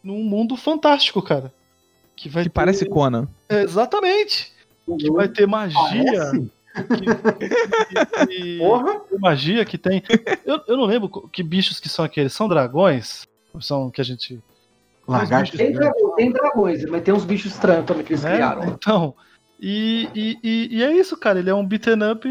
num 0.03 0.25
mundo 0.25 0.57
fantástico, 0.57 1.21
cara. 1.21 1.53
Que 2.17 2.27
vai 2.31 2.45
Que 2.45 2.49
ter- 2.49 2.55
parece 2.55 2.87
Conan. 2.87 3.29
É, 3.51 3.65
Exatamente. 3.65 4.51
Que 4.99 5.11
vai 5.11 5.29
ter 5.29 5.47
magia. 5.47 6.31
Que, 6.75 8.27
que- 8.29 8.59
Porra! 8.61 9.01
que 9.01 9.19
magia 9.19 9.63
que 9.67 9.77
tem. 9.77 10.03
Eu, 10.47 10.59
eu 10.67 10.75
não 10.79 10.85
lembro 10.87 11.29
que 11.31 11.43
bichos 11.43 11.79
que 11.79 11.89
são 11.91 12.03
aqueles. 12.03 12.33
São 12.33 12.49
dragões? 12.49 13.27
Ou 13.53 13.61
são 13.61 13.91
que 13.91 14.01
a 14.01 14.05
gente. 14.05 14.41
Lagarto. 15.11 15.57
Tem, 15.57 15.73
dragão- 15.73 16.15
tem 16.15 16.33
dragões, 16.33 16.85
mas 16.85 17.03
tem 17.03 17.13
uns 17.13 17.25
bichos 17.25 17.53
estranhos 17.53 17.85
também 17.85 18.05
que 18.05 18.13
eles 18.13 18.23
né? 18.23 18.35
criaram. 18.35 18.65
Então. 18.65 19.15
E, 19.61 20.09
e, 20.15 20.39
e, 20.43 20.79
e 20.79 20.83
é 20.85 20.93
isso, 20.97 21.17
cara. 21.17 21.39
Ele 21.39 21.51
é 21.51 21.55
um 21.55 21.67
beaten 21.67 21.99
up. 22.13 22.29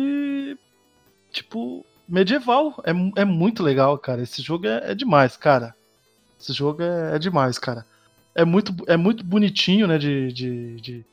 Tipo. 1.32 1.86
Medieval. 2.08 2.82
É, 2.84 3.22
é 3.22 3.26
muito 3.26 3.62
legal, 3.62 3.98
cara. 3.98 4.22
Esse 4.24 4.42
jogo 4.42 4.66
é, 4.66 4.92
é 4.92 4.96
demais, 4.96 5.38
cara. 5.38 5.76
Esse 6.40 6.54
jogo 6.54 6.82
é, 6.82 7.16
é 7.16 7.20
demais, 7.20 7.60
cara. 7.60 7.86
É 8.34 8.46
muito, 8.46 8.74
é 8.88 8.96
muito 8.98 9.24
bonitinho, 9.24 9.86
né? 9.86 9.98
De, 9.98 10.32
de, 10.32 10.76
de, 10.78 11.06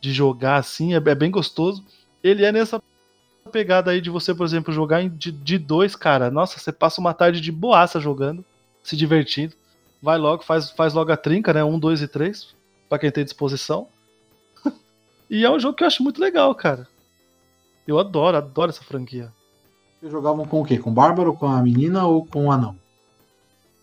de 0.00 0.12
jogar 0.12 0.56
assim. 0.56 0.92
É, 0.94 0.96
é 0.96 1.14
bem 1.14 1.30
gostoso. 1.30 1.84
Ele 2.22 2.44
é 2.44 2.52
nessa 2.52 2.82
pegada 3.52 3.90
aí 3.92 4.00
de 4.00 4.10
você, 4.10 4.34
por 4.34 4.44
exemplo, 4.44 4.74
jogar 4.74 5.08
de, 5.08 5.30
de 5.30 5.58
dois, 5.58 5.94
cara. 5.94 6.30
Nossa, 6.30 6.58
você 6.58 6.72
passa 6.72 7.00
uma 7.00 7.14
tarde 7.14 7.40
de 7.40 7.52
boaça 7.52 8.00
jogando, 8.00 8.44
se 8.82 8.96
divertindo. 8.96 9.54
Vai 10.04 10.18
logo, 10.18 10.42
faz, 10.44 10.70
faz 10.70 10.92
logo 10.92 11.10
a 11.10 11.16
trinca, 11.16 11.50
né? 11.54 11.64
Um, 11.64 11.78
dois 11.78 12.02
e 12.02 12.06
três. 12.06 12.54
Pra 12.90 12.98
quem 12.98 13.10
tem 13.10 13.24
disposição. 13.24 13.88
e 15.30 15.46
é 15.46 15.50
um 15.50 15.58
jogo 15.58 15.74
que 15.74 15.82
eu 15.82 15.86
acho 15.86 16.02
muito 16.02 16.20
legal, 16.20 16.54
cara. 16.54 16.86
Eu 17.88 17.98
adoro, 17.98 18.36
adoro 18.36 18.68
essa 18.68 18.84
franquia. 18.84 19.32
Vocês 19.98 20.12
jogavam 20.12 20.44
com 20.46 20.60
o 20.60 20.64
quê? 20.64 20.76
Com 20.76 20.90
o 20.90 20.92
Bárbaro, 20.92 21.32
com 21.32 21.46
a 21.46 21.62
menina 21.62 22.06
ou 22.06 22.26
com 22.26 22.48
o 22.48 22.52
anão? 22.52 22.76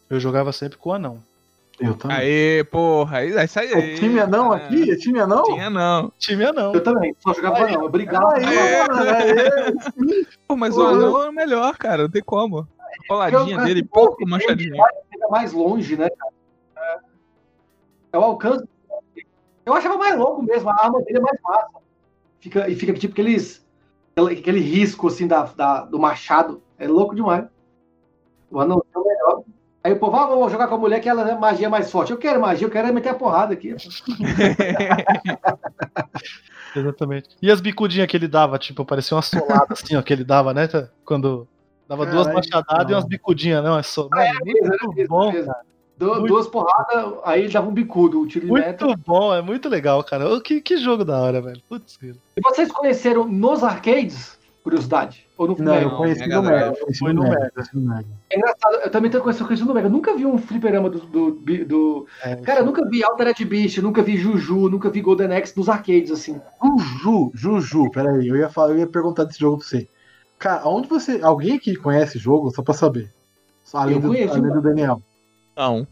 Eu 0.07 0.19
jogava 0.19 0.51
sempre 0.51 0.77
com 0.77 0.91
o 0.91 0.93
anão. 0.93 1.23
Eu 1.79 1.95
também. 1.95 2.17
Aê, 2.17 2.63
porra. 2.65 3.17
Aí, 3.17 3.35
aí 3.35 3.47
sai 3.47 3.65
O 3.73 3.95
time 3.95 4.19
anão 4.19 4.51
aqui? 4.51 4.91
É 4.91 4.95
time 4.95 5.19
anão? 5.19 5.43
Tinha 5.45 5.71
não. 5.71 6.11
Time 6.19 6.45
anão. 6.45 6.71
Eu 6.75 6.83
também, 6.83 7.15
só 7.19 7.33
jogava 7.33 7.67
não. 7.67 7.85
Obrigado. 7.85 8.27
Aí, 8.35 8.43
É. 8.45 8.85
mano, 8.87 9.09
é, 9.09 9.71
Pô, 10.47 10.55
mas 10.55 10.77
o 10.77 10.81
Uhum. 10.81 10.87
anão 10.87 11.23
é 11.23 11.29
o 11.29 11.33
melhor, 11.33 11.75
cara. 11.77 12.03
Não 12.03 12.09
tem 12.11 12.21
como. 12.21 12.67
A 13.03 13.07
Coladinha 13.07 13.57
Eu- 13.57 13.63
dele, 13.65 13.83
pouco 13.83 14.27
manchadinha. 14.27 14.81
Fica 15.11 15.27
mais 15.29 15.51
longe, 15.53 15.95
né, 15.97 16.09
cara? 16.09 16.31
É. 16.77 16.99
É 18.13 18.17
o 18.17 18.23
alcance. 18.23 18.65
Eu 19.65 19.73
achava 19.73 19.97
mais 19.97 20.17
louco 20.17 20.41
mesmo, 20.41 20.69
a 20.69 20.73
arma 20.83 21.01
dele 21.01 21.19
é 21.19 21.21
mais 21.21 21.39
massa. 21.41 21.69
Fica, 22.39 22.67
e 22.69 22.75
fica 22.75 22.93
tipo 22.93 23.13
aqueles. 23.13 23.65
aquele- 24.15 24.39
Aquele 24.39 24.59
risco 24.59 25.07
assim 25.07 25.27
da, 25.27 25.43
da- 25.43 25.81
do 25.85 25.99
machado. 25.99 26.61
É 26.77 26.87
louco 26.87 27.15
demais. 27.15 27.45
O 28.49 28.59
anão 28.59 28.83
é 28.93 28.97
o 28.97 29.03
melhor. 29.05 29.43
Aí 29.83 29.93
o 29.93 29.99
povo, 29.99 30.15
ah, 30.17 30.25
vou 30.27 30.49
jogar 30.49 30.67
com 30.67 30.75
a 30.75 30.77
mulher 30.77 30.99
que 30.99 31.09
ela 31.09 31.27
é 31.29 31.37
magia 31.37 31.69
mais 31.69 31.89
forte. 31.91 32.11
Eu 32.11 32.17
quero 32.17 32.39
magia, 32.41 32.67
eu 32.67 32.71
quero 32.71 32.87
é 32.87 32.91
meter 32.91 33.09
a 33.09 33.13
porrada 33.15 33.53
aqui. 33.53 33.75
Exatamente. 36.75 37.29
E 37.41 37.51
as 37.51 37.59
bicudinhas 37.61 38.07
que 38.07 38.15
ele 38.15 38.27
dava, 38.27 38.57
tipo, 38.57 38.85
parecia 38.85 39.15
uma 39.15 39.21
solada 39.23 39.67
assim, 39.71 39.95
ó, 39.95 40.01
que 40.01 40.13
ele 40.13 40.23
dava, 40.23 40.53
né? 40.53 40.67
tá? 40.67 40.87
Quando 41.03 41.47
dava 41.91 42.05
duas 42.05 42.27
Caralho, 42.27 42.35
machadadas 42.35 42.91
e 42.91 42.93
umas 42.95 43.05
bicudinhas, 43.05 43.63
não, 43.63 43.77
é 43.77 43.83
só. 43.83 44.07
Ah, 44.13 44.23
é 44.25 44.33
Mano, 44.33 44.45
mesmo, 44.45 44.59
muito 44.61 44.73
era 44.83 44.93
mesmo, 44.95 45.07
bom, 45.09 45.31
cara. 45.31 45.57
Du- 45.97 46.07
Muito- 46.15 46.27
Duas 46.27 46.47
porradas, 46.47 47.13
aí 47.23 47.43
ele 47.43 47.53
dava 47.53 47.69
um 47.69 47.73
bicudo, 47.73 48.21
o 48.21 48.27
tiro 48.27 48.47
de 48.47 48.51
meta. 48.51 48.85
Muito 48.85 48.99
bom, 49.05 49.35
é 49.35 49.41
muito 49.41 49.69
legal, 49.69 50.03
cara. 50.03 50.41
Que, 50.41 50.59
que 50.59 50.77
jogo 50.77 51.05
da 51.05 51.19
hora, 51.21 51.39
velho. 51.41 51.61
Putz, 51.69 51.95
grilo. 51.97 52.17
E 52.35 52.41
vocês 52.41 52.71
conheceram 52.71 53.27
nos 53.27 53.63
arcades? 53.63 54.39
Curiosidade? 54.63 55.27
Ou 55.37 55.47
no 55.47 55.55
Não, 55.59 55.73
Mega? 55.73 55.85
eu 55.85 55.91
conheci 55.91 56.21
Mega 56.21 56.35
no. 56.35 56.41
Mega. 56.49 56.73
Foi 56.97 57.13
no 57.13 57.23
Mega. 57.23 57.51
conheci 57.53 57.75
no 57.75 57.81
Mega. 57.81 58.07
É 58.31 58.37
engraçado, 58.37 58.75
eu 58.83 58.89
também 58.91 59.11
tenho 59.11 59.21
conhecido 59.23 59.45
conhecido 59.45 59.67
no 59.67 59.73
Mega. 59.75 59.87
Eu 59.87 59.91
nunca 59.91 60.15
vi 60.15 60.25
um 60.25 60.37
fliperama 60.39 60.89
do. 60.89 60.99
do, 60.99 61.31
do- 61.65 62.07
É, 62.23 62.35
Cara, 62.37 62.61
eu 62.61 62.65
nunca 62.65 62.87
vi 62.87 63.03
Altered 63.03 63.45
Beast, 63.45 63.77
nunca 63.79 64.01
vi 64.01 64.17
Juju, 64.17 64.69
nunca 64.69 64.89
vi 64.89 65.01
Golden 65.01 65.35
Axe 65.35 65.55
nos 65.57 65.67
arcades, 65.69 66.09
assim. 66.11 66.39
Juju, 66.63 67.31
Juju, 67.33 67.91
peraí, 67.91 68.27
eu 68.27 68.35
ia, 68.37 68.49
falar, 68.49 68.71
eu 68.71 68.77
ia 68.79 68.87
perguntar 68.87 69.23
desse 69.25 69.39
jogo 69.39 69.57
pra 69.57 69.67
você. 69.67 69.87
Cara, 70.41 70.61
aonde 70.63 70.87
você. 70.89 71.19
Alguém 71.21 71.55
aqui 71.55 71.75
conhece 71.75 72.17
esse 72.17 72.19
jogo, 72.19 72.49
só 72.49 72.63
pra 72.63 72.73
saber? 72.73 73.13
Além, 73.71 73.95
Eu 73.95 74.01
do, 74.01 74.07
conheço, 74.07 74.33
além 74.33 74.41
mano. 74.41 74.55
do 74.55 74.61
Daniel. 74.61 75.01
Não. 75.55 75.87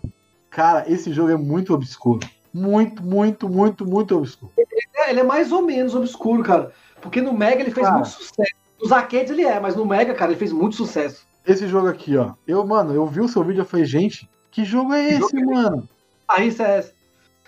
Cara, 0.49 0.91
esse 0.91 1.13
jogo 1.13 1.29
é 1.29 1.37
muito 1.37 1.71
obscuro. 1.71 2.27
Muito, 2.51 3.03
muito, 3.03 3.47
muito, 3.47 3.85
muito 3.85 4.17
obscuro. 4.17 4.51
É, 4.95 5.11
ele 5.11 5.19
é 5.19 5.23
mais 5.23 5.51
ou 5.51 5.61
menos 5.61 5.93
obscuro, 5.93 6.41
cara. 6.41 6.73
Porque 6.99 7.21
no 7.21 7.31
Mega 7.31 7.61
ele 7.61 7.69
fez 7.69 7.85
Cara. 7.85 7.99
muito 7.99 8.09
sucesso. 8.09 8.51
Nos 8.81 8.91
arcades 8.91 9.29
ele 9.29 9.43
é, 9.43 9.59
mas 9.59 9.75
no 9.75 9.85
Mega, 9.85 10.15
cara, 10.15 10.31
ele 10.31 10.39
fez 10.39 10.51
muito 10.51 10.75
sucesso. 10.75 11.27
Esse 11.45 11.67
jogo 11.67 11.87
aqui, 11.87 12.17
ó. 12.17 12.33
Eu, 12.47 12.65
mano, 12.65 12.91
eu 12.91 13.05
vi 13.05 13.21
o 13.21 13.27
seu 13.27 13.43
vídeo 13.43 13.61
e 13.61 13.65
falei, 13.65 13.85
gente, 13.85 14.27
que 14.49 14.65
jogo 14.65 14.93
é 14.93 15.09
esse, 15.09 15.19
jogo 15.19 15.37
é 15.37 15.45
mano? 15.45 15.89
Aí 16.27 16.47
isso 16.47 16.63
é. 16.63 16.89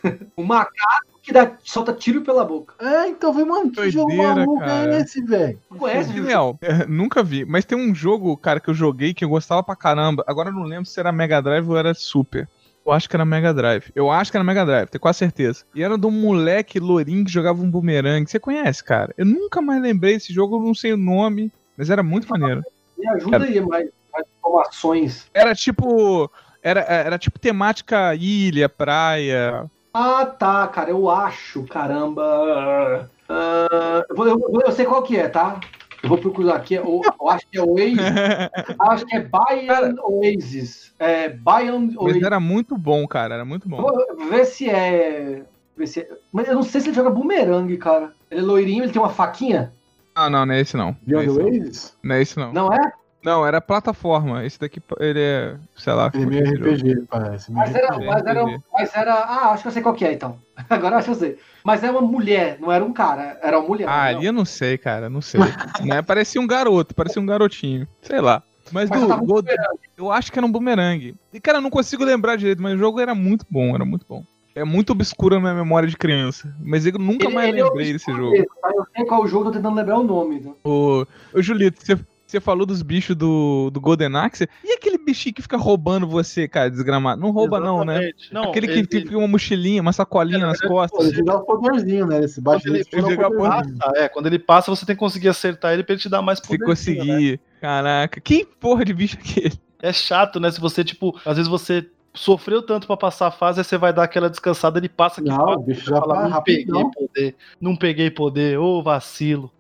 o 0.36 0.44
macaco 0.44 1.12
que 1.22 1.32
dá, 1.32 1.56
solta 1.64 1.94
tiro 1.94 2.22
pela 2.22 2.44
boca. 2.44 2.74
É, 2.84 3.08
então 3.08 3.32
falei, 3.32 3.48
mano, 3.48 3.72
que 3.72 3.90
jogo 3.92 4.08
Doideira, 4.08 4.36
maluco 4.36 4.60
cara. 4.60 4.96
é 4.96 5.02
esse, 5.02 5.24
velho? 5.24 5.60
Não 5.70 5.78
conhece, 5.78 6.10
Juju? 6.10 6.22
Daniel, 6.24 6.60
é, 6.62 6.86
nunca 6.88 7.22
vi. 7.22 7.46
Mas 7.46 7.66
tem 7.66 7.78
um 7.78 7.94
jogo, 7.94 8.36
cara, 8.36 8.60
que 8.60 8.70
eu 8.70 8.74
joguei 8.74 9.14
que 9.14 9.24
eu 9.24 9.30
gostava 9.30 9.62
pra 9.62 9.76
caramba. 9.76 10.24
Agora 10.28 10.50
eu 10.50 10.54
não 10.54 10.64
lembro 10.64 10.86
se 10.86 11.00
era 11.00 11.12
Mega 11.12 11.42
Drive 11.42 11.70
ou 11.70 11.78
era 11.78 11.94
Super. 11.94 12.48
Eu 12.84 12.92
acho 12.92 13.08
que 13.08 13.16
era 13.16 13.24
Mega 13.24 13.54
Drive. 13.54 13.92
Eu 13.94 14.10
acho 14.10 14.32
que 14.32 14.38
era 14.38 14.44
Mega 14.44 14.66
Drive, 14.66 14.90
tenho 14.90 15.02
quase 15.02 15.20
certeza. 15.20 15.64
E 15.76 15.84
era 15.84 15.98
de 15.98 16.08
um 16.08 16.12
moleque 16.12 16.80
lourinho 16.80 17.24
que 17.24 17.32
jogava 17.32 17.62
um 17.62 17.70
bumerangue. 17.70 18.30
Você 18.30 18.40
conhece, 18.40 18.84
cara? 18.84 19.14
Eu 19.16 19.26
nunca 19.26 19.62
mais 19.62 19.80
lembrei 19.82 20.14
desse 20.14 20.34
jogo, 20.34 20.58
eu 20.58 20.62
não 20.62 20.74
sei 20.74 20.94
o 20.94 20.98
nome, 20.98 21.52
mas 21.78 21.92
era 21.92 22.02
muito 22.02 22.28
maneiro. 22.28 22.64
Me 22.98 23.08
ajuda 23.08 23.44
aí, 23.44 23.62
mais, 23.62 23.90
mais 24.12 24.26
informações. 24.40 25.30
Era 25.34 25.54
tipo. 25.54 26.30
Era, 26.64 26.82
era 26.82 27.18
tipo 27.20 27.40
temática 27.40 28.16
ilha, 28.16 28.68
praia. 28.68 29.70
Ah, 29.94 30.26
tá, 30.26 30.68
cara, 30.68 30.90
eu 30.90 31.10
acho, 31.10 31.64
caramba. 31.64 33.10
Ah, 33.28 34.06
eu, 34.10 34.16
vou- 34.16 34.28
eu 34.28 34.38
vou- 34.40 34.62
eu 34.66 34.72
sei 34.72 34.86
qual 34.86 35.04
que 35.04 35.18
é, 35.18 35.28
tá? 35.28 35.60
Eu 36.02 36.10
vou 36.10 36.18
procurar 36.18 36.56
aqui. 36.56 36.76
Eu, 36.76 37.02
eu 37.20 37.30
acho 37.30 37.46
que 37.50 37.58
é 37.58 37.62
Oasis. 37.62 37.98
acho 38.80 39.06
que 39.06 39.16
é 39.16 39.20
Bayern 39.20 39.96
Oasis. 40.04 40.94
É 40.98 41.30
Bayern 41.30 41.88
Mas 41.88 41.98
Oasis. 41.98 42.24
era 42.24 42.40
muito 42.40 42.78
bom, 42.78 43.06
cara. 43.08 43.36
Era 43.36 43.46
muito 43.46 43.68
bom. 43.70 43.78
Vou 43.82 44.30
ver 44.30 44.46
se 44.46 44.70
é. 44.70 45.44
Ver 45.78 45.88
se 45.88 46.00
é- 46.02 46.10
Mas 46.32 46.48
eu 46.48 46.56
não 46.56 46.64
sei 46.64 46.82
se 46.82 46.88
ele 46.90 46.96
joga 46.96 47.10
bumerangue, 47.10 47.78
cara. 47.78 48.14
Ele 48.32 48.42
é 48.42 48.44
loirinho, 48.44 48.84
ele 48.84 48.92
tem 48.92 49.02
uma 49.02 49.10
faquinha? 49.10 49.74
Não, 50.16 50.30
não, 50.30 50.46
não 50.46 50.54
é 50.54 50.60
esse 50.62 50.76
não. 50.76 50.96
Não 51.06 51.20
é 51.20 51.26
Beyond 51.26 51.28
esse 51.28 51.40
não. 51.40 51.46
Oasis? 51.46 51.98
Não 52.04 52.16
é 52.16 52.22
esse 52.22 52.38
não. 52.40 52.54
Não 52.54 52.74
é? 52.74 52.94
Não, 53.24 53.46
era 53.46 53.62
plataforma. 53.62 54.46
Esse 54.46 54.60
daqui, 54.60 54.82
ele 55.00 55.20
é. 55.20 55.56
Sei 55.76 55.94
lá. 55.94 56.12
Ele 56.14 56.40
é 56.40 56.42
é. 56.42 56.50
RPG, 56.54 57.06
parece. 57.10 57.52
meio 57.52 57.66
Mas 57.66 57.76
era, 57.76 57.98
mas, 58.00 58.26
era, 58.26 58.46
mas 58.74 58.96
era. 58.96 59.14
Ah, 59.14 59.52
acho 59.52 59.62
que 59.64 59.68
eu 59.68 59.72
sei 59.72 59.82
qual 59.82 59.96
que 59.96 60.06
é, 60.06 60.14
então. 60.14 60.38
Agora 60.70 60.98
acho 60.98 61.06
que 61.06 61.12
eu 61.12 61.16
sei. 61.16 61.38
Mas 61.64 61.84
é 61.84 61.92
uma 61.92 62.02
mulher, 62.02 62.58
não 62.60 62.72
era 62.72 62.84
um 62.84 62.92
cara, 62.92 63.40
era 63.44 63.60
uma 63.60 63.68
mulher. 63.68 63.88
Ah, 63.88 64.06
ali 64.06 64.26
eu 64.26 64.34
não 64.34 64.46
sei, 64.46 64.78
cara. 64.78 65.10
Não 65.10 65.22
sei. 65.22 65.40
né? 65.86 66.02
Parecia 66.02 66.42
um 66.42 66.48
garoto, 66.48 66.96
parecia 66.96 67.22
um 67.22 67.26
garotinho. 67.26 67.88
Sei 68.02 68.20
lá. 68.20 68.42
Mas, 68.72 68.90
Mas 68.90 69.02
do 69.02 69.44
eu 69.98 70.12
acho 70.12 70.32
que 70.32 70.40
era 70.40 70.46
um 70.46 70.52
bumerangue. 70.52 71.16
E, 71.34 71.40
cara, 71.40 71.58
eu 71.58 71.62
não 71.62 71.70
consigo 71.70 72.04
lembrar 72.06 72.38
direito, 72.38 72.62
mas 72.62 72.74
o 72.74 72.78
jogo 72.78 73.00
era 73.00 73.14
muito 73.14 73.46
bom, 73.50 73.76
era 73.76 73.84
muito 73.84 74.06
bom. 74.08 74.24
É 74.56 74.64
muito 74.64 74.92
obscuro 74.92 75.36
na 75.36 75.42
minha 75.42 75.54
memória 75.54 75.88
de 75.88 75.96
criança. 75.98 76.54
Mas 76.60 76.86
eu 76.86 76.94
nunca 76.94 77.26
Ele- 77.26 77.34
mais 77.34 77.50
ele 77.50 77.60
é 77.60 77.64
lembrei 77.64 77.94
desse 77.94 78.10
obscuro 78.12 78.18
jogo. 78.18 78.32
mesmo, 78.32 78.48
tá? 78.62 78.72
Eu 78.76 78.86
sei 78.96 79.06
qual 79.06 79.28
jogo, 79.28 79.46
tô 79.46 79.52
tentando 79.52 79.76
lembrar 79.76 79.98
o 80.00 80.04
nome. 80.04 80.40
né? 80.42 80.52
Ô, 80.64 81.06
ô 81.34 81.42
Julito, 81.42 81.86
você 81.86 81.98
Você 82.32 82.40
falou 82.40 82.66
dos 82.66 82.82
bichos 82.82 83.14
do, 83.14 83.70
do 83.72 83.82
Golden 83.82 84.16
Axe. 84.16 84.48
E 84.64 84.72
aquele 84.74 84.98
bichinho 84.98 85.36
que 85.36 85.42
fica 85.42 85.58
roubando 85.58 86.08
você, 86.08 86.48
cara, 86.48 86.70
desgramado? 86.72 87.20
Não 87.22 87.32
rouba, 87.32 87.60
não, 87.60 87.84
né? 87.84 87.96
Exatamente. 87.96 88.34
Não, 88.34 88.44
aquele 88.44 88.68
que 88.68 88.74
ele- 88.96 89.06
tem 89.10 89.18
uma 89.18 89.28
mochilinha, 89.28 89.82
uma 89.82 89.92
sacolinha 89.92 90.38
É, 90.38 90.40
na 90.40 90.48
nas 90.48 90.60
verdade, 90.60 90.74
Pô, 90.90 90.96
costas. 90.96 91.12
ele 91.14 91.24
dá 91.26 91.36
o 91.36 91.42
poderzinho, 91.42 92.08
né? 92.08 92.24
Esse 92.24 92.40
baixo 92.40 92.64
Quando 92.64 92.76
ele- 92.76 92.86
ele 92.90 93.02
poderzinho. 93.18 93.38
passa, 93.78 93.92
é, 93.98 94.08
quando 94.08 94.26
ele 94.28 94.40
passa, 94.40 94.72
você 94.74 94.86
tem 94.86 94.96
que 94.96 95.00
conseguir 95.02 95.28
acertar 95.28 95.74
ele 95.74 95.84
pra 95.84 95.92
ele 95.94 96.02
te 96.02 96.08
dar 96.08 96.22
mais 96.22 96.40
Se 96.40 96.48
poder. 96.48 96.64
conseguir. 96.64 97.40
Caraca, 97.60 98.22
que 98.22 98.46
porra 98.46 98.86
de 98.86 98.94
bicho 98.94 99.18
é 99.18 99.20
aquele? 99.20 99.60
É 99.84 99.92
chato, 99.92 100.40
né? 100.40 100.50
Se 100.52 100.62
você, 100.62 100.86
tipo, 100.86 101.14
às 101.26 101.36
vezes 101.36 101.50
você 101.50 101.86
sofreu 102.14 102.62
tanto 102.62 102.88
pra 102.88 102.96
passar 102.96 103.28
a 103.28 103.32
fase, 103.32 103.60
aí 103.60 103.64
você 103.66 103.78
vai 103.78 103.92
dar 103.92 104.04
aquela 104.04 104.30
descansada, 104.30 104.80
ele 104.80 104.88
passa 104.88 105.20
aqui. 105.20 105.30
Não, 105.30 105.62
bicho 105.62 105.86
já 105.90 106.00
fala, 106.00 106.16
tá 106.16 106.30
não 106.30 106.42
peguei 106.44 106.84
poder, 106.94 107.36
não 107.60 107.76
peguei 107.76 108.10
poder, 108.10 108.58
ô 108.58 108.82
vacilo. 108.82 109.52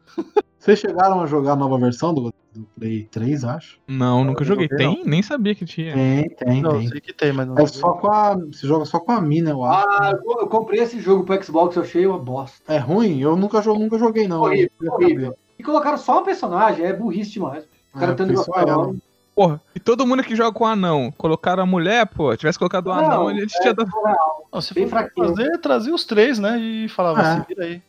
Vocês 0.61 0.77
chegaram 0.79 1.19
a 1.21 1.25
jogar 1.25 1.53
a 1.53 1.55
nova 1.55 1.75
versão 1.79 2.13
do, 2.13 2.31
do 2.53 2.67
Play 2.77 3.07
3, 3.11 3.43
acho? 3.45 3.79
Não, 3.87 4.23
nunca 4.23 4.43
joguei. 4.43 4.67
joguei, 4.69 4.77
Tem? 4.77 5.03
Nem 5.03 5.23
sabia 5.23 5.55
que 5.55 5.65
tinha. 5.65 5.93
Tem, 5.95 6.29
tem, 6.29 6.61
Não, 6.61 6.77
tem. 6.77 6.87
sei 6.87 7.01
que 7.01 7.11
tem, 7.11 7.33
mas 7.33 7.47
não. 7.47 7.57
É 7.57 7.65
só 7.65 7.93
com 7.93 8.11
a. 8.11 8.35
Você 8.35 8.67
joga 8.67 8.85
só 8.85 8.99
com 8.99 9.11
a 9.11 9.19
mina, 9.19 9.49
eu 9.49 9.63
acho. 9.65 9.87
Ah, 9.89 10.11
eu 10.23 10.41
eu 10.41 10.47
comprei 10.47 10.79
esse 10.79 10.99
jogo 11.01 11.23
pro 11.23 11.43
Xbox, 11.43 11.75
eu 11.75 11.81
achei 11.81 12.05
uma 12.05 12.19
bosta. 12.19 12.59
É 12.71 12.77
ruim? 12.77 13.19
Eu 13.19 13.35
nunca, 13.35 13.59
jo- 13.59 13.73
nunca 13.73 13.97
joguei, 13.97 14.27
não. 14.27 14.41
Horrível, 14.41 14.69
horrível. 14.93 15.35
E 15.57 15.63
colocaram 15.63 15.97
só 15.97 16.21
um 16.21 16.23
personagem, 16.23 16.85
é 16.85 16.93
burrice 16.93 17.31
demais. 17.31 17.63
O 17.93 17.99
cara 17.99 18.11
Ah, 18.11 18.15
tendo 18.15 18.33
ela. 18.55 18.93
Porra, 19.33 19.61
e 19.73 19.79
todo 19.79 20.05
mundo 20.05 20.21
que 20.23 20.35
joga 20.35 20.51
com 20.55 20.65
anão, 20.67 21.11
colocaram 21.17 21.63
a 21.63 21.65
mulher, 21.65 22.05
pô, 22.05 22.35
tivesse 22.37 22.59
colocado 22.59 22.87
o 22.87 22.91
anão, 22.91 23.23
Não, 23.23 23.31
ele 23.31 23.47
tinha 23.47 23.73
dado. 23.73 23.89
Não, 24.53 24.61
se 24.61 24.73
for 24.87 25.09
fazer, 25.15 25.57
trazia 25.59 25.95
os 25.95 26.05
três, 26.05 26.37
né? 26.37 26.59
E 26.59 26.87
falava, 26.89 27.21
Ah. 27.21 27.41
se 27.41 27.47
vira 27.47 27.63
aí. 27.65 27.81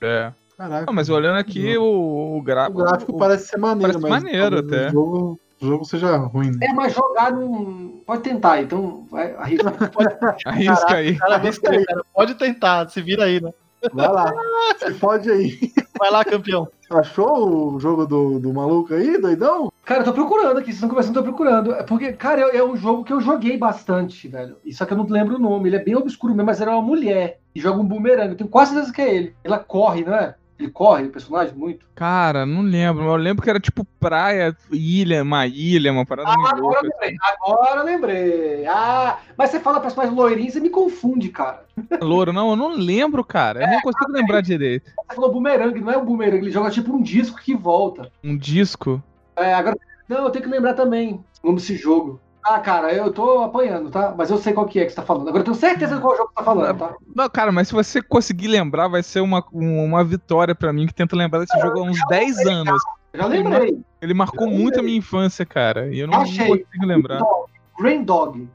É. 0.00 0.32
Caraca. 0.56 0.86
Não, 0.86 0.94
mas 0.94 1.08
olhando 1.08 1.36
aqui, 1.38 1.76
o, 1.76 2.36
o, 2.38 2.42
gra... 2.42 2.68
O 2.68 2.72
gráfico 2.74 3.12
o- 3.12 3.18
parece 3.18 3.48
ser 3.48 3.58
maneiro, 3.58 3.92
parece 4.00 4.10
mas 4.10 4.22
maneiro 4.22 4.58
até. 4.58 4.88
O 4.88 4.92
jogo, 4.92 5.40
o 5.60 5.66
jogo 5.66 5.84
seja 5.84 6.16
ruim. 6.16 6.50
né? 6.50 6.66
É, 6.70 6.72
mas 6.72 6.94
jogar 6.94 7.30
não. 7.32 8.00
Pode 8.06 8.22
tentar, 8.22 8.62
então 8.62 9.06
vai 9.10 9.34
arrisca. 9.34 9.72
Arrisca 10.46 10.94
aí. 10.94 11.16
Cara, 11.16 11.34
arrisca 11.34 11.70
aí, 11.70 11.84
cara. 11.84 12.02
Pode 12.14 12.34
tentar, 12.36 12.88
se 12.88 13.00
vira 13.02 13.24
aí, 13.24 13.40
né? 13.40 13.50
Vai 13.92 14.08
lá. 14.08 14.32
Se 14.78 14.94
pode 14.94 15.30
aí. 15.30 15.58
Vai 15.98 16.10
lá, 16.10 16.24
campeão. 16.24 16.66
Achou 16.90 17.74
o 17.74 17.80
jogo 17.80 18.06
do, 18.06 18.38
do 18.38 18.52
maluco 18.52 18.94
aí, 18.94 19.20
doidão? 19.20 19.70
Cara, 19.84 20.00
eu 20.00 20.04
tô 20.04 20.12
procurando 20.12 20.56
aqui, 20.58 20.66
vocês 20.66 20.76
estão 20.76 20.88
conversando, 20.88 21.16
eu 21.16 21.22
tô 21.22 21.28
procurando. 21.28 21.72
É 21.74 21.82
porque, 21.82 22.12
cara, 22.12 22.40
é, 22.42 22.56
é 22.58 22.64
um 22.64 22.76
jogo 22.76 23.04
que 23.04 23.12
eu 23.12 23.20
joguei 23.20 23.56
bastante, 23.58 24.26
velho. 24.28 24.56
Só 24.72 24.84
que 24.86 24.92
eu 24.92 24.96
não 24.96 25.04
lembro 25.06 25.36
o 25.36 25.38
nome. 25.38 25.68
Ele 25.68 25.76
é 25.76 25.84
bem 25.84 25.94
obscuro 25.96 26.32
mesmo, 26.34 26.46
mas 26.46 26.60
era 26.60 26.70
uma 26.72 26.82
mulher. 26.82 27.38
E 27.54 27.60
joga 27.60 27.80
um 27.80 27.86
bumerangue. 27.86 28.30
Eu 28.32 28.36
tenho 28.36 28.50
quase 28.50 28.72
certeza 28.72 28.92
que 28.92 29.02
é 29.02 29.14
ele. 29.14 29.34
Ela 29.44 29.58
corre, 29.58 30.04
não 30.04 30.14
é? 30.14 30.34
Ele 30.58 30.70
corre, 30.70 31.04
o 31.04 31.10
personagem, 31.10 31.54
muito. 31.54 31.86
Cara, 31.94 32.46
não 32.46 32.62
lembro. 32.62 33.04
Eu 33.04 33.16
lembro 33.16 33.42
que 33.42 33.50
era 33.50 33.60
tipo 33.60 33.84
praia, 34.00 34.56
ilha, 34.72 35.22
uma 35.22 35.46
ilha, 35.46 35.92
uma 35.92 36.06
parada 36.06 36.30
Ah, 36.30 36.32
agora 36.32 36.56
eu 36.56 36.62
louca. 36.62 36.80
lembrei. 36.82 37.16
Agora 37.22 37.80
eu 37.80 37.84
lembrei. 37.84 38.66
Ah, 38.66 39.18
mas 39.36 39.50
você 39.50 39.60
fala 39.60 39.80
personagem 39.80 40.14
loirinho, 40.14 40.50
você 40.50 40.58
me 40.60 40.70
confunde, 40.70 41.28
cara. 41.28 41.64
Louro, 42.00 42.32
não, 42.32 42.50
eu 42.50 42.56
não 42.56 42.74
lembro, 42.74 43.22
cara. 43.22 43.62
Eu 43.62 43.68
não 43.68 43.80
consigo 43.82 44.10
lembrar 44.10 44.40
direito. 44.40 44.90
Você 45.08 45.14
falou 45.14 45.30
bumerangue, 45.32 45.80
não 45.80 45.92
é 45.92 45.98
um 45.98 46.04
bumerangue, 46.04 46.44
ele 46.44 46.50
joga 46.50 46.70
tipo 46.70 46.94
um 46.94 47.02
disco 47.02 47.38
que 47.38 47.54
volta. 47.54 48.10
Um 48.24 48.36
disco. 48.36 49.02
É, 49.36 49.52
agora. 49.52 49.76
Não, 50.08 50.24
eu 50.24 50.30
tenho 50.30 50.44
que 50.44 50.50
lembrar 50.50 50.74
também 50.74 51.22
o 51.42 51.46
nome 51.48 51.58
desse 51.58 51.76
jogo. 51.76 52.20
Ah, 52.48 52.60
cara, 52.60 52.92
eu 52.92 53.12
tô 53.12 53.40
apanhando, 53.42 53.90
tá? 53.90 54.14
Mas 54.16 54.30
eu 54.30 54.38
sei 54.38 54.52
qual 54.52 54.66
que 54.66 54.78
é 54.78 54.84
que 54.84 54.90
você 54.90 54.96
tá 54.96 55.02
falando. 55.02 55.26
Agora 55.28 55.40
eu 55.40 55.44
tenho 55.44 55.56
certeza 55.56 55.98
qual 56.00 56.16
jogo 56.16 56.28
você 56.28 56.34
tá 56.36 56.44
falando, 56.44 56.78
tá? 56.78 56.94
Não, 57.14 57.28
cara, 57.28 57.50
mas 57.50 57.66
se 57.68 57.74
você 57.74 58.00
conseguir 58.00 58.46
lembrar, 58.46 58.86
vai 58.86 59.02
ser 59.02 59.20
uma, 59.20 59.44
um- 59.52 59.84
uma 59.84 60.04
vitória 60.04 60.54
pra 60.54 60.72
mim 60.72 60.86
que 60.86 60.94
tenta 60.94 61.16
lembrar 61.16 61.40
desse 61.40 61.58
jogo 61.60 61.80
há 61.80 61.82
uns 61.82 61.98
10 62.08 62.38
anos. 62.46 62.80
Eu 63.12 63.20
já 63.22 63.26
lembrei. 63.26 63.78
Ele 64.00 64.14
marcou 64.14 64.46
muito 64.48 64.78
a 64.78 64.82
minha 64.82 64.96
infância, 64.96 65.44
cara. 65.44 65.92
E 65.92 65.98
eu 65.98 66.06
não, 66.06 66.14
não 66.18 66.22
Achei. 66.22 66.46
consigo 66.46 66.86
lembrar. 66.86 67.18
Green 67.18 67.24
Dog. 67.24 67.50
Green 67.80 68.04
Dog? 68.04 68.48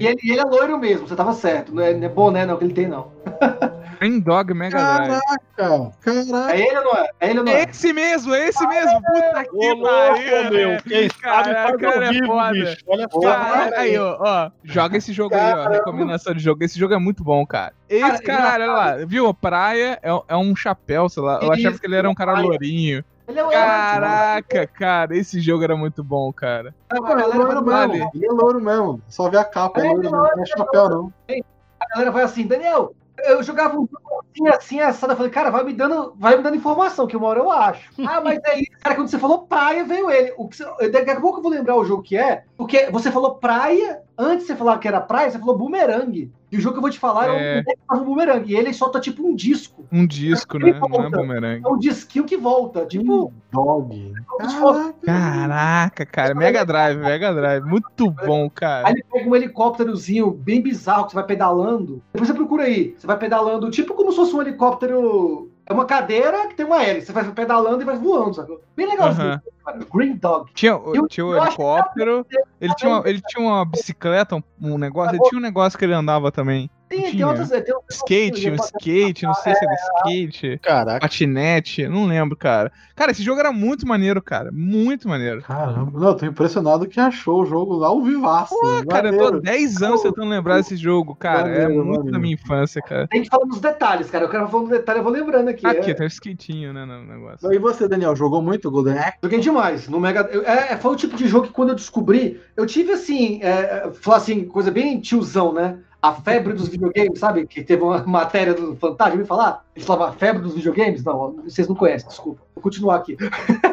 E 0.00 0.06
ele, 0.06 0.20
e 0.22 0.30
ele 0.32 0.40
é 0.40 0.44
loiro 0.44 0.78
mesmo, 0.78 1.06
você 1.08 1.14
tava 1.16 1.32
certo. 1.32 1.74
Não 1.74 1.82
é, 1.82 1.94
não 1.94 2.04
é 2.04 2.08
boné 2.08 2.44
não 2.46 2.56
que 2.56 2.64
ele 2.64 2.74
tem, 2.74 2.88
não. 2.88 3.10
Green 4.00 4.18
Dog 4.20 4.54
Mega 4.54 4.78
Drive. 4.78 5.20
Caraca, 5.56 5.92
caraca. 6.00 6.52
É 6.54 6.58
ele 6.66 6.78
ou 6.78 6.84
não 6.84 6.96
é? 6.96 7.08
É 7.20 7.30
ele 7.30 7.38
ou 7.40 7.44
não 7.44 7.52
É 7.52 7.60
é? 7.60 7.64
esse 7.68 7.92
mesmo, 7.92 8.34
é 8.34 8.48
esse 8.48 8.66
mesmo. 8.66 9.02
Puta 9.02 9.44
que 9.44 9.56
Ô, 9.72 9.82
pariu, 9.82 10.50
meu. 10.50 10.82
Quem 10.82 11.08
sabe 11.10 11.20
Caraca, 11.20 11.78
cara, 11.78 11.96
ao 11.96 12.02
é 12.02 12.10
vivo, 12.10 12.26
foda. 12.26 12.52
bicho. 12.52 12.76
Olha 12.86 13.06
só. 13.10 13.20
Cara, 13.20 13.78
aí, 13.78 13.98
ó, 13.98 14.16
ó, 14.18 14.50
joga 14.64 14.96
esse 14.96 15.12
jogo 15.12 15.34
aí, 15.34 15.52
ó. 15.52 15.68
Recomendação 15.68 16.32
de 16.32 16.40
jogo. 16.42 16.64
Esse 16.64 16.78
jogo 16.78 16.94
é 16.94 16.98
muito 16.98 17.22
bom, 17.22 17.44
cara. 17.44 17.74
Esse 17.90 18.22
Cara, 18.22 18.22
caralho, 18.22 18.64
olha 18.64 18.72
lá, 18.72 18.96
viu? 19.04 19.26
A 19.26 19.34
praia 19.34 19.98
é, 20.02 20.10
é 20.28 20.36
um 20.36 20.56
chapéu, 20.56 21.08
sei 21.10 21.22
lá. 21.22 21.40
Eu 21.42 21.52
achava 21.52 21.70
Isso, 21.72 21.80
que 21.80 21.86
ele 21.86 21.96
era 21.96 22.08
um 22.08 22.14
cara 22.14 22.32
praia. 22.32 22.46
lourinho. 22.46 23.04
Ele 23.30 23.38
é 23.38 23.50
Caraca, 23.50 24.66
cara, 24.66 25.16
esse 25.16 25.40
jogo 25.40 25.62
era 25.64 25.76
muito 25.76 26.02
bom, 26.02 26.32
cara. 26.32 26.74
A 26.90 26.96
Pô, 26.96 27.12
ele 27.12 27.22
é 27.22 27.26
louro 27.26 27.64
mesmo. 27.64 28.10
Ele 28.14 28.26
é 28.26 28.30
louro 28.30 28.60
mesmo. 28.60 29.02
Só 29.08 29.28
ver 29.30 29.38
a 29.38 29.44
capa, 29.44 29.80
é 29.80 29.84
É, 29.84 29.88
louro 29.88 30.02
mesmo. 30.02 30.16
Não 30.16 30.42
é 30.42 30.46
chapéu, 30.46 30.88
não. 30.88 31.12
a 31.28 31.88
galera 31.94 32.10
vai 32.10 32.24
assim, 32.24 32.46
Daniel, 32.46 32.94
eu 33.24 33.42
jogava 33.42 33.74
um 33.76 33.86
jogo 33.86 34.24
assim, 34.32 34.48
assim, 34.48 34.80
assado. 34.80 35.12
Eu 35.12 35.16
falei, 35.16 35.30
cara, 35.30 35.50
vai 35.50 35.62
me 35.62 35.72
dando, 35.72 36.14
vai 36.18 36.36
me 36.36 36.42
dando 36.42 36.56
informação, 36.56 37.06
que 37.06 37.16
uma 37.16 37.28
hora 37.28 37.40
eu 37.40 37.50
acho. 37.50 37.90
Ah, 38.06 38.20
mas 38.20 38.40
aí, 38.44 38.64
cara, 38.82 38.96
quando 38.96 39.08
você 39.08 39.18
falou 39.18 39.42
praia, 39.46 39.84
veio 39.84 40.10
ele. 40.10 40.34
O 40.36 40.48
que 40.48 40.56
você- 40.56 40.88
daqui 40.88 41.10
a 41.10 41.20
pouco 41.20 41.38
eu 41.38 41.42
vou 41.42 41.52
lembrar 41.52 41.76
o 41.76 41.84
jogo 41.84 42.02
que 42.02 42.16
é, 42.16 42.44
porque 42.56 42.90
você 42.90 43.10
falou 43.12 43.36
praia, 43.36 44.00
antes 44.18 44.46
de 44.46 44.52
você 44.52 44.56
falar 44.56 44.78
que 44.78 44.88
era 44.88 45.00
praia, 45.00 45.30
você 45.30 45.38
falou 45.38 45.56
bumerangue. 45.56 46.32
E 46.52 46.56
o 46.56 46.60
jogo 46.60 46.74
que 46.74 46.78
eu 46.78 46.82
vou 46.82 46.90
te 46.90 46.98
falar 46.98 47.28
é, 47.28 47.58
É. 47.58 47.62
um, 47.92 47.96
um 47.98 48.04
bumerangue. 48.04 48.52
E 48.52 48.56
ele 48.56 48.72
solta 48.72 48.98
tipo 49.00 49.26
um 49.26 49.34
disco. 49.34 49.86
Um 49.92 50.06
disco, 50.06 50.58
né? 50.58 50.72
Não 50.80 51.04
é 51.04 51.10
bumerangue. 51.10 51.64
É 51.64 51.68
um 51.68 51.78
disquinho 51.78 52.24
que 52.24 52.36
volta. 52.36 52.86
Tipo, 52.86 53.32
Dog. 53.52 54.12
se 54.40 54.56
fosse- 54.56 54.92
Caraca. 55.04 55.40
Caraca, 55.40 56.06
cara, 56.06 56.34
Mega 56.34 56.64
Drive, 56.64 56.98
Mega 56.98 57.32
Drive. 57.34 57.64
Muito 57.64 58.10
bom, 58.10 58.44
Aí 58.44 58.50
cara. 58.50 58.90
ele 58.90 59.04
pega 59.10 59.28
um 59.28 59.36
helicópterozinho 59.36 60.30
bem 60.30 60.60
bizarro 60.60 61.04
que 61.04 61.10
você 61.12 61.16
vai 61.16 61.24
pedalando. 61.26 62.02
Depois 62.12 62.28
você 62.28 62.34
procura 62.34 62.64
aí. 62.64 62.94
Você 62.98 63.06
vai 63.06 63.18
pedalando, 63.18 63.70
tipo 63.70 63.94
como 63.94 64.10
se 64.10 64.16
fosse 64.16 64.34
um 64.34 64.40
helicóptero. 64.42 65.49
É 65.70 65.72
uma 65.72 65.84
cadeira 65.84 66.48
que 66.48 66.56
tem 66.56 66.66
uma 66.66 66.82
hélice. 66.82 67.06
Você 67.06 67.12
vai 67.12 67.24
pedalando 67.30 67.80
e 67.80 67.84
vai 67.84 67.96
voando, 67.96 68.34
sacou? 68.34 68.60
Bem 68.76 68.88
legalzinho, 68.88 69.28
Aham. 69.28 69.42
cara. 69.64 69.78
Green 69.94 70.16
Dog. 70.16 70.50
Tinha, 70.52 70.72
Eu- 70.72 71.06
tinha 71.06 71.24
que 71.24 71.32
helicóptero, 71.46 72.26
ele 72.60 72.74
tinha, 72.74 72.90
uma, 72.90 73.08
ele 73.08 73.20
tinha 73.20 73.46
uma 73.46 73.64
bicicleta, 73.64 74.34
um, 74.34 74.42
um 74.60 74.76
negócio, 74.76 75.14
ele 75.14 75.22
tinha 75.28 75.38
um 75.38 75.42
negócio 75.42 75.78
que 75.78 75.84
ele 75.84 75.94
andava 75.94 76.32
também. 76.32 76.68
Tem, 76.90 77.12
tem 77.12 77.24
outras. 77.24 77.48
Tem 77.48 77.72
outras 77.72 77.96
Skate, 77.96 78.50
um 78.50 78.54
skate, 78.56 79.24
não 79.24 79.34
sei 79.34 79.54
se 79.54 79.64
era 79.64 79.74
skate, 79.74 80.58
Caraca. 80.60 81.00
patinete, 81.00 81.86
não 81.88 82.04
lembro, 82.06 82.36
cara. 82.36 82.72
Cara, 82.96 83.12
esse 83.12 83.22
jogo 83.22 83.38
era 83.40 83.52
muito 83.52 83.86
maneiro, 83.86 84.20
cara. 84.20 84.50
Muito 84.52 85.08
maneiro. 85.08 85.40
Caramba, 85.40 85.98
não, 85.98 86.08
eu 86.08 86.14
tô 86.16 86.26
impressionado 86.26 86.86
que 86.86 86.98
achou 87.00 87.42
o 87.42 87.46
jogo 87.46 87.74
lá 87.76 87.88
ao 87.88 88.02
vivaço. 88.02 88.54
Pô, 88.54 88.84
cara, 88.86 89.08
eu 89.08 89.12
tô 89.16 89.24
Maneiro. 89.24 89.40
10 89.40 89.82
anos 89.82 90.02
tentando 90.02 90.28
lembrar 90.28 90.56
desse 90.56 90.76
jogo, 90.76 91.14
cara. 91.14 91.48
É 91.48 91.62
Maneiro, 91.62 91.74
muito 91.76 91.88
maneiro. 91.98 92.12
da 92.12 92.18
minha 92.18 92.34
infância, 92.34 92.82
cara. 92.82 93.06
Tem 93.06 93.22
que 93.22 93.28
falar 93.28 93.46
nos 93.46 93.60
detalhes, 93.60 94.10
cara. 94.10 94.24
Eu 94.24 94.28
quero 94.28 94.48
falar 94.48 94.62
nos 94.64 94.70
detalhes, 94.70 94.98
eu 94.98 95.04
vou 95.04 95.12
lembrando 95.12 95.48
aqui. 95.48 95.66
Aqui, 95.66 95.92
É, 95.92 95.94
tem 95.94 96.04
um 96.04 96.08
skatinho, 96.08 96.72
né, 96.72 96.84
no 96.84 97.04
negócio. 97.06 97.50
E 97.52 97.58
você, 97.58 97.88
Daniel, 97.88 98.16
jogou 98.16 98.42
muito 98.42 98.70
Golden 98.70 98.98
Axe? 98.98 99.18
Joguei 99.22 99.38
demais. 99.40 99.88
No 99.88 100.00
Mega. 100.00 100.28
eu- 100.32 100.42
É, 100.44 100.76
foi 100.76 100.92
o 100.92 100.96
tipo 100.96 101.16
de 101.16 101.28
jogo 101.28 101.46
que 101.46 101.52
quando 101.52 101.68
eu 101.70 101.74
descobri, 101.76 102.40
eu 102.56 102.66
tive 102.66 102.92
assim, 102.92 103.40
é, 103.42 103.48
é, 103.86 103.90
falar 104.00 104.16
assim, 104.18 104.44
coisa 104.44 104.70
bem 104.70 105.00
tiozão, 105.00 105.52
né? 105.54 105.78
A 106.02 106.14
febre 106.14 106.54
dos 106.54 106.68
videogames, 106.68 107.18
sabe? 107.18 107.46
Que 107.46 107.62
teve 107.62 107.82
uma 107.82 108.02
matéria 108.06 108.54
do 108.54 108.74
Fantástico, 108.76 109.18
me 109.18 109.24
falar? 109.24 109.64
Eles 109.74 109.86
falavam 109.86 110.14
a 110.14 110.16
febre 110.16 110.42
dos 110.42 110.54
videogames? 110.54 111.04
Não, 111.04 111.36
vocês 111.44 111.68
não 111.68 111.76
conhecem, 111.76 112.08
desculpa. 112.08 112.40
Vou 112.54 112.62
continuar 112.62 112.96
aqui. 112.96 113.16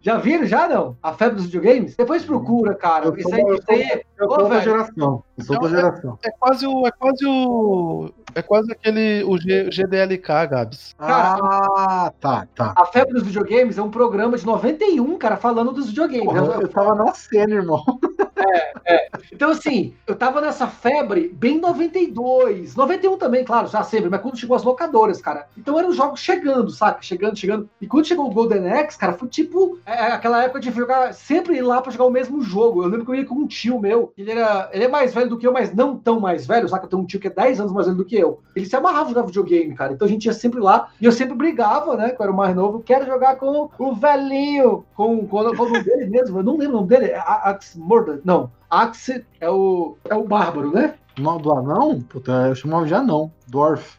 já 0.00 0.16
viram? 0.18 0.46
Já 0.46 0.68
não? 0.68 0.96
A 1.02 1.12
febre 1.12 1.36
dos 1.36 1.46
videogames? 1.46 1.96
Depois 1.96 2.24
procura, 2.24 2.74
cara. 2.74 3.06
Eu 3.06 3.16
Isso 3.16 3.28
sou- 3.28 3.34
aí, 3.34 3.40
eu 3.42 3.54
isso 3.54 3.64
aí 3.70 4.02
Eu 4.18 4.26
Ô, 4.28 4.34
sou 4.34 4.48
da 4.48 4.60
geração. 4.60 5.24
Eu 5.36 5.44
sou 5.44 5.60
da 5.60 5.68
geração. 5.68 6.18
É 6.24 6.30
quase 6.30 6.66
o. 6.66 6.86
É 6.86 6.90
quase 6.90 7.26
o. 7.26 8.10
É 8.34 8.42
quase 8.42 8.72
aquele. 8.72 9.24
O 9.24 9.36
G- 9.38 9.70
GDLK, 9.70 10.46
Gabs. 10.46 10.94
Cara, 10.98 11.38
Ah, 11.42 12.12
tá, 12.20 12.46
tá. 12.54 12.74
A 12.76 12.84
febre 12.86 13.14
dos 13.14 13.22
videogames 13.24 13.76
é 13.78 13.82
um 13.82 13.90
programa 13.90 14.36
de 14.38 14.46
91, 14.46 15.16
cara, 15.18 15.36
falando 15.36 15.72
dos 15.72 15.88
videogames. 15.88 16.24
Porra, 16.26 16.38
Eu- 16.40 16.60
eu 16.62 16.68
tava 16.68 16.94
nascendo, 16.94 17.54
irmão. 17.54 17.82
Então, 19.32 19.50
assim, 19.50 19.94
eu 20.06 20.14
tava 20.14 20.40
nessa 20.40 20.66
febre 20.66 21.28
bem 21.34 21.56
em 21.56 21.60
92, 21.60 22.74
91 22.76 23.16
também, 23.16 23.44
claro, 23.44 23.66
já 23.68 23.82
sempre, 23.82 24.08
mas 24.10 24.20
quando 24.20 24.38
chegou 24.38 24.56
as 24.56 24.62
locadoras, 24.62 25.20
cara. 25.20 25.46
Então 25.56 25.78
eram 25.78 25.88
os 25.88 25.96
jogos 25.96 26.20
chegando, 26.20 26.70
saca? 26.70 27.02
Chegando, 27.02 27.36
chegando. 27.36 27.68
E 27.80 27.86
quando 27.86 28.06
chegou 28.06 28.26
o 28.26 28.32
Golden 28.32 28.70
Axe, 28.72 28.98
cara, 28.98 29.12
foi 29.14 29.28
tipo 29.28 29.55
é, 29.84 30.12
aquela 30.12 30.42
época 30.42 30.60
de 30.60 30.70
jogar, 30.70 31.12
sempre 31.14 31.56
ir 31.56 31.62
lá 31.62 31.80
pra 31.80 31.92
jogar 31.92 32.06
o 32.06 32.10
mesmo 32.10 32.40
jogo. 32.42 32.82
Eu 32.82 32.88
lembro 32.88 33.04
que 33.04 33.10
eu 33.10 33.14
ia 33.14 33.24
com 33.24 33.34
um 33.34 33.46
tio 33.46 33.80
meu, 33.80 34.12
ele 34.16 34.30
era, 34.30 34.68
ele 34.72 34.84
é 34.84 34.88
mais 34.88 35.14
velho 35.14 35.28
do 35.28 35.38
que 35.38 35.46
eu, 35.46 35.52
mas 35.52 35.74
não 35.74 35.96
tão 35.96 36.20
mais 36.20 36.46
velho, 36.46 36.68
saca? 36.68 36.84
Eu 36.84 36.90
tenho 36.90 37.02
um 37.02 37.06
tio 37.06 37.20
que 37.20 37.28
é 37.28 37.30
10 37.30 37.60
anos 37.60 37.72
mais 37.72 37.86
velho 37.86 37.98
do 37.98 38.04
que 38.04 38.16
eu. 38.16 38.40
Ele 38.54 38.66
se 38.66 38.76
amarrava 38.76 39.08
jogar 39.08 39.22
videogame, 39.22 39.74
cara. 39.74 39.92
Então 39.92 40.06
a 40.06 40.10
gente 40.10 40.26
ia 40.26 40.32
sempre 40.32 40.60
lá 40.60 40.88
e 41.00 41.04
eu 41.04 41.12
sempre 41.12 41.34
brigava, 41.34 41.96
né? 41.96 42.10
Que 42.10 42.20
eu 42.20 42.24
era 42.24 42.32
o 42.32 42.36
mais 42.36 42.54
novo, 42.54 42.80
quero 42.80 43.06
jogar 43.06 43.36
com 43.36 43.70
o 43.78 43.94
velhinho, 43.94 44.84
com, 44.94 45.26
com, 45.26 45.54
com 45.54 45.62
o 45.62 45.68
nome 45.68 45.82
dele 45.82 46.06
mesmo, 46.10 46.38
eu 46.38 46.42
não 46.42 46.56
lembro 46.56 46.76
o 46.76 46.80
nome 46.80 46.88
dele, 46.88 47.06
é 47.06 47.18
Axe 47.18 47.78
Murder, 47.78 48.20
não. 48.24 48.50
Axe 48.70 49.24
é 49.40 49.48
o, 49.48 49.96
é 50.08 50.14
o 50.14 50.24
bárbaro, 50.24 50.70
né? 50.72 50.94
O 51.18 51.22
nome 51.22 51.42
do 51.42 51.52
anão? 51.52 52.00
Puta, 52.02 52.32
eu 52.48 52.54
chamava 52.54 52.84
de 52.84 52.94
anão. 52.94 53.32
Dwarf. 53.48 53.98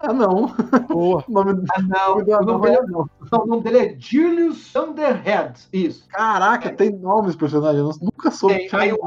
Anão. 0.00 0.54
Boa. 0.88 1.24
O 1.28 1.32
nome, 1.32 1.64
Ah, 1.74 1.82
não. 1.82 2.16
O 2.16 2.44
nome 2.44 2.68
é 2.68 2.72
dele, 2.72 2.86
anão. 2.88 3.10
Não, 3.30 3.40
o 3.40 3.46
nome 3.46 3.62
dele 3.62 3.78
é 3.78 3.96
Julius 3.98 4.72
Thunderhead. 4.72 5.60
Isso. 5.72 6.06
Caraca, 6.08 6.70
tem 6.72 6.90
nomes 6.90 7.36
personagens. 7.36 7.80
Eu 7.80 8.06
nunca 8.06 8.30
soube. 8.30 8.68
Tem, 8.68 8.80
aí 8.80 8.92
o 8.92 8.98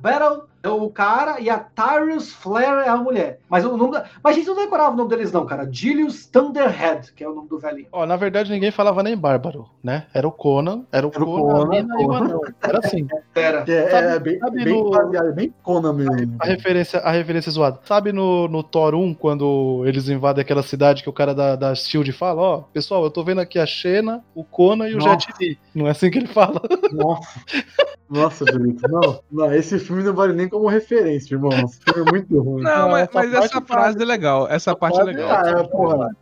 Battle 0.00 0.48
é 0.64 0.68
o 0.70 0.88
cara 0.88 1.38
e 1.40 1.50
a 1.50 1.58
Tyrus 1.58 2.32
Flare 2.32 2.86
é 2.86 2.88
a 2.88 2.96
mulher. 2.96 3.38
Mas 3.50 3.64
o 3.66 3.76
nome 3.76 3.92
da... 3.92 4.06
Mas 4.22 4.34
a 4.34 4.38
gente 4.38 4.46
não 4.48 4.56
decorava 4.56 4.94
o 4.94 4.96
nome 4.96 5.10
deles, 5.10 5.30
não, 5.30 5.44
cara. 5.44 5.68
Julius 5.70 6.24
Thunderhead, 6.26 7.12
que 7.12 7.22
é 7.22 7.28
o 7.28 7.34
nome 7.34 7.48
do 7.48 7.58
velhinho. 7.58 7.86
Ó, 7.92 8.06
na 8.06 8.16
verdade, 8.16 8.50
ninguém 8.50 8.70
falava 8.70 9.02
nem 9.02 9.14
bárbaro, 9.16 9.68
né? 9.82 10.06
Era 10.14 10.26
o 10.26 10.32
Conan, 10.32 10.84
era 10.90 11.06
o 11.06 11.10
Era 11.14 11.22
o 11.22 11.26
Conan, 11.26 11.66
Conan, 11.66 11.76
e 11.78 12.04
Conan. 12.06 12.16
anão. 12.24 12.40
Era 12.62 12.78
assim. 12.78 13.06
Era. 13.34 13.64
É, 13.70 13.90
Sabe- 13.90 14.06
é 14.06 14.18
bem, 14.18 14.38
sabe 14.38 14.64
bem 14.64 14.82
no- 14.82 15.32
bem 15.34 15.54
Conan 15.62 15.92
mesmo. 15.92 16.36
A 16.40 16.46
referência, 16.46 17.00
a 17.00 17.10
referência 17.10 17.52
zoada. 17.52 17.80
Sabe 17.84 18.10
no, 18.12 18.48
no 18.48 18.62
Thor 18.62 18.94
1, 18.94 19.12
quando 19.14 19.82
eles 19.86 20.08
invadem 20.08 20.40
aquela 20.40 20.62
cidade 20.62 21.02
que 21.02 21.10
o 21.10 21.12
cara 21.12 21.34
da, 21.34 21.56
da 21.56 21.74
Shield 21.74 22.10
fala, 22.12 22.40
ó, 22.40 22.58
pessoal, 22.72 23.04
eu 23.04 23.10
tô 23.10 23.22
vendo 23.22 23.40
aqui 23.42 23.58
a 23.58 23.66
Xena, 23.66 24.24
o 24.34 24.42
Conan 24.42 24.88
e 24.88 24.94
o 24.94 24.98
Nossa. 24.98 25.10
Jet 25.10 25.34
Li. 25.38 25.58
Não 25.74 25.86
é 25.86 25.90
assim 25.90 26.10
que 26.10 26.16
ele 26.18 26.26
fala? 26.26 26.62
Nossa. 26.92 27.28
Nossa, 28.08 28.44
Felipe. 28.44 28.86
Não, 28.88 29.20
não, 29.30 29.52
esse 29.54 29.78
filme 29.78 30.02
não 30.02 30.14
vale 30.14 30.32
nem 30.34 30.48
como 30.48 30.68
referência, 30.68 31.34
irmão. 31.34 31.50
Esse 31.52 31.80
filme 31.80 32.08
é 32.08 32.12
muito 32.12 32.40
ruim. 32.42 32.62
Não, 32.62 32.90
mas, 32.90 33.02
essa 33.02 33.10
mas 33.14 33.30
parte 33.32 33.44
essa 33.46 33.60
frase 33.62 34.02
é 34.02 34.04
legal. 34.04 34.46
Essa 34.48 34.76
parte 34.76 35.00
é 35.00 35.04
legal. 35.04 35.30
Ah, 35.30 35.48
é, 35.50 35.62
porra. 35.64 36.16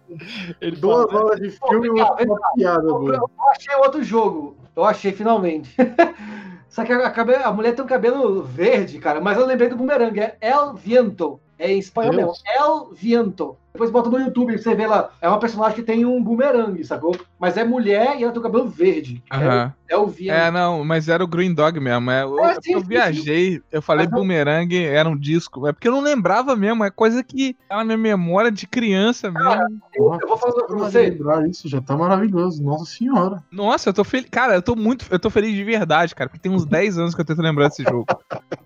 Ele 0.61 0.77
Duas 0.77 1.11
fala, 1.11 1.25
horas 1.25 1.41
de 1.41 1.51
filme 1.51 1.87
e 1.89 1.91
uma 1.91 2.13
uma 2.13 2.41
piada, 2.55 2.87
Eu, 2.87 3.09
eu 3.13 3.31
achei 3.51 3.75
outro 3.77 4.03
jogo. 4.03 4.57
Eu 4.75 4.85
achei 4.85 5.13
finalmente. 5.13 5.75
Só 6.69 6.85
que 6.85 6.93
a, 6.93 7.11
cabe- 7.11 7.35
a 7.35 7.53
mulher 7.53 7.75
tem 7.75 7.85
um 7.85 7.89
cabelo 7.89 8.43
verde, 8.43 8.99
cara. 8.99 9.21
Mas 9.21 9.37
eu 9.37 9.45
lembrei 9.45 9.69
do 9.69 9.77
bumerangue. 9.77 10.21
É 10.21 10.37
El 10.41 10.75
Viento. 10.75 11.39
É 11.59 11.71
em 11.71 11.79
espanhol 11.79 12.15
mesmo. 12.15 12.33
El 12.47 12.89
Viento. 12.93 13.57
Depois 13.73 13.91
bota 13.91 14.11
no 14.11 14.19
YouTube, 14.21 14.59
você 14.59 14.75
vê 14.75 14.87
lá. 14.87 15.11
É 15.21 15.29
uma 15.29 15.39
personagem 15.39 15.77
que 15.77 15.83
tem 15.83 16.05
um 16.05 16.23
bumerangue, 16.23 16.85
sacou? 16.85 17.17
Mas 17.41 17.57
é 17.57 17.65
mulher 17.65 18.19
e 18.19 18.23
ela 18.23 18.31
tem 18.33 18.39
o 18.41 18.43
cabelo 18.43 18.69
verde. 18.69 19.23
Aham. 19.33 19.73
É, 19.89 19.97
o 19.97 20.07
Viento. 20.07 20.35
É, 20.35 20.51
não, 20.51 20.83
mas 20.85 21.09
era 21.09 21.23
o 21.23 21.27
Green 21.27 21.53
Dog 21.53 21.79
mesmo. 21.79 22.11
É, 22.11 22.23
eu, 22.23 22.39
É, 22.45 22.55
sim, 22.63 22.73
eu 22.73 22.81
sim, 22.81 22.87
viajei, 22.87 23.63
eu 23.71 23.83
falei 23.83 24.07
eu- 24.07 24.11
bumerangue, 24.11 24.83
era 24.83 25.07
um 25.09 25.17
disco. 25.17 25.67
É 25.67 25.73
porque 25.73 25.87
eu 25.89 25.93
não 25.93 26.01
lembrava 26.01 26.57
mesmo, 26.57 26.83
é 26.85 26.91
coisa 26.91 27.23
que 27.23 27.55
tá 27.69 27.77
na 27.77 27.85
minha 27.85 27.99
memória 27.99 28.51
de 28.51 28.67
criança 28.67 29.31
mesmo. 29.31 29.81
eu, 29.95 30.19
eu 30.21 30.29
vou 30.29 30.37
falar 30.39 30.65
pra 30.67 30.77
você. 30.77 31.01
lembrar 31.11 31.47
isso 31.49 31.69
já 31.69 31.81
tá 31.81 31.95
maravilhoso. 31.97 32.63
Nossa 32.63 32.85
senhora. 32.87 33.43
Nossa, 33.51 33.89
eu 33.91 33.93
tô 33.95 34.03
feliz. 34.05 34.29
Cara, 34.31 34.55
eu 34.55 34.63
tô 34.63 34.75
muito. 34.77 35.07
Eu 35.11 35.19
tô 35.19 35.29
feliz 35.31 35.55
de 35.55 35.65
verdade, 35.65 36.15
cara. 36.15 36.29
Porque 36.31 36.41
tem 36.41 36.53
uns 36.53 36.65
10 36.65 36.97
anos 36.99 37.15
que 37.15 37.21
eu 37.21 37.25
tento 37.25 37.43
lembrar 37.43 37.69
desse 37.69 37.83
jogo. 37.83 38.07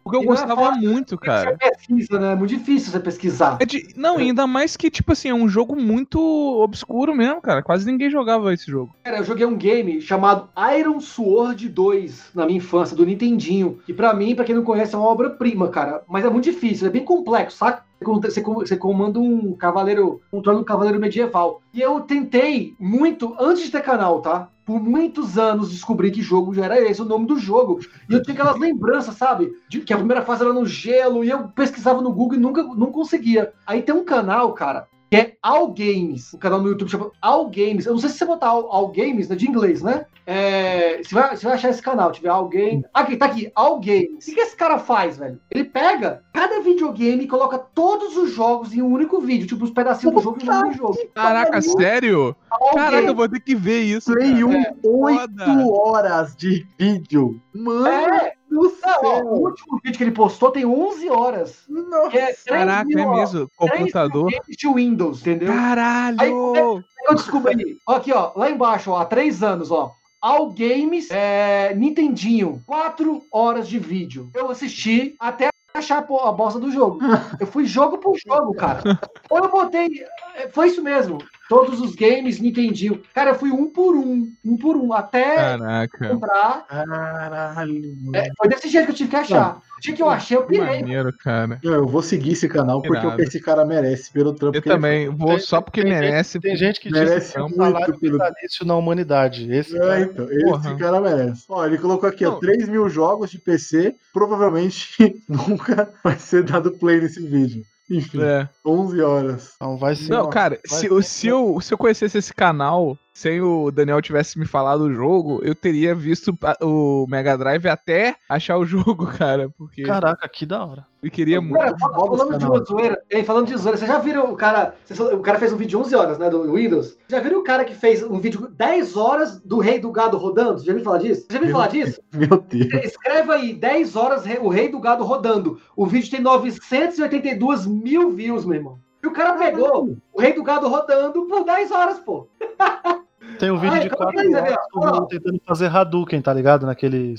Porque 0.04 0.16
eu 0.16 0.20
E 0.22 0.24
é 0.24 0.26
gostava 0.26 0.54
fácil, 0.56 0.82
muito, 0.88 1.18
cara. 1.18 1.50
Você 1.60 1.70
pesquisa, 1.70 2.20
né? 2.20 2.32
É 2.32 2.36
muito 2.36 2.50
difícil 2.56 2.92
você 2.92 3.00
pesquisar. 3.00 3.56
É 3.60 3.66
de- 3.66 3.88
não, 3.96 4.18
ainda 4.18 4.46
mais 4.46 4.76
que, 4.76 4.90
tipo 4.96 5.12
assim, 5.12 5.28
é 5.28 5.34
um 5.34 5.48
jogo 5.48 5.76
muito 5.76 6.18
obscuro 6.20 7.14
mesmo, 7.14 7.40
cara. 7.40 7.62
Quase 7.62 7.86
ninguém 7.86 8.10
jogava 8.10 8.52
esse 8.52 8.70
jogo. 8.70 8.94
Cara, 9.04 9.18
eu 9.18 9.24
joguei 9.24 9.46
um 9.46 9.56
game 9.56 10.00
chamado 10.00 10.48
Iron 10.78 11.00
Sword 11.00 11.68
2 11.68 12.30
na 12.34 12.46
minha 12.46 12.58
infância, 12.58 12.96
do 12.96 13.06
Nintendinho. 13.06 13.78
Que 13.84 13.92
pra 13.92 14.14
mim, 14.14 14.34
pra 14.34 14.44
quem 14.44 14.54
não 14.54 14.64
conhece, 14.64 14.94
é 14.94 14.98
uma 14.98 15.08
obra-prima, 15.08 15.68
cara. 15.68 16.02
Mas 16.08 16.24
é 16.24 16.30
muito 16.30 16.44
difícil, 16.44 16.86
é 16.86 16.90
bem 16.90 17.04
complexo, 17.04 17.58
saca? 17.58 17.84
Você, 18.02 18.42
você 18.42 18.76
comanda 18.76 19.18
um 19.18 19.54
cavaleiro, 19.54 20.20
um 20.32 20.42
trono 20.42 20.58
do 20.58 20.64
cavaleiro 20.64 21.00
medieval. 21.00 21.62
E 21.72 21.80
eu 21.80 22.00
tentei 22.00 22.74
muito, 22.78 23.34
antes 23.40 23.64
de 23.64 23.70
ter 23.70 23.82
canal, 23.82 24.20
tá? 24.20 24.50
Por 24.66 24.80
muitos 24.82 25.38
anos 25.38 25.70
descobri 25.70 26.10
que 26.10 26.20
jogo 26.20 26.52
já 26.52 26.64
era 26.64 26.80
esse, 26.80 27.00
o 27.00 27.04
nome 27.04 27.24
do 27.24 27.38
jogo. 27.38 27.78
E 28.10 28.12
eu 28.12 28.20
tinha 28.20 28.34
aquelas 28.34 28.58
lembranças, 28.58 29.14
sabe? 29.14 29.52
De 29.68 29.80
que 29.80 29.92
a 29.92 29.96
primeira 29.96 30.22
fase 30.22 30.42
era 30.42 30.52
no 30.52 30.66
gelo, 30.66 31.22
e 31.22 31.30
eu 31.30 31.46
pesquisava 31.50 32.02
no 32.02 32.12
Google 32.12 32.36
e 32.36 32.40
nunca 32.40 32.64
não 32.64 32.90
conseguia. 32.90 33.52
Aí 33.64 33.80
tem 33.80 33.94
um 33.94 34.04
canal, 34.04 34.52
cara, 34.52 34.88
que 35.10 35.16
é 35.16 35.34
All 35.42 35.68
Games. 35.68 36.32
O 36.32 36.38
canal 36.38 36.60
no 36.60 36.68
YouTube 36.68 36.90
chama 36.90 37.10
All 37.22 37.46
Games. 37.48 37.86
Eu 37.86 37.92
não 37.92 38.00
sei 38.00 38.10
se 38.10 38.18
você 38.18 38.24
botar 38.24 38.48
All, 38.48 38.68
All 38.70 38.88
Games, 38.88 39.28
né, 39.28 39.36
de 39.36 39.48
inglês, 39.48 39.82
né? 39.82 40.04
É, 40.28 41.00
você, 41.02 41.14
vai, 41.14 41.36
você 41.36 41.44
vai 41.46 41.54
achar 41.54 41.70
esse 41.70 41.80
canal, 41.80 42.10
tiver 42.10 42.28
All 42.30 42.48
Games. 42.48 42.82
Aqui, 42.92 43.16
tá 43.16 43.26
aqui, 43.26 43.50
All 43.54 43.78
Games. 43.78 44.26
O 44.26 44.34
que, 44.34 44.40
esse 44.40 44.56
cara 44.56 44.78
faz, 44.78 45.16
velho? 45.18 45.38
Ele 45.50 45.62
pega 45.64 46.24
cada 46.32 46.60
videogame 46.60 47.22
e 47.24 47.28
coloca 47.28 47.56
todos 47.58 48.16
os 48.16 48.32
jogos 48.32 48.72
em 48.74 48.82
um 48.82 48.92
único 48.92 49.20
vídeo, 49.20 49.46
tipo 49.46 49.64
os 49.64 49.70
pedacinhos 49.70 50.14
do 50.16 50.20
jogo 50.20 50.38
em 50.42 50.50
um 50.50 50.58
único 50.60 50.76
jogo. 50.76 50.98
Caraca, 51.14 51.60
sério? 51.62 52.34
All 52.50 52.74
Caraca, 52.74 52.96
eu 52.96 53.02
Games. 53.02 53.16
vou 53.16 53.28
ter 53.28 53.40
que 53.40 53.54
ver 53.54 53.82
isso. 53.82 54.12
Play. 54.12 54.42
1, 54.42 54.52
É, 54.52 54.74
8 54.82 55.20
foda. 55.36 55.68
horas 55.70 56.34
de 56.34 56.66
vídeo. 56.78 57.40
Mano 57.54 57.86
É, 57.86 58.32
do 58.56 58.76
não, 58.80 58.90
ó, 59.02 59.16
céu. 59.16 59.26
o 59.26 59.38
último 59.44 59.80
vídeo 59.82 59.98
que 59.98 60.04
ele 60.04 60.10
postou 60.12 60.50
tem 60.50 60.64
11 60.64 61.08
horas. 61.10 61.64
Nossa. 61.68 62.10
Que 62.10 62.18
é 62.18 62.26
3 62.26 62.44
Caraca, 62.44 62.84
mil, 62.84 62.98
é 62.98 63.06
mesmo. 63.20 63.48
3 63.48 63.70
mil 63.72 63.78
Computador. 63.78 64.30
de 64.48 64.68
Windows, 64.68 65.20
entendeu? 65.20 65.52
Caralho! 65.52 66.82
eu 67.08 67.14
descobri. 67.14 67.78
Ó, 67.86 67.94
Aqui, 67.96 68.12
ó, 68.12 68.32
lá 68.36 68.50
embaixo, 68.50 68.90
ó, 68.90 68.98
há 68.98 69.04
três 69.04 69.42
anos, 69.42 69.70
ó. 69.70 69.92
All 70.20 70.50
Games, 70.50 71.08
é, 71.10 71.74
Nintendinho, 71.74 72.62
quatro 72.66 73.22
horas 73.30 73.68
de 73.68 73.78
vídeo. 73.78 74.30
Eu 74.34 74.50
assisti 74.50 75.14
até 75.20 75.48
achar 75.74 75.98
a 75.98 76.32
bosta 76.32 76.58
do 76.58 76.70
jogo. 76.70 76.98
Eu 77.38 77.46
fui 77.46 77.64
jogo 77.66 77.98
por 77.98 78.16
jogo, 78.26 78.54
cara. 78.54 78.82
Ou 79.30 79.38
eu 79.38 79.50
botei. 79.50 80.04
é, 80.34 80.48
Foi 80.48 80.68
isso 80.68 80.82
mesmo. 80.82 81.18
Todos 81.48 81.80
os 81.80 81.94
games, 81.94 82.40
Nintendinho. 82.40 83.00
Cara, 83.14 83.30
eu 83.30 83.34
fui 83.36 83.50
um 83.50 83.70
por 83.70 83.94
um, 83.94 84.32
um 84.44 84.56
por 84.56 84.76
um, 84.76 84.92
até 84.92 85.36
Caraca. 85.36 86.06
encontrar. 86.06 86.66
Caralho. 86.68 87.82
É, 88.14 88.28
foi 88.36 88.48
desse 88.48 88.68
jeito 88.68 88.86
que 88.86 88.90
eu 88.92 88.96
tive 88.96 89.10
que 89.10 89.16
achar. 89.16 89.58
O 89.76 89.80
dia 89.80 89.94
que 89.94 90.02
eu 90.02 90.08
achei, 90.08 90.36
eu 90.36 90.44
pirei. 90.44 90.80
maneiro, 90.80 91.12
cara. 91.18 91.60
Não, 91.62 91.72
Eu 91.74 91.86
vou 91.86 92.02
seguir 92.02 92.32
esse 92.32 92.48
canal 92.48 92.80
porque 92.82 92.98
Irado. 93.06 93.22
esse 93.22 93.40
cara 93.40 93.64
merece 93.64 94.10
pelo 94.10 94.32
trampo 94.34 94.56
Eu 94.56 94.62
que 94.62 94.68
ele 94.68 94.74
também 94.74 95.08
vou 95.08 95.30
Tem- 95.30 95.38
só 95.40 95.60
porque 95.60 95.82
tem 95.82 95.92
gente- 95.92 96.00
merece. 96.00 96.40
Tem 96.40 96.56
gente 96.56 96.80
que 96.80 96.90
Merece 96.90 97.14
diz 97.26 97.32
que 97.32 97.38
é 97.38 97.42
um 97.44 97.48
salário 97.50 97.98
pelo- 97.98 98.12
vitalício 98.14 98.66
na 98.66 98.74
humanidade. 98.74 99.52
Esse 99.52 99.76
É, 99.76 99.80
cara, 99.80 100.00
então, 100.02 100.26
esse 100.30 100.76
cara 100.76 101.00
merece. 101.00 101.44
Ó, 101.48 101.64
ele 101.66 101.78
colocou 101.78 102.08
aqui, 102.08 102.24
ó, 102.24 102.32
Não. 102.32 102.40
3 102.40 102.68
mil 102.68 102.88
jogos 102.88 103.30
de 103.30 103.38
PC. 103.38 103.94
Provavelmente 104.12 104.96
nunca 105.28 105.92
vai 106.02 106.18
ser 106.18 106.42
dado 106.42 106.72
play 106.72 107.00
nesse 107.00 107.20
vídeo. 107.26 107.62
Enfim, 107.90 108.20
É. 108.22 108.48
11 108.64 109.00
horas. 109.00 109.54
não 109.60 109.76
vai 109.76 109.94
sim. 109.94 110.08
Não, 110.08 110.28
cara, 110.28 110.58
vai 110.68 110.78
se, 110.80 110.86
ser- 110.86 110.90
eu- 110.92 111.02
se, 111.02 111.26
eu, 111.28 111.60
se 111.60 111.72
eu 111.74 111.78
conhecesse 111.78 112.18
esse 112.18 112.34
canal, 112.34 112.98
sem 113.16 113.40
o 113.40 113.70
Daniel 113.70 114.02
tivesse 114.02 114.38
me 114.38 114.44
falado 114.44 114.82
o 114.82 114.92
jogo, 114.92 115.40
eu 115.42 115.54
teria 115.54 115.94
visto 115.94 116.36
o 116.60 117.06
Mega 117.08 117.34
Drive 117.34 117.66
até 117.66 118.14
achar 118.28 118.58
o 118.58 118.66
jogo, 118.66 119.06
cara. 119.16 119.48
Porque 119.56 119.84
Caraca, 119.84 120.28
que 120.28 120.44
da 120.44 120.62
hora. 120.62 120.86
eu 121.02 121.10
queria 121.10 121.40
muito. 121.40 121.58
Cara, 121.58 121.78
falando 121.78 122.38
de 122.38 122.44
uma 122.44 122.62
zoeira, 122.62 123.02
ei, 123.08 123.24
falando 123.24 123.46
de 123.46 123.56
zoeira, 123.56 123.78
vocês 123.78 123.90
já 123.90 123.98
viram 123.98 124.30
o 124.30 124.36
cara. 124.36 124.74
O 125.14 125.20
cara 125.20 125.38
fez 125.38 125.50
um 125.50 125.56
vídeo 125.56 125.70
de 125.70 125.76
11 125.86 125.96
horas, 125.96 126.18
né? 126.18 126.28
Do 126.28 126.52
Windows. 126.52 126.98
Já 127.08 127.18
viram 127.20 127.40
o 127.40 127.42
cara 127.42 127.64
que 127.64 127.74
fez 127.74 128.02
um 128.02 128.20
vídeo 128.20 128.48
10 128.50 128.96
horas 128.98 129.40
do 129.40 129.60
Rei 129.60 129.78
do 129.78 129.90
Gado 129.90 130.18
rodando? 130.18 130.62
Já 130.62 130.74
viu 130.74 130.84
falar 130.84 130.98
disso? 130.98 131.26
Já 131.30 131.38
viu 131.38 131.46
Meu 131.46 131.56
falar 131.56 131.68
disso? 131.68 131.98
Meu 132.12 132.44
Deus. 132.46 132.84
Escreva 132.84 133.36
aí, 133.36 133.54
10 133.54 133.96
horas 133.96 134.24
o 134.42 134.48
Rei 134.50 134.68
do 134.68 134.78
Gado 134.78 135.04
rodando. 135.04 135.58
O 135.74 135.86
vídeo 135.86 136.10
tem 136.10 136.20
982 136.20 137.66
mil 137.66 138.10
views, 138.10 138.44
meu 138.44 138.56
irmão. 138.56 138.78
E 139.02 139.06
o 139.06 139.12
cara 139.12 139.38
pegou 139.38 139.96
o 140.12 140.20
Rei 140.20 140.34
do 140.34 140.42
Gado 140.42 140.68
rodando 140.68 141.26
por 141.26 141.44
10 141.44 141.70
horas, 141.70 141.98
pô. 141.98 142.28
Tem 143.38 143.50
um 143.50 143.58
vídeo 143.58 143.74
Ai, 143.74 143.82
de 143.82 143.90
como 143.90 144.12
4 144.12 144.20
é 144.20 144.24
que 144.24 144.34
é, 144.34 144.56
horas 144.74 144.98
do 145.00 145.06
tentando 145.06 145.40
fazer 145.46 145.66
Hadouken, 145.66 146.22
tá 146.22 146.32
ligado? 146.32 146.64
Naquele 146.66 147.14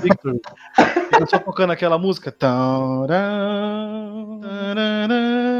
Victor. 0.00 0.40
Fica 0.76 1.26
só 1.26 1.38
tocando 1.38 1.72
aquela 1.72 1.98
música. 1.98 2.34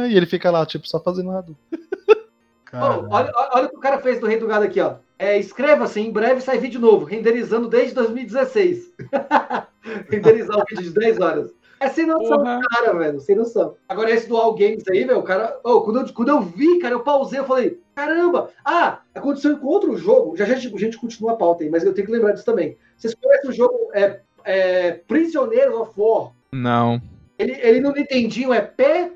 E 0.08 0.16
ele 0.16 0.26
fica 0.26 0.50
lá, 0.50 0.64
tipo, 0.64 0.88
só 0.88 1.00
fazendo 1.00 1.30
Hadouken. 1.30 1.56
Cara, 2.64 2.98
olha, 3.08 3.32
olha- 3.54 3.66
o 3.66 3.70
que 3.70 3.76
o 3.76 3.80
cara 3.80 3.98
fez 3.98 4.20
do 4.20 4.26
Rei 4.26 4.38
do 4.38 4.46
Gado 4.46 4.66
aqui, 4.66 4.78
ó. 4.78 4.96
É, 5.18 5.38
Escreva-se, 5.38 6.00
em 6.00 6.12
breve 6.12 6.42
sai 6.42 6.58
vídeo 6.58 6.78
novo, 6.78 7.06
renderizando 7.06 7.66
desde 7.66 7.94
2016. 7.94 8.92
Renderizar 10.10 10.58
o 10.58 10.64
vídeo 10.68 10.84
de 10.84 10.90
10 11.00 11.18
horas. 11.18 11.50
É 11.80 11.88
sem 11.88 12.06
noção, 12.06 12.38
Porra. 12.38 12.60
cara, 12.70 12.92
velho, 12.98 13.20
sem 13.20 13.36
noção. 13.36 13.76
Agora 13.88 14.10
esse 14.10 14.28
do 14.28 14.36
All 14.36 14.54
Games 14.54 14.84
aí, 14.88 15.04
velho, 15.04 15.18
o 15.18 15.22
cara. 15.22 15.58
ô, 15.62 15.80
quando, 15.82 16.00
eu, 16.00 16.12
quando 16.12 16.28
eu 16.28 16.40
vi, 16.40 16.78
cara, 16.78 16.94
eu 16.94 17.00
pausei, 17.00 17.38
eu 17.38 17.44
falei, 17.44 17.80
caramba! 17.94 18.50
Ah, 18.64 19.00
aconteceu 19.14 19.56
com 19.58 19.66
outro 19.66 19.96
jogo. 19.96 20.36
Já 20.36 20.44
já 20.44 20.54
a 20.54 20.56
gente, 20.56 20.74
a 20.74 20.78
gente 20.78 20.98
continua 20.98 21.32
a 21.32 21.36
pauta 21.36 21.62
aí, 21.62 21.70
mas 21.70 21.84
eu 21.84 21.94
tenho 21.94 22.06
que 22.06 22.12
lembrar 22.12 22.32
disso 22.32 22.44
também. 22.44 22.76
Vocês 22.96 23.14
conhecem 23.14 23.50
o 23.50 23.52
jogo 23.52 23.76
é, 23.94 24.20
é, 24.44 24.92
Prisioneiros 24.92 25.74
of 25.74 25.92
War? 25.96 26.32
Não. 26.52 27.00
Ele, 27.38 27.52
ele 27.60 27.80
no 27.80 27.92
Nintendinho 27.92 28.52
é 28.52 28.60
P. 28.60 29.12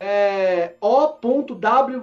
É, 0.00 0.74
O.W. 0.80 2.02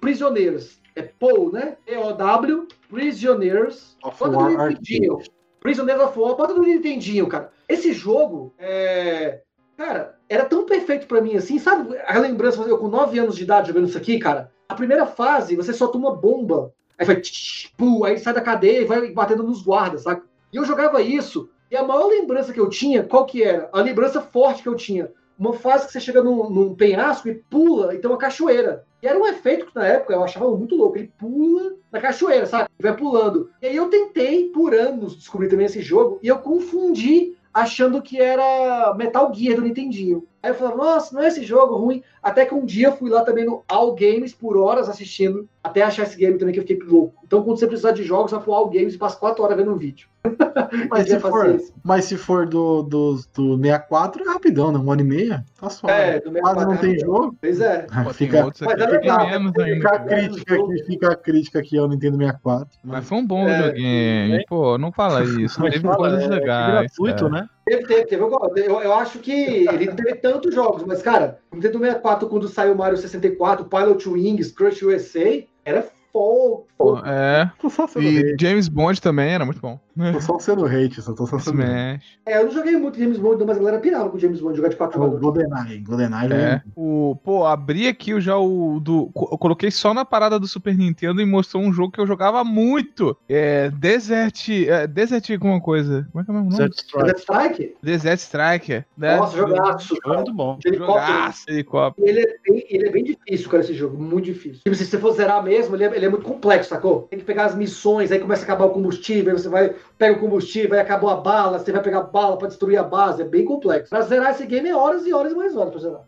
Prisioneiros. 0.00 0.80
É 0.94 1.02
POW, 1.02 1.52
né? 1.52 1.76
P-O-W, 1.84 2.68
Prisioneiros. 2.88 3.98
Of 4.02 4.18
Bota 4.18 4.36
War 4.36 4.50
no 4.50 4.68
Nintendinho. 4.68 5.20
Prisioneiros 5.60 6.04
of 6.04 6.18
War, 6.18 6.36
bota 6.36 6.54
no 6.54 6.62
Nintendinho, 6.62 7.26
cara. 7.26 7.52
Esse 7.68 7.92
jogo, 7.92 8.54
é... 8.58 9.42
cara, 9.76 10.16
era 10.28 10.44
tão 10.44 10.64
perfeito 10.64 11.06
pra 11.06 11.20
mim 11.20 11.36
assim, 11.36 11.58
sabe? 11.58 11.96
A 12.06 12.18
lembrança, 12.18 12.60
eu 12.62 12.78
com 12.78 12.88
9 12.88 13.18
anos 13.18 13.36
de 13.36 13.42
idade 13.42 13.68
jogando 13.68 13.88
isso 13.88 13.98
aqui, 13.98 14.18
cara. 14.18 14.52
A 14.68 14.74
primeira 14.74 15.06
fase, 15.06 15.56
você 15.56 15.72
solta 15.72 15.98
uma 15.98 16.14
bomba. 16.14 16.72
Aí 16.98 17.06
vai, 17.06 17.16
tch, 17.16 17.72
aí 18.04 18.18
sai 18.18 18.32
da 18.32 18.40
cadeia 18.40 18.80
e 18.80 18.84
vai 18.84 19.10
batendo 19.10 19.42
nos 19.42 19.62
guardas, 19.62 20.02
saca? 20.02 20.24
E 20.52 20.56
eu 20.56 20.64
jogava 20.64 21.02
isso. 21.02 21.48
E 21.70 21.76
a 21.76 21.82
maior 21.82 22.06
lembrança 22.06 22.52
que 22.52 22.60
eu 22.60 22.68
tinha, 22.68 23.02
qual 23.02 23.26
que 23.26 23.42
era? 23.42 23.68
A 23.72 23.80
lembrança 23.80 24.20
forte 24.20 24.62
que 24.62 24.68
eu 24.68 24.74
tinha. 24.74 25.10
Uma 25.38 25.52
fase 25.52 25.86
que 25.86 25.92
você 25.92 26.00
chega 26.00 26.22
num, 26.22 26.48
num 26.48 26.74
penhasco 26.74 27.28
e 27.28 27.34
pula 27.34 27.94
e 27.94 27.98
tem 27.98 28.08
uma 28.08 28.18
cachoeira. 28.18 28.86
E 29.02 29.06
era 29.06 29.18
um 29.18 29.26
efeito 29.26 29.66
que 29.66 29.74
na 29.74 29.86
época 29.86 30.14
eu 30.14 30.24
achava 30.24 30.50
muito 30.56 30.74
louco. 30.74 30.96
Ele 30.96 31.12
pula 31.18 31.74
na 31.92 32.00
cachoeira, 32.00 32.46
sabe? 32.46 32.70
Vai 32.80 32.96
pulando. 32.96 33.50
E 33.60 33.66
aí 33.66 33.76
eu 33.76 33.90
tentei, 33.90 34.48
por 34.48 34.74
anos, 34.74 35.16
descobrir 35.16 35.48
também 35.48 35.66
esse 35.66 35.82
jogo, 35.82 36.18
e 36.22 36.28
eu 36.28 36.38
confundi 36.38 37.35
achando 37.56 38.02
que 38.02 38.20
era 38.20 38.94
Metal 38.94 39.32
Gear 39.32 39.56
do 39.56 39.62
Nintendinho. 39.62 40.28
Aí 40.46 40.52
eu 40.52 40.54
falava, 40.54 40.76
nossa, 40.76 41.12
não 41.12 41.22
é 41.22 41.26
esse 41.26 41.42
jogo 41.42 41.74
ruim. 41.76 42.04
Até 42.22 42.46
que 42.46 42.54
um 42.54 42.64
dia 42.64 42.86
eu 42.86 42.92
fui 42.96 43.10
lá 43.10 43.22
também 43.22 43.44
no 43.44 43.64
All 43.66 43.92
Games 43.96 44.32
por 44.32 44.56
horas 44.56 44.88
assistindo, 44.88 45.48
até 45.62 45.82
achar 45.82 46.04
esse 46.04 46.16
game 46.16 46.38
também 46.38 46.54
que 46.54 46.60
eu 46.60 46.64
fiquei 46.64 46.78
louco. 46.86 47.20
Então 47.24 47.42
quando 47.42 47.58
você 47.58 47.66
precisar 47.66 47.90
de 47.90 48.04
jogos, 48.04 48.30
vai 48.30 48.40
pro 48.40 48.52
All 48.52 48.70
Games 48.70 48.94
e 48.94 48.98
passa 48.98 49.16
quatro 49.16 49.42
horas 49.42 49.56
vendo 49.56 49.72
um 49.72 49.76
vídeo. 49.76 50.08
Mas 50.90 51.08
se 51.08 51.18
for, 51.20 51.60
mas 51.84 52.04
se 52.04 52.16
for 52.16 52.46
do, 52.46 52.82
do, 52.82 53.20
do 53.34 53.56
64, 53.58 54.22
é 54.22 54.32
rapidão, 54.32 54.72
né? 54.72 54.78
Uma 54.78 54.92
hora 54.92 55.00
e 55.00 55.04
meia, 55.04 55.44
tá 55.60 55.68
suave. 55.70 56.00
É, 56.00 56.20
do 56.20 56.32
Quase 56.32 56.64
não 56.64 56.76
64 56.76 56.80
tem 56.80 56.94
é 56.94 56.98
jogo. 56.98 57.36
Pois 57.40 57.60
é. 57.60 57.86
Pô, 58.04 58.12
fica, 58.14 58.44
Mas 58.44 58.80
é 58.80 58.84
é 58.84 59.00
fica 59.00 59.88
a 59.90 59.98
crítica 60.00 60.54
aqui, 60.54 60.84
fica 60.84 61.12
a 61.12 61.16
crítica 61.16 61.58
aqui 61.60 61.78
ao 61.78 61.88
Nintendo 61.88 62.16
64. 62.16 62.68
Mas 62.84 63.08
foi 63.08 63.18
um 63.18 63.26
bom 63.26 63.48
É. 63.48 63.56
videogame. 63.56 64.44
Pô, 64.48 64.78
não 64.78 64.90
fala 64.92 65.22
isso. 65.40 65.60
Mas 65.60 65.74
Teve 65.74 65.84
fala, 65.86 65.96
coisas 65.96 66.22
é, 66.24 66.28
legais. 66.28 66.72
gratuito, 66.72 67.30
cara. 67.30 67.42
né? 67.42 67.48
Teve, 67.66 67.84
teve, 67.84 68.04
teve. 68.06 68.22
Eu, 68.22 68.80
eu, 68.80 68.94
acho 68.94 69.18
que 69.18 69.32
ele 69.32 69.90
teve 69.94 70.14
tantos 70.16 70.54
jogos, 70.54 70.84
mas, 70.84 71.02
cara, 71.02 71.40
o 71.50 71.56
Nintendo 71.56 71.80
64, 71.80 72.28
quando 72.28 72.48
saiu 72.48 72.74
o 72.74 72.78
Mario 72.78 72.96
64, 72.96 73.64
Pilot 73.64 74.08
Wings, 74.08 74.52
Crush 74.52 74.82
USA, 74.82 75.42
era 75.64 75.84
fogo. 76.12 76.66
É. 77.04 77.50
E. 77.98 78.36
James 78.40 78.68
Bond 78.68 79.02
também 79.02 79.32
era 79.32 79.44
muito 79.44 79.60
bom. 79.60 79.80
Tô 80.12 80.20
só 80.20 80.38
sendo 80.38 80.66
hate, 80.66 81.00
só 81.00 81.12
tô 81.14 81.26
só 81.26 81.38
sendo. 81.38 81.62
Smash. 81.62 82.18
É, 82.26 82.38
eu 82.38 82.44
não 82.44 82.50
joguei 82.52 82.76
muito 82.76 82.98
James 82.98 83.18
Bond, 83.18 83.38
não, 83.38 83.46
mas 83.46 83.56
a 83.56 83.60
galera 83.60 83.78
pirava 83.78 84.10
com 84.10 84.18
James 84.18 84.40
Bond, 84.40 84.56
jogar 84.56 84.68
de 84.68 84.76
quatro 84.76 84.96
jogadores. 84.98 85.22
GoldenEye. 85.22 85.78
GoldenEye 85.80 86.32
É. 86.32 86.36
é. 86.36 86.62
O, 86.74 87.16
pô, 87.24 87.46
abri 87.46 87.88
aqui 87.88 88.12
o- 88.12 88.20
já 88.20 88.36
o 88.36 88.78
do. 88.80 89.10
Eu 89.14 89.38
coloquei 89.38 89.70
só 89.70 89.94
na 89.94 90.04
parada 90.04 90.38
do 90.38 90.46
Super 90.46 90.76
Nintendo 90.76 91.20
e 91.20 91.24
mostrou 91.26 91.62
um 91.62 91.72
jogo 91.72 91.92
que 91.92 92.00
eu 92.00 92.06
jogava 92.06 92.44
muito. 92.44 93.16
É. 93.28 93.70
Desert. 93.70 94.48
É, 94.50 94.86
Desert 94.86 95.30
alguma 95.30 95.60
coisa. 95.60 96.06
Como 96.12 96.22
é 96.22 96.24
que 96.24 96.30
é 96.30 96.34
o 96.34 96.36
nome? 96.36 96.54
Set 96.54 96.72
Strike. 96.74 97.06
Death 97.06 97.18
Strike? 97.18 97.76
Desert 97.82 98.18
Striker. 98.20 98.84
Né? 98.96 99.16
Nossa, 99.16 99.36
jogaço. 99.36 99.96
Muito 100.06 100.34
bom. 100.34 100.58
De 100.58 100.68
helicóptero. 100.68 101.06
Jogaço, 101.06 101.44
helicóptero. 101.48 102.08
Ele 102.08 102.20
é, 102.20 102.36
bem, 102.46 102.66
ele 102.68 102.88
é 102.88 102.90
bem 102.90 103.04
difícil, 103.04 103.48
cara, 103.48 103.62
esse 103.62 103.74
jogo. 103.74 103.96
Muito 103.96 104.24
difícil. 104.26 104.60
Tipo, 104.62 104.74
se 104.76 104.84
você 104.84 104.98
for 104.98 105.12
zerar 105.12 105.42
mesmo, 105.42 105.74
ele 105.76 105.84
é, 105.84 105.96
ele 105.96 106.06
é 106.06 106.08
muito 106.08 106.24
complexo, 106.24 106.70
sacou? 106.70 107.02
Tem 107.10 107.18
que 107.18 107.24
pegar 107.24 107.46
as 107.46 107.54
missões, 107.54 108.12
aí 108.12 108.18
começa 108.18 108.42
a 108.42 108.44
acabar 108.44 108.64
o 108.66 108.70
combustível, 108.70 109.32
aí 109.32 109.38
você 109.38 109.48
vai, 109.48 109.74
pega 109.98 110.16
o 110.16 110.20
combustível, 110.20 110.74
aí 110.74 110.80
acabou 110.80 111.10
a 111.10 111.16
bala, 111.16 111.58
você 111.58 111.72
vai 111.72 111.82
pegar 111.82 112.02
bala 112.02 112.36
pra 112.36 112.48
destruir 112.48 112.76
a 112.76 112.82
base. 112.82 113.22
É 113.22 113.24
bem 113.24 113.44
complexo. 113.44 113.90
Pra 113.90 114.02
zerar 114.02 114.32
esse 114.32 114.46
game 114.46 114.68
é 114.68 114.76
horas 114.76 115.06
e 115.06 115.12
horas 115.12 115.32
e 115.32 115.36
mais 115.36 115.56
horas 115.56 115.70
pra 115.70 115.80
zerar. 115.80 116.02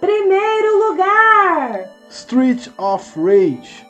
Primeiro 0.00 0.88
lugar! 0.88 1.90
Street 2.08 2.68
of 2.78 3.20
Rage. 3.20 3.86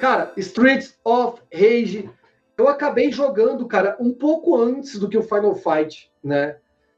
Cara, 0.00 0.32
Streets 0.36 0.96
of 1.04 1.40
Rage, 1.52 2.08
eu 2.56 2.68
acabei 2.68 3.10
jogando, 3.10 3.66
cara, 3.66 3.96
um 3.98 4.12
pouco 4.12 4.56
antes 4.56 4.98
do 4.98 5.08
que 5.08 5.18
o 5.18 5.22
Final 5.22 5.54
Fight, 5.54 6.10
né? 6.22 6.56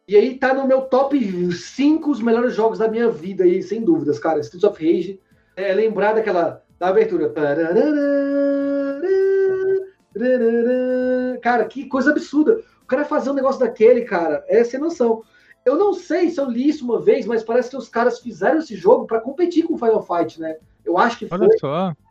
E 0.08 0.16
aí 0.16 0.38
tá 0.38 0.54
no 0.54 0.66
meu 0.66 0.80
top 0.82 1.52
5 1.52 2.10
os 2.10 2.22
melhores 2.22 2.54
jogos 2.54 2.78
da 2.78 2.88
minha 2.88 3.10
vida 3.10 3.44
aí, 3.44 3.62
sem 3.62 3.82
dúvidas, 3.82 4.18
cara. 4.18 4.40
Streets 4.40 4.64
of 4.64 4.82
Rage 4.82 5.20
é 5.54 5.74
lembrar 5.74 6.14
daquela 6.14 6.64
da 6.78 6.88
abertura. 6.88 7.30
Cara, 11.42 11.66
que 11.66 11.86
coisa 11.86 12.10
absurda. 12.10 12.62
O 12.82 12.86
cara 12.86 13.04
fazer 13.04 13.28
um 13.28 13.34
negócio 13.34 13.60
daquele, 13.60 14.00
cara, 14.02 14.42
é 14.48 14.64
sem 14.64 14.80
noção. 14.80 15.22
Eu 15.62 15.76
não 15.76 15.92
sei 15.92 16.30
se 16.30 16.40
eu 16.40 16.48
li 16.48 16.70
isso 16.70 16.86
uma 16.86 17.02
vez, 17.02 17.26
mas 17.26 17.44
parece 17.44 17.68
que 17.68 17.76
os 17.76 17.90
caras 17.90 18.18
fizeram 18.20 18.60
esse 18.60 18.74
jogo 18.74 19.06
pra 19.06 19.20
competir 19.20 19.64
com 19.64 19.76
Final 19.76 20.02
Fight, 20.02 20.40
né? 20.40 20.56
Eu 20.86 20.96
acho 20.96 21.18
que 21.18 21.26
foi 21.28 21.36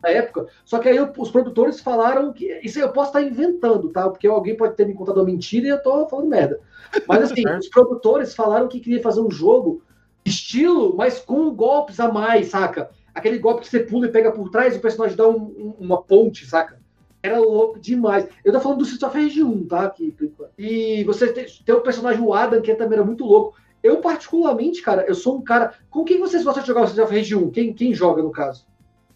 na 0.03 0.10
época. 0.10 0.45
Só 0.64 0.78
que 0.78 0.88
aí 0.88 0.99
os 0.99 1.32
produtores 1.32 1.80
falaram 1.80 2.32
que. 2.32 2.60
Isso 2.64 2.80
eu 2.80 2.91
posso 2.91 3.10
estar 3.10 3.24
inventando, 3.24 3.90
tá? 3.90 4.07
Porque 4.07 4.28
alguém 4.28 4.56
pode 4.56 4.76
ter 4.76 4.86
me 4.86 4.94
contado 4.94 5.18
uma 5.18 5.26
mentira 5.26 5.65
e 5.65 5.69
eu 5.69 5.82
tô 5.82 6.07
falando 6.07 6.30
merda. 6.30 6.60
Mas 7.07 7.23
assim, 7.31 7.47
os 7.57 7.68
produtores 7.69 8.34
falaram 8.35 8.68
que 8.68 8.80
queria 8.80 9.01
fazer 9.01 9.22
um 9.22 9.31
jogo 9.31 9.81
estilo, 10.26 10.95
mas 10.95 11.19
com 11.19 11.49
golpes 11.53 11.99
a 11.99 12.11
mais, 12.11 12.47
saca? 12.47 12.89
Aquele 13.14 13.39
golpe 13.39 13.61
que 13.61 13.68
você 13.69 13.80
pula 13.80 14.07
e 14.07 14.11
pega 14.11 14.31
por 14.31 14.49
trás 14.49 14.76
e 14.76 14.77
o 14.77 14.81
personagem 14.81 15.15
dá 15.18 15.27
um- 15.27 15.35
um- 15.35 15.76
uma 15.80 16.01
ponte, 16.01 16.45
saca? 16.45 16.80
Era 17.23 17.39
louco 17.39 17.80
demais. 17.80 18.27
Eu 18.45 18.53
tô 18.53 18.59
falando 18.59 18.80
do 18.80 18.84
Street 18.84 19.03
of 19.03 19.18
Rage 19.19 19.43
1, 19.43 19.68
tá? 19.68 19.93
E 20.57 21.03
você 21.03 21.31
tem, 21.34 21.45
tem 21.65 21.76
o 21.76 21.81
personagem 21.81 22.22
o 22.22 22.34
Adam, 22.34 22.61
que 22.61 22.73
também 22.76 22.97
era 22.97 23.05
muito 23.05 23.26
louco. 23.26 23.55
Eu, 23.81 23.97
particularmente, 24.01 24.81
cara, 24.81 25.05
eu 25.07 25.15
sou 25.15 25.38
um 25.38 25.41
cara. 25.41 25.73
Com 25.89 26.03
quem 26.03 26.19
vocês 26.19 26.43
gostam 26.43 26.61
de 26.61 26.68
jogar 26.68 26.81
o 26.81 26.85
Street 26.85 27.05
of 27.07 27.15
Rage 27.15 27.35
1? 27.35 27.49
Quem, 27.51 27.73
quem 27.73 27.93
joga, 27.93 28.22
no 28.22 28.31
caso? 28.31 28.65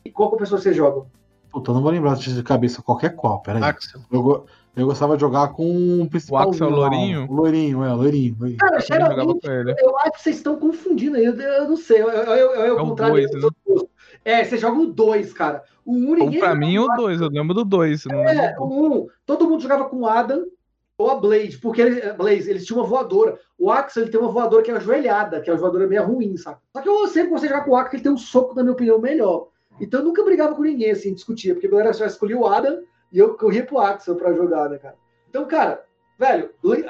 E 0.04 0.10
qual 0.10 0.30
que 0.30 0.36
é 0.36 0.38
a 0.38 0.40
pessoa 0.40 0.58
que 0.58 0.64
vocês 0.64 0.76
jogam? 0.76 1.06
Puta, 1.52 1.70
eu 1.72 1.76
não 1.76 1.82
vou 1.82 1.92
lembrar 1.92 2.16
de 2.16 2.42
cabeça 2.44 2.82
qualquer 2.82 3.16
qual, 3.16 3.42
peraí. 3.42 3.62
Axel. 3.64 4.02
Eu, 4.12 4.24
go- 4.24 4.46
eu 4.76 4.86
gostava 4.86 5.16
de 5.16 5.22
jogar 5.22 5.50
com 5.50 6.02
o 6.02 6.10
principal. 6.10 6.50
Axel 6.50 6.70
Lourinho? 6.70 7.28
O 7.30 7.34
Loirinho, 7.34 7.84
é, 7.84 7.94
o. 7.94 7.98
Loirinho. 7.98 8.58
Cara, 8.58 8.80
geralmente, 8.80 9.48
eu 9.80 9.98
acho 10.00 10.12
que 10.12 10.22
vocês 10.22 10.38
estão 10.38 10.56
confundindo 10.56 11.18
aí. 11.18 11.26
Eu, 11.26 11.34
eu 11.36 11.68
não 11.68 11.76
sei. 11.76 12.02
Eu, 12.02 12.10
eu, 12.10 12.24
eu, 12.24 12.52
eu, 12.52 12.66
É 12.66 12.72
o 12.72 12.78
contrário 12.78 13.16
dois, 13.16 13.44
outros. 13.44 13.90
É, 14.24 14.44
você 14.44 14.58
joga 14.58 14.80
o 14.80 14.88
2, 14.88 15.34
cara. 15.34 15.64
O 15.86 15.94
1 15.94 15.96
um, 15.96 16.16
ninguém. 16.16 16.40
pra 16.40 16.56
mim, 16.56 16.78
o 16.78 16.88
2. 16.96 17.20
Eu 17.20 17.30
lembro 17.30 17.54
do 17.54 17.66
2. 17.66 18.06
Não 18.06 18.18
lembro 18.18 18.32
É, 18.32 18.56
o 18.58 18.66
1. 18.66 18.94
Um, 18.94 19.08
todo 19.26 19.50
mundo 19.50 19.62
jogava 19.62 19.86
com 19.86 19.98
o 19.98 20.08
Adam 20.08 20.46
ou 20.98 21.10
a 21.10 21.16
Blade, 21.16 21.58
porque 21.58 21.82
ele, 21.82 22.14
Blaze, 22.14 22.50
eles 22.50 22.66
tinham 22.66 22.80
uma 22.80 22.88
voadora. 22.88 23.38
O 23.58 23.72
Axel 23.72 24.04
ele 24.04 24.12
tem 24.12 24.22
uma 24.22 24.32
voadora 24.32 24.64
que 24.64 24.70
é 24.70 24.76
ajoelhada, 24.76 25.42
que 25.42 25.50
é 25.50 25.54
uma 25.54 25.60
voadora 25.60 25.88
meio 25.88 26.06
ruim, 26.06 26.38
sabe? 26.38 26.60
Só 26.72 26.82
que 26.82 26.88
eu 26.88 27.08
sempre 27.08 27.32
gostei 27.32 27.50
de 27.50 27.56
jogar 27.56 27.66
com 27.66 27.72
o 27.72 27.76
Axel, 27.76 27.86
porque 27.86 27.96
ele 27.98 28.04
tem 28.04 28.12
um 28.12 28.18
soco, 28.18 28.56
na 28.56 28.62
minha 28.62 28.74
opinião, 28.74 29.00
melhor. 29.00 29.48
Então 29.80 30.00
eu 30.00 30.06
nunca 30.06 30.24
brigava 30.24 30.54
com 30.54 30.62
ninguém, 30.62 30.92
assim, 30.92 31.14
discutia, 31.14 31.56
porque 31.56 31.66
a 31.66 31.72
galera 31.72 31.92
só 31.92 32.06
escolhia 32.06 32.38
o 32.38 32.46
Adam 32.46 32.84
e 33.12 33.18
eu 33.20 33.36
corria 33.36 33.66
pro 33.66 33.80
Axel 33.80 34.16
pra 34.16 34.34
jogar, 34.34 34.70
né, 34.70 34.78
cara? 34.78 34.96
Então, 35.30 35.46
cara, 35.48 35.84
velho, 36.18 36.50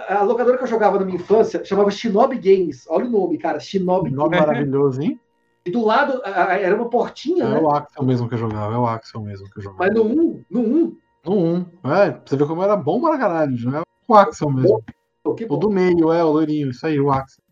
a 0.09 0.23
locadora 0.23 0.57
que 0.57 0.63
eu 0.63 0.67
jogava 0.67 0.99
na 0.99 1.05
minha 1.05 1.17
infância 1.17 1.63
chamava 1.65 1.91
Shinobi 1.91 2.37
Games. 2.37 2.85
Olha 2.89 3.05
o 3.05 3.09
nome, 3.09 3.37
cara, 3.37 3.59
Shinobi 3.59 4.11
nome 4.11 4.37
maravilhoso, 4.39 5.01
hein? 5.01 5.19
E 5.65 5.69
do 5.71 5.85
lado 5.85 6.21
era 6.25 6.75
uma 6.75 6.89
portinha, 6.89 7.43
É 7.45 7.49
né? 7.49 7.59
o 7.59 7.69
Axel 7.69 8.03
mesmo 8.03 8.27
que 8.27 8.33
eu 8.33 8.39
jogava, 8.39 8.73
é 8.73 8.77
o 8.77 8.85
Axel 8.87 9.21
mesmo 9.21 9.47
que 9.49 9.59
eu 9.59 9.63
jogava. 9.63 9.85
Mas 9.85 9.93
no 9.95 10.03
1, 10.03 10.43
no 10.49 10.59
1, 10.61 10.97
No 11.25 11.37
1. 11.37 11.65
É, 11.91 12.11
pra 12.11 12.21
você 12.25 12.35
ver 12.35 12.47
como 12.47 12.63
era 12.63 12.75
bom 12.75 12.99
pra 12.99 13.17
caralho. 13.17 13.55
Com 14.07 14.13
o 14.13 14.17
Axel 14.17 14.49
mesmo. 14.49 14.83
pô, 15.23 15.35
O 15.49 15.57
do 15.57 15.69
meio, 15.69 16.11
é, 16.11 16.23
o 16.23 16.31
Loirinho, 16.31 16.71
isso 16.71 16.85
aí, 16.87 16.99
o 16.99 17.11
Axel. 17.11 17.43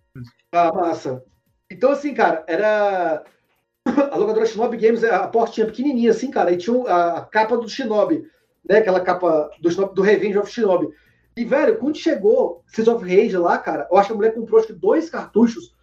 Ah, 0.51 0.71
massa. 0.73 1.23
Então, 1.71 1.91
assim, 1.91 2.15
cara, 2.15 2.43
era. 2.47 3.23
A 4.11 4.15
locadora 4.17 4.45
Shinobi 4.45 4.77
Games, 4.77 5.03
a 5.03 5.27
portinha 5.27 5.67
pequenininha, 5.67 6.09
assim, 6.11 6.29
cara, 6.31 6.51
e 6.51 6.57
tinha 6.57 6.81
a 6.91 7.21
capa 7.21 7.57
do 7.57 7.69
Shinobi, 7.69 8.23
né? 8.69 8.77
Aquela 8.77 9.01
capa 9.01 9.49
do, 9.59 9.71
Shinobi, 9.71 9.95
do 9.95 10.01
Revenge 10.01 10.37
of 10.37 10.51
Shinobi. 10.51 10.89
E, 11.35 11.43
velho, 11.43 11.77
quando 11.77 11.97
chegou 11.97 12.63
Seas 12.67 12.87
of 12.87 13.03
Rage 13.03 13.35
lá, 13.37 13.57
cara, 13.57 13.87
eu 13.91 13.97
acho 13.97 14.07
que 14.09 14.13
a 14.13 14.15
mulher 14.15 14.33
comprou 14.33 14.59
acho 14.59 14.67
que 14.67 14.73
dois 14.73 15.09
cartuchos. 15.09 15.73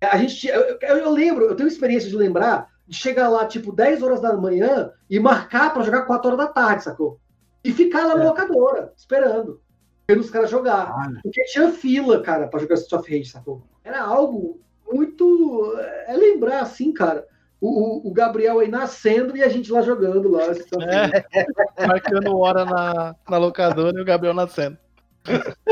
A 0.00 0.18
gente 0.18 0.46
eu, 0.46 0.60
eu- 0.80 0.96
eu 0.98 1.10
lembro, 1.10 1.44
eu 1.46 1.54
tenho 1.56 1.68
experiência 1.68 2.08
de 2.10 2.16
lembrar 2.16 2.68
de 2.86 2.94
chegar 2.94 3.30
lá, 3.30 3.46
tipo, 3.46 3.72
10 3.72 4.02
horas 4.02 4.20
da 4.20 4.36
manhã 4.36 4.90
e 5.08 5.18
marcar 5.18 5.72
pra 5.72 5.82
jogar 5.82 6.02
4 6.02 6.26
horas 6.28 6.38
da 6.46 6.52
tarde, 6.52 6.84
sacou? 6.84 7.18
E 7.64 7.72
ficar 7.72 8.06
lá 8.06 8.14
na 8.14 8.24
É. 8.24 8.26
locadora, 8.26 8.92
esperando, 8.94 9.58
vendo 10.06 10.20
os 10.20 10.28
caras 10.28 10.50
jogar. 10.50 10.88
Caralho. 10.88 11.20
Porque 11.22 11.42
tinha 11.44 11.70
fila, 11.72 12.20
cara, 12.20 12.46
pra 12.46 12.60
jogar 12.60 12.74
Street 12.74 13.00
of 13.00 13.10
Rage, 13.10 13.30
sacou? 13.30 13.62
Era 13.82 14.02
algo 14.02 14.60
muito. 14.92 15.74
É 16.06 16.14
lembrar, 16.14 16.60
assim, 16.60 16.92
cara. 16.92 17.26
O, 17.66 18.08
o- 18.08 18.12
Gabriel 18.12 18.58
aí 18.60 18.68
nascendo 18.68 19.34
e 19.36 19.42
a 19.42 19.48
gente 19.48 19.72
lá 19.72 19.80
jogando 19.80 20.30
lá. 20.30 20.42
É, 20.44 21.24
marcando 21.86 22.36
hora 22.38 22.64
na, 22.66 23.14
na 23.28 23.38
locadora 23.38 23.96
e 23.98 24.02
o 24.02 24.04
Gabriel 24.04 24.34
nascendo. 24.34 24.76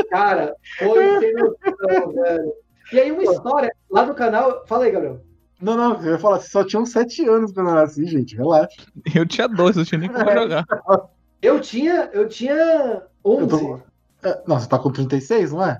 Cara, 0.09 0.55
foi 0.79 1.03
sem 1.19 1.33
noção, 1.33 2.11
velho. 2.13 2.53
E 2.91 2.99
aí, 2.99 3.11
uma 3.11 3.23
história 3.23 3.71
lá 3.91 4.05
no 4.07 4.15
canal. 4.15 4.63
Fala 4.67 4.85
aí, 4.85 4.91
Gabriel. 4.91 5.21
Não, 5.61 5.77
não, 5.77 6.03
eu 6.03 6.13
ia 6.13 6.19
falar, 6.19 6.39
vocês 6.39 6.51
só 6.51 6.63
tinham 6.63 6.85
7 6.85 7.27
anos 7.29 7.51
quando 7.53 7.69
eu 7.69 7.75
nasci, 7.75 8.05
gente, 8.07 8.35
relaxa. 8.35 8.75
Eu 9.13 9.25
tinha 9.25 9.47
dois, 9.47 9.77
eu 9.77 9.85
tinha 9.85 9.99
nem 9.99 10.09
como 10.11 10.31
jogar. 10.31 10.65
Eu 11.41 11.59
tinha, 11.61 12.09
eu 12.11 12.27
tinha 12.27 13.03
Eu 13.23 13.31
11. 13.31 13.47
tô... 13.47 13.79
é, 14.27 14.41
não, 14.47 14.59
você 14.59 14.67
tá 14.67 14.79
com 14.79 14.91
36, 14.91 15.51
não 15.53 15.63
é? 15.65 15.79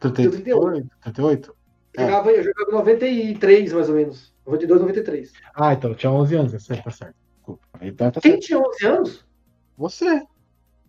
38? 0.00 0.88
38? 1.02 1.54
Eu 1.94 2.04
jogava, 2.06 2.30
eu 2.30 2.42
jogava 2.44 2.70
em 2.70 2.74
93, 2.74 3.72
mais 3.72 3.88
ou 3.88 3.94
menos. 3.94 4.32
92, 4.50 4.80
93. 4.80 5.32
Ah, 5.54 5.72
então, 5.74 5.90
eu 5.90 5.96
tinha 5.96 6.12
11 6.12 6.34
anos, 6.36 6.54
é 6.54 6.58
certo, 6.58 6.84
tá 6.84 6.90
certo. 6.90 7.14
Desculpa. 7.36 7.62
Então 7.80 8.10
tá 8.10 8.20
Quem 8.20 8.32
certo. 8.32 8.44
tinha 8.44 8.58
11 8.60 8.86
anos? 8.86 9.24
Você. 9.76 10.22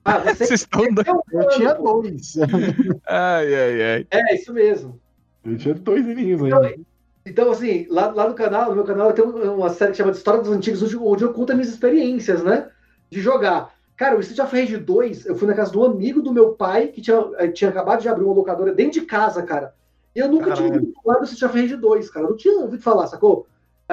Ah, 0.03 0.17
você 0.19 0.35
Vocês 0.45 0.61
estão 0.61 0.81
tinha 0.81 1.13
um 1.13 1.21
Eu 1.31 1.49
tinha 1.49 1.73
dois. 1.75 2.33
Ai, 3.07 3.55
ai, 3.55 3.83
ai. 3.83 4.07
É, 4.11 4.35
isso 4.35 4.53
mesmo. 4.53 4.99
Eu 5.45 5.57
tinha 5.57 5.73
dois 5.73 6.05
aninhos 6.07 6.41
Então, 6.41 6.61
ainda. 6.63 6.81
Então, 7.25 7.51
assim, 7.51 7.85
lá, 7.89 8.11
lá 8.11 8.27
no 8.27 8.33
canal, 8.33 8.69
no 8.69 8.75
meu 8.75 8.83
canal, 8.83 9.09
eu 9.09 9.13
tenho 9.13 9.53
uma 9.53 9.69
série 9.69 9.91
que 9.91 9.97
chama 9.97 10.11
de 10.11 10.17
História 10.17 10.41
dos 10.41 10.51
Antigos, 10.51 10.81
onde, 10.81 10.97
onde 10.97 11.23
eu 11.23 11.33
conto 11.33 11.51
as 11.51 11.55
minhas 11.57 11.71
experiências, 11.71 12.43
né? 12.43 12.69
De 13.11 13.21
jogar. 13.21 13.73
Cara, 13.95 14.17
o 14.17 14.19
Street 14.21 14.39
of 14.39 14.59
Rage 14.59 14.77
2, 14.77 15.27
eu 15.27 15.35
fui 15.35 15.47
na 15.47 15.53
casa 15.53 15.71
de 15.71 15.77
um 15.77 15.83
amigo 15.83 16.21
do 16.23 16.33
meu 16.33 16.53
pai, 16.53 16.88
que 16.88 16.99
tinha, 17.01 17.23
eh, 17.38 17.47
tinha 17.49 17.69
acabado 17.69 18.01
de 18.01 18.09
abrir 18.09 18.23
uma 18.23 18.33
locadora 18.33 18.73
dentro 18.73 18.99
de 18.99 19.05
casa, 19.05 19.43
cara. 19.43 19.75
E 20.15 20.19
eu 20.19 20.27
nunca 20.27 20.45
tinha 20.51 20.67
Caralho. 20.67 20.73
ouvido 20.81 20.93
falar 21.03 21.19
do 21.19 21.25
Street 21.25 21.43
of 21.51 21.61
Rage 21.61 21.75
2, 21.75 22.09
cara. 22.09 22.25
Eu 22.25 22.29
não 22.31 22.38
tinha 22.38 22.59
ouvido 22.59 22.81
falar, 22.81 23.05
sacou? 23.05 23.47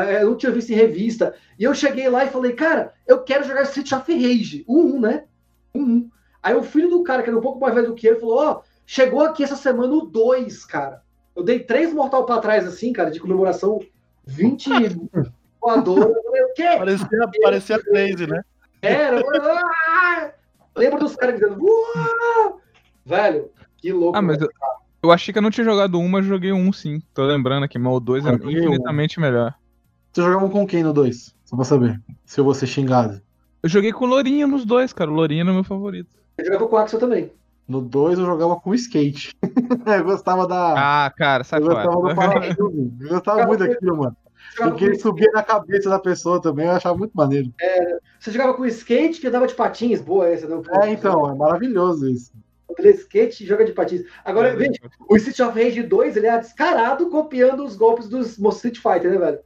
Eh, 0.07 0.23
Eu 0.23 0.31
não 0.31 0.37
tinha 0.37 0.53
visto 0.53 0.71
em 0.71 0.77
revista. 0.77 1.35
E 1.59 1.65
eu 1.65 1.75
cheguei 1.75 2.09
lá 2.09 2.25
e 2.25 2.31
falei, 2.31 2.53
cara, 2.53 2.93
eu 3.07 3.23
quero 3.23 3.45
jogar 3.45 3.63
Street 3.63 3.91
of 3.93 4.13
Rage. 4.13 4.65
O 4.67 4.81
1, 4.81 5.01
né? 5.01 5.25
O 5.75 5.81
1. 5.81 6.11
Aí 6.43 6.55
o 6.55 6.63
filho 6.63 6.89
do 6.89 7.03
cara, 7.03 7.23
que 7.23 7.29
era 7.29 7.39
um 7.39 7.43
pouco 7.43 7.59
mais 7.61 7.75
velho 7.75 7.89
do 7.89 7.95
que 7.95 8.07
ele, 8.07 8.21
falou, 8.21 8.39
ó, 8.39 8.61
chegou 8.87 9.21
aqui 9.21 9.43
essa 9.43 9.57
semana 9.57 9.93
o 9.93 10.03
2, 10.03 10.65
cara. 10.65 11.03
Eu 11.35 11.43
dei 11.43 11.61
três 11.61 11.93
mortal 11.93 12.25
pra 12.25 12.39
trás, 12.39 12.67
assim, 12.67 12.93
cara, 12.93 13.11
de 13.11 13.21
comemoração 13.21 13.81
20 14.27 14.69
voadora. 15.61 16.11
Eu 16.11 16.23
falei, 16.23 16.43
o 16.43 16.55
quê? 16.55 16.65
Parecia, 16.79 17.09
parecia 17.43 17.79
crazy, 17.83 18.27
né? 18.27 18.43
Era. 18.83 19.21
ah! 19.21 20.31
Lembra 20.77 21.01
dos 21.01 21.17
caras 21.17 21.39
dizendo. 21.41 21.59
"Uau!" 21.61 22.61
Velho, 23.05 23.51
que 23.77 23.93
louco. 23.93 24.17
Ah, 24.17 24.23
mas 24.23 24.39
né? 24.39 24.47
eu, 24.47 24.51
eu 25.03 25.11
achei 25.13 25.33
que 25.33 25.39
eu 25.39 25.43
não 25.43 25.51
tinha 25.51 25.65
jogado 25.65 25.99
um, 25.99 26.09
mas 26.09 26.25
joguei 26.25 26.53
um 26.53 26.73
sim. 26.73 27.03
Tô 27.13 27.25
lembrando 27.25 27.65
aqui, 27.65 27.79
mas 27.79 27.93
o 27.93 28.01
2 28.01 28.25
é 28.25 28.29
Eu 28.29 28.33
joguei 28.39 28.57
um. 28.57 28.59
infinitamente 28.65 29.19
melhor. 29.19 29.55
Você 30.13 30.23
jogava 30.23 30.49
com 30.49 30.67
quem 30.67 30.83
no 30.83 30.93
2? 30.93 31.35
Só 31.45 31.57
pra 31.57 31.65
saber. 31.65 32.01
Se 32.25 32.41
eu 32.41 32.45
vou 32.45 32.55
ser 32.55 32.67
xingado. 32.67 33.21
Eu 33.63 33.69
joguei 33.69 33.93
com 33.93 34.05
o 34.05 34.09
Lourinho 34.09 34.47
nos 34.47 34.65
dois, 34.65 34.93
cara. 34.93 35.11
O 35.11 35.15
Lourinho 35.15 35.43
é 35.49 35.53
meu 35.53 35.65
favorito. 35.65 36.17
Eu 36.37 36.45
jogava 36.45 36.69
com 36.69 36.77
o 36.77 36.79
Axel 36.79 37.01
também. 37.01 37.33
No 37.67 37.83
2 37.83 38.19
eu 38.19 38.25
jogava 38.25 38.57
com 38.57 38.75
skate. 38.75 39.35
eu 39.43 40.05
gostava 40.05 40.47
da. 40.47 41.05
Ah, 41.07 41.11
cara, 41.11 41.45
sai 41.45 41.61
eu 41.61 41.67
gostava 41.67 41.97
do 42.09 42.15
parafuso. 42.15 42.93
Eu 43.01 43.09
gostava 43.09 43.47
muito 43.47 43.61
daquilo, 43.61 43.97
mano. 43.99 44.17
Porque 44.57 44.85
ele 44.85 44.95
com- 44.95 45.01
subia 45.03 45.31
na 45.33 45.43
cabeça 45.43 45.91
da 45.91 45.99
pessoa 45.99 46.41
também, 46.41 46.67
eu 46.67 46.73
achava 46.73 46.97
muito 46.97 47.13
maneiro. 47.13 47.53
Você 48.19 48.31
jogava 48.31 48.55
com 48.55 48.65
skate 48.67 49.21
que 49.21 49.27
andava 49.27 49.47
de 49.47 49.55
patins. 49.55 50.01
Boa 50.01 50.29
essa, 50.29 50.49
não? 50.49 50.63
É, 50.83 50.91
então, 50.91 51.31
é 51.31 51.35
maravilhoso 51.35 52.09
isso. 52.09 52.33
Ele 52.79 52.89
é 52.89 52.93
skate 52.93 53.45
e 53.45 53.47
joga 53.47 53.65
de 53.65 53.73
patins. 53.73 54.03
Agora, 54.25 54.57
veja, 54.57 54.73
o 55.09 55.17
Street 55.17 55.41
of 55.41 55.63
Rage 55.63 55.83
2, 55.83 56.17
ele 56.17 56.27
é 56.27 56.39
descarado 56.39 57.11
copiando 57.11 57.65
os 57.65 57.77
golpes 57.77 58.09
dos 58.09 58.39
Street 58.39 58.79
Fighter, 58.79 59.11
né, 59.11 59.19
velho? 59.19 59.39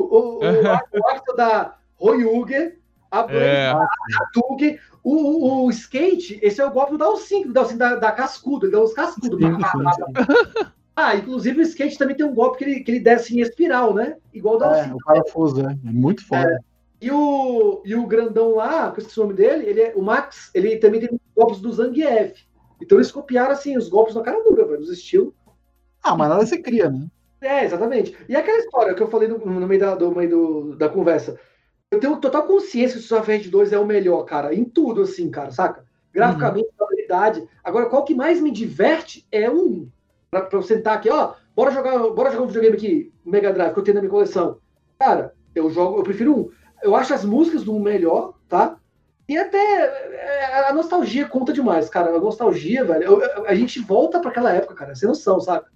O, 0.00 0.38
o, 0.38 0.38
o, 0.38 1.00
o 1.00 1.08
Axel 1.08 1.36
da 1.36 1.76
Royuger, 1.96 2.78
a 3.10 3.22
Blaze 3.22 3.44
É, 3.44 3.72
da 3.72 4.26
Tug, 4.32 4.78
o, 5.02 5.14
o, 5.14 5.66
o 5.66 5.70
skate, 5.70 6.38
esse 6.42 6.60
é 6.60 6.66
o 6.66 6.70
golpe 6.70 6.92
do 6.92 6.98
Dalsin, 6.98 7.42
do 7.46 7.52
Dalsin 7.52 7.76
da, 7.76 7.96
da 7.96 8.12
cascudo, 8.12 8.66
ele 8.66 8.72
dá 8.72 8.82
uns 8.82 8.94
cascudos. 8.94 9.38
Ah, 10.96 11.16
inclusive 11.16 11.60
o 11.60 11.62
skate 11.62 11.96
também 11.96 12.16
tem 12.16 12.26
um 12.26 12.34
golpe 12.34 12.58
que 12.58 12.64
ele, 12.64 12.80
que 12.80 12.90
ele 12.90 13.00
desce 13.00 13.34
em 13.34 13.40
espiral, 13.40 13.94
né? 13.94 14.16
Igual 14.34 14.56
o 14.56 14.58
Dalsin. 14.58 14.90
É, 14.90 14.94
o 14.94 14.98
parafuso, 14.98 15.60
é. 15.66 15.72
É 15.72 15.90
muito 15.90 16.26
foda. 16.26 16.58
E 17.00 17.06
que 17.06 17.10
o, 17.10 17.82
e 17.84 17.94
o 17.94 18.06
grandão 18.06 18.56
lá, 18.56 18.90
que 18.90 18.98
eu 18.98 19.02
esqueci 19.02 19.18
o 19.18 19.22
nome 19.22 19.34
dele, 19.34 19.66
ele 19.66 19.80
é, 19.80 19.92
o 19.96 20.02
Max, 20.02 20.50
ele 20.54 20.76
também 20.76 21.00
tem 21.00 21.18
golpes 21.34 21.60
do 21.60 21.72
Zangief. 21.72 22.44
Então 22.82 22.98
eles 22.98 23.10
copiaram, 23.10 23.52
assim, 23.52 23.76
os 23.76 23.88
golpes 23.88 24.14
na 24.14 24.22
cara 24.22 24.42
dura, 24.42 24.66
velho, 24.66 24.80
os 24.80 24.90
estilos. 24.90 25.32
Ah, 26.02 26.16
mas 26.16 26.28
nada 26.28 26.44
você 26.44 26.58
cria, 26.58 26.90
né? 26.90 27.06
É, 27.42 27.64
exatamente. 27.64 28.16
E 28.28 28.36
aquela 28.36 28.58
história 28.58 28.94
que 28.94 29.02
eu 29.02 29.08
falei 29.08 29.28
no, 29.28 29.38
no 29.38 29.66
meio, 29.66 29.80
da, 29.80 29.94
do, 29.94 30.14
meio 30.14 30.30
do- 30.30 30.76
da 30.76 30.88
conversa. 30.88 31.38
Eu 31.90 31.98
tenho 31.98 32.16
total 32.18 32.44
consciência 32.44 32.94
que 32.96 33.00
o 33.00 33.02
Street 33.02 33.24
Fighter 33.24 33.50
2 33.50 33.72
é 33.72 33.78
o 33.78 33.86
melhor, 33.86 34.24
cara. 34.24 34.54
Em 34.54 34.64
tudo, 34.64 35.02
assim, 35.02 35.30
cara, 35.30 35.50
saca? 35.50 35.84
Graficamente, 36.12 36.68
habilidade. 36.80 37.48
Agora, 37.64 37.86
qual 37.86 38.04
que 38.04 38.14
mais 38.14 38.40
me 38.40 38.50
diverte 38.50 39.26
é 39.32 39.48
1. 39.50 39.88
Pra, 40.30 40.42
pra 40.42 40.58
eu 40.58 40.62
sentar 40.62 40.96
aqui, 40.96 41.08
ó, 41.10 41.34
bora 41.56 41.70
jogar, 41.72 41.98
bora 42.10 42.30
jogar 42.30 42.44
um 42.44 42.46
videogame 42.46 42.76
aqui, 42.76 43.12
Mega 43.24 43.52
Drive, 43.52 43.72
que 43.72 43.78
eu 43.80 43.82
tenho 43.84 43.96
na 43.96 44.00
minha 44.00 44.10
coleção. 44.10 44.58
Cara, 44.98 45.34
eu 45.54 45.68
jogo, 45.70 45.98
eu 45.98 46.02
prefiro 46.04 46.36
um. 46.36 46.50
Eu 46.82 46.94
acho 46.94 47.12
as 47.14 47.24
músicas 47.24 47.64
do 47.64 47.74
1 47.74 47.80
melhor, 47.80 48.34
tá? 48.48 48.76
E 49.28 49.36
até 49.36 49.58
é, 49.58 50.68
a 50.68 50.72
nostalgia 50.72 51.26
conta 51.28 51.52
demais, 51.52 51.88
cara. 51.88 52.10
A 52.14 52.20
nostalgia, 52.20 52.84
velho. 52.84 53.04
eu- 53.04 53.46
a 53.46 53.54
gente 53.54 53.80
volta 53.80 54.20
pra 54.20 54.30
aquela 54.30 54.52
época, 54.52 54.74
cara, 54.74 54.94
sem 54.94 55.08
noção, 55.08 55.40
sabe? 55.40 55.66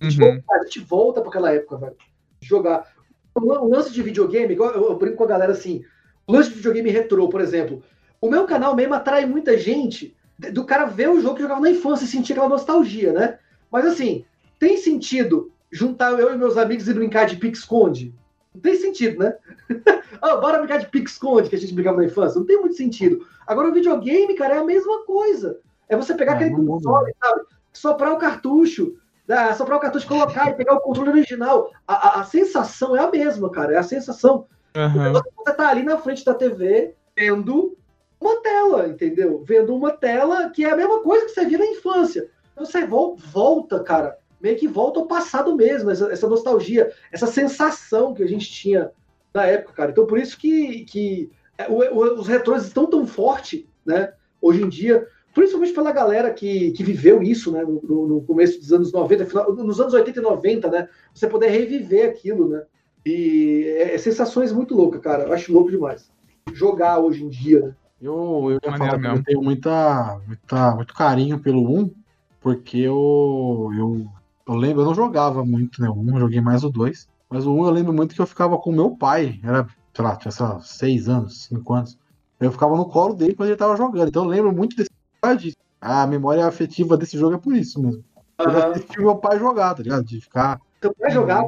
A 0.00 0.04
gente, 0.08 0.22
Uhum. 0.22 0.30
volta, 0.32 0.44
a 0.54 0.64
gente 0.64 0.80
volta 0.80 1.20
para 1.20 1.30
aquela 1.30 1.52
época, 1.52 1.76
velho. 1.76 1.96
Jogar. 2.40 2.86
O 3.34 3.44
lan- 3.44 3.60
o 3.60 3.68
lance 3.70 3.92
de 3.92 4.02
videogame, 4.02 4.52
igual 4.52 4.70
eu, 4.72 4.84
eu 4.90 4.96
brinco 4.96 5.16
com 5.16 5.24
a 5.24 5.28
galera 5.28 5.52
assim, 5.52 5.84
o 6.26 6.32
lance 6.32 6.50
de 6.50 6.56
videogame 6.56 6.90
retrô, 6.90 7.28
por 7.28 7.40
exemplo. 7.40 7.82
O 8.20 8.28
meu 8.28 8.44
canal 8.46 8.74
mesmo 8.74 8.94
atrai 8.94 9.26
muita 9.26 9.56
gente 9.56 10.16
do 10.52 10.64
cara 10.64 10.84
ver 10.86 11.08
o 11.08 11.20
jogo 11.20 11.36
que 11.36 11.42
jogava 11.42 11.60
na 11.60 11.70
infância 11.70 12.04
e 12.04 12.08
sentir 12.08 12.32
aquela 12.32 12.48
nostalgia, 12.48 13.12
né? 13.12 13.38
Mas 13.70 13.86
assim, 13.86 14.24
tem 14.58 14.76
sentido 14.76 15.50
juntar 15.70 16.18
eu 16.18 16.32
e 16.32 16.38
meus 16.38 16.56
amigos 16.56 16.88
e 16.88 16.94
brincar 16.94 17.26
de 17.26 17.36
pique-esconde? 17.36 18.14
Não 18.54 18.60
tem 18.60 18.74
sentido, 18.76 19.18
né? 19.18 19.36
Ah, 20.20 20.36
bora 20.36 20.58
brincar 20.58 20.78
de 20.78 20.86
pique-esconde 20.88 21.48
que 21.48 21.54
a 21.54 21.58
gente 21.58 21.72
brincava 21.74 21.98
na 21.98 22.06
infância. 22.06 22.38
Não 22.40 22.46
tem 22.46 22.58
muito 22.58 22.74
sentido. 22.74 23.24
Agora 23.46 23.68
o 23.68 23.72
videogame, 23.74 24.34
cara, 24.34 24.56
é 24.56 24.58
a 24.58 24.64
mesma 24.64 25.04
coisa. 25.04 25.60
É 25.88 25.96
você 25.96 26.12
pegar 26.14 26.32
É, 26.32 26.34
aquele 26.46 26.66
console, 26.66 27.12
sabe? 27.22 27.42
Soprar 27.72 28.12
o 28.12 28.18
cartucho, 28.18 28.96
né? 29.28 29.52
soprar 29.54 29.76
o 29.76 29.80
cartucho, 29.80 30.08
colocar 30.08 30.48
e 30.50 30.54
pegar 30.54 30.74
o 30.74 30.80
controle 30.80 31.10
original. 31.10 31.70
A, 31.86 31.94
a- 32.18 32.20
a 32.20 32.24
sensação 32.24 32.96
é 32.96 33.00
a 33.00 33.10
mesma, 33.10 33.50
cara. 33.50 33.74
É 33.74 33.76
a 33.76 33.82
sensação. 33.82 34.46
Aham. 34.74 35.12
Você 35.12 35.52
tá 35.54 35.68
ali 35.68 35.82
na 35.82 35.98
frente 35.98 36.24
da 36.24 36.34
TV 36.34 36.94
vendo 37.16 37.76
uma 38.20 38.40
tela, 38.42 38.88
entendeu? 38.88 39.42
Vendo 39.46 39.74
uma 39.76 39.92
tela 39.92 40.50
que 40.50 40.64
é 40.64 40.70
a 40.70 40.76
mesma 40.76 41.02
coisa 41.02 41.26
que 41.26 41.32
você 41.32 41.44
via 41.44 41.58
na 41.58 41.66
infância. 41.66 42.28
Você 42.56 42.84
vol- 42.86 43.16
volta, 43.16 43.80
cara, 43.80 44.18
meio 44.40 44.56
que 44.56 44.66
volta 44.66 44.98
ao 45.00 45.06
passado 45.06 45.54
mesmo, 45.54 45.90
essa, 45.90 46.10
essa 46.12 46.28
nostalgia, 46.28 46.92
essa 47.12 47.26
sensação 47.26 48.14
que 48.14 48.22
a 48.22 48.26
gente 48.26 48.50
tinha 48.50 48.90
na 49.32 49.44
época, 49.46 49.72
cara. 49.74 49.90
Então, 49.90 50.06
por 50.06 50.18
isso 50.18 50.36
que, 50.38 50.84
que 50.84 51.30
é, 51.56 51.68
o- 51.68 51.78
o- 51.94 52.20
os 52.20 52.26
retrôs 52.26 52.64
estão 52.64 52.86
tão 52.86 53.06
forte, 53.06 53.68
né, 53.84 54.12
hoje 54.40 54.62
em 54.62 54.68
dia, 54.68 55.06
principalmente 55.38 55.72
pela 55.72 55.92
galera 55.92 56.32
que, 56.32 56.72
que 56.72 56.82
viveu 56.82 57.22
isso, 57.22 57.52
né, 57.52 57.62
no, 57.62 58.08
no- 58.08 58.20
começo 58.22 58.58
dos 58.58 58.72
anos 58.72 58.92
90, 58.92 59.24
final- 59.24 59.54
nos 59.54 59.80
anos 59.80 59.94
80 59.94 60.18
e 60.18 60.22
90, 60.22 60.68
né, 60.68 60.88
você 61.14 61.28
poder 61.28 61.48
reviver 61.48 62.10
aquilo, 62.10 62.48
né, 62.48 62.62
e 63.06 63.64
é, 63.78 63.94
é 63.94 63.98
sensações 63.98 64.52
muito 64.52 64.74
loucas, 64.74 65.00
cara, 65.00 65.24
eu 65.24 65.32
acho 65.32 65.52
louco 65.52 65.70
demais. 65.70 66.10
Jogar 66.52 66.98
hoje 66.98 67.24
em 67.24 67.28
dia, 67.28 67.60
né. 67.60 67.74
Eu, 68.02 68.50
eu 68.50 68.58
ia 68.62 68.70
Maneiro 68.70 69.00
falar 69.00 69.16
eu 69.16 69.22
tenho 69.22 69.42
muita, 69.42 70.20
muita, 70.26 70.74
muito 70.74 70.94
carinho 70.94 71.38
pelo 71.38 71.62
1, 71.68 71.90
porque 72.40 72.78
eu, 72.78 73.70
eu, 73.76 74.06
eu 74.46 74.54
lembro, 74.54 74.82
eu 74.82 74.86
não 74.86 74.94
jogava 74.94 75.44
muito 75.44 75.80
né, 75.80 75.88
o 75.88 75.94
1, 75.94 76.14
eu 76.14 76.20
joguei 76.20 76.40
mais 76.40 76.64
o 76.64 76.70
2. 76.70 77.08
Mas 77.30 77.46
o 77.46 77.52
1 77.52 77.64
eu 77.66 77.70
lembro 77.70 77.92
muito 77.92 78.14
que 78.14 78.20
eu 78.20 78.26
ficava 78.26 78.56
com 78.56 78.72
meu 78.72 78.90
pai, 78.96 79.38
era, 79.44 79.66
sei 79.94 80.04
lá, 80.04 80.16
tinha 80.16 80.30
sei 80.30 80.46
lá, 80.46 80.60
6 80.60 81.08
anos, 81.08 81.44
5 81.44 81.74
anos. 81.74 81.98
Eu 82.40 82.52
ficava 82.52 82.76
no 82.76 82.86
colo 82.86 83.14
dele 83.14 83.34
quando 83.34 83.48
ele 83.48 83.56
tava 83.58 83.76
jogando. 83.76 84.08
Então 84.08 84.24
eu 84.24 84.30
lembro 84.30 84.52
muito 84.52 84.76
desse. 84.76 84.88
A 85.80 86.06
memória 86.06 86.46
afetiva 86.46 86.96
desse 86.96 87.16
jogo 87.18 87.36
é 87.36 87.38
por 87.38 87.54
isso 87.54 87.80
mesmo. 87.80 88.02
Eu 88.38 88.48
assisti 88.70 88.98
meu 89.00 89.16
pai 89.16 89.38
jogar, 89.38 89.74
tá 89.74 89.82
ligado? 89.82 90.04
De 90.04 90.20
ficar. 90.20 90.60
Então, 90.78 90.92
pra 90.96 91.10
jogar, 91.10 91.44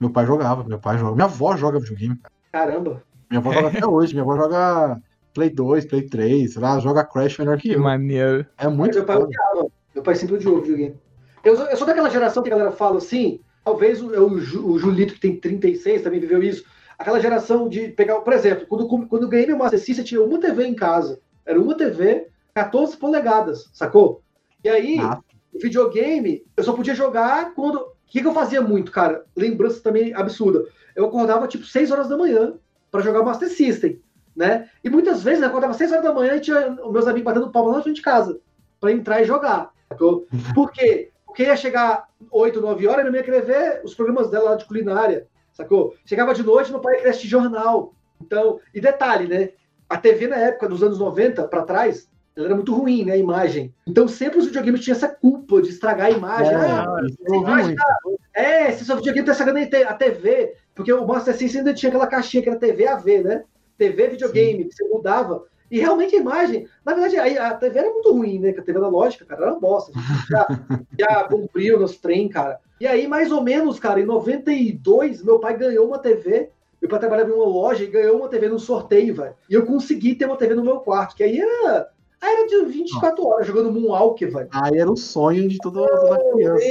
Meu 0.00 0.10
pai 0.10 0.26
jogava, 0.26 0.64
meu 0.64 0.78
pai 0.78 0.96
jogava. 0.98 1.14
Minha 1.14 1.26
avó 1.26 1.56
joga 1.56 1.78
videogame, 1.78 2.16
cara. 2.16 2.34
caramba. 2.52 3.02
Minha 3.30 3.38
avó 3.40 3.52
joga 3.52 3.68
até 3.68 3.86
hoje. 3.86 4.12
Minha 4.14 4.22
avó 4.24 4.36
joga 4.36 5.00
Play 5.32 5.50
2, 5.50 5.86
Play 5.86 6.02
3, 6.08 6.52
sei 6.52 6.62
lá, 6.62 6.78
joga 6.80 7.04
Crash 7.04 7.38
melhor 7.38 7.56
que 7.58 7.70
eu. 7.72 7.80
maneiro. 7.80 8.44
É 8.58 8.68
muito 8.68 8.94
meu 8.96 9.04
pai 9.04 9.16
odiava. 9.16 9.66
Meu 9.94 10.02
pai 10.02 10.14
sempre 10.16 10.34
odiou 10.36 10.60
videogame. 10.60 10.96
Eu, 11.44 11.56
sou- 11.56 11.66
eu 11.66 11.76
sou 11.76 11.86
daquela 11.86 12.10
geração 12.10 12.42
que 12.42 12.48
a 12.48 12.56
galera 12.56 12.72
fala 12.72 12.98
assim, 12.98 13.38
talvez 13.64 14.02
o, 14.02 14.08
o, 14.08 14.40
Ju- 14.40 14.66
o 14.66 14.78
Julito, 14.78 15.14
que 15.14 15.20
tem 15.20 15.36
36, 15.38 16.02
também 16.02 16.18
viveu 16.20 16.42
isso. 16.42 16.64
Aquela 16.98 17.20
geração 17.20 17.68
de 17.68 17.88
pegar, 17.88 18.20
por 18.20 18.32
exemplo, 18.32 18.66
quando, 18.66 18.88
quando 19.08 19.22
eu 19.22 19.28
ganhei 19.28 19.46
meu 19.46 19.58
Master 19.58 19.78
System, 19.78 19.98
eu 20.02 20.04
tinha 20.04 20.22
uma 20.22 20.40
TV 20.40 20.64
em 20.66 20.74
casa. 20.74 21.20
Era 21.46 21.60
uma 21.60 21.76
TV, 21.76 22.28
14 22.58 22.96
polegadas, 22.96 23.68
sacou? 23.72 24.22
E 24.62 24.68
aí, 24.68 24.98
Ah. 25.00 25.20
videogame, 25.52 26.44
eu 26.56 26.62
só 26.64 26.72
podia 26.72 26.94
jogar 26.94 27.52
quando. 27.54 27.76
O 27.78 27.92
que, 28.06 28.20
que 28.20 28.26
eu 28.26 28.32
fazia 28.34 28.60
muito, 28.62 28.92
cara? 28.92 29.24
Lembrança 29.36 29.80
também 29.82 30.14
absurda. 30.14 30.64
Eu 30.94 31.06
acordava 31.06 31.48
tipo 31.48 31.64
6 31.64 31.90
horas 31.90 32.08
da 32.08 32.16
manhã 32.16 32.54
para 32.90 33.00
jogar 33.02 33.24
Master 33.24 33.48
System, 33.50 34.00
né? 34.36 34.70
E 34.84 34.88
muitas 34.88 35.22
vezes 35.24 35.42
eu 35.42 35.48
acordava 35.48 35.74
6 35.74 35.90
horas 35.90 36.04
da 36.04 36.12
manhã 36.12 36.36
e 36.36 36.40
tinha 36.40 36.70
os 36.80 36.92
meus 36.92 37.06
amigos 37.08 37.24
batendo 37.24 37.50
palma 37.50 37.70
lá 37.70 37.76
na 37.78 37.82
frente 37.82 37.96
de 37.96 38.02
casa 38.02 38.38
para 38.78 38.92
entrar 38.92 39.20
e 39.20 39.24
jogar. 39.24 39.72
sacou? 39.88 40.26
Por 40.54 40.70
quê? 40.70 41.10
Porque 41.26 41.42
ia 41.42 41.56
chegar 41.56 42.08
8, 42.30 42.60
9 42.60 42.86
horas 42.86 43.00
e 43.00 43.02
minha 43.02 43.10
mãe 43.10 43.20
ia 43.20 43.24
querer 43.24 43.42
ver 43.44 43.80
os 43.84 43.94
programas 43.94 44.30
dela 44.30 44.50
lá 44.50 44.56
de 44.56 44.64
culinária, 44.64 45.26
sacou? 45.52 45.94
Chegava 46.06 46.32
de 46.34 46.44
noite, 46.44 46.70
meu 46.70 46.80
pai 46.80 47.02
ia 47.02 47.10
assistir 47.10 47.26
jornal. 47.28 47.92
Então, 48.20 48.60
e 48.72 48.80
detalhe, 48.80 49.26
né? 49.26 49.50
A 49.88 49.96
TV 49.96 50.28
na 50.28 50.36
época 50.36 50.68
dos 50.68 50.82
anos 50.84 50.98
90 51.00 51.48
para 51.48 51.62
trás, 51.64 52.08
ela 52.36 52.46
era 52.46 52.54
muito 52.54 52.74
ruim, 52.74 53.04
né? 53.04 53.12
A 53.12 53.16
imagem. 53.16 53.72
Então 53.86 54.08
sempre 54.08 54.38
os 54.38 54.46
videogames 54.46 54.80
tinham 54.82 54.96
essa 54.96 55.08
culpa 55.08 55.62
de 55.62 55.68
estragar 55.68 56.06
a 56.06 56.10
imagem. 56.10 56.52
É, 56.52 56.56
Ah, 56.56 57.00
imagem 57.36 57.76
é, 58.34 58.72
se 58.72 58.84
seu 58.84 58.96
videogame 58.96 59.26
tá 59.26 59.32
estragando 59.32 59.58
a 59.86 59.94
TV, 59.94 60.54
porque 60.74 60.92
o 60.92 61.06
Master 61.06 61.36
System 61.36 61.60
ainda 61.60 61.74
tinha 61.74 61.88
aquela 61.90 62.06
caixinha 62.06 62.42
que 62.42 62.48
era 62.48 62.58
TV 62.58 62.86
AV, 62.88 63.22
né? 63.22 63.44
TV 63.78 64.08
videogame, 64.08 64.64
que 64.64 64.74
você 64.74 64.84
mudava. 64.88 65.44
E 65.70 65.78
realmente 65.80 66.14
a 66.14 66.20
imagem, 66.20 66.68
na 66.84 66.94
verdade, 66.94 67.38
a, 67.38 67.48
a 67.48 67.54
TV 67.54 67.78
era 67.78 67.90
muito 67.90 68.12
ruim, 68.12 68.38
né? 68.38 68.52
Que 68.52 68.60
a 68.60 68.62
TV 68.62 68.78
analógica, 68.78 69.24
cara, 69.24 69.42
era 69.42 69.52
uma 69.52 69.60
bosta. 69.60 69.92
A 69.96 70.00
gente 70.00 70.28
já, 70.28 70.46
já 70.98 71.24
cumpriu 71.28 71.78
nos 71.78 71.96
trem, 71.96 72.28
cara. 72.28 72.60
E 72.80 72.86
aí, 72.86 73.06
mais 73.08 73.30
ou 73.32 73.42
menos, 73.42 73.78
cara, 73.78 74.00
em 74.00 74.04
92, 74.04 75.22
meu 75.22 75.38
pai 75.38 75.56
ganhou 75.56 75.86
uma 75.86 75.98
TV. 75.98 76.50
meu 76.80 76.88
pai 76.90 76.98
trabalhava 76.98 77.30
em 77.30 77.32
uma 77.32 77.46
loja 77.46 77.84
e 77.84 77.88
ganhou 77.88 78.18
uma 78.18 78.28
TV 78.28 78.48
no 78.48 78.58
sorteio, 78.58 79.14
velho. 79.14 79.34
E 79.48 79.54
eu 79.54 79.64
consegui 79.64 80.14
ter 80.14 80.26
uma 80.26 80.36
TV 80.36 80.54
no 80.54 80.64
meu 80.64 80.80
quarto, 80.80 81.16
que 81.16 81.22
aí 81.24 81.40
era. 81.40 81.88
Era 82.26 82.46
de 82.46 82.64
24 82.64 83.26
horas 83.26 83.46
jogando 83.46 83.70
Moonwalker, 83.72 84.32
velho. 84.32 84.48
Aí 84.50 84.78
era 84.78 84.90
o 84.90 84.96
sonho 84.96 85.46
de 85.48 85.58
toda, 85.58 85.86
toda 85.86 86.32
criança. 86.32 86.64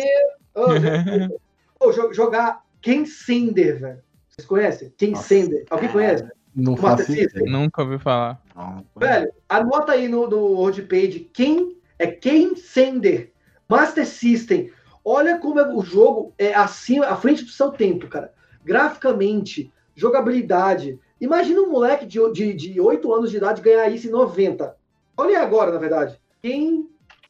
Ô, 1.80 1.92
jo- 1.92 2.14
jogar 2.14 2.64
Ken 2.82 3.06
Sender, 3.06 3.80
velho. 3.80 4.00
Vocês 4.30 4.48
conhecem? 4.48 4.94
Ken 4.98 5.12
Nossa. 5.12 5.28
Sender. 5.28 5.66
Alguém 5.70 5.90
conhece? 5.90 6.28
Não 6.56 6.76
faço. 6.78 7.12
Nunca 7.46 7.82
ouvi 7.84 7.98
falar. 8.00 8.42
Não. 8.56 8.86
Velho, 8.96 9.32
anota 9.50 9.92
aí 9.94 10.08
no, 10.08 10.28
no 10.28 10.54
roadpage 10.56 11.30
quem 11.34 11.78
é 12.00 12.08
Ken 12.08 12.56
Sender, 12.56 13.32
Master 13.68 14.06
System. 14.08 14.72
Olha 15.06 15.38
como 15.40 15.60
é- 15.60 15.74
o 15.74 15.82
jogo 15.82 16.34
é 16.38 16.54
acima, 16.54 17.06
à 17.08 17.16
frente 17.16 17.44
do 17.44 17.52
seu 17.52 17.72
tempo, 17.72 18.08
cara. 18.08 18.34
Graficamente, 18.64 19.72
jogabilidade. 19.96 21.00
Imagina 21.20 21.62
um 21.62 21.70
moleque 21.72 22.06
de, 22.06 22.20
de, 22.32 22.54
de 22.54 22.80
8 22.82 23.14
anos 23.14 23.32
de 23.32 23.38
idade 23.38 23.62
ganhar 23.62 23.90
isso 23.90 24.08
em 24.08 24.12
90. 24.12 24.76
Olha 25.18 25.42
agora, 25.42 25.72
na 25.72 25.78
verdade. 25.78 26.20
Ken, 26.42 26.86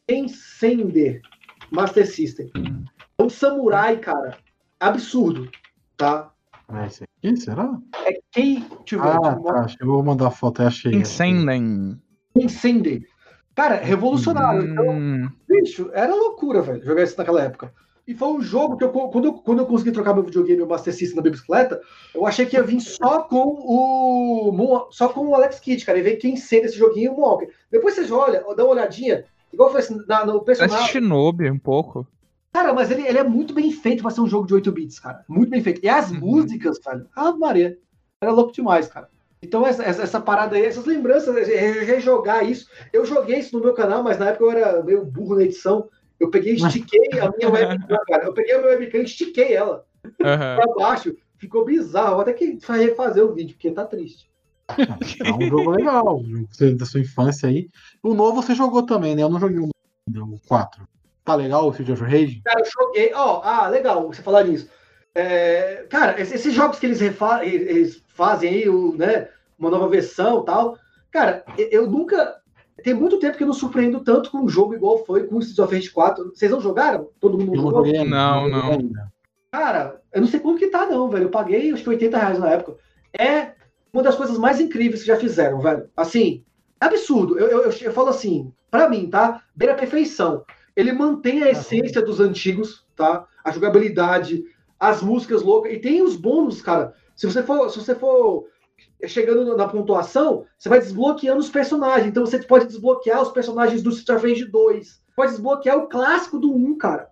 Ken 0.08 0.28
Sender, 0.28 1.22
Master 1.72 2.08
System. 2.08 2.52
É 3.18 3.24
um 3.24 3.30
samurai, 3.30 3.98
cara. 3.98 4.38
Absurdo, 4.80 5.50
tá? 5.98 6.32
É 6.72 6.88
esse 6.88 7.04
aqui, 7.04 7.38
será? 7.38 7.78
É 8.06 8.14
Ken. 8.32 8.60
Deixa 8.60 8.96
eu 8.96 9.02
ver. 9.02 9.10
Ah, 9.10 9.36
tá. 9.36 9.60
Acho 9.62 9.78
que 9.78 9.84
eu 9.84 9.88
vou 9.88 10.04
mandar 10.04 10.28
a 10.28 10.32
foto, 10.32 10.62
eu 10.62 10.68
achei. 10.68 10.94
Incendem. 10.94 12.02
Ken 12.38 12.48
Sender. 12.48 13.04
Cara, 13.56 13.76
revolucionário. 13.76 14.64
Então, 14.64 14.90
Hum, 14.90 15.30
Bicho, 15.48 15.92
era 15.94 16.14
loucura, 16.16 16.62
velho, 16.62 16.84
jogar 16.84 17.04
isso 17.04 17.18
naquela 17.18 17.44
época. 17.44 17.72
E 18.06 18.14
foi 18.14 18.28
um 18.28 18.42
jogo 18.42 18.76
que 18.76 18.84
eu, 18.84 18.90
quando, 18.90 19.26
eu, 19.26 19.34
quando 19.34 19.60
eu 19.60 19.66
consegui 19.66 19.92
trocar 19.94 20.14
meu 20.14 20.24
videogame 20.24 20.60
e 20.60 20.64
o 20.64 20.68
Master 20.68 20.94
System 20.94 21.16
na 21.16 21.22
minha 21.22 21.32
bicicleta, 21.32 21.80
eu 22.14 22.26
achei 22.26 22.46
que 22.46 22.58
ia 22.58 22.64
vir 22.64 22.82
só 22.82 23.22
com 23.22 23.38
o 23.38 24.88
só 24.92 25.08
com 25.10 25.28
o 25.28 25.36
Alex 25.36 25.60
Kidd, 25.60 25.86
cara, 25.86 26.00
e 26.00 26.02
ver 26.02 26.18
quem 26.18 26.36
sendo 26.36 26.66
esse 26.66 26.78
joguinho 26.78 27.06
e 27.06 27.10
o 27.10 27.14
Moonwalker. 27.14 27.50
Depois 27.72 27.96
vocês 27.96 28.12
olham, 28.12 28.54
dá 28.56 28.64
uma 28.66 28.74
olhadinha, 28.74 29.24
igual 29.54 29.72
foi 29.72 29.80
assim, 29.80 29.98
na, 30.08 30.26
no 30.26 30.42
parece 30.44 30.62
personagem. 30.64 30.88
Shinobi 30.92 31.50
um 31.50 31.58
pouco. 31.58 32.06
Cara, 32.52 32.74
mas 32.74 32.92
ele, 32.92 33.08
ele 33.08 33.18
é 33.18 33.24
muito 33.24 33.54
bem 33.54 33.72
feito 33.72 34.02
pra 34.04 34.12
ser 34.12 34.22
um 34.22 34.28
jogo 34.28 34.46
de 34.46 34.54
8 34.54 34.72
bits, 34.72 35.00
cara. 35.00 35.24
Muito 35.28 35.50
bem 35.50 35.64
feito. 35.64 35.84
E 35.84 35.90
as 35.90 36.12
Uhum. 36.12 36.20
músicas, 36.20 36.80
velho, 36.86 37.08
ah, 37.16 37.32
Maria, 37.32 37.78
era 38.22 38.32
louco 38.32 38.52
demais, 38.54 38.88
cara. 38.88 39.10
Então, 39.42 39.66
essa, 39.66 39.84
essa, 39.84 40.22
parada 40.22 40.56
aí, 40.56 40.64
essas 40.66 40.86
lembranças, 40.86 41.36
re- 41.48 41.84
rejogar 41.84 42.48
isso. 42.50 42.68
Eu 42.94 43.06
joguei 43.06 43.40
isso 43.40 43.58
no 43.58 43.64
meu 43.64 43.74
canal, 43.74 44.04
mas 44.04 44.18
na 44.20 44.30
época 44.30 44.44
eu 44.46 44.52
era 44.52 44.84
meio 44.84 45.04
burro 45.04 45.36
na 45.36 45.44
edição. 45.44 45.90
Eu 46.20 46.30
peguei 46.30 46.54
e 46.54 46.56
estiquei 46.58 47.20
a 47.20 47.32
minha 47.32 47.50
webcam, 47.50 47.98
cara. 48.08 48.26
Eu 48.26 48.34
peguei 48.34 48.56
a 48.56 48.60
minha 48.60 48.70
webcam 48.70 49.02
e 49.02 49.04
estiquei 49.04 49.54
ela 49.54 49.86
Aham. 50.22 50.56
pra 50.58 50.74
baixo. 50.76 51.16
Ficou 51.38 51.66
bizarro. 51.66 52.22
Até 52.22 52.34
que 52.34 52.58
refazer 52.70 53.24
o 53.24 53.34
vídeo, 53.34 53.56
porque 53.56 53.72
tá 53.72 53.86
triste. 53.86 54.30
É 55.24 55.34
um 55.34 55.50
jogo 55.50 55.72
legal, 55.72 56.18
um 56.20 56.26
jogo 56.26 56.76
da 56.78 56.86
sua 56.86 57.02
infância 57.02 57.50
aí. 57.50 57.68
O 58.02 58.14
novo 58.14 58.42
você 58.42 58.56
jogou 58.56 58.84
também, 58.84 59.16
né? 59.16 59.24
Eu 59.24 59.30
não 59.30 59.40
joguei 59.40 59.60
o 59.60 59.70
novo, 60.10 60.36
o 60.36 60.48
4. 60.48 60.88
Tá 61.26 61.36
legal 61.36 61.68
o 61.68 61.72
Street 61.72 61.90
of 61.90 62.02
Rage? 62.04 62.42
Cara, 62.44 62.62
eu 62.62 62.66
joguei. 62.66 63.14
Ó, 63.14 63.42
ah, 63.44 63.68
legal 63.68 64.08
você 64.08 64.22
falar 64.22 64.44
disso. 64.44 64.70
É, 65.16 65.86
cara, 65.90 66.20
esses, 66.20 66.54
jogos 66.54 66.80
que 66.80 66.86
eles, 66.86 67.00
refa- 67.00 67.46
eles 67.46 68.04
fazem 68.08 68.50
aí, 68.50 68.70
o, 68.70 68.96
né? 68.96 69.30
Uma 69.58 69.70
nova 69.70 69.88
versão 69.88 70.42
e 70.42 70.46
tal. 70.46 70.78
Cara, 71.12 71.46
eu 71.58 71.90
nunca. 71.90 72.42
Tem 72.82 72.94
muito 72.94 73.20
tempo 73.20 73.38
que 73.38 73.44
eu 73.44 73.48
não 73.48 73.54
surpreendo 73.54 74.00
tanto 74.00 74.32
com 74.32 74.40
um 74.40 74.50
jogo 74.50 74.74
igual 74.74 75.06
foi 75.06 75.26
com 75.26 75.36
o 75.36 75.40
Streets 75.40 75.60
of 75.60 75.76
Rage 75.76 75.90
4. 75.92 76.32
Vocês 76.34 76.52
não 76.52 76.60
jogaram? 76.60 77.10
Todo 77.20 77.38
mundo 77.38 77.54
não 77.54 77.62
jogou? 77.62 77.86
Não, 78.06 78.50
não. 78.50 78.92
Cara, 79.52 80.02
eu 80.12 80.22
não 80.22 80.28
sei 80.28 80.40
quanto 80.40 80.60
que 80.60 80.68
tá, 80.68 80.86
não, 80.86 81.10
velho. 81.10 81.26
Eu 81.26 81.30
paguei 81.30 81.72
acho 81.72 81.84
que 81.84 81.90
80 81.90 82.18
reais 82.18 82.40
na 82.40 82.50
época. 82.50 82.76
É 83.18 83.52
uma 83.94 84.02
das 84.02 84.16
coisas 84.16 84.38
mais 84.38 84.60
incríveis 84.60 85.02
que 85.02 85.08
já 85.08 85.16
fizeram, 85.16 85.60
velho. 85.60 85.88
Assim, 85.96 86.44
é 86.82 86.86
absurdo. 86.86 87.38
Eu, 87.38 87.48
eu, 87.48 87.62
eu, 87.64 87.72
eu 87.72 87.94
falo 87.94 88.10
assim, 88.10 88.52
pra 88.72 88.90
mim, 88.90 89.08
tá? 89.08 89.44
Beira 89.56 89.74
a 89.74 89.78
perfeição. 89.78 90.44
Ele 90.76 90.92
mantém 90.92 91.44
a 91.44 91.52
essência 91.52 92.02
dos 92.02 92.20
antigos, 92.20 92.84
tá? 92.96 93.28
A 93.44 93.52
jogabilidade, 93.52 94.44
as 94.80 95.04
músicas 95.04 95.44
loucas. 95.44 95.72
E 95.72 95.78
tem 95.78 96.02
os 96.02 96.16
bônus, 96.16 96.62
cara. 96.62 96.94
Se 97.16 97.28
você 97.28 97.44
for, 97.44 97.70
se 97.70 97.80
você 97.80 97.94
for 97.94 98.48
chegando 99.06 99.56
na 99.58 99.68
pontuação, 99.68 100.46
você 100.58 100.70
vai 100.70 100.80
desbloqueando 100.80 101.40
os 101.40 101.50
personagens. 101.50 102.08
Então 102.08 102.26
você 102.26 102.40
pode 102.40 102.66
desbloquear 102.68 103.22
os 103.22 103.32
personagens 103.32 103.82
do 103.82 103.92
Rage 104.18 104.46
2. 104.46 105.02
Pode 105.16 105.32
desbloquear 105.32 105.78
o 105.78 105.88
clássico 105.88 106.40
do 106.40 106.54
1, 106.56 106.78
cara. 106.78 107.10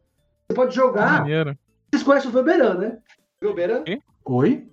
Você 0.49 0.55
pode 0.55 0.75
jogar. 0.75 1.19
Maneiro. 1.21 1.57
Vocês 1.91 2.03
conhecem 2.03 2.29
o 2.29 2.33
Velberan, 2.33 2.73
né? 2.75 2.97
Velberan? 3.41 3.83
Oi? 4.25 4.67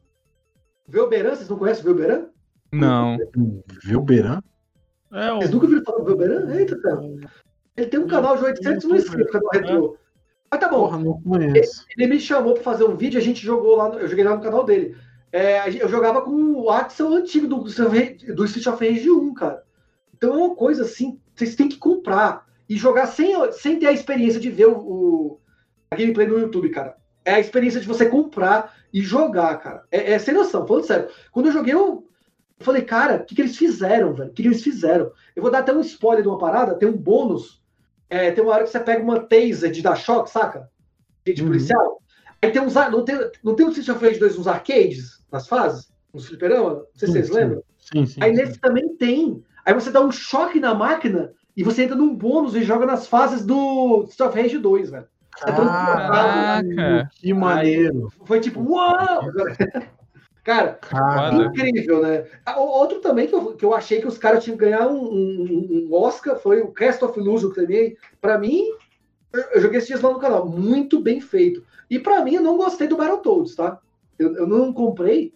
Velberan? 0.86 1.34
Vocês 1.34 1.48
não 1.48 1.58
conhecem 1.58 1.82
o 1.82 1.86
Velberan? 1.86 2.26
Não. 2.72 3.16
Viu 3.84 4.00
o 4.00 4.02
Beran? 4.02 4.40
É, 5.12 5.30
Vocês 5.34 5.50
o, 5.50 5.54
nunca 5.54 5.66
viram 5.66 5.82
falar 5.84 5.98
do 5.98 6.04
Velberan? 6.04 6.54
Eita, 6.54 6.78
cara. 6.80 7.00
Ele 7.76 7.86
tem 7.86 8.00
um 8.00 8.06
canal 8.06 8.36
de 8.36 8.44
800 8.44 8.84
mil 8.84 8.96
inscritos, 8.96 9.32
canal 9.32 9.50
retrô. 9.52 9.96
Mas 10.50 10.60
tá 10.60 10.68
bom, 10.68 10.84
Porra, 10.88 10.98
não 10.98 11.20
conheço. 11.22 11.84
ele 11.96 12.06
me 12.14 12.18
chamou 12.20 12.54
pra 12.54 12.62
fazer 12.62 12.84
um 12.84 12.96
vídeo, 12.96 13.18
a 13.20 13.22
gente 13.22 13.44
jogou 13.44 13.76
lá, 13.76 13.90
no- 13.90 13.98
eu 13.98 14.08
joguei 14.08 14.24
lá 14.24 14.34
no 14.34 14.42
canal 14.42 14.64
dele. 14.64 14.96
É, 15.30 15.68
eu 15.82 15.88
jogava 15.88 16.22
com 16.22 16.52
o 16.54 16.70
Axel 16.70 17.12
antigo 17.12 17.46
do, 17.46 17.58
do 17.58 18.44
Street 18.46 18.66
of 18.66 18.86
Rage 18.88 19.10
1, 19.10 19.34
cara. 19.34 19.62
Então 20.16 20.32
é 20.34 20.36
uma 20.38 20.54
coisa 20.56 20.82
assim, 20.84 21.20
vocês 21.34 21.54
têm 21.54 21.68
que 21.68 21.76
comprar 21.76 22.46
e 22.68 22.76
jogar 22.76 23.06
sem, 23.06 23.34
sem 23.52 23.78
ter 23.78 23.86
a 23.86 23.92
experiência 23.92 24.40
de 24.40 24.50
ver 24.50 24.66
o, 24.68 24.78
o- 24.78 25.40
a 25.90 25.96
gameplay 25.96 26.26
no 26.26 26.38
YouTube, 26.38 26.70
cara. 26.70 26.96
É 27.24 27.34
a 27.34 27.40
experiência 27.40 27.80
de 27.80 27.86
você 27.86 28.06
comprar 28.06 28.74
e 28.92 29.02
jogar, 29.02 29.56
cara. 29.58 29.84
É, 29.90 30.12
é 30.12 30.18
sem 30.18 30.32
noção, 30.34 30.66
falando 30.66 30.84
sério. 30.84 31.08
Quando 31.30 31.46
eu 31.46 31.52
joguei, 31.52 31.74
eu 31.74 32.06
falei, 32.60 32.82
cara, 32.82 33.16
o 33.16 33.24
que, 33.24 33.34
que 33.34 33.42
eles 33.42 33.56
fizeram, 33.56 34.14
velho? 34.14 34.30
O 34.30 34.32
que, 34.32 34.42
que 34.42 34.48
eles 34.48 34.62
fizeram? 34.62 35.12
Eu 35.36 35.42
vou 35.42 35.50
dar 35.50 35.58
até 35.58 35.72
um 35.74 35.80
spoiler 35.80 36.22
de 36.22 36.28
uma 36.28 36.38
parada, 36.38 36.74
tem 36.74 36.88
um 36.88 36.96
bônus. 36.96 37.62
É, 38.08 38.30
tem 38.30 38.42
uma 38.42 38.54
hora 38.54 38.64
que 38.64 38.70
você 38.70 38.80
pega 38.80 39.02
uma 39.02 39.20
taser 39.20 39.70
de 39.70 39.82
dar 39.82 39.94
choque, 39.96 40.30
saca? 40.30 40.70
De, 41.26 41.42
Uhum. 41.42 41.48
policial. 41.48 42.02
Aí 42.40 42.50
tem 42.50 42.62
uns. 42.62 42.74
Não 42.74 43.04
tem, 43.04 43.30
não 43.44 43.54
tem 43.54 43.66
um 43.66 43.70
Street 43.70 43.88
of 43.90 44.04
Rage 44.04 44.18
2 44.18 44.38
uns 44.38 44.46
arcades 44.46 45.17
nas 45.30 45.46
fases? 45.48 45.92
Uns 46.12 46.26
fliperama? 46.26 46.70
Não 46.74 46.86
sei 46.94 47.08
se 47.08 47.12
vocês 47.12 47.26
sim. 47.28 47.34
lembram. 47.34 47.62
Sim, 47.78 48.06
sim. 48.06 48.20
Aí 48.22 48.34
sim. 48.34 48.42
nesse 48.42 48.58
também 48.58 48.88
tem. 48.96 49.42
Aí 49.64 49.74
você 49.74 49.90
dá 49.90 50.00
um 50.00 50.10
choque 50.10 50.58
na 50.58 50.74
máquina 50.74 51.32
e 51.56 51.62
você 51.62 51.82
entra 51.82 51.96
num 51.96 52.14
bônus 52.14 52.54
e 52.54 52.62
joga 52.62 52.86
nas 52.86 53.06
fases 53.06 53.44
do 53.44 54.04
Street 54.08 54.30
of 54.30 54.40
Rage 54.40 54.58
2 54.58 54.90
velho. 54.90 55.06
É 55.46 55.52
Caraca. 55.52 57.10
que 57.12 57.32
maneiro. 57.32 58.08
Foi 58.24 58.40
tipo, 58.40 58.60
uau! 58.60 59.20
Cara, 60.42 60.78
incrível, 61.34 62.00
né? 62.00 62.24
Ah, 62.46 62.58
o- 62.58 62.66
Outro 62.68 63.00
também 63.00 63.26
que 63.26 63.34
eu, 63.34 63.54
que 63.54 63.64
eu 63.64 63.74
achei 63.74 64.00
que 64.00 64.06
os 64.06 64.16
caras 64.16 64.42
tinham 64.42 64.56
que 64.56 64.64
ganhar 64.64 64.88
um, 64.88 64.96
um- 64.98 65.86
um 65.90 65.94
Oscar 65.94 66.38
foi 66.38 66.62
o 66.62 66.72
Cast 66.72 67.04
of 67.04 67.18
Illusion 67.20 67.50
também. 67.50 67.96
Pra 68.18 68.38
mim, 68.38 68.64
eu, 69.32 69.42
eu 69.52 69.60
joguei 69.60 69.76
esses 69.76 69.88
dias 69.88 70.00
lá 70.00 70.10
no 70.10 70.18
canal. 70.18 70.48
Muito 70.48 71.00
bem 71.00 71.20
feito. 71.20 71.62
E 71.90 71.98
pra 71.98 72.24
mim, 72.24 72.36
eu 72.36 72.42
não 72.42 72.56
gostei 72.56 72.88
do 72.88 72.96
Battletoads, 72.96 73.54
tá? 73.54 73.78
Eu, 74.18 74.34
eu 74.36 74.46
não 74.46 74.72
comprei 74.72 75.32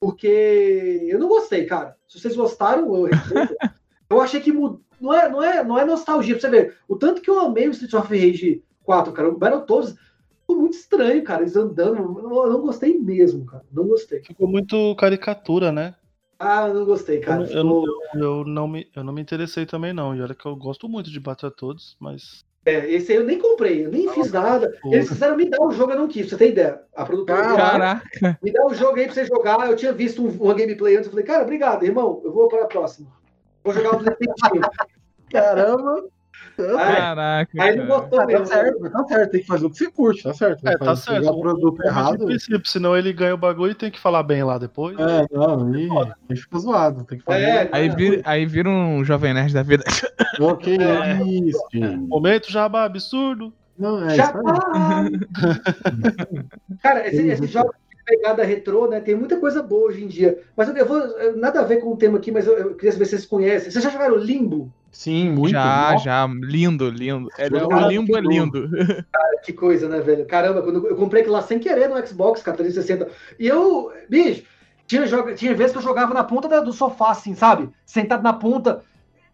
porque 0.00 1.06
eu 1.08 1.18
não 1.18 1.28
gostei, 1.28 1.64
cara. 1.64 1.96
Se 2.06 2.20
vocês 2.20 2.36
gostaram, 2.36 2.94
eu 2.94 3.04
respeito. 3.04 3.54
eu 4.10 4.20
achei 4.20 4.40
que 4.40 4.52
mud... 4.52 4.78
não, 5.00 5.12
é, 5.12 5.28
não, 5.28 5.42
é, 5.42 5.64
não 5.64 5.78
é 5.78 5.84
nostalgia. 5.84 6.34
Pra 6.34 6.40
você 6.42 6.50
ver, 6.50 6.76
o 6.86 6.96
tanto 6.96 7.20
que 7.20 7.30
eu 7.30 7.38
amei 7.40 7.66
o 7.66 7.70
Street 7.72 7.94
of 7.94 8.08
Rage 8.08 8.62
4, 8.84 9.12
cara, 9.12 9.28
o 9.28 9.36
Battletoads 9.36 9.94
ficou 10.40 10.56
muito 10.60 10.74
estranho, 10.74 11.24
cara. 11.24 11.42
Eles 11.42 11.56
andando. 11.56 11.96
Eu 11.96 12.28
não, 12.28 12.46
eu 12.46 12.58
gostei 12.60 12.98
mesmo, 12.98 13.44
cara. 13.46 13.64
Não 13.72 13.88
gostei. 13.88 14.22
ficou 14.22 14.46
muito 14.48 14.94
caricatura, 14.96 15.72
né? 15.72 15.94
Ah, 16.38 16.68
eu 16.68 16.74
não 16.74 16.84
gostei, 16.84 17.16
Eu, 17.16 17.22
cara. 17.22 17.44
eu, 17.50 17.64
não- 17.64 17.80
Ficou- 17.80 18.02
eu 18.14 18.44
não 18.44 18.68
me, 18.68 18.88
eu 18.94 19.02
não 19.02 19.12
me 19.12 19.22
interessei 19.22 19.64
também, 19.66 19.92
não. 19.92 20.14
E 20.14 20.20
olha 20.20 20.34
que 20.34 20.46
eu 20.46 20.54
gosto 20.54 20.88
muito 20.88 21.10
de 21.10 21.18
Battletoads, 21.18 21.96
mas. 21.98 22.44
É, 22.66 22.90
esse 22.92 23.12
aí 23.12 23.18
eu 23.18 23.24
nem 23.24 23.38
comprei, 23.38 23.86
eu 23.86 23.90
nem 23.92 24.12
fiz 24.12 24.32
nada. 24.32 24.76
Eles 24.86 25.08
quiseram 25.08 25.36
me 25.36 25.48
dar 25.48 25.62
o 25.62 25.70
jogo, 25.70 25.92
eu 25.92 25.98
não 25.98 26.08
quis, 26.08 26.26
pra 26.26 26.30
você 26.30 26.44
ter 26.44 26.50
ideia. 26.50 26.80
A 26.96 27.04
produtora 27.04 27.42
me 27.48 27.56
dá- 27.56 27.70
Caraca. 27.70 28.38
me 28.42 28.52
dá 28.52 28.66
o 28.66 28.74
jogo 28.74 28.96
aí 28.98 29.04
pra 29.04 29.14
você 29.14 29.24
jogar. 29.24 29.70
Eu 29.70 29.76
tinha 29.76 29.92
visto 29.92 30.20
um- 30.20 30.36
uma 30.42 30.52
gameplay 30.52 30.96
antes, 30.96 31.06
eu 31.06 31.12
falei, 31.12 31.24
cara, 31.24 31.44
obrigado, 31.44 31.84
irmão. 31.84 32.20
Eu 32.24 32.32
vou 32.32 32.48
para 32.48 32.64
a 32.64 32.66
próxima. 32.66 33.06
Vou 33.62 33.72
jogar 33.72 33.96
o 33.96 34.04
caramba. 35.30 36.04
Aí, 36.58 36.66
Caraca. 36.96 37.62
aí 37.62 37.68
ele 37.70 37.86
cara. 37.86 38.00
gostou 38.00 38.20
Ah, 38.20 38.26
tá 38.26 38.44
certo, 38.46 38.90
tá 38.90 39.04
certo. 39.04 39.30
Tem 39.30 39.40
que 39.40 39.46
fazer 39.46 39.66
o 39.66 39.70
que 39.70 39.76
você 39.78 39.90
curte, 39.90 40.22
tá 40.22 40.34
certo. 40.34 40.66
É, 40.66 40.76
tá 40.78 40.96
certo. 40.96 41.18
pegar 41.20 41.32
o 41.32 41.40
produto 41.40 41.82
É, 41.82 41.84
mas 41.86 41.94
de 41.94 42.00
errado. 42.00 42.24
princípio, 42.26 42.66
senão 42.70 42.96
ele 42.96 43.12
ganha 43.12 43.34
o 43.34 43.38
bagulho 43.38 43.72
e 43.72 43.74
tem 43.74 43.90
que 43.90 44.00
falar 44.00 44.22
bem 44.22 44.42
lá 44.42 44.56
depois. 44.58 44.96
É, 44.98 45.26
não, 45.30 45.72
aí, 45.72 45.88
aí 46.30 46.36
fica 46.36 46.58
zoado. 46.58 47.04
Tem 47.04 47.18
que 47.18 47.24
fazer. 47.24 47.40
É, 47.42 47.68
Aí 47.72 47.88
vira, 47.88 48.22
aí 48.24 48.46
vira 48.46 48.68
um 48.68 49.04
jovem 49.04 49.34
nerd 49.34 49.52
da 49.52 49.62
vida. 49.62 49.84
Ok, 50.40 50.76
É. 50.78 51.22
isso, 51.22 51.62
gente. 51.72 51.96
Momento 51.96 52.50
jabá 52.50 52.84
absurdo. 52.84 53.52
Não, 53.78 54.08
é 54.08 54.16
isso 54.16 54.22
aí. 54.22 55.20
Cara, 56.82 57.06
esse, 57.06 57.26
esse 57.28 57.46
jogo 57.46 57.74
de 57.90 57.96
pegada 58.04 58.42
retrô, 58.44 58.86
né? 58.88 59.00
Tem 59.00 59.14
muita 59.14 59.36
coisa 59.38 59.62
boa 59.62 59.88
hoje 59.88 60.04
em 60.04 60.08
dia. 60.08 60.38
Mas 60.56 60.68
eu, 60.68 60.76
eu 60.76 60.86
vou. 60.86 60.98
eu- 60.98 61.36
nada 61.36 61.60
a 61.60 61.64
ver 61.64 61.78
com 61.80 61.92
o 61.92 61.96
tema 61.96 62.18
aqui, 62.18 62.30
mas 62.30 62.46
eu, 62.46 62.56
eu 62.56 62.74
queria 62.74 62.92
saber 62.92 63.04
se 63.04 63.10
vocês 63.10 63.26
conhecem. 63.26 63.70
Vocês 63.70 63.84
já 63.84 63.90
jogaram 63.90 64.16
Limbo? 64.16 64.72
Sim, 64.96 65.30
muito. 65.30 65.50
já, 65.52 65.92
Nossa, 65.92 66.04
já. 66.04 66.26
Lindo, 66.26 66.88
lindo. 66.88 67.28
É, 67.38 67.48
o 67.48 67.88
limbo 67.88 68.16
é 68.16 68.20
lindo. 68.20 68.68
Que 69.44 69.52
coisa, 69.52 69.88
né, 69.88 70.00
velho? 70.00 70.26
Caramba, 70.26 70.60
quando 70.62 70.88
eu 70.88 70.96
comprei 70.96 71.20
aquilo 71.20 71.36
lá 71.36 71.42
sem 71.42 71.58
querer 71.60 71.88
no 71.88 72.04
Xbox, 72.04 72.42
cara, 72.42 72.56
360. 72.56 73.08
E 73.38 73.46
eu, 73.46 73.92
bicho, 74.08 74.42
Tinha, 74.88 75.06
joga, 75.06 75.34
tinha 75.34 75.54
vezes 75.54 75.72
que 75.72 75.78
eu 75.78 75.82
jogava 75.82 76.12
na 76.14 76.24
ponta 76.24 76.48
da- 76.48 76.60
do 76.60 76.72
sofá, 76.72 77.10
assim, 77.10 77.34
sabe? 77.34 77.68
Sentado 77.84 78.22
na 78.22 78.32
ponta. 78.32 78.82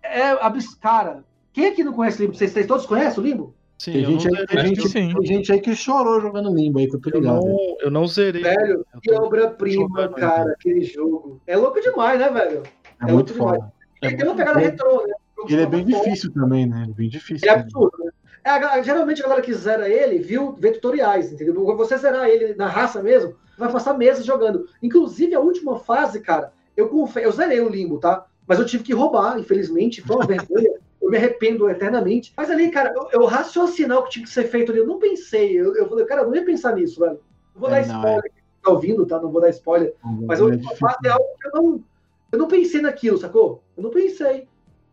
É, 0.03 0.31
abs- 0.45 0.75
cara, 0.75 1.25
quem 1.53 1.67
aqui 1.69 1.85
não 1.85 1.93
conhece 1.93 2.21
Limbo? 2.21 2.35
Vocês, 2.35 2.51
vocês 2.53 2.67
todos 2.67 2.85
conhecem 2.85 3.23
o 3.23 3.27
Limbo? 3.27 3.55
Sim, 3.79 3.93
Tem 3.93 4.03
eu 4.03 4.11
gente, 4.11 4.29
aí, 4.29 4.47
tem, 4.47 4.67
gente, 4.75 4.93
tem 4.93 5.25
gente 5.27 5.53
aí 5.53 5.61
que 5.61 5.75
chorou 5.75 6.21
jogando 6.21 6.55
limbo 6.55 6.79
aí, 6.79 6.89
que 6.89 6.97
eu 6.97 7.01
tô 7.01 7.11
eu 7.11 7.21
ligado. 7.21 7.45
não, 7.45 7.57
eu 7.81 7.91
não 7.91 8.07
zerei. 8.07 8.43
Velho, 8.43 8.85
Eu 8.95 9.01
que 9.01 9.13
obra-prima, 9.13 10.09
cara, 10.11 10.53
aquele 10.53 10.83
jogo. 10.83 11.41
É 11.47 11.57
louco 11.57 11.81
demais, 11.81 12.19
né, 12.19 12.29
velho? 12.31 12.63
É, 12.65 13.05
é 13.11 13.13
muito 13.13 13.15
muito 13.15 13.33
demais. 13.35 13.57
foda. 13.59 13.73
Ele 14.03 14.17
tem 14.17 14.27
uma 14.27 14.35
pegada 14.37 14.59
bom. 14.59 14.65
retrô, 14.65 15.07
né? 15.07 15.15
Ele 15.48 15.62
é 15.62 15.66
bem 15.66 15.85
Plataforma. 15.85 16.05
difícil 16.05 16.32
também, 16.32 16.66
né? 16.66 16.82
Ele 16.82 16.90
é 16.93 16.94
bem 16.94 17.09
difícil. 17.09 17.48
É 17.48 17.52
absurdo, 17.52 17.97
né? 18.05 18.10
É, 18.44 18.51
a 18.51 18.82
geralmente 18.82 19.20
a 19.20 19.24
galera 19.24 19.43
que 19.43 19.55
zera 19.55 19.89
ele 19.89 20.19
viu, 20.19 20.52
vê 20.59 20.73
tutoriais, 20.73 21.32
entendeu? 21.32 21.55
Você 21.77 21.97
zerar 21.97 22.28
ele 22.28 22.55
na 22.55 22.66
raça 22.66 23.01
mesmo, 23.02 23.36
vai 23.56 23.70
passar 23.70 23.97
meses 23.97 24.24
jogando. 24.24 24.66
Inclusive, 24.82 25.35
a 25.35 25.40
última 25.40 25.78
fase, 25.78 26.20
cara, 26.20 26.52
eu 26.77 26.89
confesso, 26.89 27.27
eu 27.27 27.32
zerei 27.32 27.60
o 27.60 27.69
limbo, 27.69 27.98
tá? 27.98 28.27
Mas 28.47 28.59
eu 28.59 28.66
tive 28.66 28.82
que 28.82 28.93
roubar, 28.93 29.39
infelizmente, 29.39 30.01
foi 30.02 30.16
uma 30.16 30.27
vergonha. 30.27 30.70
Eu 31.02 31.10
me 31.10 31.16
arrependo 31.16 31.69
eternamente. 31.69 32.32
Mas 32.36 32.48
ali, 32.48 32.70
cara, 32.70 32.94
eu, 32.94 33.09
eu 33.23 33.27
raciocinar 33.27 33.98
o 33.98 34.05
que 34.05 34.10
tinha 34.10 34.24
que 34.24 34.31
ser 34.31 34.44
feito 34.44 34.70
ali, 34.70 34.78
eu 34.78 34.86
não 34.86 35.01
pensei. 35.01 35.59
Eu, 35.60 35.74
eu 35.74 35.89
falei, 35.89 36.05
cara, 36.05 36.23
eu 36.23 36.28
não 36.28 36.35
ia 36.36 36.44
pensar 36.44 36.77
nisso, 36.77 37.01
velho. 37.01 37.19
Não 37.52 37.60
vou 37.60 37.69
É, 37.69 37.81
dar 37.82 37.89
não, 37.89 37.97
spoiler, 37.97 38.23
quem 38.23 38.43
tá 38.62 38.70
ouvindo, 38.70 39.05
tá? 39.05 39.20
Não 39.20 39.28
vou 39.32 39.40
dar 39.40 39.51
spoiler. 39.51 39.97
Mas 40.01 40.40
a 40.40 40.44
é 40.44 40.47
última 40.47 40.77
fase 40.77 40.98
é 41.05 41.09
algo 41.09 41.24
que 41.40 41.48
eu 41.48 41.52
não, 41.60 41.85
eu 42.31 42.39
não 42.39 42.47
pensei 42.47 42.81
naquilo, 42.81 43.19
sacou? 43.19 43.64
Eu 43.77 43.82
não 43.82 43.90
pensei. 43.90 44.47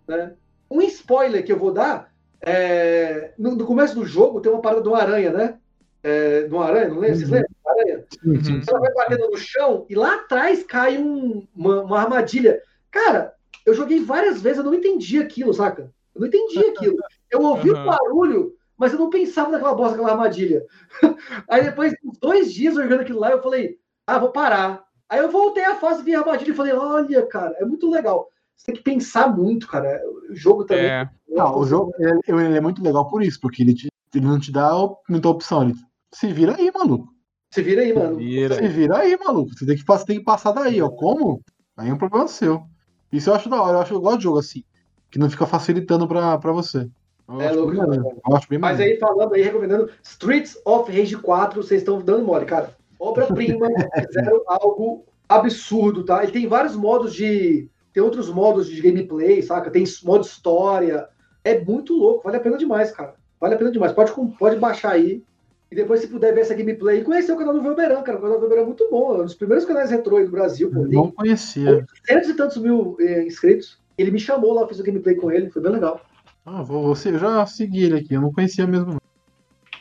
Né? 0.09 0.33
Um 0.71 0.81
spoiler 0.81 1.45
que 1.45 1.51
eu 1.51 1.57
vou 1.59 1.71
dar 1.71 2.11
é, 2.41 3.31
no, 3.37 3.55
no 3.55 3.65
começo 3.65 3.93
do 3.93 4.05
jogo 4.05 4.41
tem 4.41 4.51
uma 4.51 4.61
parada 4.61 4.81
de 4.81 4.87
uma 4.87 4.97
aranha, 4.99 5.31
né? 5.31 5.59
É, 6.01 6.43
de 6.47 6.53
uma 6.53 6.65
aranha, 6.65 6.87
não 6.89 6.99
lembra? 6.99 7.15
Vocês 7.15 7.29
Uhum. 7.29 7.35
lembram? 7.35 7.51
Aranha. 7.67 8.05
Uhum. 8.25 8.61
Ela 8.67 8.79
vai 8.79 8.93
batendo 8.93 9.29
no 9.29 9.37
chão 9.37 9.85
e 9.87 9.93
lá 9.93 10.15
atrás 10.15 10.63
cai 10.63 10.97
um- 10.97 11.47
uma, 11.55 11.83
uma 11.83 11.99
armadilha. 11.99 12.59
Cara, 12.89 13.33
eu 13.65 13.73
joguei 13.75 14.03
várias 14.03 14.41
vezes, 14.41 14.57
eu 14.57 14.63
não 14.63 14.73
entendi 14.73 15.19
aquilo, 15.19 15.53
saca? 15.53 15.91
Eu 16.15 16.21
não 16.21 16.27
entendi 16.27 16.57
aquilo. 16.65 16.97
Eu 17.29 17.41
ouvi 17.43 17.69
o 17.69 17.75
Uhum. 17.77 17.85
barulho, 17.85 18.55
mas 18.75 18.93
eu 18.93 18.97
não 18.99 19.09
pensava 19.11 19.51
naquela 19.51 19.75
bosta, 19.75 19.95
daquela 19.95 20.13
armadilha. 20.13 20.65
Aí 21.47 21.63
depois, 21.63 21.93
uns 22.03 22.17
dois 22.17 22.51
dias 22.51 22.73
jogando 22.73 23.01
aquilo 23.01 23.19
lá, 23.19 23.29
eu 23.29 23.43
falei, 23.43 23.77
ah, 24.07 24.17
vou 24.17 24.31
parar. 24.31 24.83
Aí 25.07 25.19
eu 25.19 25.29
voltei 25.29 25.63
à 25.65 25.75
fase, 25.75 26.01
vi 26.01 26.15
a 26.15 26.19
armadilha 26.21 26.51
e 26.51 26.55
falei, 26.55 26.73
olha, 26.73 27.25
cara, 27.27 27.55
é 27.59 27.65
muito 27.65 27.87
legal. 27.89 28.27
Você 28.59 28.65
tem 28.65 28.75
que 28.75 28.83
pensar 28.83 29.33
muito, 29.33 29.67
cara. 29.67 30.01
O 30.29 30.35
jogo 30.35 30.65
também. 30.65 30.85
É, 30.85 31.09
Não, 31.29 31.57
o 31.59 31.65
jogo 31.65 31.93
ele, 31.97 32.19
ele 32.27 32.57
é 32.57 32.61
muito 32.61 32.83
legal 32.83 33.07
por 33.07 33.23
isso, 33.23 33.39
porque 33.39 33.63
ele, 33.63 33.73
te- 33.73 33.87
ele 34.13 34.25
não 34.25 34.37
te 34.37 34.51
dá 34.51 34.69
muita 35.09 35.29
opção. 35.29 35.63
Ele 35.63 35.73
se 36.13 36.27
vira 36.33 36.55
aí, 36.57 36.69
maluco. 36.73 37.07
Se 37.53 37.61
vira 37.61 37.81
aí, 37.81 37.93
mano. 37.93 38.17
vira. 38.17 38.55
Se 38.55 38.67
vira 38.67 38.97
aí, 38.97 39.17
maluco. 39.17 39.51
Você 39.57 39.65
tem 39.65 39.77
que, 39.77 39.85
pass- 39.85 40.03
tem 40.03 40.19
que 40.19 40.25
passar 40.25 40.51
daí, 40.51 40.81
ó. 40.81 40.89
Como? 40.89 41.41
Aí 41.77 41.89
é 41.89 41.93
um 41.93 41.97
problema 41.97 42.27
seu. 42.27 42.63
Isso 43.11 43.29
eu 43.29 43.33
acho 43.33 43.49
da 43.49 43.61
hora. 43.61 43.77
Eu 43.77 43.81
acho 43.81 43.93
eu 43.93 44.01
gosto 44.01 44.17
de 44.17 44.23
jogo 44.25 44.39
assim. 44.39 44.63
Que 45.09 45.17
não 45.17 45.29
fica 45.29 45.47
facilitando 45.47 46.05
pra, 46.07 46.37
pra 46.37 46.51
você. 46.51 46.87
Eu 47.29 47.41
É 47.41 47.51
louco, 47.51 47.71
bem 47.71 47.79
maneiro. 47.79 48.05
Eu 48.27 48.35
acho 48.35 48.49
bem 48.49 48.59
Mas 48.59 48.73
maneiro. 48.77 48.93
aí, 48.93 48.99
falando 48.99 49.33
aí, 49.33 49.41
recomendando 49.41 49.89
Streets 50.03 50.59
of 50.65 50.91
Rage 50.91 51.15
4, 51.15 51.63
vocês 51.63 51.81
estão 51.81 52.01
dando 52.01 52.25
mole, 52.25 52.45
cara. 52.45 52.75
Obra-prima, 52.99 53.67
fizeram 54.07 54.43
algo 54.45 55.05
absurdo, 55.27 56.03
tá? 56.03 56.21
Ele 56.23 56.31
tem 56.33 56.45
vários 56.47 56.75
modos 56.75 57.13
de. 57.13 57.69
Tem 57.93 58.03
outros 58.03 58.29
modos 58.29 58.67
de 58.67 58.81
gameplay, 58.81 59.41
saca? 59.41 59.71
Tem 59.71 59.83
modo 60.03 60.25
história. 60.25 61.07
É 61.43 61.59
muito 61.59 61.93
louco, 61.93 62.23
vale 62.23 62.37
a 62.37 62.39
pena 62.39 62.57
demais, 62.57 62.91
cara. 62.91 63.15
Vale 63.39 63.55
a 63.55 63.57
pena 63.57 63.71
demais. 63.71 63.93
Pode, 63.93 64.11
pode 64.37 64.57
baixar 64.57 64.91
aí. 64.91 65.23
E 65.71 65.75
depois, 65.75 66.01
se 66.01 66.07
puder 66.07 66.33
ver 66.33 66.41
essa 66.41 66.55
gameplay, 66.55 66.99
e 66.99 67.03
conhecer 67.03 67.31
o 67.31 67.37
canal 67.37 67.53
do 67.53 67.61
Velberan, 67.61 68.01
cara. 68.01 68.17
O 68.17 68.21
canal 68.21 68.37
do 68.37 68.41
Velberan 68.41 68.61
é 68.63 68.65
muito 68.65 68.87
bom. 68.89 69.15
É 69.15 69.21
um 69.21 69.25
dos 69.25 69.35
primeiros 69.35 69.65
canais 69.65 69.91
retrô 69.91 70.17
aí 70.17 70.25
do 70.25 70.31
Brasil, 70.31 70.71
pô. 70.71 70.85
Não 70.87 71.11
conhecia. 71.11 71.85
800 72.07 72.29
e 72.29 72.33
tantos 72.33 72.57
mil 72.57 72.97
eh, 72.99 73.23
inscritos. 73.23 73.79
Ele 73.97 74.11
me 74.11 74.19
chamou 74.19 74.53
lá, 74.53 74.61
eu 74.61 74.67
fiz 74.67 74.79
o 74.79 74.83
gameplay 74.83 75.15
com 75.15 75.31
ele, 75.31 75.49
foi 75.49 75.61
bem 75.61 75.71
legal. 75.71 76.01
Ah, 76.45 76.63
vou, 76.63 76.83
você, 76.83 77.09
eu 77.09 77.19
já 77.19 77.45
segui 77.45 77.83
ele 77.83 77.97
aqui. 77.99 78.15
Eu 78.15 78.21
não 78.21 78.33
conhecia 78.33 78.65
mesmo. 78.65 78.99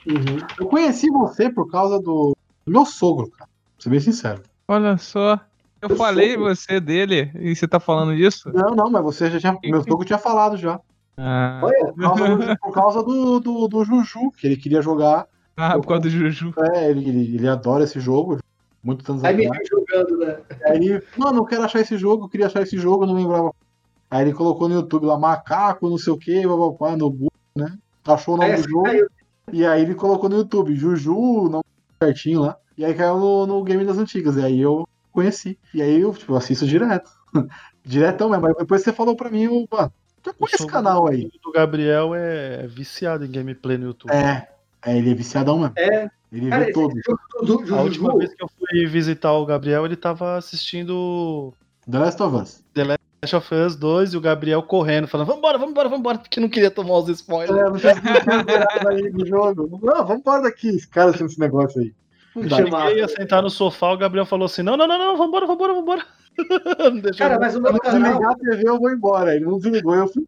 Uhum. 0.07 0.47
Eu 0.59 0.67
conheci 0.67 1.09
você 1.09 1.51
por 1.51 1.71
causa 1.71 1.99
do 1.99 2.37
do 2.69 2.73
meu 2.73 2.87
sogro, 2.87 3.31
cara. 3.31 3.49
Pra 3.49 3.83
ser 3.83 3.91
bem 3.91 4.01
sincero. 4.01 4.43
Olha 4.69 4.97
só. 4.99 5.41
Eu 5.81 5.91
Eu 5.91 5.97
falei 5.97 6.35
sou- 6.35 6.45
você 6.45 6.81
dele 6.81 7.31
e 7.39 7.55
você 7.55 7.67
tá 7.69 7.79
falando 7.79 8.17
disso? 8.17 8.51
Não, 8.53 8.75
não, 8.75 8.91
mas 8.91 9.03
você 9.03 9.31
já 9.31 9.39
tinha. 9.39 9.57
Meu 9.71 9.83
sogro 9.83 10.05
tinha 10.05 10.19
falado 10.19 10.57
já. 10.57 10.81
Ah, 11.17 11.61
Olha, 11.63 11.93
Por 11.93 12.01
causa 12.03 12.37
do, 12.37 12.59
por 12.59 12.73
causa 12.73 13.03
do, 13.03 13.41
do, 13.41 13.69
do 13.69 13.85
Juju, 13.85 14.31
que 14.39 14.47
ele 14.47 14.57
queria 14.57 14.81
jogar. 14.83 15.27
ah 15.57 15.75
por 15.79 15.87
causa 15.87 16.03
do 16.03 16.11
Juju. 16.11 16.53
É, 16.75 16.91
ele, 16.91 17.09
ele, 17.09 17.35
ele 17.37 17.49
adora 17.49 17.85
esse 17.85 17.99
jogo. 18.01 18.39
Muitos 18.83 19.09
anos 19.11 19.25
aí 19.25 19.37
me 19.37 19.49
jogando, 19.69 20.19
né? 20.19 20.39
Aí 20.65 20.77
ele, 20.77 21.03
mano, 21.17 21.39
eu 21.41 21.45
quero 21.45 21.63
achar 21.65 21.81
esse 21.81 21.97
jogo, 21.99 22.25
eu 22.25 22.29
queria 22.29 22.47
achar 22.47 22.63
esse 22.63 22.79
jogo, 22.79 23.03
eu 23.03 23.09
não 23.09 23.15
lembrava. 23.15 23.53
Aí 24.11 24.23
ele 24.23 24.33
colocou 24.33 24.69
no 24.69 24.77
YouTube 24.77 25.07
lá, 25.07 25.19
macaco, 25.19 25.91
não 25.91 25.99
sei 25.99 26.13
o 26.13 26.17
que, 26.19 26.43
papapá, 26.47 26.97
no 26.97 27.11
Google, 27.11 27.33
né? 27.57 27.77
Achou 28.07 28.35
o 28.35 28.37
nome 28.39 28.55
do 28.57 28.69
jogo. 28.69 28.83
caiu. 28.85 29.07
E 29.53 29.67
aí 29.67 29.83
ele 29.83 29.95
colocou 29.95 30.31
no 30.31 30.37
YouTube, 30.37 30.75
Juju, 30.77 31.49
não 31.51 31.61
certinho 32.03 32.41
lá. 32.43 32.57
E 32.77 32.85
aí 32.85 32.95
caiu 32.95 33.19
no, 33.19 33.47
no 33.47 33.65
Game 33.65 33.85
das 33.85 33.99
Antigas. 33.99 34.37
E 34.37 34.43
aí 34.45 34.61
eu 34.61 34.87
conheci. 35.19 35.59
E 35.75 35.83
aí 35.83 36.01
eu, 36.01 36.13
tipo, 36.13 36.35
assisto 36.37 36.67
direto. 36.67 37.11
Diretão 37.85 38.29
mesmo. 38.31 38.47
Aí 38.47 38.55
depois 38.55 38.83
você 38.83 38.93
falou 38.93 39.17
pra 39.17 39.31
mim, 39.31 39.45
eu, 39.45 39.67
mano, 39.71 39.93
já 40.25 40.31
O 40.31 40.35
conhece 40.35 40.57
esse 40.57 40.67
canal 40.67 41.09
aí. 41.09 41.31
do 41.43 41.53
Gabriel 41.53 42.15
é 42.15 42.67
viciado 42.67 43.25
em 43.25 43.31
gameplay 43.31 43.77
no 43.79 43.87
YouTube. 43.87 44.13
É, 44.13 44.49
é, 44.85 44.97
ele 44.97 45.11
é 45.11 45.15
viciadão 45.15 45.59
mesmo. 45.59 45.75
É. 45.77 46.11
Ele 46.31 46.51
Cara, 46.51 46.65
vê 46.67 46.73
todo. 46.73 46.93
jogo 47.05 47.21
do, 47.43 47.57
do 47.65 47.75
A 47.75 47.83
última 47.83 48.17
vez 48.17 48.35
que 48.35 48.43
eu 48.45 48.49
fui 48.49 48.87
visitar 48.87 49.33
o 49.33 49.47
Gabriel, 49.47 49.87
ele 49.87 49.97
tava 49.97 50.37
assistindo 50.37 51.55
The 51.91 51.99
Last 51.99 52.23
of 52.23 52.37
Us. 52.37 52.65
Last 52.77 53.37
of 53.37 53.55
Us 53.55 53.77
2 53.77 54.13
e 54.13 54.17
o 54.17 54.21
Gabriel 54.21 54.63
correndo, 54.63 55.09
falando: 55.09 55.27
Vambora, 55.27 55.57
vambora, 55.57 55.89
vambora, 55.89 56.19
porque 56.19 56.39
não 56.39 56.49
queria 56.51 56.71
tomar 56.71 56.99
os 56.99 57.09
spoilers. 57.09 57.57
É, 57.57 57.65
não 57.65 57.79
tinha 57.79 58.91
aí 58.91 59.11
do 59.11 59.27
jogo. 59.27 59.81
Não, 59.83 60.07
vamos 60.07 60.21
embora 60.21 60.43
daqui. 60.43 60.69
Esse 60.69 60.87
cara 60.87 61.13
tinha 61.13 61.27
esse 61.27 61.41
negócio 61.41 61.81
aí. 61.81 61.95
Não 62.39 62.49
dá. 62.49 62.57
Chamar. 62.57 62.91
Eu 62.91 62.99
ia 62.99 63.09
sentar 63.09 63.43
no 63.43 63.51
sofá, 63.51 63.93
o 63.93 63.99
Gabriel 63.99 64.27
falou 64.27 64.47
assim: 64.47 64.63
Não, 64.63 64.77
não, 64.77 64.87
não, 64.87 64.99
não, 64.99 65.17
vambora, 65.17 65.47
vambora, 65.47 65.75
vambora. 65.75 66.03
Cara, 67.19 67.39
mas 67.39 67.55
o 67.55 67.57
Se 67.57 67.63
meu 67.63 67.73
eu 67.73 67.79
canal, 67.81 68.01
desligar 68.01 68.31
a 68.31 68.37
TV, 68.37 68.69
eu 68.69 68.79
vou 68.79 68.91
embora. 68.91 69.35
Ele 69.35 69.45
não 69.45 69.59
desligou, 69.59 69.95
eu 69.95 70.09
fui. 70.09 70.27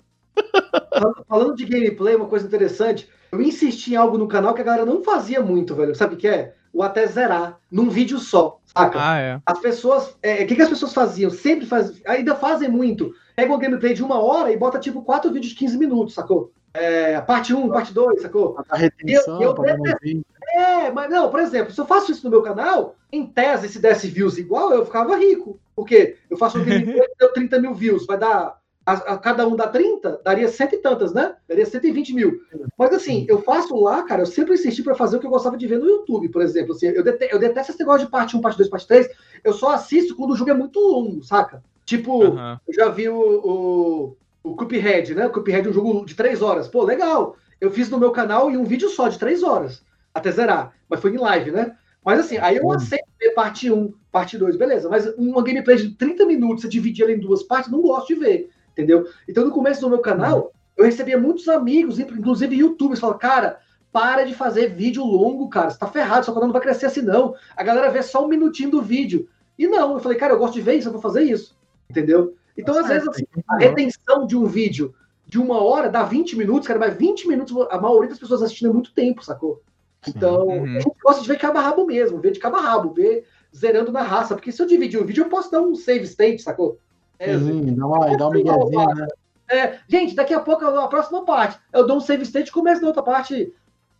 falando 1.28 1.54
de 1.54 1.64
gameplay, 1.64 2.16
uma 2.16 2.26
coisa 2.26 2.46
interessante, 2.46 3.08
eu 3.30 3.40
insisti 3.40 3.92
em 3.92 3.96
algo 3.96 4.18
no 4.18 4.26
canal 4.28 4.54
que 4.54 4.60
a 4.60 4.64
galera 4.64 4.84
não 4.84 5.02
fazia 5.04 5.40
muito, 5.40 5.74
velho. 5.74 5.94
Sabe 5.94 6.14
o 6.14 6.16
que 6.16 6.28
é? 6.28 6.54
O 6.72 6.82
até 6.82 7.06
zerar, 7.06 7.58
num 7.70 7.88
vídeo 7.88 8.18
só, 8.18 8.60
saca? 8.64 8.98
Ah, 9.00 9.18
é. 9.18 9.40
As 9.44 9.58
pessoas. 9.58 10.16
é, 10.22 10.44
O 10.44 10.46
que, 10.46 10.54
que 10.54 10.62
as 10.62 10.68
pessoas 10.68 10.94
faziam? 10.94 11.30
Sempre 11.30 11.66
faz, 11.66 12.00
ainda 12.06 12.34
fazem 12.34 12.68
muito. 12.68 13.12
Pega 13.34 13.52
um 13.52 13.58
gameplay 13.58 13.94
de 13.94 14.02
uma 14.02 14.20
hora 14.20 14.52
e 14.52 14.56
bota 14.56 14.78
tipo 14.78 15.02
quatro 15.02 15.32
vídeos 15.32 15.52
de 15.52 15.58
15 15.58 15.78
minutos, 15.78 16.14
sacou? 16.14 16.52
É, 16.72 17.20
parte 17.20 17.52
1, 17.52 17.68
parte 17.68 17.92
2, 17.92 18.22
sacou? 18.22 18.56
A 18.68 18.76
retenção, 18.76 19.40
Eu- 19.42 19.54
eu 19.54 19.54
detesto- 19.54 20.22
É, 20.52 20.90
mas 20.90 21.10
não, 21.10 21.30
por 21.30 21.40
exemplo, 21.40 21.72
se 21.72 21.80
eu 21.80 21.86
faço 21.86 22.10
isso 22.12 22.24
no 22.24 22.30
meu 22.30 22.42
canal, 22.42 22.96
em 23.12 23.26
tese, 23.26 23.68
se 23.68 23.78
desse 23.78 24.08
views 24.08 24.38
igual, 24.38 24.72
eu 24.72 24.84
ficava 24.84 25.16
rico. 25.16 25.58
Porque 25.74 26.16
eu 26.28 26.36
faço 26.36 26.58
um 26.58 26.64
gameplay 26.64 27.06
que 27.08 27.18
deu 27.18 27.32
30 27.32 27.60
mil 27.60 27.74
views, 27.74 28.06
vai 28.06 28.18
dar. 28.18 28.58
A, 28.86 28.92
a 28.94 29.18
cada 29.18 29.46
um 29.46 29.54
dá 29.54 29.68
30, 29.68 30.20
daria 30.24 30.48
cento 30.48 30.74
e 30.74 30.78
tantas, 30.78 31.12
né? 31.12 31.36
Daria 31.46 31.66
120 31.66 32.14
mil. 32.14 32.40
Mas 32.78 32.92
assim, 32.94 33.26
eu 33.28 33.40
faço 33.42 33.76
lá, 33.76 34.02
cara, 34.02 34.22
eu 34.22 34.26
sempre 34.26 34.54
insisti 34.54 34.82
pra 34.82 34.94
fazer 34.94 35.16
o 35.16 35.20
que 35.20 35.26
eu 35.26 35.30
gostava 35.30 35.56
de 35.56 35.66
ver 35.66 35.78
no 35.78 35.86
YouTube, 35.86 36.28
por 36.30 36.40
exemplo. 36.42 36.72
Assim, 36.72 36.86
eu, 36.86 37.04
dete- 37.04 37.28
eu 37.30 37.38
detesto 37.38 37.70
esse 37.72 37.78
negócio 37.78 38.06
de 38.06 38.10
parte 38.10 38.36
1, 38.36 38.40
parte 38.40 38.56
2, 38.56 38.68
parte 38.70 38.86
3. 38.88 39.08
Eu 39.44 39.52
só 39.52 39.70
assisto 39.72 40.16
quando 40.16 40.32
o 40.32 40.36
jogo 40.36 40.50
é 40.50 40.54
muito 40.54 40.80
longo, 40.80 41.22
saca? 41.22 41.62
Tipo, 41.84 42.22
Aham. 42.24 42.58
eu 42.66 42.74
já 42.74 42.88
vi 42.88 43.08
o, 43.08 43.16
o, 43.20 44.16
o 44.42 44.54
Cuphead, 44.54 45.14
né? 45.14 45.26
O 45.26 45.30
Cuphead 45.30 45.66
é 45.66 45.70
um 45.70 45.74
jogo 45.74 46.04
de 46.04 46.14
três 46.14 46.42
horas. 46.42 46.68
Pô, 46.68 46.82
legal. 46.84 47.36
Eu 47.60 47.70
fiz 47.70 47.90
no 47.90 47.98
meu 47.98 48.10
canal 48.10 48.50
em 48.50 48.56
um 48.56 48.64
vídeo 48.64 48.88
só 48.88 49.08
de 49.08 49.18
três 49.18 49.42
horas, 49.42 49.82
até 50.14 50.30
zerar. 50.30 50.72
Mas 50.88 51.00
foi 51.00 51.12
em 51.12 51.18
live, 51.18 51.50
né? 51.50 51.76
Mas 52.04 52.20
assim, 52.20 52.38
aí 52.38 52.56
eu 52.56 52.72
aceito 52.72 53.04
ver 53.18 53.30
parte 53.30 53.70
1, 53.70 53.92
parte 54.10 54.38
2, 54.38 54.56
beleza. 54.56 54.88
Mas 54.88 55.06
uma 55.16 55.42
gameplay 55.42 55.76
de 55.76 55.90
30 55.90 56.24
minutos, 56.24 56.62
você 56.62 56.68
dividir 56.68 57.02
ela 57.02 57.12
em 57.12 57.18
duas 57.18 57.42
partes, 57.42 57.70
não 57.70 57.82
gosto 57.82 58.08
de 58.08 58.14
ver, 58.14 58.50
entendeu? 58.72 59.06
Então 59.28 59.44
no 59.44 59.50
começo 59.50 59.82
do 59.82 59.90
meu 59.90 59.98
canal, 59.98 60.52
eu 60.76 60.84
recebia 60.84 61.18
muitos 61.18 61.46
amigos, 61.48 61.98
inclusive 61.98 62.56
youtubers, 62.56 62.98
falavam, 62.98 63.20
cara, 63.20 63.60
para 63.92 64.24
de 64.24 64.34
fazer 64.34 64.68
vídeo 64.74 65.04
longo, 65.04 65.50
cara. 65.50 65.68
Você 65.68 65.78
tá 65.78 65.86
ferrado, 65.86 66.24
seu 66.24 66.32
canal 66.32 66.48
não 66.48 66.54
vai 66.54 66.62
crescer 66.62 66.86
assim, 66.86 67.02
não. 67.02 67.34
A 67.54 67.62
galera 67.62 67.90
vê 67.90 68.02
só 68.02 68.24
um 68.24 68.28
minutinho 68.28 68.70
do 68.70 68.80
vídeo. 68.80 69.28
E 69.58 69.66
não, 69.66 69.92
eu 69.92 70.00
falei, 70.00 70.16
cara, 70.16 70.32
eu 70.32 70.38
gosto 70.38 70.54
de 70.54 70.62
ver 70.62 70.76
isso, 70.76 70.88
eu 70.88 70.92
vou 70.92 71.02
fazer 71.02 71.22
isso. 71.22 71.54
Entendeu? 71.90 72.34
Então, 72.60 72.78
às 72.78 72.88
vezes, 72.88 73.08
assim, 73.08 73.24
a 73.48 73.58
retenção 73.58 74.26
de 74.26 74.36
um 74.36 74.44
vídeo 74.46 74.94
de 75.26 75.38
uma 75.38 75.62
hora 75.62 75.88
dá 75.88 76.02
20 76.02 76.36
minutos, 76.36 76.66
cara, 76.66 76.78
mas 76.78 76.94
20 76.94 77.28
minutos, 77.28 77.56
a 77.70 77.80
maioria 77.80 78.08
das 78.08 78.18
pessoas 78.18 78.42
assistindo 78.42 78.70
é 78.70 78.72
muito 78.72 78.92
tempo, 78.92 79.24
sacou? 79.24 79.62
Então, 80.08 80.46
Uhum. 80.46 80.76
a 80.76 80.80
gente 80.80 80.96
gosta 81.02 81.22
de 81.22 81.28
ver 81.28 81.38
cabo 81.38 81.58
a 81.58 81.60
rabo 81.60 81.86
mesmo, 81.86 82.18
ver 82.18 82.32
de 82.32 82.40
cabo 82.40 82.56
a 82.56 82.60
rabo, 82.60 82.92
ver 82.92 83.24
zerando 83.54 83.92
na 83.92 84.02
raça, 84.02 84.34
porque 84.34 84.50
se 84.50 84.60
eu 84.60 84.66
dividir 84.66 85.00
o 85.00 85.04
vídeo, 85.04 85.24
eu 85.24 85.28
posso 85.28 85.50
dar 85.50 85.60
um 85.60 85.74
save 85.74 86.04
state, 86.04 86.42
sacou? 86.42 86.78
É, 87.18 87.36
Sim, 87.38 87.74
dá 87.74 87.86
uma, 87.86 88.16
dá 88.16 88.28
uma 88.28 88.34
miguezinha, 88.34 88.94
né? 88.94 89.08
é, 89.50 89.78
gente, 89.88 90.14
daqui 90.14 90.32
a 90.32 90.40
pouco, 90.40 90.64
a 90.64 90.88
próxima 90.88 91.24
parte, 91.24 91.58
eu 91.72 91.86
dou 91.86 91.98
um 91.98 92.00
save 92.00 92.22
state 92.22 92.48
e 92.48 92.52
começo 92.52 92.80
na 92.80 92.88
outra 92.88 93.02
parte. 93.02 93.52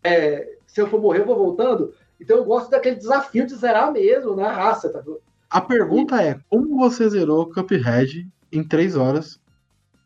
É, 0.03 0.57
se 0.66 0.81
eu 0.81 0.87
for 0.87 1.01
morrer, 1.01 1.20
eu 1.20 1.27
vou 1.27 1.37
voltando. 1.37 1.93
Então 2.19 2.37
eu 2.37 2.45
gosto 2.45 2.70
daquele 2.70 2.97
desafio 2.97 3.47
de 3.47 3.55
zerar 3.55 3.93
mesmo 3.93 4.35
na 4.35 4.51
raça, 4.51 4.91
tá? 4.91 5.03
A 5.51 5.61
pergunta 5.61 6.23
é: 6.23 6.39
como 6.49 6.78
você 6.78 7.09
zerou 7.09 7.51
Cuphead 7.51 8.27
em 8.52 8.62
3 8.62 8.97
horas? 8.97 9.40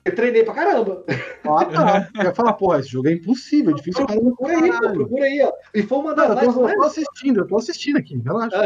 Eu 0.05 0.15
treinei 0.15 0.45
pra 0.45 0.53
caramba. 0.55 1.05
Ah, 1.45 1.65
tá. 1.65 2.09
Eu 2.19 2.25
ia 2.25 2.35
falar, 2.35 2.53
porra, 2.55 2.81
esse 2.81 2.89
jogo 2.91 3.09
é 3.09 3.13
impossível, 3.13 3.73
é 3.73 3.75
difícil 3.75 4.05
pra 4.05 4.15
caramba. 4.15 4.37
Procura 4.37 4.57
aí, 4.57 4.71
pô, 4.71 4.93
procura 4.93 5.25
aí, 5.25 5.43
ó. 5.43 5.53
E 5.75 5.83
foi 5.83 5.99
uma 5.99 6.15
das 6.15 6.29
Não, 6.29 6.35
eu, 6.37 6.41
lives 6.41 6.55
tô, 6.55 6.69
eu 6.69 6.77
tô 6.77 6.83
assistindo, 6.83 7.41
eu 7.41 7.47
tô 7.47 7.57
assistindo 7.57 7.97
aqui, 7.97 8.17
relaxa. 8.19 8.57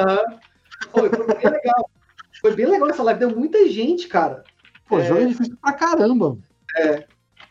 Foi, 0.90 1.08
foi 1.08 1.26
bem 1.26 1.50
legal. 1.50 1.90
Foi 2.40 2.54
bem 2.54 2.66
legal 2.66 2.90
essa 2.90 3.02
live. 3.02 3.20
Deu 3.20 3.30
muita 3.30 3.68
gente, 3.68 4.08
cara. 4.08 4.42
Pô, 4.88 4.98
É. 4.98 5.04
jogo 5.04 5.20
é 5.20 5.26
difícil 5.26 5.56
pra 5.60 5.72
caramba. 5.72 6.38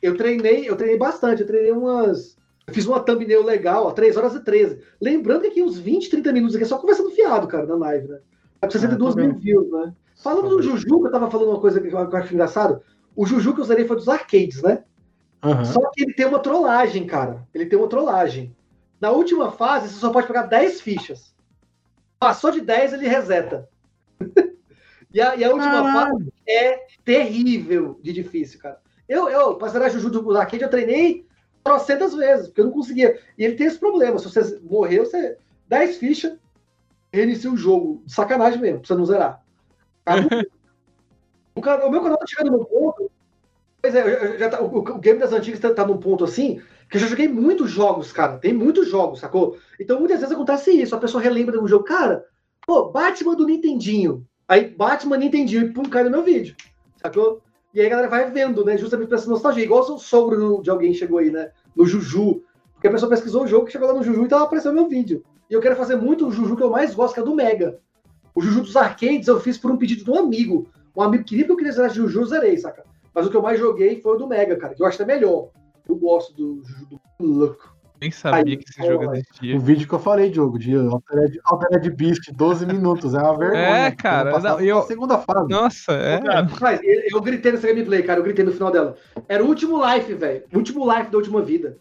Eu 0.02 0.16
treinei, 0.18 0.70
eu 0.70 0.76
treinei 0.76 0.98
bastante. 0.98 1.41
Eu 1.41 1.48
treinei 1.48 1.72
umas. 1.72 2.38
Eu 2.68 2.74
fiz 2.74 2.86
uma 2.86 2.99
thumbnail 2.99 3.44
legal, 3.44 3.86
ó, 3.86 3.91
3 3.91 4.18
horas 4.18 4.36
e 4.36 4.41
13. 4.41 4.82
Lembrando 5.02 5.41
que 5.41 5.48
aqui 5.48 5.64
uns 5.64 5.78
20, 5.78 6.10
30 6.10 6.34
minutos 6.34 6.56
aqui 6.56 6.66
é 6.66 6.68
só 6.68 6.78
conversando 6.78 7.12
fiado, 7.12 7.48
cara, 7.48 7.66
na 7.66 7.76
live, 7.76 8.10
né? 8.10 8.20
Tá 8.60 8.68
com 8.68 8.72
62 8.74 9.16
tô 9.16 9.22
mil 9.22 9.34
views, 9.36 9.72
né? 9.72 9.94
Falando 10.18 10.49
do 10.49 10.61
Juju, 10.61 10.99
que 10.99 11.07
eu 11.07 11.11
tava 11.11 11.30
falando 11.30 11.49
uma 11.49 11.61
coisa 11.61 11.80
que 11.80 11.88
eu 11.88 11.99
acho 11.99 12.34
engraçado. 12.34 12.81
O 13.15 13.26
Juju 13.26 13.53
que 13.53 13.61
eu 13.61 13.65
zerei 13.65 13.85
foi 13.85 13.95
dos 13.95 14.10
arcades, 14.10 14.61
né? 14.64 14.84
Aham. 15.44 15.64
Só 15.64 15.80
que 15.91 16.03
ele 16.03 16.14
tem 16.14 16.26
uma 16.26 16.39
trollagem, 16.39 17.06
cara. 17.06 17.48
Ele 17.53 17.68
tem 17.68 17.77
uma 17.77 17.88
trollagem. 17.88 18.56
Na 18.99 19.11
última 19.11 19.52
fase, 19.52 19.89
você 19.89 19.99
só 19.99 20.11
pode 20.11 20.27
pegar 20.27 20.44
10 20.44 20.81
fichas. 20.81 21.35
Passou 22.19 22.52
de 22.52 22.61
10, 22.61 22.94
ele 22.94 23.07
reseta. 23.07 23.69
e, 25.14 25.22
a, 25.22 25.35
e 25.35 25.44
a 25.44 25.52
última 25.52 25.84
Caralho. 25.84 26.18
fase 26.18 26.34
é 26.48 26.88
terrível 27.06 27.99
de 28.02 28.11
difícil, 28.11 28.60
cara. 28.60 28.81
Eu, 29.07 29.30
eu 29.30 29.56
pra 29.56 29.69
zerar 29.69 29.91
Juju 29.91 30.10
do 30.10 30.35
arcade, 30.35 30.64
eu 30.64 30.69
treinei 30.69 31.26
trocentas 31.64 32.15
vezes, 32.15 32.48
porque 32.48 32.61
eu 32.61 32.65
não 32.65 32.72
conseguia. 32.72 33.19
E 33.38 33.45
ele 33.45 33.56
tem 33.56 33.68
esse 33.68 33.77
problema. 33.77 34.18
Se 34.18 34.26
você 34.26 34.60
morrer, 34.64 34.99
você 34.99 35.38
10 35.68 35.98
fichas, 35.98 36.38
reinicia 37.14 37.52
o 37.52 37.57
jogo. 37.57 38.03
Sacanagem 38.07 38.60
mesmo, 38.60 38.80
pra 38.80 38.88
você 38.88 38.95
não 38.95 39.06
zerar. 39.06 39.47
O, 41.56 41.62
cara- 41.62 41.86
o 41.88 41.92
meu 41.92 42.02
canal 42.02 42.18
tá 42.18 42.26
chegando 42.28 42.52
num 42.58 42.64
ponto. 42.64 43.10
Pois 43.82 43.96
é, 43.96 44.38
já 44.38 44.50
tá- 44.50 44.62
o, 44.62 44.78
o 44.78 45.00
game 45.00 45.20
das 45.20 45.34
antigas 45.34 45.60
tá, 45.60 45.74
tá 45.74 45.86
num 45.86 45.98
ponto 45.98 46.24
assim, 46.24 46.62
que 46.90 46.98
eu 46.98 47.02
já 47.02 47.08
joguei 47.08 47.28
muitos 47.28 47.70
jogos, 47.70 48.12
cara. 48.12 48.38
Tem 48.38 48.54
muitos 48.54 48.88
jogos, 48.88 49.20
sacou? 49.20 49.58
Então 49.80 50.00
muitas 50.00 50.20
vezes 50.20 50.34
acontece 50.34 50.72
isso. 50.72 50.96
A 50.96 51.00
pessoa 51.00 51.22
relembra 51.22 51.60
do 51.60 51.68
jogo. 51.68 51.84
Cara, 51.86 52.26
pô, 52.66 52.90
Batman 52.92 53.36
do 53.36 53.46
Nintendinho. 53.46 54.26
Aí 54.48 54.70
Batman 54.70 55.18
Nintendinho 55.18 55.64
e 55.64 55.74
pum, 55.74 55.84
cai 55.84 56.04
no 56.04 56.12
meu 56.12 56.24
vídeo. 56.24 56.56
Sacou? 57.02 57.42
E 57.74 57.80
aí 57.82 57.88
a 57.88 57.90
galera 57.90 58.08
vai 58.10 58.32
vendo, 58.32 58.64
né? 58.66 58.78
Justamente 58.78 59.08
pra 59.10 59.18
essa 59.18 59.30
nostalgia. 59.30 59.64
Igual 59.64 59.82
o 59.82 59.98
sogro 60.00 60.62
de 60.62 60.70
alguém 60.70 60.94
chegou 60.94 61.20
aí, 61.20 61.30
né? 61.32 61.52
No 61.76 61.86
Juju. 61.86 62.44
Porque 62.74 62.88
a 62.88 62.92
pessoa 62.92 63.10
pesquisou 63.10 63.44
o 63.44 63.48
jogo, 63.48 63.70
chegou 63.70 63.88
lá 63.88 63.94
no 63.94 64.04
Juju 64.04 64.26
e 64.26 64.28
tava 64.28 64.44
aparecendo 64.46 64.76
meu 64.76 64.88
vídeo. 64.88 65.24
E 65.50 65.54
eu 65.54 65.62
quero 65.62 65.76
fazer 65.76 65.96
muito 65.96 66.28
o 66.28 66.32
Juju 66.32 66.56
que 66.56 66.64
eu 66.64 66.70
mais 66.70 66.94
gosto, 66.94 67.14
que 67.16 67.20
é 67.20 67.24
do 67.24 67.36
Mega. 67.36 67.80
O 68.38 68.42
Juju 68.42 68.62
dos 68.62 68.76
arcades 68.76 69.28
eu 69.28 69.40
fiz 69.40 69.58
por 69.58 69.72
um 69.72 69.78
pedido 69.78 70.04
de 70.04 70.12
um 70.12 70.20
amigo. 70.20 70.70
Um 70.96 71.02
amigo 71.02 71.24
queria 71.24 71.44
que 71.44 71.52
eu 71.52 71.58
queria 71.58 71.72
zerar 71.72 71.90
Juju, 71.90 72.22
eu 72.22 72.26
zerei, 72.26 72.56
saca? 72.56 72.84
Mas 73.12 73.26
o 73.26 73.32
que 73.32 73.36
eu 73.36 73.42
mais 73.42 73.60
joguei 73.60 74.00
foi 74.00 74.14
o 74.14 74.20
do 74.20 74.28
Mega, 74.28 74.56
cara, 74.58 74.76
que 74.76 74.84
eu 74.84 74.86
acho 74.86 75.02
até 75.02 75.12
melhor. 75.12 75.50
Eu 75.90 75.96
gosto 75.96 76.36
do 76.36 76.62
Juju 76.64 76.88
do 77.20 77.26
louco. 77.26 77.76
Nem 78.00 78.12
sabia 78.12 78.54
Aí, 78.54 78.58
que 78.58 78.70
esse 78.70 78.88
jogo 78.88 79.12
existia. 79.12 79.58
O 79.58 79.60
vídeo 79.60 79.88
que 79.88 79.94
eu 79.96 79.98
falei, 79.98 80.30
Diogo, 80.30 80.60
de 80.60 80.76
Altered, 80.76 81.40
Altered 81.44 81.90
Beast, 81.96 82.32
12 82.32 82.68
minutos. 82.68 83.16
É 83.16 83.18
uma 83.18 83.36
vergonha. 83.36 83.88
É, 83.88 83.92
cara, 83.92 84.38
não, 84.38 84.60
eu- 84.60 84.84
segunda 84.84 85.18
fase. 85.18 85.50
Nossa, 85.50 85.94
é. 85.94 86.22
Mas 86.62 86.80
eu, 86.84 87.02
eu 87.14 87.22
gritei 87.22 87.54
nessa 87.54 87.66
gameplay, 87.66 88.04
cara. 88.04 88.20
Eu 88.20 88.24
gritei 88.24 88.46
no 88.46 88.52
final 88.52 88.72
dela. 88.72 88.96
Era 89.28 89.44
o 89.44 89.48
último 89.48 89.84
life, 89.84 90.14
velho. 90.14 90.44
O 90.54 90.58
último 90.58 90.88
life 90.94 91.10
da 91.10 91.18
última 91.18 91.42
vida. 91.42 91.80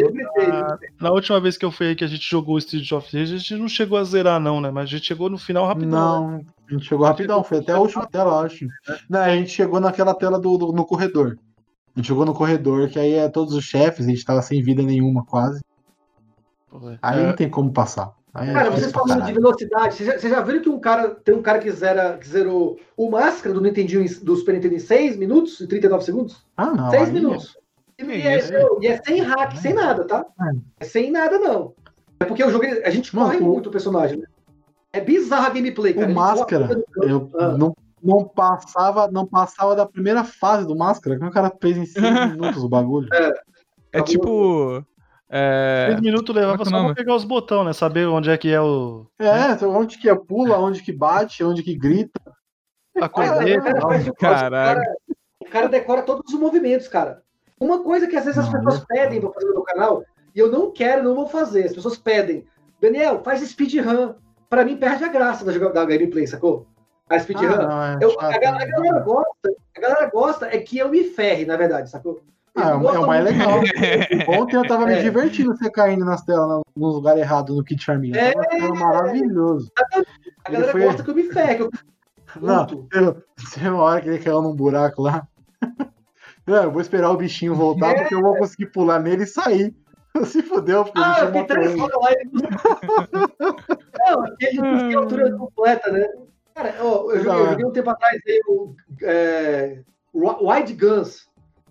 Eu 0.00 0.12
gritei. 0.12 0.46
Na, 0.46 0.78
na 1.00 1.10
última 1.12 1.40
vez 1.40 1.56
que 1.56 1.64
eu 1.64 1.70
fui 1.70 1.88
aí 1.88 1.94
que 1.96 2.04
a 2.04 2.08
gente 2.08 2.28
jogou 2.28 2.54
o 2.54 2.58
Street 2.58 2.90
of 2.92 3.16
Rage, 3.16 3.34
a 3.34 3.38
gente 3.38 3.54
não 3.56 3.68
chegou 3.68 3.98
a 3.98 4.04
zerar, 4.04 4.40
não, 4.40 4.60
né? 4.60 4.70
Mas 4.70 4.84
a 4.84 4.86
gente 4.88 5.06
chegou 5.06 5.28
no 5.30 5.38
final 5.38 5.66
rapidão. 5.66 5.88
né? 6.30 6.36
Não, 6.38 6.44
a 6.68 6.72
gente 6.72 6.86
chegou 6.86 7.06
rapidão, 7.06 7.42
foi 7.44 7.58
até 7.58 7.72
a 7.72 7.78
última 7.78 8.06
tela, 8.06 8.44
acho. 8.44 8.66
Não, 9.08 9.20
a 9.20 9.30
gente 9.36 9.50
chegou 9.50 9.80
naquela 9.80 10.14
tela 10.14 10.38
do, 10.38 10.56
do- 10.56 10.72
no 10.72 10.84
corredor. 10.84 11.38
A 11.94 11.98
gente 12.00 12.06
chegou 12.06 12.24
no 12.24 12.34
corredor, 12.34 12.88
que 12.88 12.98
aí 12.98 13.14
é 13.14 13.28
todos 13.28 13.54
os 13.54 13.64
chefes, 13.64 14.06
a 14.06 14.10
gente 14.10 14.24
tava 14.24 14.42
sem 14.42 14.62
vida 14.62 14.82
nenhuma 14.82 15.24
quase. 15.24 15.60
Aí 17.02 17.20
É, 17.20 17.26
não 17.26 17.32
tem 17.34 17.48
como 17.50 17.72
passar. 17.72 18.12
Aí 18.32 18.48
é 18.48 18.52
Cara, 18.52 18.68
difícil 18.70 18.90
vocês 18.92 19.08
falando 19.08 19.26
de 19.26 19.32
velocidade, 19.32 19.94
vocês 19.94 20.08
já, 20.08 20.16
vocês 20.18 20.32
já 20.32 20.40
viram 20.40 20.62
que 20.62 20.68
um 20.68 20.78
cara 20.78 21.10
tem 21.10 21.34
um 21.34 21.42
cara 21.42 21.58
que, 21.58 21.68
zera, 21.72 22.16
que 22.16 22.28
zerou 22.28 22.78
o 22.96 23.10
Máscara 23.10 23.52
do 23.52 23.60
Nintendinho 23.60 24.02
em- 24.02 24.24
do 24.24 24.36
Super 24.36 24.54
Nintendo 24.54 24.76
em 24.76 24.78
6 24.78 25.16
minutos 25.16 25.58
e 25.60 25.66
39 25.66 26.04
segundos? 26.04 26.46
Ah, 26.56 26.66
não. 26.66 26.90
6 26.90 27.08
aí- 27.08 27.12
minutos. 27.12 27.56
E, 28.02 28.26
é, 28.26 28.38
e 28.80 28.86
é 28.86 29.02
sem 29.02 29.20
hack, 29.22 29.56
sem 29.56 29.74
nada, 29.74 30.06
tá? 30.06 30.24
É 30.78 30.84
sem 30.84 31.10
nada, 31.10 31.38
não. 31.38 31.74
É 32.18 32.24
porque 32.24 32.42
o 32.44 32.50
jogo, 32.50 32.64
a 32.84 32.90
gente 32.90 33.14
Mano, 33.14 33.28
corre 33.30 33.40
o- 33.40 33.44
muito 33.46 33.68
o 33.68 33.72
personagem, 33.72 34.18
né? 34.18 34.26
É 34.92 35.00
bizarra 35.00 35.46
a 35.46 35.50
gameplay, 35.50 35.94
cara. 35.94 36.10
O 36.10 36.14
Máscara, 36.14 36.82
eu. 37.02 37.30
Ah. 37.38 37.48
não, 37.56 37.74
não 38.02 38.24
passava, 38.24 39.08
não 39.10 39.26
passava 39.26 39.76
da 39.76 39.86
primeira 39.86 40.24
fase 40.24 40.66
do 40.66 40.76
Máscara, 40.76 41.18
que 41.18 41.24
o 41.24 41.30
cara 41.30 41.52
fez 41.60 41.76
em 41.76 41.86
5 41.86 42.00
minutos 42.36 42.62
o 42.64 42.68
bagulho. 42.68 43.08
É 43.92 44.02
tipo. 44.02 44.84
É... 45.32 45.86
Três 45.90 46.00
minutos 46.00 46.34
levava 46.34 46.58
é 46.58 46.62
é 46.62 46.64
só 46.68 46.84
pra 46.86 46.94
pegar 46.94 47.14
os 47.14 47.24
botões, 47.24 47.64
né? 47.66 47.72
Saber 47.72 48.06
onde 48.08 48.30
é 48.30 48.36
que 48.36 48.50
é 48.52 48.60
o. 48.60 49.06
É, 49.18 49.52
então 49.52 49.70
onde 49.76 49.96
que 49.96 50.08
é 50.08 50.14
pula, 50.14 50.58
onde 50.58 50.82
que 50.82 50.92
bate, 50.92 51.44
onde 51.44 51.62
que 51.62 51.74
grita. 51.76 52.20
A 52.96 53.08
Cara, 53.08 53.34
corneta. 53.36 53.60
o 53.60 53.62
cara 53.72 53.80
faz 53.80 54.08
o- 54.08 54.14
Caraca. 54.14 54.48
o 54.48 54.50
cara- 54.50 54.94
O 55.40 55.44
cara 55.50 55.68
decora 55.68 56.02
todos 56.02 56.32
os 56.34 56.38
movimentos, 56.40 56.88
cara. 56.88 57.22
Uma 57.60 57.82
coisa 57.82 58.06
que 58.06 58.16
às 58.16 58.24
vezes 58.24 58.38
as 58.38 58.48
pessoas 58.48 58.78
eu- 58.80 58.86
pedem 58.88 59.20
pra 59.20 59.30
fazer 59.32 59.46
no 59.46 59.52
meu 59.52 59.62
canal, 59.62 60.02
e 60.34 60.38
eu 60.38 60.50
não 60.50 60.70
quero, 60.70 61.02
não 61.02 61.14
vou 61.14 61.28
fazer. 61.28 61.66
As 61.66 61.72
pessoas 61.74 61.98
pedem. 61.98 62.44
Daniel, 62.80 63.22
faz 63.22 63.40
speedrun. 63.46 64.14
Pra 64.48 64.64
mim, 64.64 64.76
perde 64.76 65.04
a 65.04 65.08
graça 65.08 65.44
da, 65.44 65.52
da 65.68 65.84
gameplay, 65.84 66.26
sacou? 66.26 66.66
A 67.08 67.18
speedrun. 67.18 67.52
Ah, 67.68 67.98
é 68.00 68.04
a, 68.04 68.38
ga- 68.38 68.48
a 68.48 68.58
né? 68.58 68.66
galera 68.66 68.98
gosta, 69.00 69.52
a 69.76 69.80
galera 69.80 70.10
gosta 70.10 70.46
é 70.46 70.58
que 70.58 70.78
eu 70.78 70.88
me 70.88 71.04
ferre, 71.04 71.44
na 71.44 71.56
verdade, 71.56 71.90
sacou? 71.90 72.20
Ah, 72.56 72.70
é, 72.70 72.74
o- 72.74 72.88
é 72.90 73.06
mais 73.06 73.24
legal. 73.24 73.60
Ontem 74.40 74.56
eu 74.56 74.66
tava 74.66 74.86
me 74.86 74.94
É. 74.94 75.02
divertindo 75.02 75.54
você 75.56 75.70
caindo 75.70 76.04
nas 76.04 76.22
telas, 76.24 76.48
no- 76.48 76.62
no 76.76 76.88
lugar 76.88 77.16
errado, 77.18 77.54
no 77.54 77.62
Kit 77.62 77.82
Charminha. 77.82 78.16
É. 78.18 78.32
Tava 78.32 78.74
maravilhoso. 78.74 79.70
A 80.44 80.50
galera 80.50 80.72
foi- 80.72 80.82
gosta 80.84 81.02
que 81.04 81.10
eu 81.10 81.14
me 81.14 81.24
ferre, 81.24 81.60
eu 81.62 81.70
Não, 82.40 82.66
eu, 82.92 83.22
tem 83.54 83.68
uma 83.70 83.82
hora 83.82 84.00
que 84.00 84.08
ele 84.08 84.18
caiu 84.18 84.40
num 84.42 84.54
buraco 84.54 85.02
lá. 85.02 85.26
Não, 86.50 86.64
eu 86.64 86.70
vou 86.72 86.80
esperar 86.80 87.10
o 87.10 87.16
bichinho 87.16 87.54
voltar, 87.54 87.94
porque 87.94 88.14
eu 88.14 88.20
vou 88.20 88.36
conseguir 88.36 88.66
pular 88.66 88.98
nele 88.98 89.22
e 89.22 89.26
sair. 89.26 89.74
Se 90.24 90.42
fudeu, 90.42 90.84
porque 90.84 90.98
o 90.98 91.02
É. 91.02 91.04
Ah, 91.06 91.30
eu 91.32 91.46
três 91.46 91.78
horas 91.78 91.96
lá 92.02 92.10
e 92.12 92.24
Não, 94.10 94.24
ele 94.40 94.60
busquei 94.60 94.94
a 94.94 94.98
altura 94.98 95.36
completa, 95.36 95.92
né? 95.92 96.08
Cara, 96.54 96.74
ó, 96.80 97.12
eu, 97.12 97.18
joguei, 97.18 97.20
eu 97.20 97.24
Não, 97.24 97.46
é. 97.46 97.50
joguei 97.50 97.64
um 97.66 97.70
tempo 97.70 97.90
atrás 97.90 98.20
aí 98.26 98.40
o 98.48 98.74
é, 99.02 99.82
Wi- 100.12 100.38
Wide 100.42 100.72
Guns. 100.74 101.28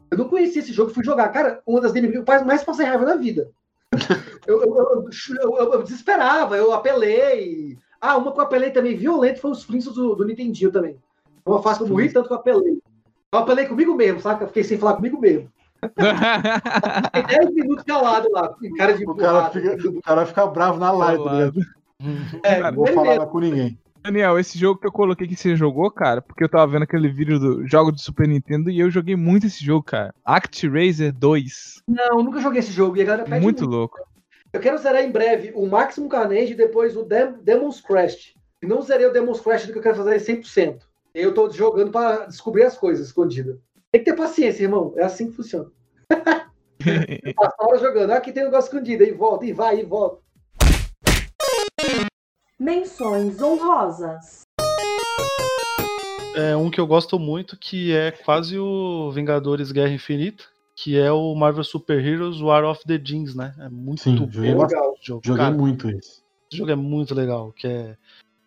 Eu 0.09 0.17
não 0.17 0.29
conhecia 0.29 0.61
esse 0.61 0.71
jogo, 0.71 0.93
fui 0.93 1.03
jogar. 1.03 1.27
Cara, 1.29 1.61
uma 1.67 1.81
das 1.81 1.91
games 1.91 2.11
que 2.11 2.17
eu 2.17 2.45
mais 2.45 2.63
passei 2.63 2.85
raiva 2.85 3.05
na 3.05 3.15
vida. 3.15 3.49
Eu, 4.47 4.63
eu- 4.63 4.75
eu- 4.77 5.09
eu- 5.43 5.57
eu- 5.57 5.73
eu 5.73 5.83
desesperava, 5.83 6.57
eu 6.57 6.71
apelei. 6.73 7.77
Ah, 8.01 8.17
uma 8.17 8.31
que 8.31 8.39
eu 8.39 8.43
apelei 8.43 8.71
também 8.71 8.95
violento 8.97 9.39
foi 9.41 9.51
os 9.51 9.63
Flintstones 9.63 9.95
do, 9.99 10.15
do 10.15 10.25
Nintendinho 10.25 10.71
também. 10.71 10.97
Uma 11.45 11.61
fase 11.61 11.79
que 11.79 11.83
eu 11.83 11.89
morri 11.89 12.11
tanto 12.11 12.27
que 12.27 12.33
eu 12.33 12.37
apelei. 12.37 12.81
Eu 13.31 13.39
apelei 13.39 13.67
comigo 13.67 13.93
mesmo, 13.93 14.19
saca? 14.19 14.43
Eu 14.43 14.47
fiquei 14.47 14.63
sem 14.63 14.77
falar 14.77 14.95
comigo 14.95 15.19
mesmo. 15.19 15.51
Fiquei 15.81 17.37
10 17.37 17.53
minutos 17.53 17.83
calado 17.83 18.27
lá, 18.31 18.55
cara 18.77 18.93
de 18.93 19.05
O 19.05 19.15
cara, 19.15 19.49
fica, 19.51 19.89
o 19.89 20.01
cara 20.01 20.25
fica 20.25 20.47
bravo 20.47 20.79
na 20.79 20.91
live, 20.91 21.23
tá 21.23 21.31
ligado? 21.33 21.61
É, 22.43 22.59
Não 22.59 22.73
vou 22.73 22.87
falar 22.87 23.11
mesmo. 23.11 23.27
com 23.27 23.39
ninguém. 23.39 23.79
Daniel, 24.01 24.39
esse 24.39 24.57
jogo 24.57 24.79
que 24.79 24.87
eu 24.87 24.91
coloquei 24.91 25.27
que 25.27 25.35
você 25.35 25.55
jogou, 25.55 25.91
cara, 25.91 26.21
porque 26.21 26.43
eu 26.43 26.49
tava 26.49 26.71
vendo 26.71 26.83
aquele 26.83 27.09
vídeo 27.09 27.37
do 27.37 27.67
jogo 27.67 27.91
de 27.91 28.01
Super 28.01 28.27
Nintendo 28.27 28.71
e 28.71 28.79
eu 28.79 28.89
joguei 28.89 29.15
muito 29.15 29.45
esse 29.45 29.63
jogo, 29.63 29.83
cara. 29.83 30.13
ActRaiser 30.25 31.13
2. 31.13 31.83
Não, 31.87 32.23
nunca 32.23 32.39
joguei 32.39 32.59
esse 32.59 32.71
jogo. 32.71 32.97
E 32.97 33.01
a 33.01 33.05
galera 33.05 33.23
pede 33.25 33.43
Muito 33.43 33.63
muito. 33.63 33.75
louco. 33.75 33.99
Eu 34.51 34.59
quero 34.59 34.77
zerar 34.79 35.03
em 35.03 35.11
breve 35.11 35.51
o 35.53 35.67
Maximum 35.67 36.07
Carnage 36.09 36.53
e 36.53 36.57
depois 36.57 36.95
o 36.97 37.03
Dem 37.03 37.33
Demon's 37.43 37.79
Crash. 37.79 38.33
E 38.63 38.65
não 38.65 38.81
zerei 38.81 39.05
o 39.05 39.13
Demon's 39.13 39.41
Crash 39.41 39.67
do 39.67 39.73
que 39.73 39.77
eu 39.77 39.83
quero 39.83 39.97
fazer 39.97 40.15
é 40.15 40.17
100%. 40.17 40.79
Eu 41.13 41.33
tô 41.33 41.49
jogando 41.49 41.91
pra 41.91 42.25
descobrir 42.25 42.63
as 42.63 42.77
coisas 42.77 43.07
escondidas. 43.07 43.57
Tem 43.91 44.03
que 44.03 44.11
ter 44.11 44.15
paciência, 44.15 44.63
irmão. 44.63 44.93
É 44.95 45.03
assim 45.03 45.29
que 45.29 45.35
funciona. 45.35 45.71
Passa 47.35 47.55
a 47.59 47.65
hora 47.65 47.79
jogando. 47.79 48.11
Aqui 48.11 48.31
tem 48.31 48.43
um 48.43 48.45
negócio 48.47 48.69
escondido. 48.69 49.03
Aí 49.03 49.11
volta, 49.11 49.45
e 49.45 49.51
vai, 49.51 49.79
e 49.79 49.83
volta. 49.83 50.21
Menções 52.59 53.41
honrosas. 53.41 54.41
É 56.35 56.55
um 56.55 56.69
que 56.69 56.79
eu 56.79 56.85
gosto 56.85 57.17
muito, 57.17 57.57
que 57.57 57.93
é 57.93 58.11
quase 58.11 58.59
o 58.59 59.11
Vingadores 59.11 59.71
Guerra 59.71 59.91
Infinita, 59.91 60.43
que 60.75 60.97
é 60.97 61.11
o 61.11 61.33
Marvel 61.33 61.63
Super 61.63 62.05
Heroes 62.05 62.39
War 62.39 62.63
of 62.63 62.85
the 62.85 62.97
Jeans, 62.97 63.33
né? 63.33 63.55
É 63.59 63.67
muito 63.67 64.03
Sim, 64.03 64.15
bom 64.15 64.31
joguei. 64.31 64.53
Legal. 64.53 64.95
jogo. 65.01 65.21
Joguei 65.25 65.43
Cara, 65.43 65.55
muito 65.55 65.89
isso. 65.89 66.23
esse 66.51 66.57
jogo 66.57 66.71
é 66.71 66.75
muito 66.75 67.15
legal, 67.15 67.51
que 67.51 67.67
é 67.67 67.97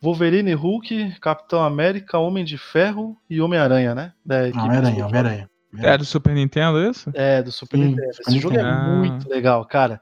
Wolverine, 0.03 0.53
Hulk, 0.53 1.21
Capitão 1.21 1.63
América, 1.63 2.19
Homem 2.19 2.45
de 2.45 2.59
Ferro 2.59 3.17
e 3.31 3.41
Homem-Aranha, 3.41 3.95
né? 3.95 4.13
Da 4.25 4.49
equipe 4.49 4.63
Homem-Aranha, 4.65 5.07
Homem-Aranha. 5.07 5.51
É 5.79 5.97
do 5.97 6.05
Super 6.05 6.35
Nintendo 6.35 6.79
isso? 6.91 7.11
É, 7.15 7.43
do 7.43 7.51
Super 7.53 7.77
Sim, 7.79 7.85
Nintendo. 7.85 8.11
Esse 8.11 8.39
jogo 8.39 8.57
é 8.57 8.63
Nintendo. 8.63 8.91
muito 8.97 9.29
legal, 9.31 9.65
cara. 9.65 10.01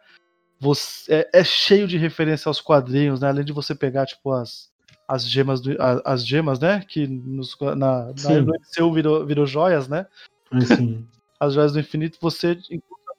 Você, 0.59 1.13
é, 1.33 1.41
é 1.41 1.45
cheio 1.45 1.87
de 1.87 1.97
referência 1.97 2.49
aos 2.49 2.61
quadrinhos, 2.61 3.21
né? 3.21 3.29
Além 3.29 3.45
de 3.45 3.53
você 3.53 3.75
pegar, 3.75 4.05
tipo, 4.07 4.33
as, 4.33 4.69
as 5.07 5.25
gemas, 5.29 5.61
do, 5.61 5.81
a- 5.81 6.03
as 6.05 6.27
gemas, 6.27 6.59
né? 6.59 6.85
Que 6.89 7.07
nos, 7.07 7.57
na, 7.61 7.75
na 7.77 8.17
Sim. 8.17 8.41
no 8.41 8.53
MCU 8.55 8.93
virou, 8.93 9.25
virou 9.27 9.47
joias, 9.47 9.87
né? 9.87 10.07
Assim, 10.51 11.07
As 11.39 11.55
joias 11.55 11.73
do 11.73 11.79
infinito, 11.81 12.19
você 12.21 12.53
encontra, 12.71 13.15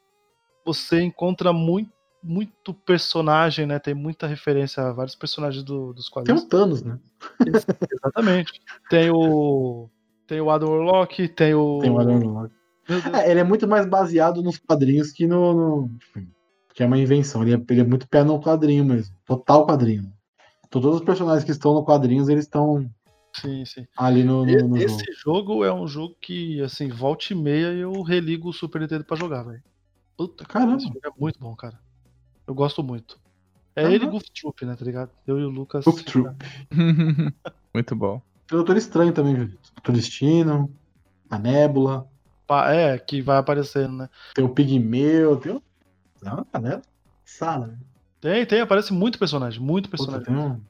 você 0.66 1.02
encontra 1.02 1.53
muito, 1.53 1.90
muito 2.23 2.73
personagem, 2.73 3.65
né? 3.65 3.80
Tem 3.80 3.93
muita 3.93 4.27
referência 4.27 4.84
a 4.84 4.91
vários 4.93 5.15
personagens 5.15 5.64
do- 5.64 5.93
dos 5.93 6.06
tem 6.06 6.14
quadrinhos. 6.14 6.43
o 6.43 6.48
Thanos, 6.48 6.84
né? 6.84 6.99
Exatamente. 7.91 8.61
Tem 8.89 9.10
o. 9.11 9.89
Tem 10.27 10.39
o 10.39 10.49
Adam 10.49 10.69
Warlock, 10.69 11.27
tem 11.30 11.53
o. 11.53 11.80
Tem 11.80 11.89
o 11.91 11.99
Adam 11.99 12.19
Warlock. 12.34 12.56
É, 13.14 13.31
ele 13.31 13.39
é 13.39 13.43
muito 13.43 13.68
mais 13.68 13.85
baseado 13.85 14.41
nos 14.41 14.57
quadrinhos 14.57 15.11
que 15.11 15.27
no. 15.27 15.53
no- 15.84 15.89
que 16.73 16.81
é 16.84 16.85
uma 16.85 16.98
invenção. 16.98 17.41
Ele 17.43 17.56
é, 17.56 17.61
ele 17.69 17.81
é 17.81 17.84
muito 17.84 18.07
pé 18.07 18.23
no 18.23 18.39
quadrinho 18.41 18.85
mesmo. 18.85 19.14
Total 19.26 19.65
quadrinho. 19.65 20.11
Todos 20.69 20.95
os 20.95 21.02
personagens 21.03 21.43
que 21.43 21.52
estão 21.52 21.73
no 21.73 21.84
quadrinhos, 21.84 22.30
eles 22.30 22.45
estão 22.45 22.89
Sim, 23.35 23.65
sim. 23.65 23.85
ali 23.98 24.23
no, 24.23 24.45
no, 24.45 24.52
no 24.53 24.60
jogo. 24.60 24.77
Esse 24.77 25.03
jogo 25.22 25.65
é 25.65 25.73
um 25.73 25.85
jogo 25.85 26.15
que, 26.22 26.61
assim, 26.61 26.88
volta 26.88 27.26
e 27.31 27.35
meia 27.35 27.73
eu 27.73 27.91
religo 28.02 28.48
o 28.49 28.53
Super 28.53 28.80
Nintendo 28.81 29.03
pra 29.03 29.18
jogar, 29.18 29.43
velho. 29.43 29.61
Puta 30.18 30.45
Caramba. 30.45 30.80
jogo 30.80 30.99
é 31.03 31.10
muito 31.19 31.39
bom, 31.39 31.53
cara. 31.57 31.77
Eu 32.52 32.56
gosto 32.56 32.84
muito. 32.84 33.18
É 33.73 33.84
Aham. 33.86 33.94
ele 33.94 34.03
e 34.03 34.10
Goof 34.10 34.26
Troop, 34.38 34.65
né, 34.65 34.76
tá 34.76 34.84
ligado? 34.84 35.10
Eu 35.26 35.40
e 35.40 35.44
o 35.45 35.49
Lucas. 35.49 35.86
Goof 35.86 36.03
Troop. 36.03 36.36
Muito 37.73 37.95
bom. 37.95 38.22
Tem 38.45 38.56
o 38.56 38.64
Doutor 38.64 38.76
Estranho 38.76 39.14
também? 39.14 39.34
Doutor 39.36 39.94
Destino, 39.94 40.69
a 41.30 41.40
Nébula, 41.40 42.06
Pa- 42.45 42.73
É, 42.73 42.98
que 42.99 43.22
vai 43.22 43.38
aparecendo, 43.38 43.94
né? 43.95 44.10
tem 44.36 44.44
o 44.44 44.49
Pigmeu, 44.49 45.38
tem 45.38 45.53
o. 45.53 45.64
Não, 46.22 46.45
a 46.52 46.60
Nébula. 46.60 46.82
Sala, 47.23 47.68
né? 47.68 47.78
Tem, 48.19 48.45
tem, 48.45 48.60
aparece 48.60 48.91
muito 48.91 49.18
personagem, 49.18 49.61
muito 49.61 49.90
Puta, 49.90 50.03
personagem. 50.11 50.26
tem 50.26 50.36
um. 50.36 50.61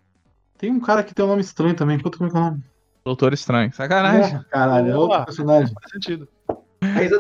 Tem 0.60 0.72
um 0.72 0.80
cara 0.80 1.02
que 1.04 1.16
tem 1.16 1.26
um 1.26 1.30
nome 1.30 1.42
estranho 1.42 1.74
também. 1.76 1.98
Puta, 1.98 2.20
como 2.20 2.30
é 2.30 2.32
que 2.32 2.38
é 2.38 2.40
o 2.40 2.44
nome? 2.44 2.64
Doutor 3.04 3.34
Estranho. 3.34 3.74
Sacanagem. 3.74 4.36
É, 4.38 4.44
caralho, 4.44 4.92
é 4.92 4.96
outro 4.96 5.26
personagem. 5.26 5.74
Faz 5.74 5.92
sentido. 5.92 6.28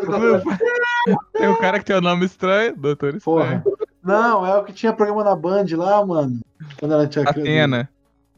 Gabriel. 0.07 0.41
Tem 1.33 1.47
um 1.49 1.57
cara 1.57 1.79
que 1.79 1.85
tem 1.85 1.95
o 1.95 2.01
nome 2.01 2.25
estranho, 2.25 2.75
Doutor 2.77 3.15
Estranho. 3.15 3.61
Porra. 3.63 3.63
Não, 4.03 4.45
é 4.45 4.57
o 4.57 4.63
que 4.63 4.73
tinha 4.73 4.93
programa 4.93 5.23
na 5.23 5.35
Band 5.35 5.65
lá, 5.73 6.05
mano. 6.05 6.39
Quando 6.79 6.93
ela 6.93 7.07
tinha 7.07 7.23
Atena. 7.23 7.89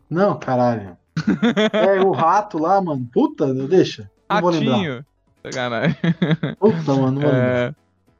Não, 0.10 0.38
caralho. 0.38 0.98
É 1.72 2.02
o 2.02 2.12
rato 2.12 2.58
lá, 2.58 2.82
mano. 2.82 3.08
Puta, 3.14 3.54
deixa. 3.54 4.10
Não. 4.30 4.42
Ratinho. 4.42 5.06
Sacanagem. 5.44 5.98
Puta, 6.60 6.94
mano. 6.96 7.22
Não. 7.22 7.30
É, 7.30 7.74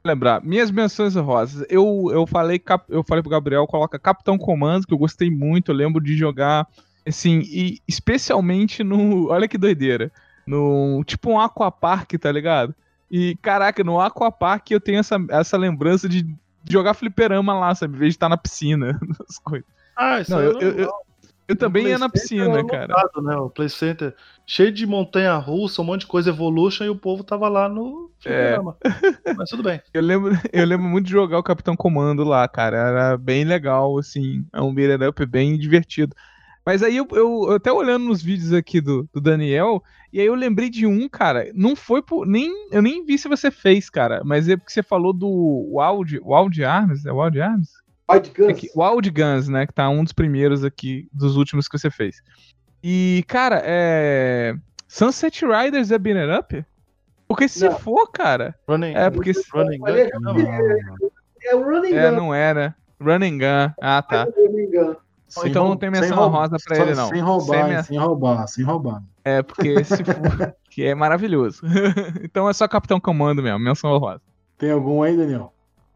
lembrar, 0.04 0.42
minhas 0.42 0.70
menções 0.70 1.14
rosas. 1.14 1.66
Eu, 1.68 2.10
eu 2.12 2.26
falei 2.26 2.62
eu 2.88 3.02
falei 3.02 3.22
pro 3.22 3.30
Gabriel, 3.30 3.66
coloca 3.66 3.98
Capitão 3.98 4.36
Comando, 4.36 4.86
que 4.86 4.92
eu 4.92 4.98
gostei 4.98 5.30
muito, 5.30 5.70
eu 5.70 5.74
lembro 5.74 6.02
de 6.02 6.16
jogar 6.16 6.68
assim, 7.06 7.42
e 7.44 7.80
especialmente 7.86 8.82
no, 8.82 9.28
olha 9.30 9.48
que 9.48 9.58
doideira, 9.58 10.10
no 10.46 11.02
tipo 11.04 11.30
um 11.30 11.40
aquapark, 11.40 12.12
tá 12.18 12.30
ligado? 12.30 12.74
E 13.10 13.36
caraca, 13.36 13.82
no 13.84 14.00
aquapark 14.00 14.70
eu 14.70 14.80
tenho 14.80 14.98
essa, 14.98 15.16
essa 15.30 15.56
lembrança 15.56 16.08
de 16.08 16.26
jogar 16.68 16.94
fliperama 16.94 17.54
lá, 17.54 17.74
sabe, 17.74 17.96
em 17.96 17.98
vez 17.98 18.12
de 18.12 18.16
estar 18.16 18.28
na 18.28 18.36
piscina, 18.36 18.98
as 19.28 19.38
coisas. 19.38 19.66
Ah, 19.96 20.20
isso 20.20 20.30
Não, 20.30 20.38
aí 20.38 20.46
eu, 20.46 20.60
eu, 20.60 20.70
eu, 20.78 20.92
eu 21.48 21.56
também 21.56 21.86
ia 21.86 21.98
na 21.98 22.08
piscina, 22.08 22.58
era 22.58 22.66
cara. 22.66 22.94
lotado, 22.94 23.22
né? 23.22 23.36
O 23.36 23.50
Play 23.50 23.68
Center 23.68 24.14
cheio 24.46 24.72
de 24.72 24.86
montanha 24.86 25.36
russa, 25.36 25.82
um 25.82 25.84
monte 25.84 26.00
de 26.00 26.06
coisa 26.06 26.30
Evolution 26.30 26.84
e 26.84 26.88
o 26.88 26.96
povo 26.96 27.22
tava 27.22 27.48
lá 27.48 27.68
no 27.68 28.10
É. 28.24 28.54
fliperama. 28.54 28.76
Mas 29.36 29.50
tudo 29.50 29.62
bem. 29.62 29.80
Eu 29.92 30.02
lembro, 30.02 30.32
eu 30.52 30.64
lembro 30.66 30.86
muito 30.86 31.06
de 31.06 31.12
jogar 31.12 31.38
o 31.38 31.42
Capitão 31.42 31.76
Comando 31.76 32.24
lá, 32.24 32.46
cara. 32.48 32.76
Era 32.76 33.16
bem 33.16 33.44
legal, 33.44 33.98
assim. 33.98 34.44
É 34.52 34.60
um 34.60 34.74
beat'em 34.74 35.08
up 35.08 35.26
bem 35.26 35.58
divertido. 35.58 36.14
Mas 36.66 36.82
aí 36.82 36.96
eu, 36.96 37.06
eu, 37.12 37.44
eu 37.48 37.52
até 37.52 37.70
olhando 37.70 38.06
nos 38.06 38.22
vídeos 38.22 38.52
aqui 38.52 38.80
do, 38.80 39.08
do 39.12 39.20
Daniel, 39.20 39.82
e 40.12 40.18
aí 40.20 40.26
eu 40.26 40.34
lembrei 40.34 40.70
de 40.70 40.86
um, 40.86 41.08
cara. 41.08 41.50
Não 41.54 41.76
foi 41.76 42.00
por. 42.02 42.26
Nem, 42.26 42.50
eu 42.70 42.80
nem 42.80 43.04
vi 43.04 43.18
se 43.18 43.28
você 43.28 43.50
fez, 43.50 43.90
cara. 43.90 44.22
Mas 44.24 44.48
é 44.48 44.56
porque 44.56 44.72
você 44.72 44.82
falou 44.82 45.12
do 45.12 45.28
Wild, 45.72 46.18
Wild 46.24 46.64
Arms. 46.64 47.04
É 47.04 47.12
Wild 47.12 47.40
Arms? 47.40 47.68
Wild 48.10 48.30
Guns. 48.36 48.48
Aqui, 48.48 48.68
Wild 48.76 49.10
Guns, 49.10 49.48
né? 49.48 49.66
Que 49.66 49.72
tá 49.74 49.88
um 49.88 50.02
dos 50.04 50.12
primeiros 50.12 50.64
aqui, 50.64 51.08
dos 51.12 51.36
últimos 51.36 51.68
que 51.68 51.78
você 51.78 51.90
fez. 51.90 52.16
E, 52.82 53.24
cara, 53.26 53.60
é. 53.64 54.54
Sunset 54.88 55.44
Riders 55.44 55.90
é 55.90 55.98
beat'em 55.98 56.34
up? 56.38 56.64
Porque 57.26 57.48
se 57.48 57.64
Não. 57.68 57.78
for, 57.78 58.10
cara. 58.12 58.54
Running, 58.68 58.94
É, 58.94 59.10
porque. 59.10 59.32
se- 59.34 59.44
running 59.52 59.78
gun, 59.78 59.84
Olha, 59.86 60.08
não, 60.20 60.36
É 61.42 61.54
o 61.54 61.62
Running 61.62 61.94
É, 61.94 62.10
Gun. 62.10 62.16
não 62.16 62.34
era. 62.34 62.74
Running 63.00 63.38
Gun. 63.38 63.72
Ah, 63.82 64.02
tá. 64.02 64.26
É 64.36 64.40
o 64.40 64.46
Running 64.46 64.70
Gun. 64.70 64.94
Sem 65.40 65.50
então 65.50 65.68
não 65.68 65.76
tem 65.76 65.90
menção 65.90 66.16
rou- 66.16 66.26
honrosa 66.26 66.56
pra 66.64 66.78
ele, 66.78 66.94
não. 66.94 67.08
Sem 67.08 67.20
roubar, 67.20 67.68
Sem 67.68 67.82
sem 67.82 67.98
roubar, 67.98 68.48
sem 68.48 68.64
roubar. 68.64 69.02
É, 69.24 69.42
porque 69.42 69.82
se 69.84 70.04
for. 70.04 70.54
que 70.70 70.84
é 70.84 70.94
maravilhoso. 70.94 71.62
então 72.22 72.48
é 72.48 72.52
só 72.52 72.68
Capitão 72.68 73.00
Comando 73.00 73.42
mesmo, 73.42 73.58
menção 73.58 73.90
honrosa. 73.90 74.22
Tem 74.58 74.70
algum 74.70 75.02
aí, 75.02 75.16
Daniel? 75.16 75.52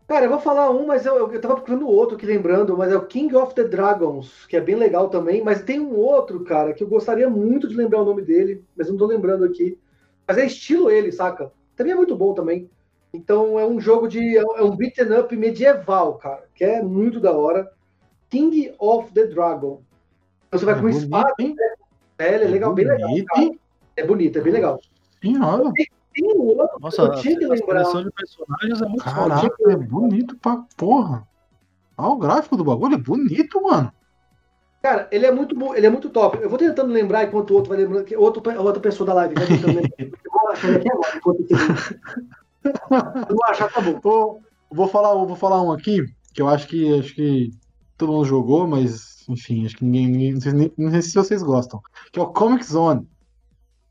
Cara, 0.09 0.25
eu 0.25 0.31
vou 0.31 0.41
falar 0.41 0.71
um, 0.71 0.87
mas 0.87 1.05
eu, 1.05 1.31
eu, 1.31 1.41
tava 1.41 1.57
procurando 1.57 1.87
outro 1.87 2.17
aqui 2.17 2.25
lembrando, 2.25 2.77
mas 2.77 2.91
é 2.91 2.97
o 2.97 3.05
King 3.05 3.37
of 3.37 3.55
the 3.55 3.65
Dragons, 3.65 4.47
que 4.47 4.57
é 4.57 4.61
bem 4.61 4.75
legal 4.75 5.11
também. 5.11 5.45
Mas 5.45 5.63
tem 5.63 5.79
um 5.79 5.95
outro, 5.95 6.43
cara, 6.45 6.73
que 6.73 6.83
eu 6.83 6.89
gostaria 6.89 7.29
muito 7.29 7.69
de 7.69 7.77
lembrar 7.77 8.01
o 8.01 8.07
nome 8.07 8.23
dele, 8.23 8.65
mas 8.75 8.89
não 8.89 8.97
tô 8.97 9.07
lembrando 9.07 9.45
aqui. 9.45 9.79
Mas 10.27 10.39
é 10.39 10.47
estilo 10.47 10.91
ele, 10.91 11.13
saca? 11.13 11.53
Também 11.77 11.93
é 11.93 11.97
muito 11.97 12.17
bom 12.17 12.33
também. 12.33 12.71
Então 13.13 13.59
é 13.59 13.67
um 13.67 13.79
jogo 13.79 14.09
de. 14.09 14.37
É 14.37 14.63
um 14.63 14.75
beaten 14.75 15.13
up 15.19 15.37
medieval, 15.37 16.15
cara, 16.15 16.45
que 16.55 16.65
é 16.65 16.83
muito 16.83 17.21
da 17.21 17.33
hora. 17.33 17.71
King 18.31 18.73
of 18.79 19.13
the 19.13 19.27
Dragon. 19.27 19.81
Então 20.49 20.59
você 20.61 20.65
vai 20.65 20.75
É 20.75 20.77
com 20.79 20.83
bonito, 20.83 20.99
espada, 21.03 21.33
hein? 21.39 21.55
é, 22.19 22.35
ele 22.35 22.45
é 22.45 22.49
legal, 22.49 22.75
bem 22.75 22.87
legal. 22.87 23.09
Bonito, 23.09 23.27
cara. 23.27 23.51
É 23.97 24.07
bonito, 24.07 24.39
é 24.39 24.41
bem 24.43 24.53
legal. 24.53 24.81
Senhora, 25.23 25.73
Tem 26.15 26.35
um 26.37 26.41
outro 26.41 26.79
Nossa, 26.81 27.03
eu 27.03 27.15
tinha 27.17 27.39
que 27.39 27.45
a 27.45 27.49
lembrar. 27.49 27.85
seleção 27.85 28.05
de 28.05 28.11
personagens 28.11 28.83
é 28.83 28.87
muito 28.87 29.05
caraca, 29.05 29.57
é 29.71 29.77
bonito 29.77 30.37
pra 30.37 30.65
porra. 30.77 31.27
Olha 31.97 32.09
o 32.11 32.17
gráfico 32.17 32.57
do 32.57 32.65
bagulho, 32.65 32.95
é 32.95 32.99
bonito, 32.99 33.61
mano. 33.63 33.93
Cara, 34.81 35.09
ele 35.11 35.27
é 35.27 35.33
muito 35.33 35.57
bom, 35.57 35.75
ele 35.75 35.87
é 35.87 35.91
muito 35.91 36.09
top. 36.09 36.39
Eu 36.41 36.49
vou 36.49 36.59
tentando 36.59 36.93
lembrar 36.93 37.25
enquanto 37.25 37.51
o 37.51 37.55
outro 37.55 37.69
vai 37.71 37.79
lembrando, 37.79 38.05
que 38.05 38.17
outro, 38.17 38.41
outra 38.61 38.81
pessoa 38.81 39.07
da 39.07 39.15
live 39.15 39.35
vai 39.35 39.47
tentando 39.47 39.75
lembrar. 39.75 39.91
Eu 39.99 40.31
vou 40.33 40.51
achar 40.51 40.77
aqui 40.77 40.91
agora, 40.93 41.17
enquanto 41.17 41.39
você 41.49 42.01
Eu 43.29 43.35
vou 43.37 43.45
achar, 43.49 43.73
tá 43.73 43.81
bom. 43.81 43.99
Vou, 44.01 44.43
vou, 44.71 44.89
falar, 44.89 45.15
vou 45.15 45.35
falar 45.37 45.61
um 45.63 45.73
aqui, 45.73 46.05
que 46.33 46.41
eu 46.41 46.49
acho 46.49 46.69
que 46.69 46.99
acho 47.01 47.15
que 47.15 47.51
todo 47.99 48.13
mundo 48.13 48.25
jogou, 48.25 48.67
mas 48.67 49.27
enfim, 49.29 49.67
acho 49.67 49.77
que 49.77 49.85
ninguém. 49.85 50.07
ninguém 50.09 50.33
não, 50.35 50.41
sei, 50.41 50.53
nem- 50.53 50.73
não 50.79 50.91
sei 50.91 51.03
se 51.03 51.15
vocês 51.15 51.43
gostam. 51.43 51.81
Que 52.13 52.19
é 52.19 52.23
o 52.23 52.29
Comic 52.29 52.65
Zone. 52.65 53.07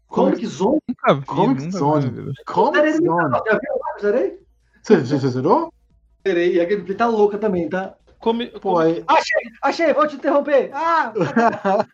Comic 0.08 0.46
Zone? 0.48 0.80
Nunca 0.88 1.14
vi, 1.16 1.26
Comic 1.26 1.64
nunca 1.66 1.78
Zone. 1.78 2.10
vi. 2.10 2.34
Comic 2.46 2.76
Zerei, 2.78 2.92
Zone. 2.94 3.32
Já 3.46 3.60
viu 3.60 3.74
lá? 3.74 4.00
Zerei? 4.02 4.40
Você, 4.82 5.18
zerou? 5.30 5.74
Zerei. 6.26 6.56
E 6.56 6.62
a 6.62 6.66
gameplay 6.66 6.96
tá 6.96 7.08
louca 7.08 7.38
também, 7.38 7.68
tá? 7.70 7.94
Come, 8.20 8.48
Pô, 8.48 8.74
come- 8.74 8.84
aí. 8.86 9.04
Achei, 9.08 9.42
achei, 9.62 9.94
vou 9.94 10.08
te 10.08 10.16
interromper. 10.16 10.72
Ah! 10.74 11.14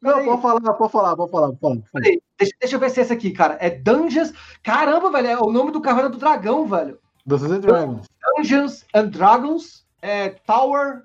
Não, 0.00 0.12
Peraí. 0.12 0.26
pode 0.26 0.42
falar, 0.42 0.60
pode 0.74 0.92
falar, 0.92 1.16
pode 1.16 1.16
falar, 1.16 1.16
pode 1.16 1.30
falar. 1.30 1.48
pode 1.52 1.58
falar. 1.60 1.82
Peraí, 1.92 2.22
deixa, 2.38 2.54
deixa 2.60 2.76
eu 2.76 2.80
ver 2.80 2.90
se 2.90 3.00
é 3.00 3.02
esse 3.02 3.12
aqui, 3.12 3.30
cara. 3.32 3.56
É 3.60 3.70
Dungeons. 3.70 4.32
Caramba, 4.62 5.10
velho, 5.10 5.26
é 5.28 5.38
o 5.38 5.50
nome 5.50 5.72
do 5.72 5.80
Caverna 5.80 6.08
do 6.10 6.18
Dragão, 6.18 6.66
velho. 6.66 6.98
Dungeons 7.26 7.50
and 7.52 7.60
Dragons. 7.60 8.06
Dungeons 8.36 8.84
and 8.94 9.08
Dragons 9.08 9.86
é 10.00 10.28
Tower. 10.30 11.02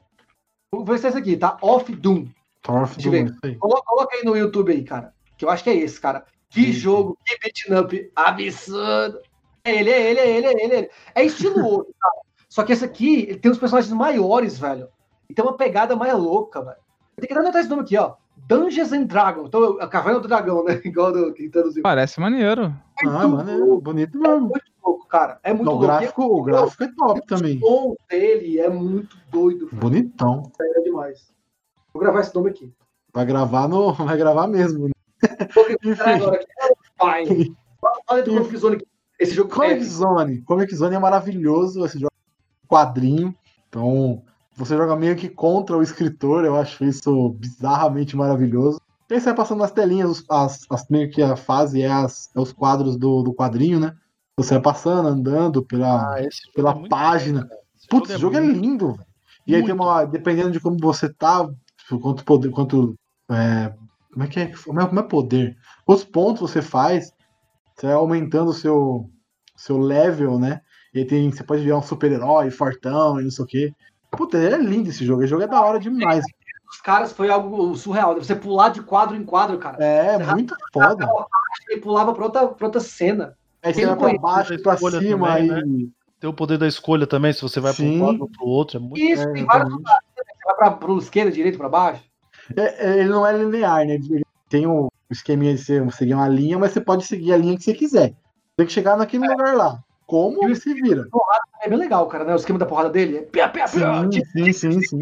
Vou 0.73 0.83
ver 0.83 0.97
se 0.97 1.05
é 1.05 1.09
esse 1.09 1.17
aqui, 1.19 1.37
tá? 1.37 1.55
Of 1.61 1.93
Doom. 1.95 2.25
Tower 2.63 2.83
of 2.83 2.95
Deixa 2.95 3.15
eu 3.15 3.25
Doom, 3.25 3.37
aí. 3.43 3.55
Coloca, 3.57 3.83
coloca 3.85 4.15
aí 4.15 4.23
no 4.23 4.35
YouTube 4.35 4.71
aí, 4.71 4.83
cara. 4.83 5.13
Que 5.37 5.45
eu 5.45 5.49
acho 5.51 5.63
que 5.63 5.69
é 5.69 5.75
esse, 5.75 6.01
cara. 6.01 6.25
Que 6.49 6.65
Sim. 6.65 6.71
jogo, 6.71 7.17
que 7.23 7.37
beat'em 7.37 7.79
up 7.79 8.11
absurdo. 8.15 9.19
É 9.63 9.75
ele, 9.75 9.91
é 9.91 10.09
ele, 10.09 10.19
é 10.19 10.29
ele, 10.37 10.47
é 10.47 10.51
ele. 10.51 10.73
É, 10.73 10.77
ele. 10.79 10.89
é 11.13 11.23
estilo 11.23 11.61
outro, 11.63 11.93
cara. 11.99 12.15
Só 12.49 12.63
que 12.63 12.73
esse 12.73 12.83
aqui, 12.83 13.21
ele 13.29 13.37
tem 13.37 13.51
uns 13.51 13.59
personagens 13.59 13.93
maiores, 13.93 14.57
velho. 14.57 14.89
E 15.29 15.33
tem 15.33 15.45
uma 15.45 15.55
pegada 15.55 15.95
mais 15.95 16.13
louca, 16.13 16.63
velho. 16.63 16.77
Tem 17.17 17.27
que 17.27 17.33
anotar 17.33 17.61
esse 17.61 17.69
nome 17.69 17.83
aqui, 17.83 17.95
ó. 17.95 18.15
Dungeons 18.47 18.91
and 18.91 19.05
Dragons. 19.05 19.47
Então, 19.47 19.77
a 19.79 19.87
Caverna 19.87 20.19
do 20.19 20.27
Dragão, 20.27 20.63
né? 20.63 20.79
Igual 20.85 21.11
do 21.11 21.33
que 21.33 21.49
traduziu. 21.49 21.81
Parece 21.83 22.19
maneiro. 22.19 22.73
Ah, 23.05 23.27
mano, 23.27 23.77
é 23.77 23.81
bonito 23.81 24.17
É 24.17 24.21
mesmo. 24.21 24.47
muito 24.47 24.63
louco, 24.83 25.07
cara. 25.07 25.39
É 25.43 25.53
muito 25.53 25.65
Não, 25.65 25.73
o, 25.73 25.75
louco. 25.75 25.87
gráfico, 25.87 26.23
o 26.23 26.43
gráfico 26.43 26.83
é 26.83 26.91
top 26.95 27.25
também. 27.25 27.59
O 27.63 27.67
som 27.67 27.95
dele 28.09 28.59
é 28.59 28.69
muito 28.69 29.17
doido. 29.31 29.69
Bonitão. 29.71 30.51
É 30.59 30.81
demais. 30.81 31.31
Vou 31.93 32.01
gravar 32.01 32.21
esse 32.21 32.33
nome 32.35 32.49
aqui. 32.49 32.73
Vai 33.13 33.25
gravar 33.25 33.67
no. 33.67 33.93
Vai 33.93 34.17
gravar 34.17 34.47
mesmo. 34.47 34.89
Agora. 36.05 36.39
Fine. 36.99 37.55
Aí 38.09 38.21
do 38.23 38.31
Comic 38.35 38.57
Zone 38.57 38.75
aqui. 38.77 38.87
Esse 39.19 39.33
jogo 39.35 39.49
Comic 39.53 39.81
é 39.81 39.83
Zone. 39.83 40.41
Comic 40.41 40.75
Zone 40.75 40.95
é 40.95 40.99
maravilhoso. 40.99 41.85
Esse 41.85 41.99
jogo 41.99 42.11
é 42.13 42.67
quadrinho. 42.67 43.33
Então, 43.69 44.23
você 44.55 44.75
joga 44.77 44.95
meio 44.95 45.15
que 45.15 45.29
contra 45.29 45.77
o 45.77 45.81
escritor. 45.83 46.45
Eu 46.45 46.55
acho 46.55 46.83
isso 46.83 47.29
bizarramente 47.39 48.15
maravilhoso. 48.15 48.79
E 49.09 49.13
aí 49.15 49.19
você 49.19 49.25
vai 49.27 49.35
passando 49.35 49.59
nas 49.59 49.71
telinhas, 49.71 50.23
as, 50.29 50.65
as- 50.69 50.87
meio 50.89 51.09
que 51.11 51.21
a 51.21 51.35
fase 51.35 51.81
é, 51.81 51.91
as- 51.91 52.29
é 52.35 52.39
os 52.39 52.51
quadros 52.53 52.97
do, 52.97 53.21
do 53.23 53.33
quadrinho, 53.33 53.79
né? 53.79 53.93
Você 54.37 54.55
vai 54.55 54.63
passando, 54.63 55.07
andando 55.07 55.63
pela, 55.63 56.15
Ah, 56.17 56.21
pela 56.55 56.71
é 56.71 56.75
muito 56.75 56.89
página. 56.89 57.47
Esse 57.77 57.87
Putz, 57.87 58.09
esse 58.09 58.19
jogo 58.19 58.37
é 58.37 58.41
muito- 58.41 58.59
lindo, 58.59 58.91
velho. 58.93 59.05
E 59.45 59.55
aí 59.55 59.61
tem 59.61 59.73
Muito. 59.75 59.83
uma. 59.83 60.05
Dependendo 60.05 60.51
de 60.51 60.59
como 60.59 60.77
você 60.79 61.11
tá, 61.13 61.47
tipo, 61.77 61.99
quanto 61.99 62.23
poder, 62.23 62.49
quanto 62.49 62.95
é, 63.29 63.73
Como 64.11 64.23
é 64.23 64.27
que 64.27 64.39
é? 64.39 64.51
Como 64.63 64.79
é, 64.79 64.87
como 64.87 64.99
é 64.99 65.03
poder? 65.03 65.57
Os 65.87 66.03
pontos 66.03 66.49
você 66.51 66.61
faz, 66.61 67.11
você 67.75 67.87
vai 67.87 67.95
aumentando 67.95 68.49
o 68.51 68.53
seu, 68.53 69.09
seu 69.55 69.77
level, 69.77 70.39
né? 70.39 70.61
E 70.93 70.99
aí 70.99 71.05
tem, 71.05 71.29
você 71.31 71.43
pode 71.43 71.63
virar 71.63 71.77
um 71.77 71.81
super-herói, 71.81 72.49
fortão 72.51 73.19
e 73.19 73.23
não 73.23 73.31
sei 73.31 73.43
o 73.43 73.47
quê. 73.47 73.73
Puta, 74.15 74.37
é 74.37 74.57
lindo 74.57 74.89
esse 74.89 75.05
jogo. 75.05 75.21
Esse 75.21 75.29
jogo 75.29 75.43
é 75.43 75.47
da 75.47 75.61
hora 75.61 75.79
demais. 75.79 76.23
Os 76.71 76.81
caras 76.81 77.11
foi 77.11 77.29
algo 77.29 77.75
surreal. 77.75 78.15
Você 78.15 78.35
pular 78.35 78.69
de 78.69 78.81
quadro 78.81 79.15
em 79.15 79.23
quadro, 79.23 79.57
cara. 79.57 79.83
É, 79.83 80.17
muito 80.17 80.55
foda. 80.71 81.07
E 81.69 81.77
pulava 81.77 82.13
pra 82.13 82.25
outra, 82.25 82.47
pra 82.47 82.65
outra 82.67 82.81
cena. 82.81 83.37
Aí 83.61 83.73
você 83.73 83.81
Ele 83.81 83.95
vai 83.95 84.11
pra 84.13 84.19
baixo, 84.19 84.61
pra 84.61 84.77
cima, 84.77 85.37
também, 85.37 85.51
aí. 85.51 85.89
Tem 86.19 86.29
o 86.29 86.33
poder 86.33 86.57
da 86.57 86.67
escolha 86.67 87.05
também, 87.05 87.33
se 87.33 87.41
você 87.41 87.59
vai 87.59 87.73
para 87.73 87.83
um 87.85 88.05
lado 88.05 88.21
ou 88.21 88.29
pro 88.29 88.45
outro. 88.45 88.77
É 88.77 88.79
muito... 88.79 88.97
Isso, 88.97 89.23
É, 89.23 89.33
tem 89.33 89.45
vários 89.45 89.71
lugares. 89.71 90.03
né? 90.17 90.23
Você 90.23 90.45
vai 90.45 90.55
pra, 90.55 90.71
pro 90.71 90.97
esquerda, 90.97 91.31
direito, 91.31 91.57
pra 91.57 91.69
baixo. 91.69 92.03
É, 92.55 92.87
é, 92.87 92.99
ele 92.99 93.09
não 93.09 93.25
é 93.25 93.37
linear, 93.37 93.85
né? 93.85 93.95
Ele 93.95 94.23
tem 94.49 94.65
o 94.65 94.91
esqueminha 95.09 95.53
de 95.53 95.61
você 95.61 95.91
seguir 95.91 96.13
uma 96.13 96.27
linha, 96.27 96.57
mas 96.57 96.71
você 96.71 96.81
pode 96.81 97.05
seguir 97.05 97.33
a 97.33 97.37
linha 97.37 97.57
que 97.57 97.63
você 97.63 97.73
quiser. 97.73 98.13
Tem 98.55 98.65
que 98.65 98.73
chegar 98.73 98.97
naquele 98.97 99.27
lugar 99.27 99.55
lá. 99.55 99.83
Como 100.05 100.43
E 100.43 100.51
o 100.51 100.55
você 100.55 100.73
vira? 100.73 101.07
É 101.61 101.69
bem 101.69 101.77
legal, 101.77 102.07
cara, 102.07 102.23
né? 102.23 102.33
O 102.33 102.35
esquema 102.35 102.59
da 102.59 102.65
porrada 102.65 102.89
dele 102.89 103.17
é 103.17 103.21
pia, 103.21 103.47
pia, 103.47 103.67
pia, 103.67 103.67
Sim, 103.67 104.09
tia, 104.09 104.25
sim, 104.25 104.53
sim, 104.53 104.81
sim. 104.81 104.99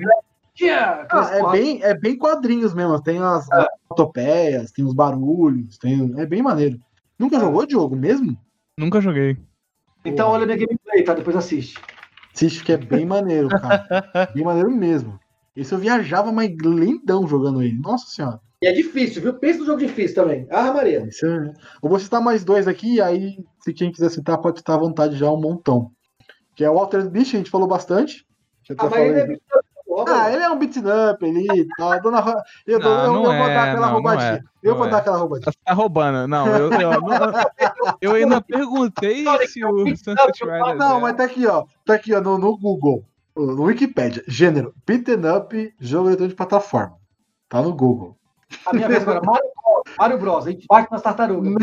tia, 0.53 1.07
Ah, 1.09 1.29
é, 1.33 1.51
bem, 1.51 1.83
é 1.83 1.93
bem 1.93 2.17
quadrinhos 2.17 2.73
mesmo. 2.73 3.01
Tem 3.01 3.19
as 3.19 3.47
autopeias, 3.89 4.71
tem 4.71 4.85
os 4.85 4.93
barulhos, 4.93 5.77
tem, 5.77 6.13
é 6.19 6.25
bem 6.25 6.41
maneiro. 6.41 6.79
Nunca 7.17 7.39
jogou 7.39 7.65
Diogo 7.65 7.95
mesmo? 7.95 8.37
Nunca 8.77 9.01
joguei. 9.01 9.37
Então 10.03 10.29
olha 10.29 10.45
minha 10.45 10.57
gameplay, 10.57 11.03
tá? 11.03 11.13
Depois 11.13 11.35
assiste. 11.35 11.79
Assiste 12.33 12.63
que 12.63 12.71
é 12.71 12.77
bem 12.77 13.05
maneiro, 13.05 13.49
cara. 13.49 13.85
bem 14.33 14.43
maneiro 14.43 14.71
mesmo. 14.71 15.19
Esse 15.55 15.73
eu 15.73 15.77
viajava, 15.77 16.31
mas 16.31 16.49
lindão 16.49 17.27
jogando 17.27 17.61
ele. 17.61 17.77
Nossa 17.77 18.07
senhora. 18.07 18.39
E 18.61 18.67
é 18.67 18.71
difícil, 18.73 19.21
viu? 19.21 19.33
Pensa 19.33 19.59
no 19.59 19.65
jogo 19.65 19.79
difícil 19.79 20.15
também. 20.15 20.47
Ah, 20.51 20.71
Maria. 20.71 21.03
Esse 21.07 21.25
é- 21.25 21.53
Eu 21.83 21.89
vou 21.89 21.99
citar 21.99 22.21
mais 22.21 22.43
dois 22.43 22.67
aqui, 22.67 23.01
aí 23.01 23.37
se 23.63 23.73
quem 23.73 23.91
quiser 23.91 24.09
citar, 24.09 24.37
pode 24.37 24.59
citar 24.59 24.75
à 24.75 24.79
vontade 24.79 25.15
já 25.17 25.31
um 25.31 25.39
montão. 25.41 25.91
Que 26.55 26.63
é 26.63 26.69
o 26.69 26.75
Walter 26.75 27.09
Beach, 27.09 27.35
a 27.35 27.39
gente 27.39 27.49
falou 27.49 27.67
bastante. 27.67 28.23
Ah, 28.77 28.87
mas 28.89 28.93
ele 28.93 29.33
é 29.33 29.37
Ah, 30.07 30.31
ele 30.31 30.43
é 30.43 30.49
um 30.49 30.57
beat 30.57 30.77
up, 30.77 31.25
ele 31.25 31.67
tá 31.77 31.97
dando 31.97 32.15
a... 32.17 32.19
ro- 32.21 32.41
Eu, 32.65 32.79
dou- 32.79 32.89
Não, 32.93 33.03
eu- 33.05 33.13
não 33.13 33.23
eu 33.33 33.39
vou 33.39 33.49
é, 33.49 33.53
dar 33.55 33.63
aquela 33.63 33.75
não, 33.75 33.87
não 33.87 33.93
roubadinha. 33.93 34.33
é, 34.33 34.41
eu 34.63 34.71
não 34.71 34.77
vou 34.77 34.87
é. 34.87 34.89
dar 34.89 34.97
aquela 34.97 35.17
roubadinha. 35.17 35.51
Você 35.51 35.57
tá 35.65 35.73
roubando. 35.73 36.27
Não, 36.27 36.47
eu, 36.47 36.71
eu, 36.71 37.01
não- 37.01 37.33
eu 37.99 38.11
ainda 38.13 38.41
perguntei 38.41 39.25
se 39.47 39.65
o 39.65 39.87
Sunset 39.97 40.43
Riders 40.45 40.77
Não, 40.77 40.97
é- 40.97 41.01
mas 41.01 41.15
tá 41.17 41.23
aqui, 41.23 41.45
ó. 41.47 41.65
Tá 41.85 41.95
aqui, 41.95 42.13
ó, 42.13 42.21
no, 42.21 42.37
no 42.37 42.57
Google. 42.57 43.03
No 43.35 43.63
Wikipedia. 43.63 44.23
Gênero, 44.27 44.73
beaten 44.85 45.25
up, 45.35 45.73
jogo 45.79 46.07
eletrônico 46.09 46.29
de 46.29 46.35
plataforma. 46.37 46.95
Tá 47.49 47.61
no 47.61 47.73
Google. 47.73 48.15
A 48.65 48.73
minha 48.73 48.87
vez 48.87 49.01
agora. 49.01 49.21
Mario 49.23 49.49
Bros. 49.55 49.95
Mario 49.97 50.17
Bros. 50.19 50.47
A 50.47 50.51
gente 50.51 50.65
bate 50.67 50.91
nas 50.91 51.01
tartarugas. 51.01 51.53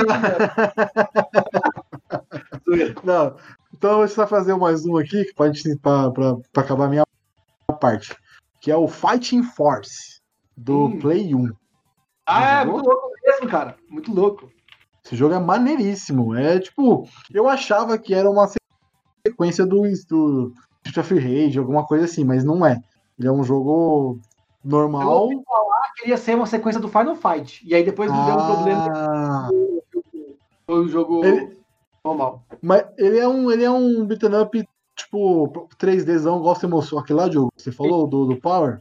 Zoeira. 2.69 2.95
Não. 3.05 3.37
Então 3.75 3.91
eu 3.93 3.97
vou 3.99 4.09
só 4.09 4.27
fazer 4.27 4.55
mais 4.57 4.85
um 4.87 4.97
aqui, 4.97 5.25
pra 5.35 5.53
acabar 6.63 6.87
a 6.87 6.89
minha 6.89 7.05
parte. 7.81 8.17
Que 8.61 8.71
é 8.71 8.77
o 8.77 8.89
Fighting 8.89 9.43
Force, 9.43 10.21
do 10.57 10.87
Hum. 10.87 10.99
Play 10.99 11.35
1. 11.35 11.53
ah, 12.27 12.61
é 12.63 12.65
muito 12.65 12.89
louco 12.89 13.11
mesmo, 13.25 13.49
cara. 13.49 13.77
Muito 13.89 14.13
louco. 14.13 14.51
Esse 15.05 15.15
jogo 15.17 15.35
é 15.35 15.39
maneiríssimo. 15.39 16.35
É 16.35 16.59
tipo, 16.59 17.09
eu 17.33 17.49
achava 17.49 17.97
que 17.99 18.13
era 18.15 18.29
uma 18.29 18.49
sequência 19.27 19.65
do, 19.65 19.83
do 20.09 20.53
Street 20.85 20.99
of 20.99 21.15
Rage, 21.19 21.59
alguma 21.59 21.87
coisa 21.87 22.05
assim, 22.07 22.25
mas 22.25 22.45
não 22.45 22.67
é. 22.67 22.79
Ele 23.19 23.29
é 23.29 23.33
um 23.33 23.43
jogo 23.45 24.19
Eu 24.65 24.71
normal. 24.71 25.03
falar 25.03 25.29
que 25.29 25.43
queria 26.01 26.17
ser 26.17 26.35
uma 26.37 26.47
sequência 26.47 26.81
do 26.81 26.89
Final 26.89 27.17
Fight. 27.17 27.61
E 27.67 27.75
aí 27.75 27.85
depois 27.85 28.11
deu 28.11 28.21
um 28.21 28.47
problema. 28.47 28.93
Ah, 28.95 29.49
Foi 30.67 30.81
o 30.81 30.89
jogo 30.89 31.25
Ele- 31.25 31.57
normal. 32.05 32.43
mas 32.63 32.85
ele 32.99 33.19
é 33.19 33.27
um, 33.29 33.51
ele 33.51 33.65
é 33.65 33.71
um 33.71 34.05
beat'em 34.07 34.35
up, 34.41 34.69
tipo, 34.97 35.69
3Dzão, 35.79 36.39
igual 36.39 36.55
você 36.55 36.67
mostrou 36.67 37.01
aquele 37.01 37.19
lá, 37.21 37.29
Diogo. 37.29 37.53
Você 37.57 37.73
falou 37.73 38.07
do, 38.07 38.27
do 38.27 38.37
Power? 38.37 38.81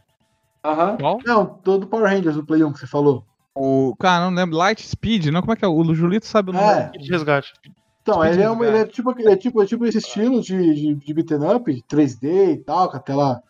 Aham. 0.64 0.98
Qual? 1.00 1.20
Não, 1.26 1.60
do, 1.64 1.78
do 1.80 1.88
Power 1.88 2.10
Rangers, 2.10 2.36
do 2.36 2.46
Play 2.46 2.64
1 2.64 2.74
que 2.74 2.80
você 2.80 2.88
falou. 2.88 3.24
O, 3.56 3.96
cara, 4.00 4.26
não 4.30 4.36
lembro. 4.36 4.58
Light 4.58 4.86
Speed, 4.86 5.28
não? 5.28 5.42
Como 5.42 5.54
é 5.54 5.56
que 5.56 5.66
é? 5.66 5.68
O 5.68 5.94
Julito 5.96 6.26
sabe 6.28 6.50
o 6.52 6.54
nome. 6.54 6.66
É. 6.68 6.90
De 6.98 7.10
resgate. 7.10 7.54
Então, 8.02 8.16
Speed 8.22 8.34
ele 8.34 8.44
é, 8.44 8.52
um- 8.52 8.64
ele 8.64 8.78
é 8.78 8.86
tipo, 8.86 9.12
ele 9.20 9.30
é 9.32 9.36
tipo, 9.36 9.62
é 9.62 9.66
tipo 9.66 9.86
esse 9.86 9.98
estilo 9.98 10.42
de, 10.42 10.74
de, 10.76 10.96
de 10.96 11.14
beat'em 11.14 11.56
up, 11.56 11.84
3D 11.90 12.52
e 12.54 12.58
tal, 12.58 12.90
com 12.90 12.98
a 12.98 13.00
tela. 13.00 13.42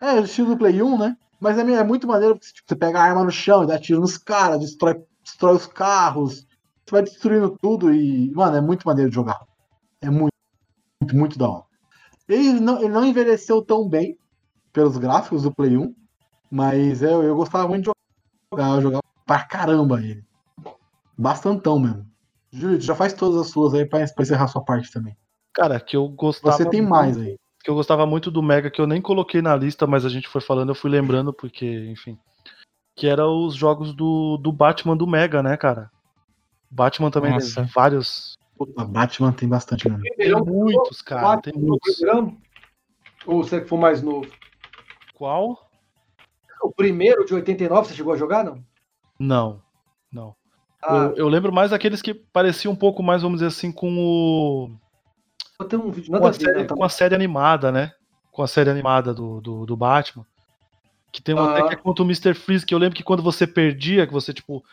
É, 0.00 0.12
o 0.14 0.24
estilo 0.24 0.50
do 0.50 0.56
Play 0.56 0.80
1, 0.82 0.98
né? 0.98 1.16
Mas 1.40 1.58
é, 1.58 1.62
é 1.62 1.84
muito 1.84 2.06
maneiro 2.06 2.34
porque 2.34 2.52
tipo, 2.52 2.68
você 2.68 2.76
pega 2.76 2.98
a 2.98 3.02
arma 3.02 3.24
no 3.24 3.30
chão 3.30 3.62
e 3.62 3.66
dá 3.66 3.78
tiro 3.78 4.00
nos 4.00 4.18
caras, 4.18 4.60
destrói, 4.60 5.02
destrói 5.22 5.54
os 5.54 5.66
carros, 5.66 6.46
você 6.84 6.90
vai 6.92 7.02
destruindo 7.02 7.56
tudo 7.60 7.92
e, 7.94 8.30
mano, 8.32 8.56
é 8.56 8.60
muito 8.60 8.86
maneiro 8.86 9.10
de 9.10 9.14
jogar. 9.14 9.46
É 10.00 10.10
muito, 10.10 10.32
muito, 11.00 11.16
muito 11.16 11.38
da 11.38 11.48
hora. 11.48 11.64
Ele 12.28 12.60
não, 12.60 12.78
ele 12.78 12.88
não 12.88 13.04
envelheceu 13.04 13.62
tão 13.62 13.88
bem 13.88 14.18
pelos 14.72 14.96
gráficos 14.98 15.42
do 15.42 15.54
Play 15.54 15.76
1, 15.76 15.94
mas 16.50 17.02
eu, 17.02 17.22
eu 17.22 17.34
gostava 17.34 17.68
muito 17.68 17.84
de 17.84 17.90
jogar, 18.52 18.76
eu 18.76 18.82
jogava 18.82 19.02
pra 19.26 19.44
caramba 19.44 20.00
ele. 20.02 20.24
Bastantão 21.16 21.78
mesmo. 21.78 22.06
Júlio, 22.50 22.80
já 22.80 22.94
faz 22.94 23.12
todas 23.12 23.40
as 23.40 23.48
suas 23.48 23.74
aí 23.74 23.84
pra, 23.84 24.06
pra 24.06 24.22
encerrar 24.22 24.48
sua 24.48 24.64
parte 24.64 24.90
também. 24.90 25.16
Cara, 25.52 25.78
que 25.80 25.96
eu 25.96 26.08
gostava. 26.08 26.56
Você 26.56 26.68
tem 26.68 26.80
mais 26.80 27.16
aí. 27.18 27.36
Que 27.68 27.70
eu 27.70 27.74
gostava 27.74 28.06
muito 28.06 28.30
do 28.30 28.42
Mega, 28.42 28.70
que 28.70 28.80
eu 28.80 28.86
nem 28.86 28.98
coloquei 28.98 29.42
na 29.42 29.54
lista, 29.54 29.86
mas 29.86 30.06
a 30.06 30.08
gente 30.08 30.26
foi 30.26 30.40
falando, 30.40 30.70
eu 30.70 30.74
fui 30.74 30.90
lembrando, 30.90 31.34
porque, 31.34 31.66
enfim. 31.90 32.18
Que 32.96 33.06
era 33.06 33.26
os 33.26 33.54
jogos 33.54 33.92
do, 33.92 34.38
do 34.38 34.50
Batman 34.50 34.96
do 34.96 35.06
Mega, 35.06 35.42
né, 35.42 35.54
cara? 35.54 35.90
Batman 36.70 37.10
também 37.10 37.32
Nossa. 37.32 37.56
tem 37.56 37.64
vários. 37.66 38.38
Puta, 38.56 38.86
Batman 38.86 39.32
tem 39.32 39.46
bastante 39.46 39.86
mesmo. 39.86 40.02
Tem 40.16 40.32
muitos, 40.32 41.02
cara. 41.02 41.42
Tem 41.42 41.52
muitos. 41.52 42.00
Ou 43.26 43.44
você 43.44 43.60
que 43.60 43.68
for 43.68 43.76
mais 43.76 44.00
novo? 44.00 44.32
Qual? 45.12 45.70
O 46.62 46.72
primeiro 46.72 47.26
de 47.26 47.34
89 47.34 47.86
você 47.86 47.94
chegou 47.94 48.14
a 48.14 48.16
jogar, 48.16 48.44
não? 48.44 48.64
Não. 49.18 49.62
Não. 50.10 50.34
Ah, 50.82 51.12
Eu, 51.14 51.16
eu 51.16 51.28
lembro 51.28 51.52
mais 51.52 51.72
daqueles 51.72 52.00
que 52.00 52.14
pareciam 52.14 52.72
um 52.72 52.76
pouco 52.76 53.02
mais, 53.02 53.20
vamos 53.20 53.40
dizer 53.40 53.48
assim, 53.48 53.70
com 53.70 53.94
o. 53.98 54.70
ter 55.66 55.76
um 55.76 55.90
vídeo 55.90 56.06
Com 56.08 56.12
nada 56.14 56.26
a 56.26 56.30
a 56.30 56.32
série, 56.32 56.58
né? 56.58 56.64
Tá 56.64 56.74
com 56.74 56.84
a 56.84 56.88
série 56.88 57.14
animada, 57.14 57.72
né? 57.72 57.92
Com 58.30 58.42
a 58.42 58.46
série 58.46 58.70
animada 58.70 59.12
do, 59.12 59.40
do, 59.40 59.66
do 59.66 59.76
Batman. 59.76 60.24
Que 61.10 61.20
tem 61.22 61.34
um 61.34 61.38
Aham. 61.38 61.50
até 61.52 61.68
que 61.68 61.74
é 61.74 61.76
contra 61.76 62.02
o 62.02 62.06
Mr. 62.06 62.34
Freeze, 62.34 62.64
que 62.64 62.74
eu 62.74 62.78
lembro 62.78 62.96
que 62.96 63.02
quando 63.02 63.22
você 63.22 63.46
perdia, 63.46 64.06
que 64.06 64.12
você, 64.12 64.32
tipo, 64.32 64.64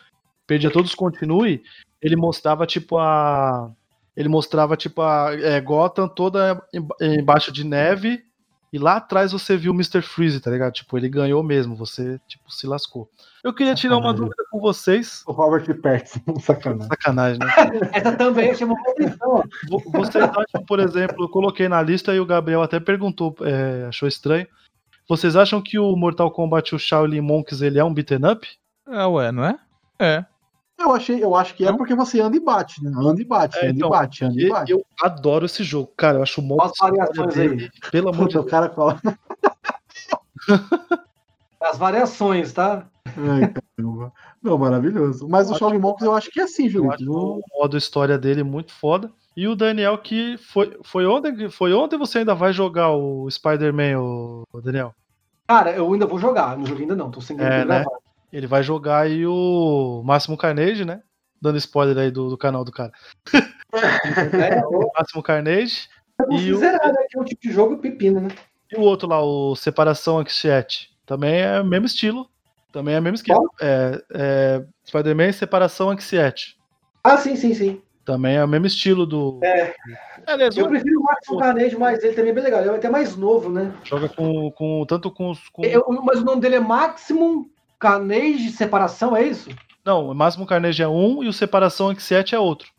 perdia 0.45 0.69
todos 0.69 0.91
os 0.91 0.95
continue, 0.95 1.63
ele 2.01 2.15
mostrava, 2.15 2.65
tipo, 2.67 2.97
a. 2.97 3.71
Ele 4.15 4.29
mostrava, 4.29 4.77
tipo, 4.77 5.01
a 5.01 5.29
é, 5.33 5.59
Gotham 5.59 6.07
toda 6.07 6.61
em- 6.73 7.19
embaixo 7.19 7.51
de 7.51 7.63
neve. 7.65 8.23
E 8.75 8.77
lá 8.77 8.97
atrás 8.97 9.31
você 9.31 9.55
viu 9.55 9.71
o 9.71 9.73
Mr. 9.73 10.01
Freeze, 10.01 10.41
tá 10.41 10.51
ligado? 10.51 10.73
Tipo, 10.73 10.97
ele 10.97 11.07
ganhou 11.07 11.41
mesmo, 11.41 11.77
você, 11.77 12.19
tipo, 12.27 12.51
se 12.51 12.67
lascou. 12.67 13.09
Eu 13.41 13.53
queria 13.53 13.73
tirar 13.73 13.95
uma 13.95 14.13
dúvida 14.13 14.43
com 14.51 14.59
vocês. 14.59 15.23
O 15.25 15.31
Robert 15.31 15.63
Pattinson, 15.81 16.19
sacanagem. 16.43 16.87
Sacanagem, 16.89 17.39
né? 17.39 17.47
Essa 17.93 18.11
também 18.17 18.53
chamou 18.53 18.75
atenção. 18.89 19.43
Vo- 19.69 19.81
Vocês 19.93 20.25
acham, 20.25 20.65
por 20.67 20.81
exemplo, 20.81 21.23
eu 21.23 21.29
coloquei 21.29 21.69
na 21.69 21.81
lista 21.81 22.13
e 22.13 22.19
o 22.19 22.25
Gabriel 22.25 22.61
até 22.61 22.77
perguntou, 22.77 23.33
é, 23.43 23.85
achou 23.87 24.09
estranho. 24.09 24.45
Vocês 25.07 25.37
acham 25.37 25.61
que 25.61 25.79
o 25.79 25.95
Mortal 25.95 26.29
Kombat 26.29 26.75
o 26.75 26.79
Shaolin 26.79 27.21
Monks 27.21 27.61
ele 27.61 27.79
é 27.79 27.83
um 27.85 27.93
beaten 27.93 28.29
up? 28.29 28.45
É, 28.89 29.05
ué, 29.05 29.31
não 29.31 29.45
é? 29.45 29.57
É. 29.97 30.25
Eu, 30.77 30.91
achei, 30.93 31.23
eu 31.23 31.35
acho 31.35 31.53
que 31.55 31.65
é 31.65 31.71
porque 31.71 31.95
você 31.95 32.19
anda 32.19 32.35
e 32.35 32.39
bate, 32.39 32.83
né? 32.83 32.91
Anda 32.95 33.21
e 33.21 33.25
bate, 33.25 33.57
É, 33.57 33.61
anda 33.67 33.71
então, 33.75 33.87
e 33.87 33.91
bate, 33.91 34.25
anda 34.25 34.41
e 34.41 34.45
E- 34.45 34.49
bate. 34.49 34.71
Eu 34.71 34.85
adoro 35.01 35.45
esse 35.45 35.63
jogo, 35.63 35.91
cara. 35.95 36.17
Eu 36.17 36.23
acho 36.23 36.41
o 36.41 36.43
modo 36.43 36.61
Olha 36.61 36.71
as 36.71 36.77
variações 37.15 37.33
dele, 37.35 37.69
pelo 37.91 38.09
amor 38.09 38.27
de 38.27 38.33
Puta, 38.35 38.39
Deus. 38.39 38.51
cara 38.51 38.69
fala. 38.69 38.99
As 41.61 41.77
variações, 41.77 42.53
tá? 42.53 42.85
Ai, 43.17 43.51
caramba. 43.77 44.11
Não, 44.43 44.57
maravilhoso. 44.57 45.27
Mas 45.27 45.49
o 45.49 45.55
Shaolin 45.57 45.79
Monks 45.79 46.05
eu 46.05 46.13
acho 46.13 46.29
que 46.29 46.39
é 46.39 46.43
assim, 46.43 46.65
Eu 46.65 46.69
Júlio. 46.69 46.91
acho 46.91 47.11
o 47.11 47.41
modo 47.57 47.77
história 47.77 48.17
dele 48.17 48.43
muito 48.43 48.71
foda. 48.73 49.11
E 49.35 49.47
o 49.47 49.55
Daniel 49.55 49.97
que 49.97 50.37
foi, 50.37 50.77
foi 50.83 51.05
ontem, 51.07 51.49
foi 51.49 51.73
ontem 51.73 51.97
você 51.97 52.19
ainda 52.19 52.35
vai 52.35 52.53
jogar 52.53 52.91
o 52.91 53.27
Spider-Man, 53.31 53.99
o 53.99 54.43
Daniel? 54.61 54.93
Cara, 55.47 55.71
eu 55.71 55.91
ainda 55.91 56.05
vou 56.05 56.19
jogar. 56.19 56.55
Não 56.57 56.65
joguei 56.65 56.83
ainda 56.83 56.95
não. 56.95 57.09
Tô 57.09 57.19
sem 57.21 57.35
É, 57.37 57.65
né? 57.65 57.65
gravado. 57.65 57.89
Ele 58.35 58.47
vai 58.47 58.61
jogar 58.61 58.99
aí 59.03 59.25
o 59.25 60.01
Máximo 60.03 60.35
Carnage, 60.35 60.83
né? 60.83 61.01
Dando 61.41 61.57
spoiler 61.57 61.97
aí 61.97 62.11
do, 62.11 62.29
do 62.29 62.37
canal 62.37 62.65
do 62.65 62.71
cara. 62.71 62.91
É, 63.33 64.59
O 64.67 64.91
Máximo 64.97 65.23
Carnage. 65.23 65.87
Vamos 66.19 66.41
E 66.43 66.51
o- 66.51 66.57
zerar, 66.57 66.85
né? 66.91 67.05
Que 67.09 67.17
é 67.17 67.21
um 67.21 67.23
tipo 67.23 67.41
de 67.41 67.51
jogo 67.53 67.77
pepino, 67.77 68.19
né? 68.19 68.27
E 68.69 68.75
o 68.75 68.81
outro 68.81 69.07
lá, 69.07 69.23
o 69.23 69.55
Separação 69.55 70.19
Anxiety. 70.19 70.89
Também 71.05 71.35
é 71.41 71.61
o 71.61 71.65
mesmo 71.65 71.85
estilo. 71.85 72.27
Também 72.73 72.95
é 72.95 72.99
o 72.99 73.01
mesmo 73.01 73.15
esquema. 73.15 73.41
É, 73.61 74.03
é 74.13 74.65
Spider-Man 74.85 75.31
Separação 75.31 75.89
Anxiety. 75.91 76.57
Ah, 77.05 77.15
sim, 77.15 77.37
sim, 77.37 77.53
sim. 77.53 77.81
Também 78.03 78.35
é 78.35 78.43
o 78.43 78.47
mesmo 78.49 78.65
estilo 78.67 79.05
do. 79.05 79.39
É. 79.45 79.73
Beleza, 80.25 80.59
Eu 80.59 80.67
prefiro 80.67 80.99
o 80.99 81.03
Maximum 81.03 81.39
Carnage, 81.39 81.77
mas 81.77 82.03
ele 82.03 82.13
também 82.15 82.31
é 82.31 82.33
bem 82.33 82.43
legal. 82.43 82.59
Ele 82.59 82.69
é 82.69 82.75
até 82.75 82.89
mais 82.89 83.15
novo, 83.15 83.49
né? 83.49 83.73
joga 83.85 84.09
com, 84.09 84.51
com. 84.51 84.85
Tanto 84.85 85.09
com 85.09 85.31
os. 85.31 85.47
Com... 85.49 85.63
Eu- 85.63 85.85
mas 86.03 86.19
o 86.19 86.25
nome 86.25 86.41
dele 86.41 86.55
é 86.55 86.59
Maximum 86.59 87.49
Carnage 87.79 88.49
Separação, 88.51 89.15
é 89.15 89.23
isso? 89.27 89.49
Não, 89.83 90.09
o 90.09 90.15
máximo 90.15 90.45
carnegie 90.47 90.81
é 90.83 90.87
um 90.87 91.23
e 91.23 91.27
o 91.27 91.33
separação 91.33 91.89
anxiety 91.89 92.33
é 92.33 92.39
outro. 92.39 92.69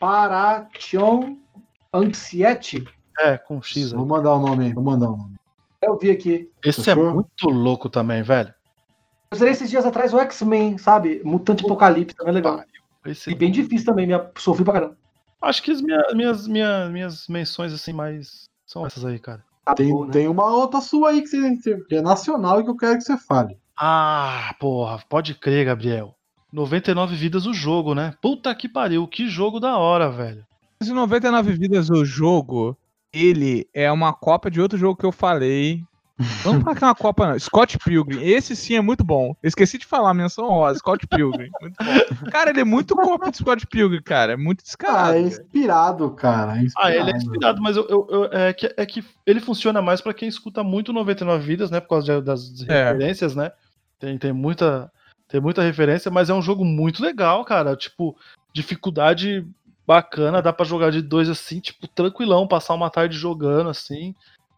Separation 0.00 1.36
Anxiety. 1.92 2.84
É, 3.18 3.36
com 3.36 3.60
X 3.60 3.92
aí. 3.92 3.98
Vou 3.98 4.06
mandar 4.06 4.34
o 4.34 4.38
nome 4.40 4.66
aí, 4.66 4.72
vou 4.72 4.82
mandar 4.84 5.10
o 5.10 5.16
nome. 5.16 5.34
Eu 5.82 5.98
vi 5.98 6.10
aqui. 6.10 6.48
Esse 6.64 6.88
é 6.90 6.94
muito 6.94 7.48
louco 7.48 7.88
também, 7.90 8.22
velho. 8.22 8.54
Eu 9.30 9.36
zerei 9.38 9.52
esses 9.52 9.68
dias 9.68 9.84
atrás 9.84 10.14
o 10.14 10.20
X-Men, 10.20 10.78
sabe? 10.78 11.20
Mutante 11.24 11.64
Apocalipse, 11.64 12.14
também 12.16 12.30
é 12.32 12.34
legal. 12.34 12.62
Esse- 13.04 13.30
E 13.30 13.34
bem 13.34 13.50
difícil 13.50 13.86
também, 13.86 14.06
minha... 14.06 14.30
sofri 14.38 14.64
pra 14.64 14.74
caramba. 14.74 14.96
Acho 15.40 15.62
que 15.62 15.72
as 15.72 15.80
minhas, 15.82 16.14
minhas, 16.14 16.46
minhas, 16.46 16.90
minhas 16.90 17.28
menções 17.28 17.72
assim 17.72 17.92
mais 17.92 18.44
são 18.64 18.86
essas 18.86 19.04
aí, 19.04 19.18
cara. 19.18 19.42
Tá 19.64 19.74
Tem, 19.74 19.92
né? 19.92 20.10
tem 20.12 20.28
uma 20.28 20.46
outra 20.54 20.80
sua 20.80 21.10
aí 21.10 21.20
que, 21.22 21.28
você, 21.28 21.80
que 21.88 21.96
é 21.96 22.02
nacional 22.02 22.60
e 22.60 22.64
que 22.64 22.70
eu 22.70 22.76
quero 22.76 22.98
que 22.98 23.04
você 23.04 23.16
fale. 23.16 23.58
Ah, 23.76 24.54
porra, 24.60 25.02
pode 25.08 25.34
crer, 25.34 25.66
Gabriel. 25.66 26.14
99 26.52 27.16
vidas 27.16 27.46
o 27.46 27.54
jogo, 27.54 27.94
né? 27.94 28.14
Puta 28.20 28.54
que 28.54 28.68
pariu, 28.68 29.06
que 29.08 29.28
jogo 29.28 29.58
da 29.58 29.78
hora, 29.78 30.10
velho. 30.10 30.44
Em 30.82 30.92
99 30.92 31.52
vidas 31.52 31.88
o 31.88 32.04
jogo, 32.04 32.76
ele 33.12 33.66
é 33.72 33.90
uma 33.90 34.12
cópia 34.12 34.50
de 34.50 34.60
outro 34.60 34.76
jogo 34.76 34.98
que 34.98 35.06
eu 35.06 35.12
falei. 35.12 35.82
Vamos 36.42 36.62
falar 36.64 36.76
que 36.76 36.84
é 36.84 36.86
uma 36.86 36.94
copa, 36.94 37.26
não. 37.28 37.38
Scott 37.38 37.78
Pilgrim. 37.78 38.22
Esse 38.22 38.54
sim 38.56 38.74
é 38.76 38.80
muito 38.80 39.02
bom. 39.04 39.34
Eu 39.42 39.48
esqueci 39.48 39.78
de 39.78 39.86
falar, 39.86 40.12
menção 40.14 40.46
rosa. 40.48 40.78
Scott 40.78 41.06
Pilgrim. 41.06 41.50
Muito 41.60 41.74
bom. 41.78 42.30
Cara, 42.30 42.50
ele 42.50 42.60
é 42.60 42.64
muito 42.64 42.94
cópia 42.96 43.30
de 43.30 43.36
Scott 43.38 43.66
Pilgrim, 43.66 44.02
cara. 44.02 44.32
É 44.32 44.36
muito 44.36 44.60
Ah, 44.60 44.64
descarado. 44.64 45.02
é 45.10 45.12
cara. 45.12 45.20
inspirado, 45.20 46.10
cara. 46.12 46.52
é 46.58 46.66
Ah, 46.76 46.90
ele 46.90 46.98
é 46.98 47.00
inspirado. 47.02 47.16
inspirado, 47.18 47.62
mas 47.62 47.76
eu, 47.76 47.86
eu- 47.88 48.06
eu- 48.10 48.24
é, 48.32 48.52
que, 48.52 48.72
é 48.76 48.86
que 48.86 49.04
ele 49.26 49.40
funciona 49.40 49.80
mais 49.82 50.00
pra 50.00 50.14
quem 50.14 50.28
escuta 50.28 50.62
muito 50.62 50.92
99 50.92 51.44
vidas, 51.44 51.70
né? 51.70 51.80
Por 51.80 51.88
causa 51.88 52.20
de- 52.20 52.24
das 52.26 52.66
É. 52.68 52.84
referências, 52.92 53.34
né? 53.36 53.52
Tem, 53.98 54.18
tem, 54.18 54.32
muita, 54.32 54.90
tem 55.28 55.40
muita 55.40 55.62
referência, 55.62 56.10
mas 56.10 56.28
é 56.30 56.34
um 56.34 56.42
jogo 56.42 56.64
muito 56.64 57.02
legal, 57.02 57.44
cara. 57.44 57.76
Tipo, 57.76 58.16
dificuldade 58.52 59.46
bacana, 59.86 60.40
dá 60.40 60.52
pra 60.52 60.64
jogar 60.64 60.90
de 60.90 61.02
dois 61.02 61.28
assim, 61.28 61.58
tipo, 61.60 61.88
tranquilão, 61.88 62.46
passar 62.46 62.74
uma 62.74 62.88
tarde 62.88 63.16
jogando 63.18 63.68
assim, 63.68 64.14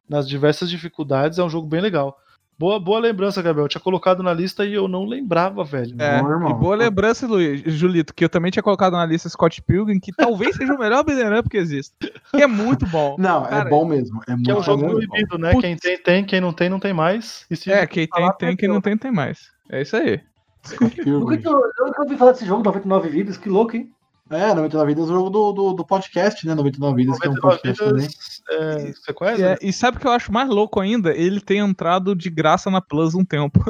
nas 0.09 0.29
diversas 0.29 0.69
dificuldades. 0.71 1.39
É 1.39 1.45
um 1.45 1.51
jogo 1.51 1.67
bem 1.67 1.81
legal. 1.81 2.19
Boa, 2.57 2.79
boa 2.79 3.01
lembrança, 3.01 3.43
Gabriel. 3.43 3.65
Eu 3.65 3.69
tinha 3.69 3.81
colocado 3.81 4.23
na 4.23 4.33
lista 4.33 4.65
e 4.65 4.73
eu 4.75 4.87
não 4.87 5.05
lembrava, 5.05 5.65
velho. 5.65 5.97
É, 5.99 6.23
Bom, 6.23 6.31
irmão. 6.31 6.51
e 6.51 6.55
boa 6.55 6.77
lembrança, 6.77 7.27
Luiz, 7.27 7.61
Julito, 7.67 8.15
que 8.15 8.25
eu 8.25 8.29
também 8.29 8.53
tinha 8.53 8.63
colocado 8.63 8.93
na 8.93 9.05
lista 9.05 9.29
Scott 9.29 9.61
Pilgrim, 9.61 9.99
que 9.99 10.13
talvez 10.13 10.55
seja 10.55 10.73
o 10.73 10.79
melhor 10.79 11.03
beat'em 11.03 11.37
up 11.37 11.49
que 11.49 11.57
existe. 11.57 11.93
Que 12.31 12.43
é 12.43 12.47
muito 12.47 12.87
bom. 12.87 13.17
Não, 13.19 13.43
Cara, 13.43 13.67
é 13.67 13.71
bom 13.71 13.85
mesmo. 13.85 14.21
É 14.23 14.37
Que 14.37 14.51
é 14.51 14.55
um 14.55 14.57
muito 14.59 14.63
jogo 14.67 14.83
bom. 14.83 14.91
proibido, 14.91 15.37
né? 15.37 15.51
Putz. 15.51 15.63
Quem 15.63 15.77
tem, 15.77 15.99
tem. 16.01 16.25
Quem 16.25 16.41
não 16.41 16.53
tem, 16.53 16.69
não 16.69 16.79
tem 16.79 16.93
mais. 16.93 17.45
E 17.51 17.57
se 17.57 17.73
É, 17.73 17.85
quem 17.89 18.07
tem, 18.07 18.33
tem, 18.39 18.57
quem 18.57 18.69
não 18.69 18.81
tem, 18.81 18.97
tem 18.97 19.11
mais. 19.11 19.51
É 19.69 19.83
isso 19.83 19.97
aí. 19.97 20.21
Scott 20.65 20.95
Pilgrim. 20.95 21.11
Nunca, 21.19 21.37
tinha- 21.37 21.51
eu 21.53 21.87
nunca 21.87 22.03
ouvi 22.03 22.17
falar 22.17 22.33
desse 22.33 22.47
jogo, 22.47 22.63
99 22.63 23.09
vidas, 23.09 23.37
que 23.37 23.49
louco, 23.49 23.77
hein? 23.77 23.91
É, 24.31 24.55
99 24.55 24.87
Vidas 24.87 25.09
é 25.09 25.13
o 25.13 25.15
jogo 25.17 25.31
do, 25.31 25.53
do, 25.53 25.73
do 25.75 25.85
podcast, 25.85 26.47
né? 26.47 26.55
99 26.55 26.97
Vidas, 26.97 27.19
que 27.19 27.27
é 27.27 27.31
um 27.31 27.35
99 27.35 27.57
podcast 27.57 27.85
também. 27.85 28.07
vidas, 28.07 28.43
é, 28.51 28.93
você 28.93 29.13
conhece? 29.13 29.43
E, 29.43 29.45
é- 29.45 29.59
e 29.61 29.73
sabe 29.73 29.99
o 29.99 30.01
que 30.01 30.07
eu 30.07 30.13
acho 30.13 30.33
mais 30.33 30.49
louco 30.49 30.81
ainda? 30.81 31.15
Ele 31.15 31.41
tem 31.41 31.59
entrado 31.59 32.15
de 32.15 32.31
graça 32.31 32.71
na 32.71 32.81
Plus 32.81 33.15
um 33.15 33.25
tempo. 33.25 33.61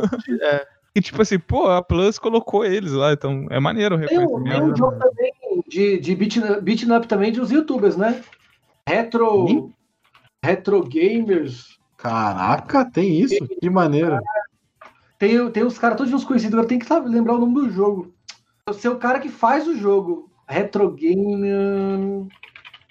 É. 0.41 0.67
E 0.97 1.01
tipo 1.01 1.21
assim, 1.21 1.41
pô, 1.41 1.69
a 1.69 1.83
Plus 1.83 2.21
colocou 2.21 2.65
eles 2.65 2.93
lá, 2.93 3.13
então 3.13 3.49
é 3.51 3.59
maneiro 3.59 3.97
o 3.97 4.07
Tem 4.07 4.17
um, 4.21 4.45
tem 4.45 4.63
um 4.63 4.77
jogo 4.77 4.97
também 4.97 5.33
de, 5.67 5.99
de 5.99 6.15
beat, 6.15 6.37
beat 6.63 6.85
up 6.85 7.09
também 7.09 7.33
dos 7.33 7.51
youtubers, 7.51 7.97
né? 7.97 8.23
Retro. 8.89 9.45
Hum? 9.45 9.73
Retro 10.45 10.85
Gamers. 10.85 11.81
Caraca, 11.97 12.85
tem 12.89 13.19
isso? 13.21 13.45
Que 13.61 13.69
maneiro. 13.69 14.21
Tem, 15.19 15.51
tem 15.51 15.65
os 15.65 15.79
caras 15.79 15.97
todos 15.97 16.13
uns 16.13 16.23
conhecidos, 16.23 16.55
agora 16.55 16.69
tem 16.69 16.79
que 16.79 16.87
saber, 16.87 17.09
lembrar 17.09 17.35
o 17.35 17.39
nome 17.41 17.55
do 17.55 17.71
jogo. 17.71 18.15
Eu 18.65 18.75
sei 18.75 18.89
o 18.89 18.97
cara 18.99 19.19
que 19.19 19.29
faz 19.29 19.67
o 19.67 19.77
jogo. 19.77 20.31
Retro 20.49 20.91
Gamer. 20.91 22.27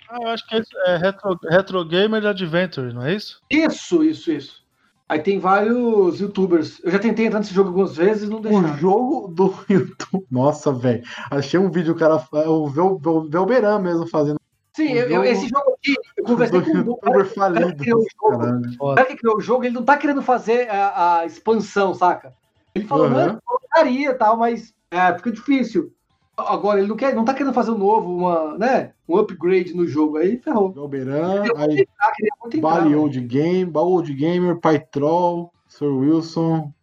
Ah, 0.09 0.17
eu 0.21 0.27
acho 0.29 0.47
que 0.47 0.55
é, 0.55 0.61
é 0.87 0.97
Retro, 0.97 1.39
Retro 1.49 1.85
Gamer 1.85 2.25
Adventure, 2.25 2.93
não 2.93 3.03
é 3.03 3.13
isso? 3.15 3.41
Isso, 3.49 4.03
isso, 4.03 4.31
isso. 4.31 4.63
Aí 5.09 5.19
tem 5.19 5.37
vários 5.39 6.19
youtubers. 6.19 6.79
Eu 6.83 6.91
já 6.91 6.97
tentei 6.99 7.25
entrar 7.27 7.39
nesse 7.39 7.53
jogo 7.53 7.69
algumas 7.69 7.95
vezes 7.95 8.23
e 8.23 8.27
não 8.31 8.37
O 8.37 8.41
deixaram. 8.41 8.77
jogo 8.77 9.27
do 9.27 9.53
YouTube. 9.69 10.25
Nossa, 10.31 10.71
velho. 10.71 11.03
Achei 11.29 11.59
um 11.59 11.69
vídeo, 11.69 11.93
o 11.93 11.97
cara. 11.97 12.15
O 12.31 12.67
Vel- 12.69 12.97
Vel- 12.97 13.27
Velberan 13.29 13.79
mesmo 13.79 14.07
fazendo. 14.07 14.39
Sim, 14.75 14.93
eu- 14.93 15.03
eu- 15.03 15.09
jogo- 15.09 15.23
esse 15.25 15.47
jogo 15.47 15.71
aqui, 15.77 15.95
eu 16.17 16.23
conversei 16.25 16.61
com 16.61 16.65
o 16.67 16.71
cara, 16.97 17.17
youtuber 17.17 17.25
falido. 17.35 17.75
criou 17.75 17.99
o 17.99 18.05
jogo. 18.31 18.39
Caralho. 18.43 18.71
o 18.79 18.95
cara 18.95 19.07
que 19.07 19.15
criou 19.17 19.37
o 19.37 19.41
jogo, 19.41 19.63
ele 19.65 19.75
não 19.75 19.83
tá 19.83 19.97
querendo 19.97 20.21
fazer 20.23 20.67
a, 20.69 21.17
a 21.19 21.25
expansão, 21.27 21.93
saca? 21.93 22.33
Ele 22.73 22.85
falou, 22.87 23.05
Uhum. 23.05 23.11
não, 23.13 23.21
eu 23.35 23.39
colocaria 23.45 24.09
e 24.09 24.13
tal, 24.15 24.35
mas 24.37 24.73
é, 24.89 25.13
fica 25.15 25.31
difícil. 25.31 25.93
Agora, 26.35 26.79
ele 26.79 26.87
não, 26.87 26.95
quer, 26.95 27.13
não 27.13 27.23
tá 27.25 27.33
querendo 27.33 27.53
fazer 27.53 27.71
um 27.71 27.77
novo, 27.77 28.11
uma, 28.11 28.57
né, 28.57 28.91
um 29.07 29.17
upgrade 29.17 29.73
no 29.75 29.85
jogo. 29.87 30.17
Aí 30.17 30.37
ferrou. 30.37 30.71
Velberan, 30.71 31.43
aí 31.57 31.81
entrar, 31.81 32.59
Bali 32.61 32.89
né? 32.89 32.95
Old 32.95 33.19
Game, 33.21 33.71
Old 33.73 34.13
Gamer, 34.13 34.57
Pytrol, 34.59 35.53
Sir 35.67 35.85
Wilson. 35.87 36.73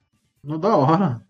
Não 0.44 0.58
da 0.58 0.76
hora. 0.76 1.20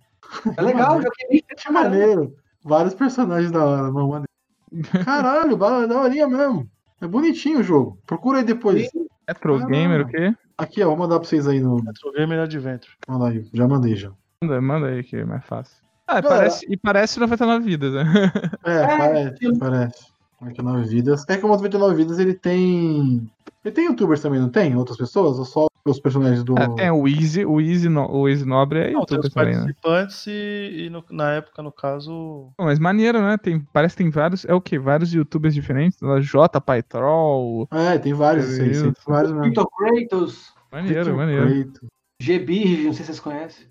É 0.57 0.61
legal, 0.63 1.01
já 1.01 1.09
queria. 1.11 1.43
Que 1.57 1.73
maneiro. 1.73 2.37
Vários 2.63 2.95
personagens 2.95 3.51
da 3.51 3.65
hora, 3.65 3.91
mano. 3.91 4.09
maneiro. 4.09 4.29
Caralho, 5.05 5.57
ba- 5.57 5.87
da 5.87 6.01
horinha 6.03 6.29
mesmo. 6.29 6.69
É 7.01 7.07
bonitinho 7.07 7.61
o 7.61 7.63
jogo. 7.63 7.99
Procura 8.07 8.39
aí 8.39 8.45
depois. 8.45 8.89
Retro 9.27 9.55
Ah. 9.57 9.67
Gamer, 9.67 10.03
o 10.03 10.07
quê? 10.07 10.35
Aqui, 10.59 10.83
ó, 10.83 10.89
vou 10.89 10.97
mandar 10.99 11.19
pra 11.19 11.27
vocês 11.29 11.49
aí 11.49 11.59
no. 11.59 11.77
Retro 11.77 12.13
Gamer 12.13 12.41
Adventure. 12.41 12.93
Manda 13.09 13.29
aí, 13.29 13.49
já 13.53 13.67
mandei 13.67 13.97
já. 13.97 14.13
Manda, 14.43 14.61
manda 14.61 14.87
aí 14.89 15.03
que 15.03 15.17
é 15.17 15.25
mais 15.25 15.45
fácil. 15.47 15.83
Ah, 16.11 16.19
e 16.19 16.23
parece, 16.23 16.67
e 16.69 16.77
parece 16.77 17.21
99 17.21 17.65
vidas, 17.65 17.93
né? 17.95 18.03
É, 18.65 18.97
parece, 18.97 19.59
parece. 19.59 20.11
99 20.41 20.89
vidas. 20.89 21.25
É 21.29 21.37
que 21.37 21.45
o 21.45 21.49
99 21.49 21.95
vidas 21.95 22.19
ele 22.19 22.35
tem. 22.35 23.31
Ele 23.65 23.75
tem 23.75 23.85
youtubers 23.87 24.21
também, 24.23 24.41
não 24.41 24.49
tem? 24.49 24.75
Outras 24.75 24.97
pessoas? 24.97 25.39
Ou 25.39 25.45
só 25.45 25.67
os 25.85 26.01
personagens 26.01 26.43
do. 26.43 26.59
É, 26.59 26.67
tem 26.75 26.91
o 26.91 27.07
Easy, 27.07 27.45
o 27.45 27.61
Easy, 27.61 27.89
no, 27.89 28.11
o 28.11 28.29
Easy 28.29 28.45
Nobre 28.45 28.79
é 28.79 28.91
Não, 28.91 29.05
tem 29.05 29.17
youtuber 29.17 29.27
os 29.29 29.35
também, 29.35 29.55
né? 29.55 29.61
participantes 29.61 30.27
e, 30.27 30.87
e 30.87 30.91
no- 30.91 31.05
na 31.11 31.33
época, 31.33 31.63
no 31.63 31.71
caso. 31.71 32.51
Pô, 32.57 32.65
Mas 32.65 32.79
maneiro, 32.79 33.21
né? 33.21 33.37
Tem, 33.37 33.61
parece 33.73 33.97
que 33.97 34.03
tem 34.03 34.11
vários. 34.11 34.45
É 34.47 34.55
o 34.55 34.61
quê? 34.61 34.79
Vários 34.79 35.13
youtubers 35.13 35.55
diferentes. 35.55 35.99
J 36.23 36.61
Pytrol. 36.61 37.69
É, 37.71 37.99
tem 37.99 38.15
vários, 38.15 38.47
sei, 38.47 38.71
Deus. 38.71 38.83
tem 38.83 38.93
vários 39.07 39.33
mesmo. 39.33 39.53
Kratos, 39.55 40.53
Maneiro, 40.73 40.95
Victor 41.05 41.17
maneiro. 41.17 41.73
G-Birge, 42.21 42.85
não 42.85 42.93
sei 42.93 43.05
se 43.05 43.07
vocês 43.07 43.21
conhecem. 43.21 43.67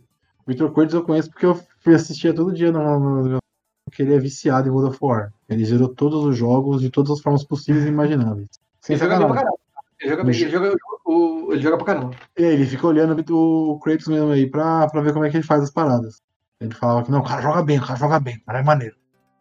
Victor 0.49 0.71
Cortes 0.71 0.93
eu 0.95 1.03
conheço 1.03 1.29
porque 1.29 1.45
eu 1.45 1.59
fui 1.79 1.93
assistir 1.95 2.33
todo 2.33 2.51
dia 2.53 2.71
no, 2.71 3.23
no- 3.23 3.37
porque 3.85 4.01
ele 4.03 4.13
é 4.13 4.19
viciado 4.19 4.67
em 4.67 4.71
God 4.71 4.89
of 4.89 4.97
War. 5.01 5.31
Ele 5.47 5.63
zerou 5.65 5.87
todos 5.89 6.23
os 6.25 6.35
jogos 6.37 6.81
de 6.81 6.89
todas 6.89 7.11
as 7.11 7.21
formas 7.21 7.43
possíveis 7.43 7.85
e 7.85 7.87
imagináveis. 7.89 8.47
Sem 8.81 8.95
Ele 8.95 9.03
joga 9.03 9.17
bem 9.19 9.27
pra 9.27 9.35
caramba. 9.37 9.57
Ele 9.99 10.09
joga, 10.11 10.23
bem, 10.23 10.35
ele 10.41 10.49
joga, 10.49 10.75
o, 11.05 11.47
ele 11.53 11.61
joga 11.61 11.77
pra 11.77 11.85
caramba. 11.85 12.15
E 12.37 12.43
aí, 12.45 12.53
ele 12.53 12.65
fica 12.65 12.87
olhando 12.87 13.23
o 13.35 13.79
Kratos 13.79 14.07
mesmo 14.07 14.31
aí 14.31 14.49
pra, 14.49 14.87
pra 14.87 15.01
ver 15.01 15.11
como 15.13 15.25
é 15.25 15.29
que 15.29 15.37
ele 15.37 15.43
faz 15.45 15.63
as 15.63 15.71
paradas. 15.71 16.21
Ele 16.59 16.73
falava 16.73 17.03
que 17.03 17.11
não, 17.11 17.19
o 17.19 17.23
cara 17.23 17.41
joga 17.41 17.63
bem, 17.63 17.79
o 17.79 17.85
cara 17.85 17.97
joga 17.99 18.19
bem, 18.19 18.37
o 18.37 18.45
cara 18.45 18.59
é 18.59 18.63
maneiro. 18.63 18.95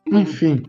Enfim. 0.07 0.63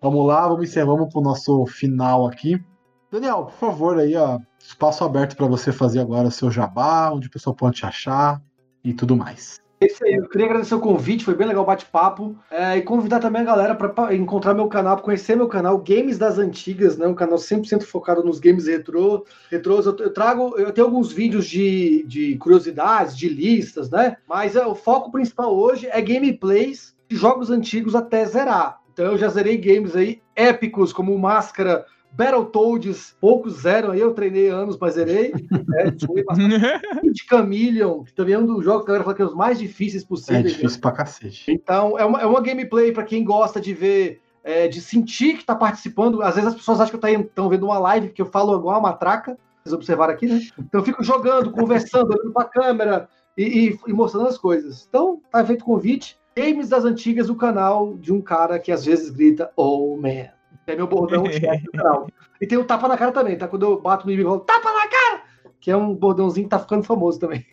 Vamos 0.00 0.26
lá, 0.26 0.46
vamos 0.48 0.68
encerrar, 0.68 0.86
vamos 0.86 1.12
pro 1.12 1.20
nosso 1.22 1.66
final 1.66 2.26
aqui. 2.26 2.62
Daniel, 3.10 3.44
por 3.46 3.52
favor, 3.54 3.98
aí, 3.98 4.14
ó, 4.16 4.38
espaço 4.58 5.04
aberto 5.04 5.36
pra 5.36 5.46
você 5.46 5.72
fazer 5.72 6.00
agora 6.00 6.30
seu 6.30 6.50
jabá, 6.50 7.10
onde 7.12 7.28
o 7.28 7.30
pessoal 7.30 7.54
pode 7.54 7.76
te 7.76 7.86
achar 7.86 8.40
e 8.84 8.92
tudo 8.92 9.16
mais. 9.16 9.64
É 9.80 9.86
isso 9.86 10.04
aí, 10.04 10.14
eu 10.14 10.28
queria 10.28 10.46
agradecer 10.46 10.74
o 10.74 10.80
convite, 10.80 11.24
foi 11.24 11.34
bem 11.34 11.46
legal 11.46 11.62
o 11.62 11.66
bate-papo. 11.66 12.36
é, 12.50 12.76
e 12.76 12.82
convidar 12.82 13.18
também 13.18 13.42
a 13.42 13.44
galera 13.44 13.74
para 13.74 14.14
encontrar 14.14 14.54
meu 14.54 14.68
canal, 14.68 14.96
pra 14.96 15.04
conhecer 15.04 15.36
meu 15.36 15.48
canal, 15.48 15.78
Games 15.78 16.16
das 16.16 16.38
Antigas, 16.38 16.96
né? 16.96 17.06
Um 17.06 17.14
canal 17.14 17.36
100% 17.36 17.82
focado 17.82 18.22
nos 18.22 18.38
games 18.38 18.66
retrô. 18.66 19.26
retrôs. 19.50 19.84
Eu, 19.84 19.96
eu 19.98 20.12
trago, 20.12 20.56
eu 20.56 20.72
tenho 20.72 20.86
alguns 20.86 21.12
vídeos 21.12 21.46
de, 21.46 22.04
de 22.06 22.36
curiosidades, 22.36 23.16
de 23.16 23.28
listas, 23.28 23.90
né? 23.90 24.16
Mas 24.28 24.56
é, 24.56 24.64
o 24.64 24.74
foco 24.74 25.10
principal 25.10 25.54
hoje 25.54 25.88
é 25.90 26.00
gameplays 26.00 26.94
de 27.08 27.16
jogos 27.16 27.50
antigos 27.50 27.94
até 27.94 28.24
zerar. 28.24 28.80
Então 28.92 29.06
eu 29.06 29.18
já 29.18 29.28
zerei 29.28 29.56
games 29.56 29.96
aí 29.96 30.22
épicos 30.36 30.92
como 30.92 31.18
Máscara, 31.18 31.84
Battletoads, 32.16 33.16
poucos 33.20 33.60
zeram 33.62 33.90
aí, 33.90 34.00
eu 34.00 34.14
treinei 34.14 34.48
anos, 34.48 34.76
mas 34.80 34.94
zerei. 34.94 35.32
né? 35.32 35.90
De 37.12 37.22
Chameleon, 37.28 38.02
que 38.04 38.12
também 38.14 38.34
é 38.34 38.38
um 38.38 38.46
dos 38.46 38.64
jogos 38.64 38.84
que 38.84 38.90
a 38.90 38.94
galera 38.94 39.04
fala 39.04 39.16
que 39.16 39.22
é 39.22 39.26
os 39.26 39.34
mais 39.34 39.58
difíceis 39.58 40.02
É 40.02 40.06
possíveis. 40.06 40.44
né? 40.44 40.50
difícil 40.50 40.80
pra 40.80 40.92
cacete. 40.92 41.50
Então, 41.50 41.98
é 41.98 42.04
uma, 42.04 42.20
é 42.20 42.26
uma 42.26 42.40
gameplay 42.40 42.92
para 42.92 43.02
quem 43.04 43.24
gosta 43.24 43.60
de 43.60 43.72
ver, 43.74 44.20
é, 44.42 44.68
de 44.68 44.80
sentir 44.80 45.34
que 45.34 45.40
está 45.40 45.54
participando. 45.54 46.22
Às 46.22 46.34
vezes 46.34 46.48
as 46.50 46.54
pessoas 46.56 46.80
acham 46.80 46.98
que 46.98 47.06
estão 47.06 47.48
vendo 47.48 47.64
uma 47.66 47.78
live, 47.78 48.08
que 48.10 48.22
eu 48.22 48.26
falo 48.26 48.56
igual 48.58 48.74
uma 48.78 48.90
matraca, 48.90 49.36
vocês 49.62 49.72
observaram 49.72 50.12
aqui, 50.12 50.26
né? 50.26 50.40
Então 50.58 50.80
eu 50.80 50.84
fico 50.84 51.02
jogando, 51.02 51.50
conversando, 51.50 52.10
olhando 52.12 52.32
para 52.32 52.42
a 52.42 52.48
câmera 52.48 53.08
e, 53.36 53.68
e- 53.70 53.78
e 53.88 53.92
mostrando 53.92 54.28
as 54.28 54.38
coisas. 54.38 54.86
Então, 54.88 55.20
tá 55.30 55.44
feito 55.44 55.62
o 55.62 55.64
convite. 55.64 56.18
Games 56.36 56.68
das 56.68 56.84
Antigas, 56.84 57.30
o 57.30 57.36
canal 57.36 57.94
de 57.96 58.12
um 58.12 58.20
cara 58.20 58.58
que 58.58 58.72
às 58.72 58.84
vezes 58.84 59.08
grita, 59.10 59.50
oh 59.56 59.96
man. 59.96 60.28
É 60.66 60.74
meu 60.74 60.86
bordão 60.86 61.26
chefe 61.26 61.64
do 61.64 61.72
canal. 61.72 62.08
E 62.40 62.46
tem 62.46 62.58
o 62.58 62.64
tapa 62.64 62.88
na 62.88 62.96
cara 62.96 63.12
também, 63.12 63.36
tá? 63.36 63.46
Quando 63.46 63.66
eu 63.66 63.80
bato 63.80 64.06
no 64.06 64.12
inimigo, 64.12 64.30
eu 64.30 64.32
falo, 64.34 64.44
tapa 64.44 64.72
na 64.72 64.88
cara! 64.88 65.22
Que 65.60 65.70
é 65.70 65.76
um 65.76 65.94
bordãozinho 65.94 66.46
que 66.46 66.50
tá 66.50 66.58
ficando 66.58 66.82
famoso 66.82 67.18
também. 67.20 67.44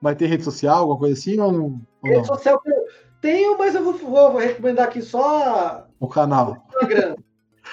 Vai 0.00 0.14
ter 0.14 0.26
rede 0.26 0.44
social, 0.44 0.80
alguma 0.80 0.98
coisa 0.98 1.14
assim 1.14 1.38
ou 1.40 1.52
não? 1.52 1.80
Rede 2.04 2.18
não? 2.18 2.24
social 2.24 2.60
que 2.60 2.70
eu 2.70 2.84
tenho, 3.20 3.58
mas 3.58 3.74
eu 3.74 3.84
vou, 3.84 3.94
vou 3.94 4.38
recomendar 4.38 4.86
aqui 4.88 5.02
só 5.02 5.86
O 6.00 6.08
canal. 6.08 6.66
o 6.68 6.84
Instagram. 6.84 7.16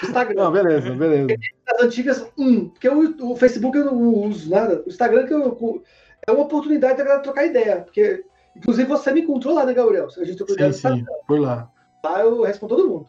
Instagram. 0.04 0.44
Não, 0.44 0.52
beleza, 0.52 0.92
beleza. 0.92 1.36
As 1.68 1.82
antigas, 1.84 2.32
um, 2.38 2.70
porque 2.70 2.90
o, 2.90 3.32
o 3.32 3.36
Facebook 3.36 3.78
eu 3.78 3.86
não 3.86 3.98
uso 4.26 4.50
nada. 4.50 4.84
O 4.86 4.90
Instagram 4.90 5.26
que 5.26 5.34
eu, 5.34 5.84
é 6.28 6.32
uma 6.32 6.44
oportunidade 6.44 6.98
da 6.98 7.04
galera 7.04 7.24
trocar 7.24 7.46
ideia. 7.46 7.82
Porque, 7.82 8.24
inclusive, 8.56 8.88
você 8.88 9.12
me 9.12 9.22
encontrou 9.22 9.54
lá, 9.54 9.66
né, 9.66 9.74
Gabriel? 9.74 10.08
A 10.08 10.24
gente 10.24 10.38
trocou 10.38 10.56
ideia 10.56 10.72
Sim, 10.72 10.98
sim, 10.98 11.06
por 11.28 11.40
lá. 11.40 11.70
Lá 12.04 12.22
eu 12.22 12.44
respondo 12.44 12.76
todo 12.76 12.90
mundo. 12.90 13.06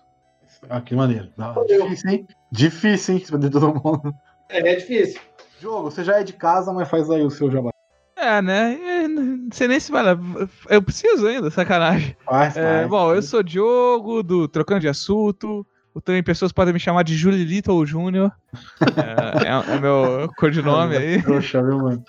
Ah, 0.68 0.80
que 0.80 0.94
maneiro. 0.94 1.28
Valeu. 1.36 1.64
difícil, 1.66 2.10
hein? 2.10 2.26
Difícil, 2.52 3.14
hein? 3.14 3.20
Responder 3.20 3.50
todo 3.50 3.68
mundo. 3.74 4.14
É, 4.48 4.58
é 4.72 4.76
difícil. 4.76 5.20
Jogo, 5.60 5.90
você 5.90 6.02
já 6.04 6.20
é 6.20 6.24
de 6.24 6.32
casa, 6.32 6.72
mas 6.72 6.88
faz 6.88 7.10
aí 7.10 7.22
o 7.22 7.30
seu 7.30 7.50
jabá. 7.50 7.70
É, 8.16 8.42
né? 8.42 8.78
É, 9.04 9.08
Não 9.08 9.48
sei 9.52 9.66
nem 9.68 9.80
se 9.80 9.90
vai 9.90 10.02
lá. 10.02 10.18
Eu 10.68 10.82
preciso 10.82 11.26
ainda, 11.26 11.50
sacanagem. 11.50 12.16
Faz, 12.24 12.56
É, 12.56 12.78
faz. 12.80 12.88
bom, 12.88 13.14
eu 13.14 13.22
sou 13.22 13.42
Diogo, 13.42 14.22
do 14.22 14.46
Trocando 14.48 14.80
de 14.80 14.88
Assunto. 14.88 15.66
O- 15.94 16.00
Também 16.00 16.22
pessoas 16.22 16.52
podem 16.52 16.72
me 16.74 16.78
chamar 16.80 17.02
de 17.02 17.16
Julilito 17.16 17.72
ou 17.72 17.84
Júnior. 17.86 18.30
É, 18.96 19.48
é, 19.48 19.76
é 19.76 19.80
meu 19.80 20.30
codinome 20.38 20.96
aí. 20.96 21.22
Trouxa, 21.22 21.62
viu, 21.62 21.78
mano? 21.78 22.04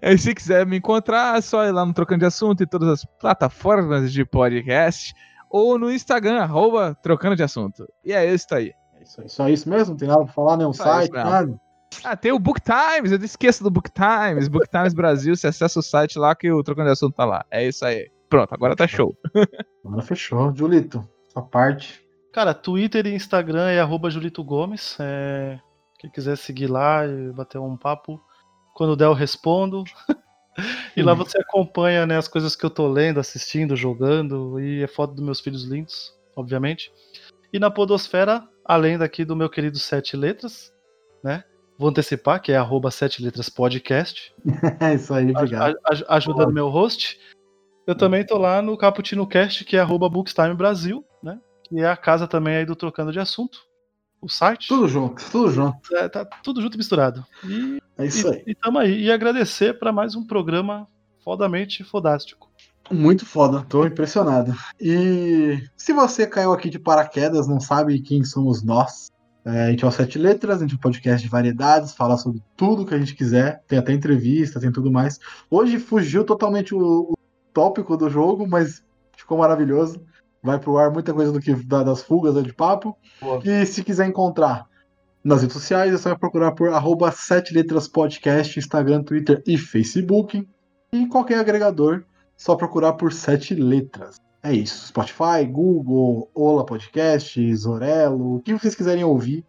E 0.00 0.16
se 0.18 0.34
quiser 0.34 0.64
me 0.66 0.76
encontrar, 0.78 1.36
é 1.36 1.40
só 1.40 1.64
ir 1.66 1.72
lá 1.72 1.84
no 1.84 1.92
Trocando 1.92 2.20
de 2.20 2.26
Assunto 2.26 2.62
em 2.62 2.66
todas 2.66 2.88
as 2.88 3.04
plataformas 3.20 4.12
de 4.12 4.24
podcast. 4.24 5.12
Ou 5.50 5.78
no 5.78 5.90
Instagram, 5.90 6.40
arroba 6.40 6.96
Trocando 7.02 7.36
de 7.36 7.42
Assunto. 7.42 7.86
E 8.04 8.12
é 8.12 8.32
isso 8.32 8.46
aí. 8.52 8.72
É 8.94 9.02
isso 9.02 9.20
aí. 9.20 9.28
Só 9.28 9.48
isso 9.48 9.68
mesmo? 9.68 9.90
Não 9.90 9.98
tem 9.98 10.08
nada 10.08 10.24
pra 10.24 10.32
falar, 10.32 10.56
nenhum 10.56 10.72
Só 10.72 10.84
site, 10.84 11.12
nada? 11.12 11.58
Ah, 12.04 12.16
tem 12.16 12.32
o 12.32 12.38
Book 12.38 12.60
Times, 12.60 13.12
eu 13.12 13.18
esqueço 13.18 13.64
do 13.64 13.70
Book 13.70 13.90
Times. 13.90 14.48
Book 14.48 14.68
Times 14.68 14.94
Brasil, 14.94 15.34
você 15.34 15.46
acessa 15.46 15.80
o 15.80 15.82
site 15.82 16.18
lá 16.18 16.34
que 16.34 16.50
o 16.50 16.62
Trocando 16.62 16.86
de 16.86 16.92
Assunto 16.92 17.14
tá 17.14 17.24
lá. 17.24 17.44
É 17.50 17.66
isso 17.66 17.84
aí. 17.84 18.10
Pronto, 18.28 18.52
agora 18.52 18.76
tá 18.76 18.86
show. 18.86 19.16
Agora 19.84 20.02
fechou. 20.02 20.54
Julito, 20.54 21.08
sua 21.32 21.42
parte. 21.42 22.04
Cara, 22.30 22.52
Twitter 22.52 23.06
e 23.06 23.14
Instagram 23.14 23.70
é 23.70 23.80
arroba 23.80 24.10
Julito 24.10 24.44
Gomes. 24.44 24.98
É... 25.00 25.58
Quem 25.98 26.10
quiser 26.10 26.36
seguir 26.36 26.66
lá 26.66 27.06
e 27.06 27.32
bater 27.32 27.58
um 27.58 27.74
papo, 27.74 28.20
quando 28.74 28.94
der 28.94 29.06
eu 29.06 29.14
respondo. 29.14 29.82
e 30.96 31.02
lá 31.02 31.14
você 31.14 31.38
acompanha 31.38 32.06
né, 32.06 32.16
as 32.16 32.28
coisas 32.28 32.56
que 32.56 32.64
eu 32.64 32.70
tô 32.70 32.88
lendo, 32.88 33.20
assistindo, 33.20 33.76
jogando, 33.76 34.60
e 34.60 34.82
é 34.82 34.86
foto 34.86 35.14
dos 35.14 35.24
meus 35.24 35.40
filhos 35.40 35.64
lindos, 35.64 36.14
obviamente. 36.34 36.92
E 37.52 37.58
na 37.58 37.70
Podosfera, 37.70 38.46
além 38.64 38.98
daqui 38.98 39.24
do 39.24 39.36
meu 39.36 39.48
querido 39.48 39.78
Sete 39.78 40.16
Letras, 40.16 40.72
né? 41.22 41.44
Vou 41.78 41.88
antecipar, 41.88 42.42
que 42.42 42.50
é 42.50 42.56
arroba 42.56 42.90
Sete 42.90 43.22
Letras 43.22 43.48
Podcast. 43.48 44.34
É 44.80 44.94
isso 44.94 45.14
aí, 45.14 45.30
obrigado. 45.30 45.76
ajudando 46.08 46.52
meu 46.52 46.68
host. 46.68 47.18
Eu 47.86 47.94
também 47.94 48.26
tô 48.26 48.36
lá 48.36 48.60
no 48.60 48.76
Caputino 48.76 49.26
Cast, 49.26 49.64
que 49.64 49.76
é 49.76 49.80
arroba 49.80 50.10
Bookstime 50.10 50.54
Brasil, 50.54 51.04
né? 51.22 51.38
Que 51.64 51.80
é 51.80 51.86
a 51.86 51.96
casa 51.96 52.26
também 52.26 52.56
aí 52.56 52.66
do 52.66 52.76
Trocando 52.76 53.12
de 53.12 53.20
Assunto. 53.20 53.67
O 54.20 54.28
site. 54.28 54.68
Tudo 54.68 54.88
junto, 54.88 55.22
tudo 55.30 55.50
junto. 55.50 55.96
É, 55.96 56.08
tá 56.08 56.24
tudo 56.24 56.60
junto 56.60 56.74
e 56.74 56.78
misturado. 56.78 57.24
E, 57.44 57.78
É 57.96 58.06
isso 58.06 58.28
aí. 58.28 58.42
e, 58.46 58.50
e 58.50 58.54
tamo 58.54 58.78
aí. 58.78 59.04
E 59.04 59.12
agradecer 59.12 59.78
para 59.78 59.92
mais 59.92 60.14
um 60.14 60.26
programa 60.26 60.88
fodamente 61.24 61.84
fodástico. 61.84 62.48
Muito 62.90 63.26
foda, 63.26 63.64
tô 63.68 63.84
impressionado. 63.86 64.54
E 64.80 65.62
se 65.76 65.92
você 65.92 66.26
caiu 66.26 66.52
aqui 66.52 66.70
de 66.70 66.78
paraquedas, 66.78 67.46
não 67.46 67.60
sabe 67.60 68.00
quem 68.00 68.24
somos 68.24 68.62
nós, 68.62 69.08
é, 69.44 69.64
a 69.64 69.70
gente 69.70 69.84
é 69.84 69.86
o 69.86 69.90
Sete 69.90 70.18
Letras, 70.18 70.58
a 70.58 70.60
gente 70.62 70.72
é 70.72 70.76
um 70.76 70.80
podcast 70.80 71.22
de 71.22 71.30
variedades, 71.30 71.94
fala 71.94 72.16
sobre 72.16 72.42
tudo 72.56 72.84
que 72.84 72.94
a 72.94 72.98
gente 72.98 73.14
quiser, 73.14 73.62
tem 73.68 73.78
até 73.78 73.92
entrevista, 73.92 74.58
tem 74.60 74.72
tudo 74.72 74.90
mais. 74.90 75.18
Hoje 75.50 75.78
fugiu 75.78 76.24
totalmente 76.24 76.74
o, 76.74 77.12
o 77.12 77.14
tópico 77.52 77.96
do 77.96 78.10
jogo, 78.10 78.46
mas 78.46 78.82
ficou 79.16 79.38
maravilhoso. 79.38 80.00
Vai 80.42 80.58
pro 80.58 80.78
ar 80.78 80.90
muita 80.92 81.12
coisa 81.12 81.32
do 81.32 81.40
que 81.40 81.52
da- 81.54 81.82
das 81.82 82.02
fugas 82.02 82.34
né, 82.34 82.42
de 82.42 82.52
papo. 82.52 82.96
Boa. 83.20 83.40
E 83.44 83.66
se 83.66 83.82
quiser 83.82 84.06
encontrar 84.06 84.66
nas 85.24 85.40
redes 85.42 85.54
sociais, 85.54 85.92
é 85.92 85.98
só 85.98 86.14
procurar 86.16 86.52
por 86.52 86.68
arroba 86.72 87.10
Sete 87.10 87.52
Letras 87.52 87.88
Podcast, 87.88 88.58
Instagram, 88.58 89.02
Twitter 89.02 89.42
e 89.46 89.58
Facebook. 89.58 90.46
E 90.92 91.06
qualquer 91.08 91.38
agregador, 91.40 92.04
só 92.36 92.54
procurar 92.54 92.92
por 92.94 93.12
Sete 93.12 93.54
Letras. 93.54 94.16
É 94.42 94.52
isso. 94.52 94.86
Spotify, 94.86 95.44
Google, 95.50 96.30
Ola 96.34 96.64
Podcasts, 96.64 97.66
Orelo, 97.66 98.36
o 98.36 98.40
que 98.40 98.52
vocês 98.54 98.74
quiserem 98.74 99.02
ouvir, 99.04 99.44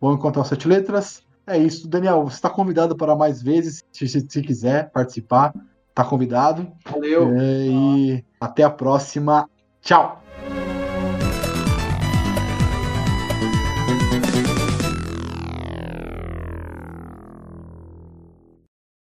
vão 0.00 0.12
encontrar 0.14 0.42
o 0.42 0.44
Sete 0.44 0.68
Letras. 0.68 1.22
É 1.46 1.56
isso. 1.58 1.88
Daniel, 1.88 2.22
você 2.24 2.36
está 2.36 2.50
convidado 2.50 2.94
para 2.94 3.16
mais 3.16 3.42
vezes, 3.42 3.82
se, 3.90 4.06
se- 4.06 4.26
se 4.28 4.42
quiser 4.42 4.90
participar, 4.92 5.54
está 5.88 6.04
convidado. 6.04 6.70
Valeu. 6.86 7.30
É, 7.34 7.66
e 7.66 8.24
até 8.38 8.62
a 8.62 8.70
próxima. 8.70 9.48
Tchau! 9.80 10.23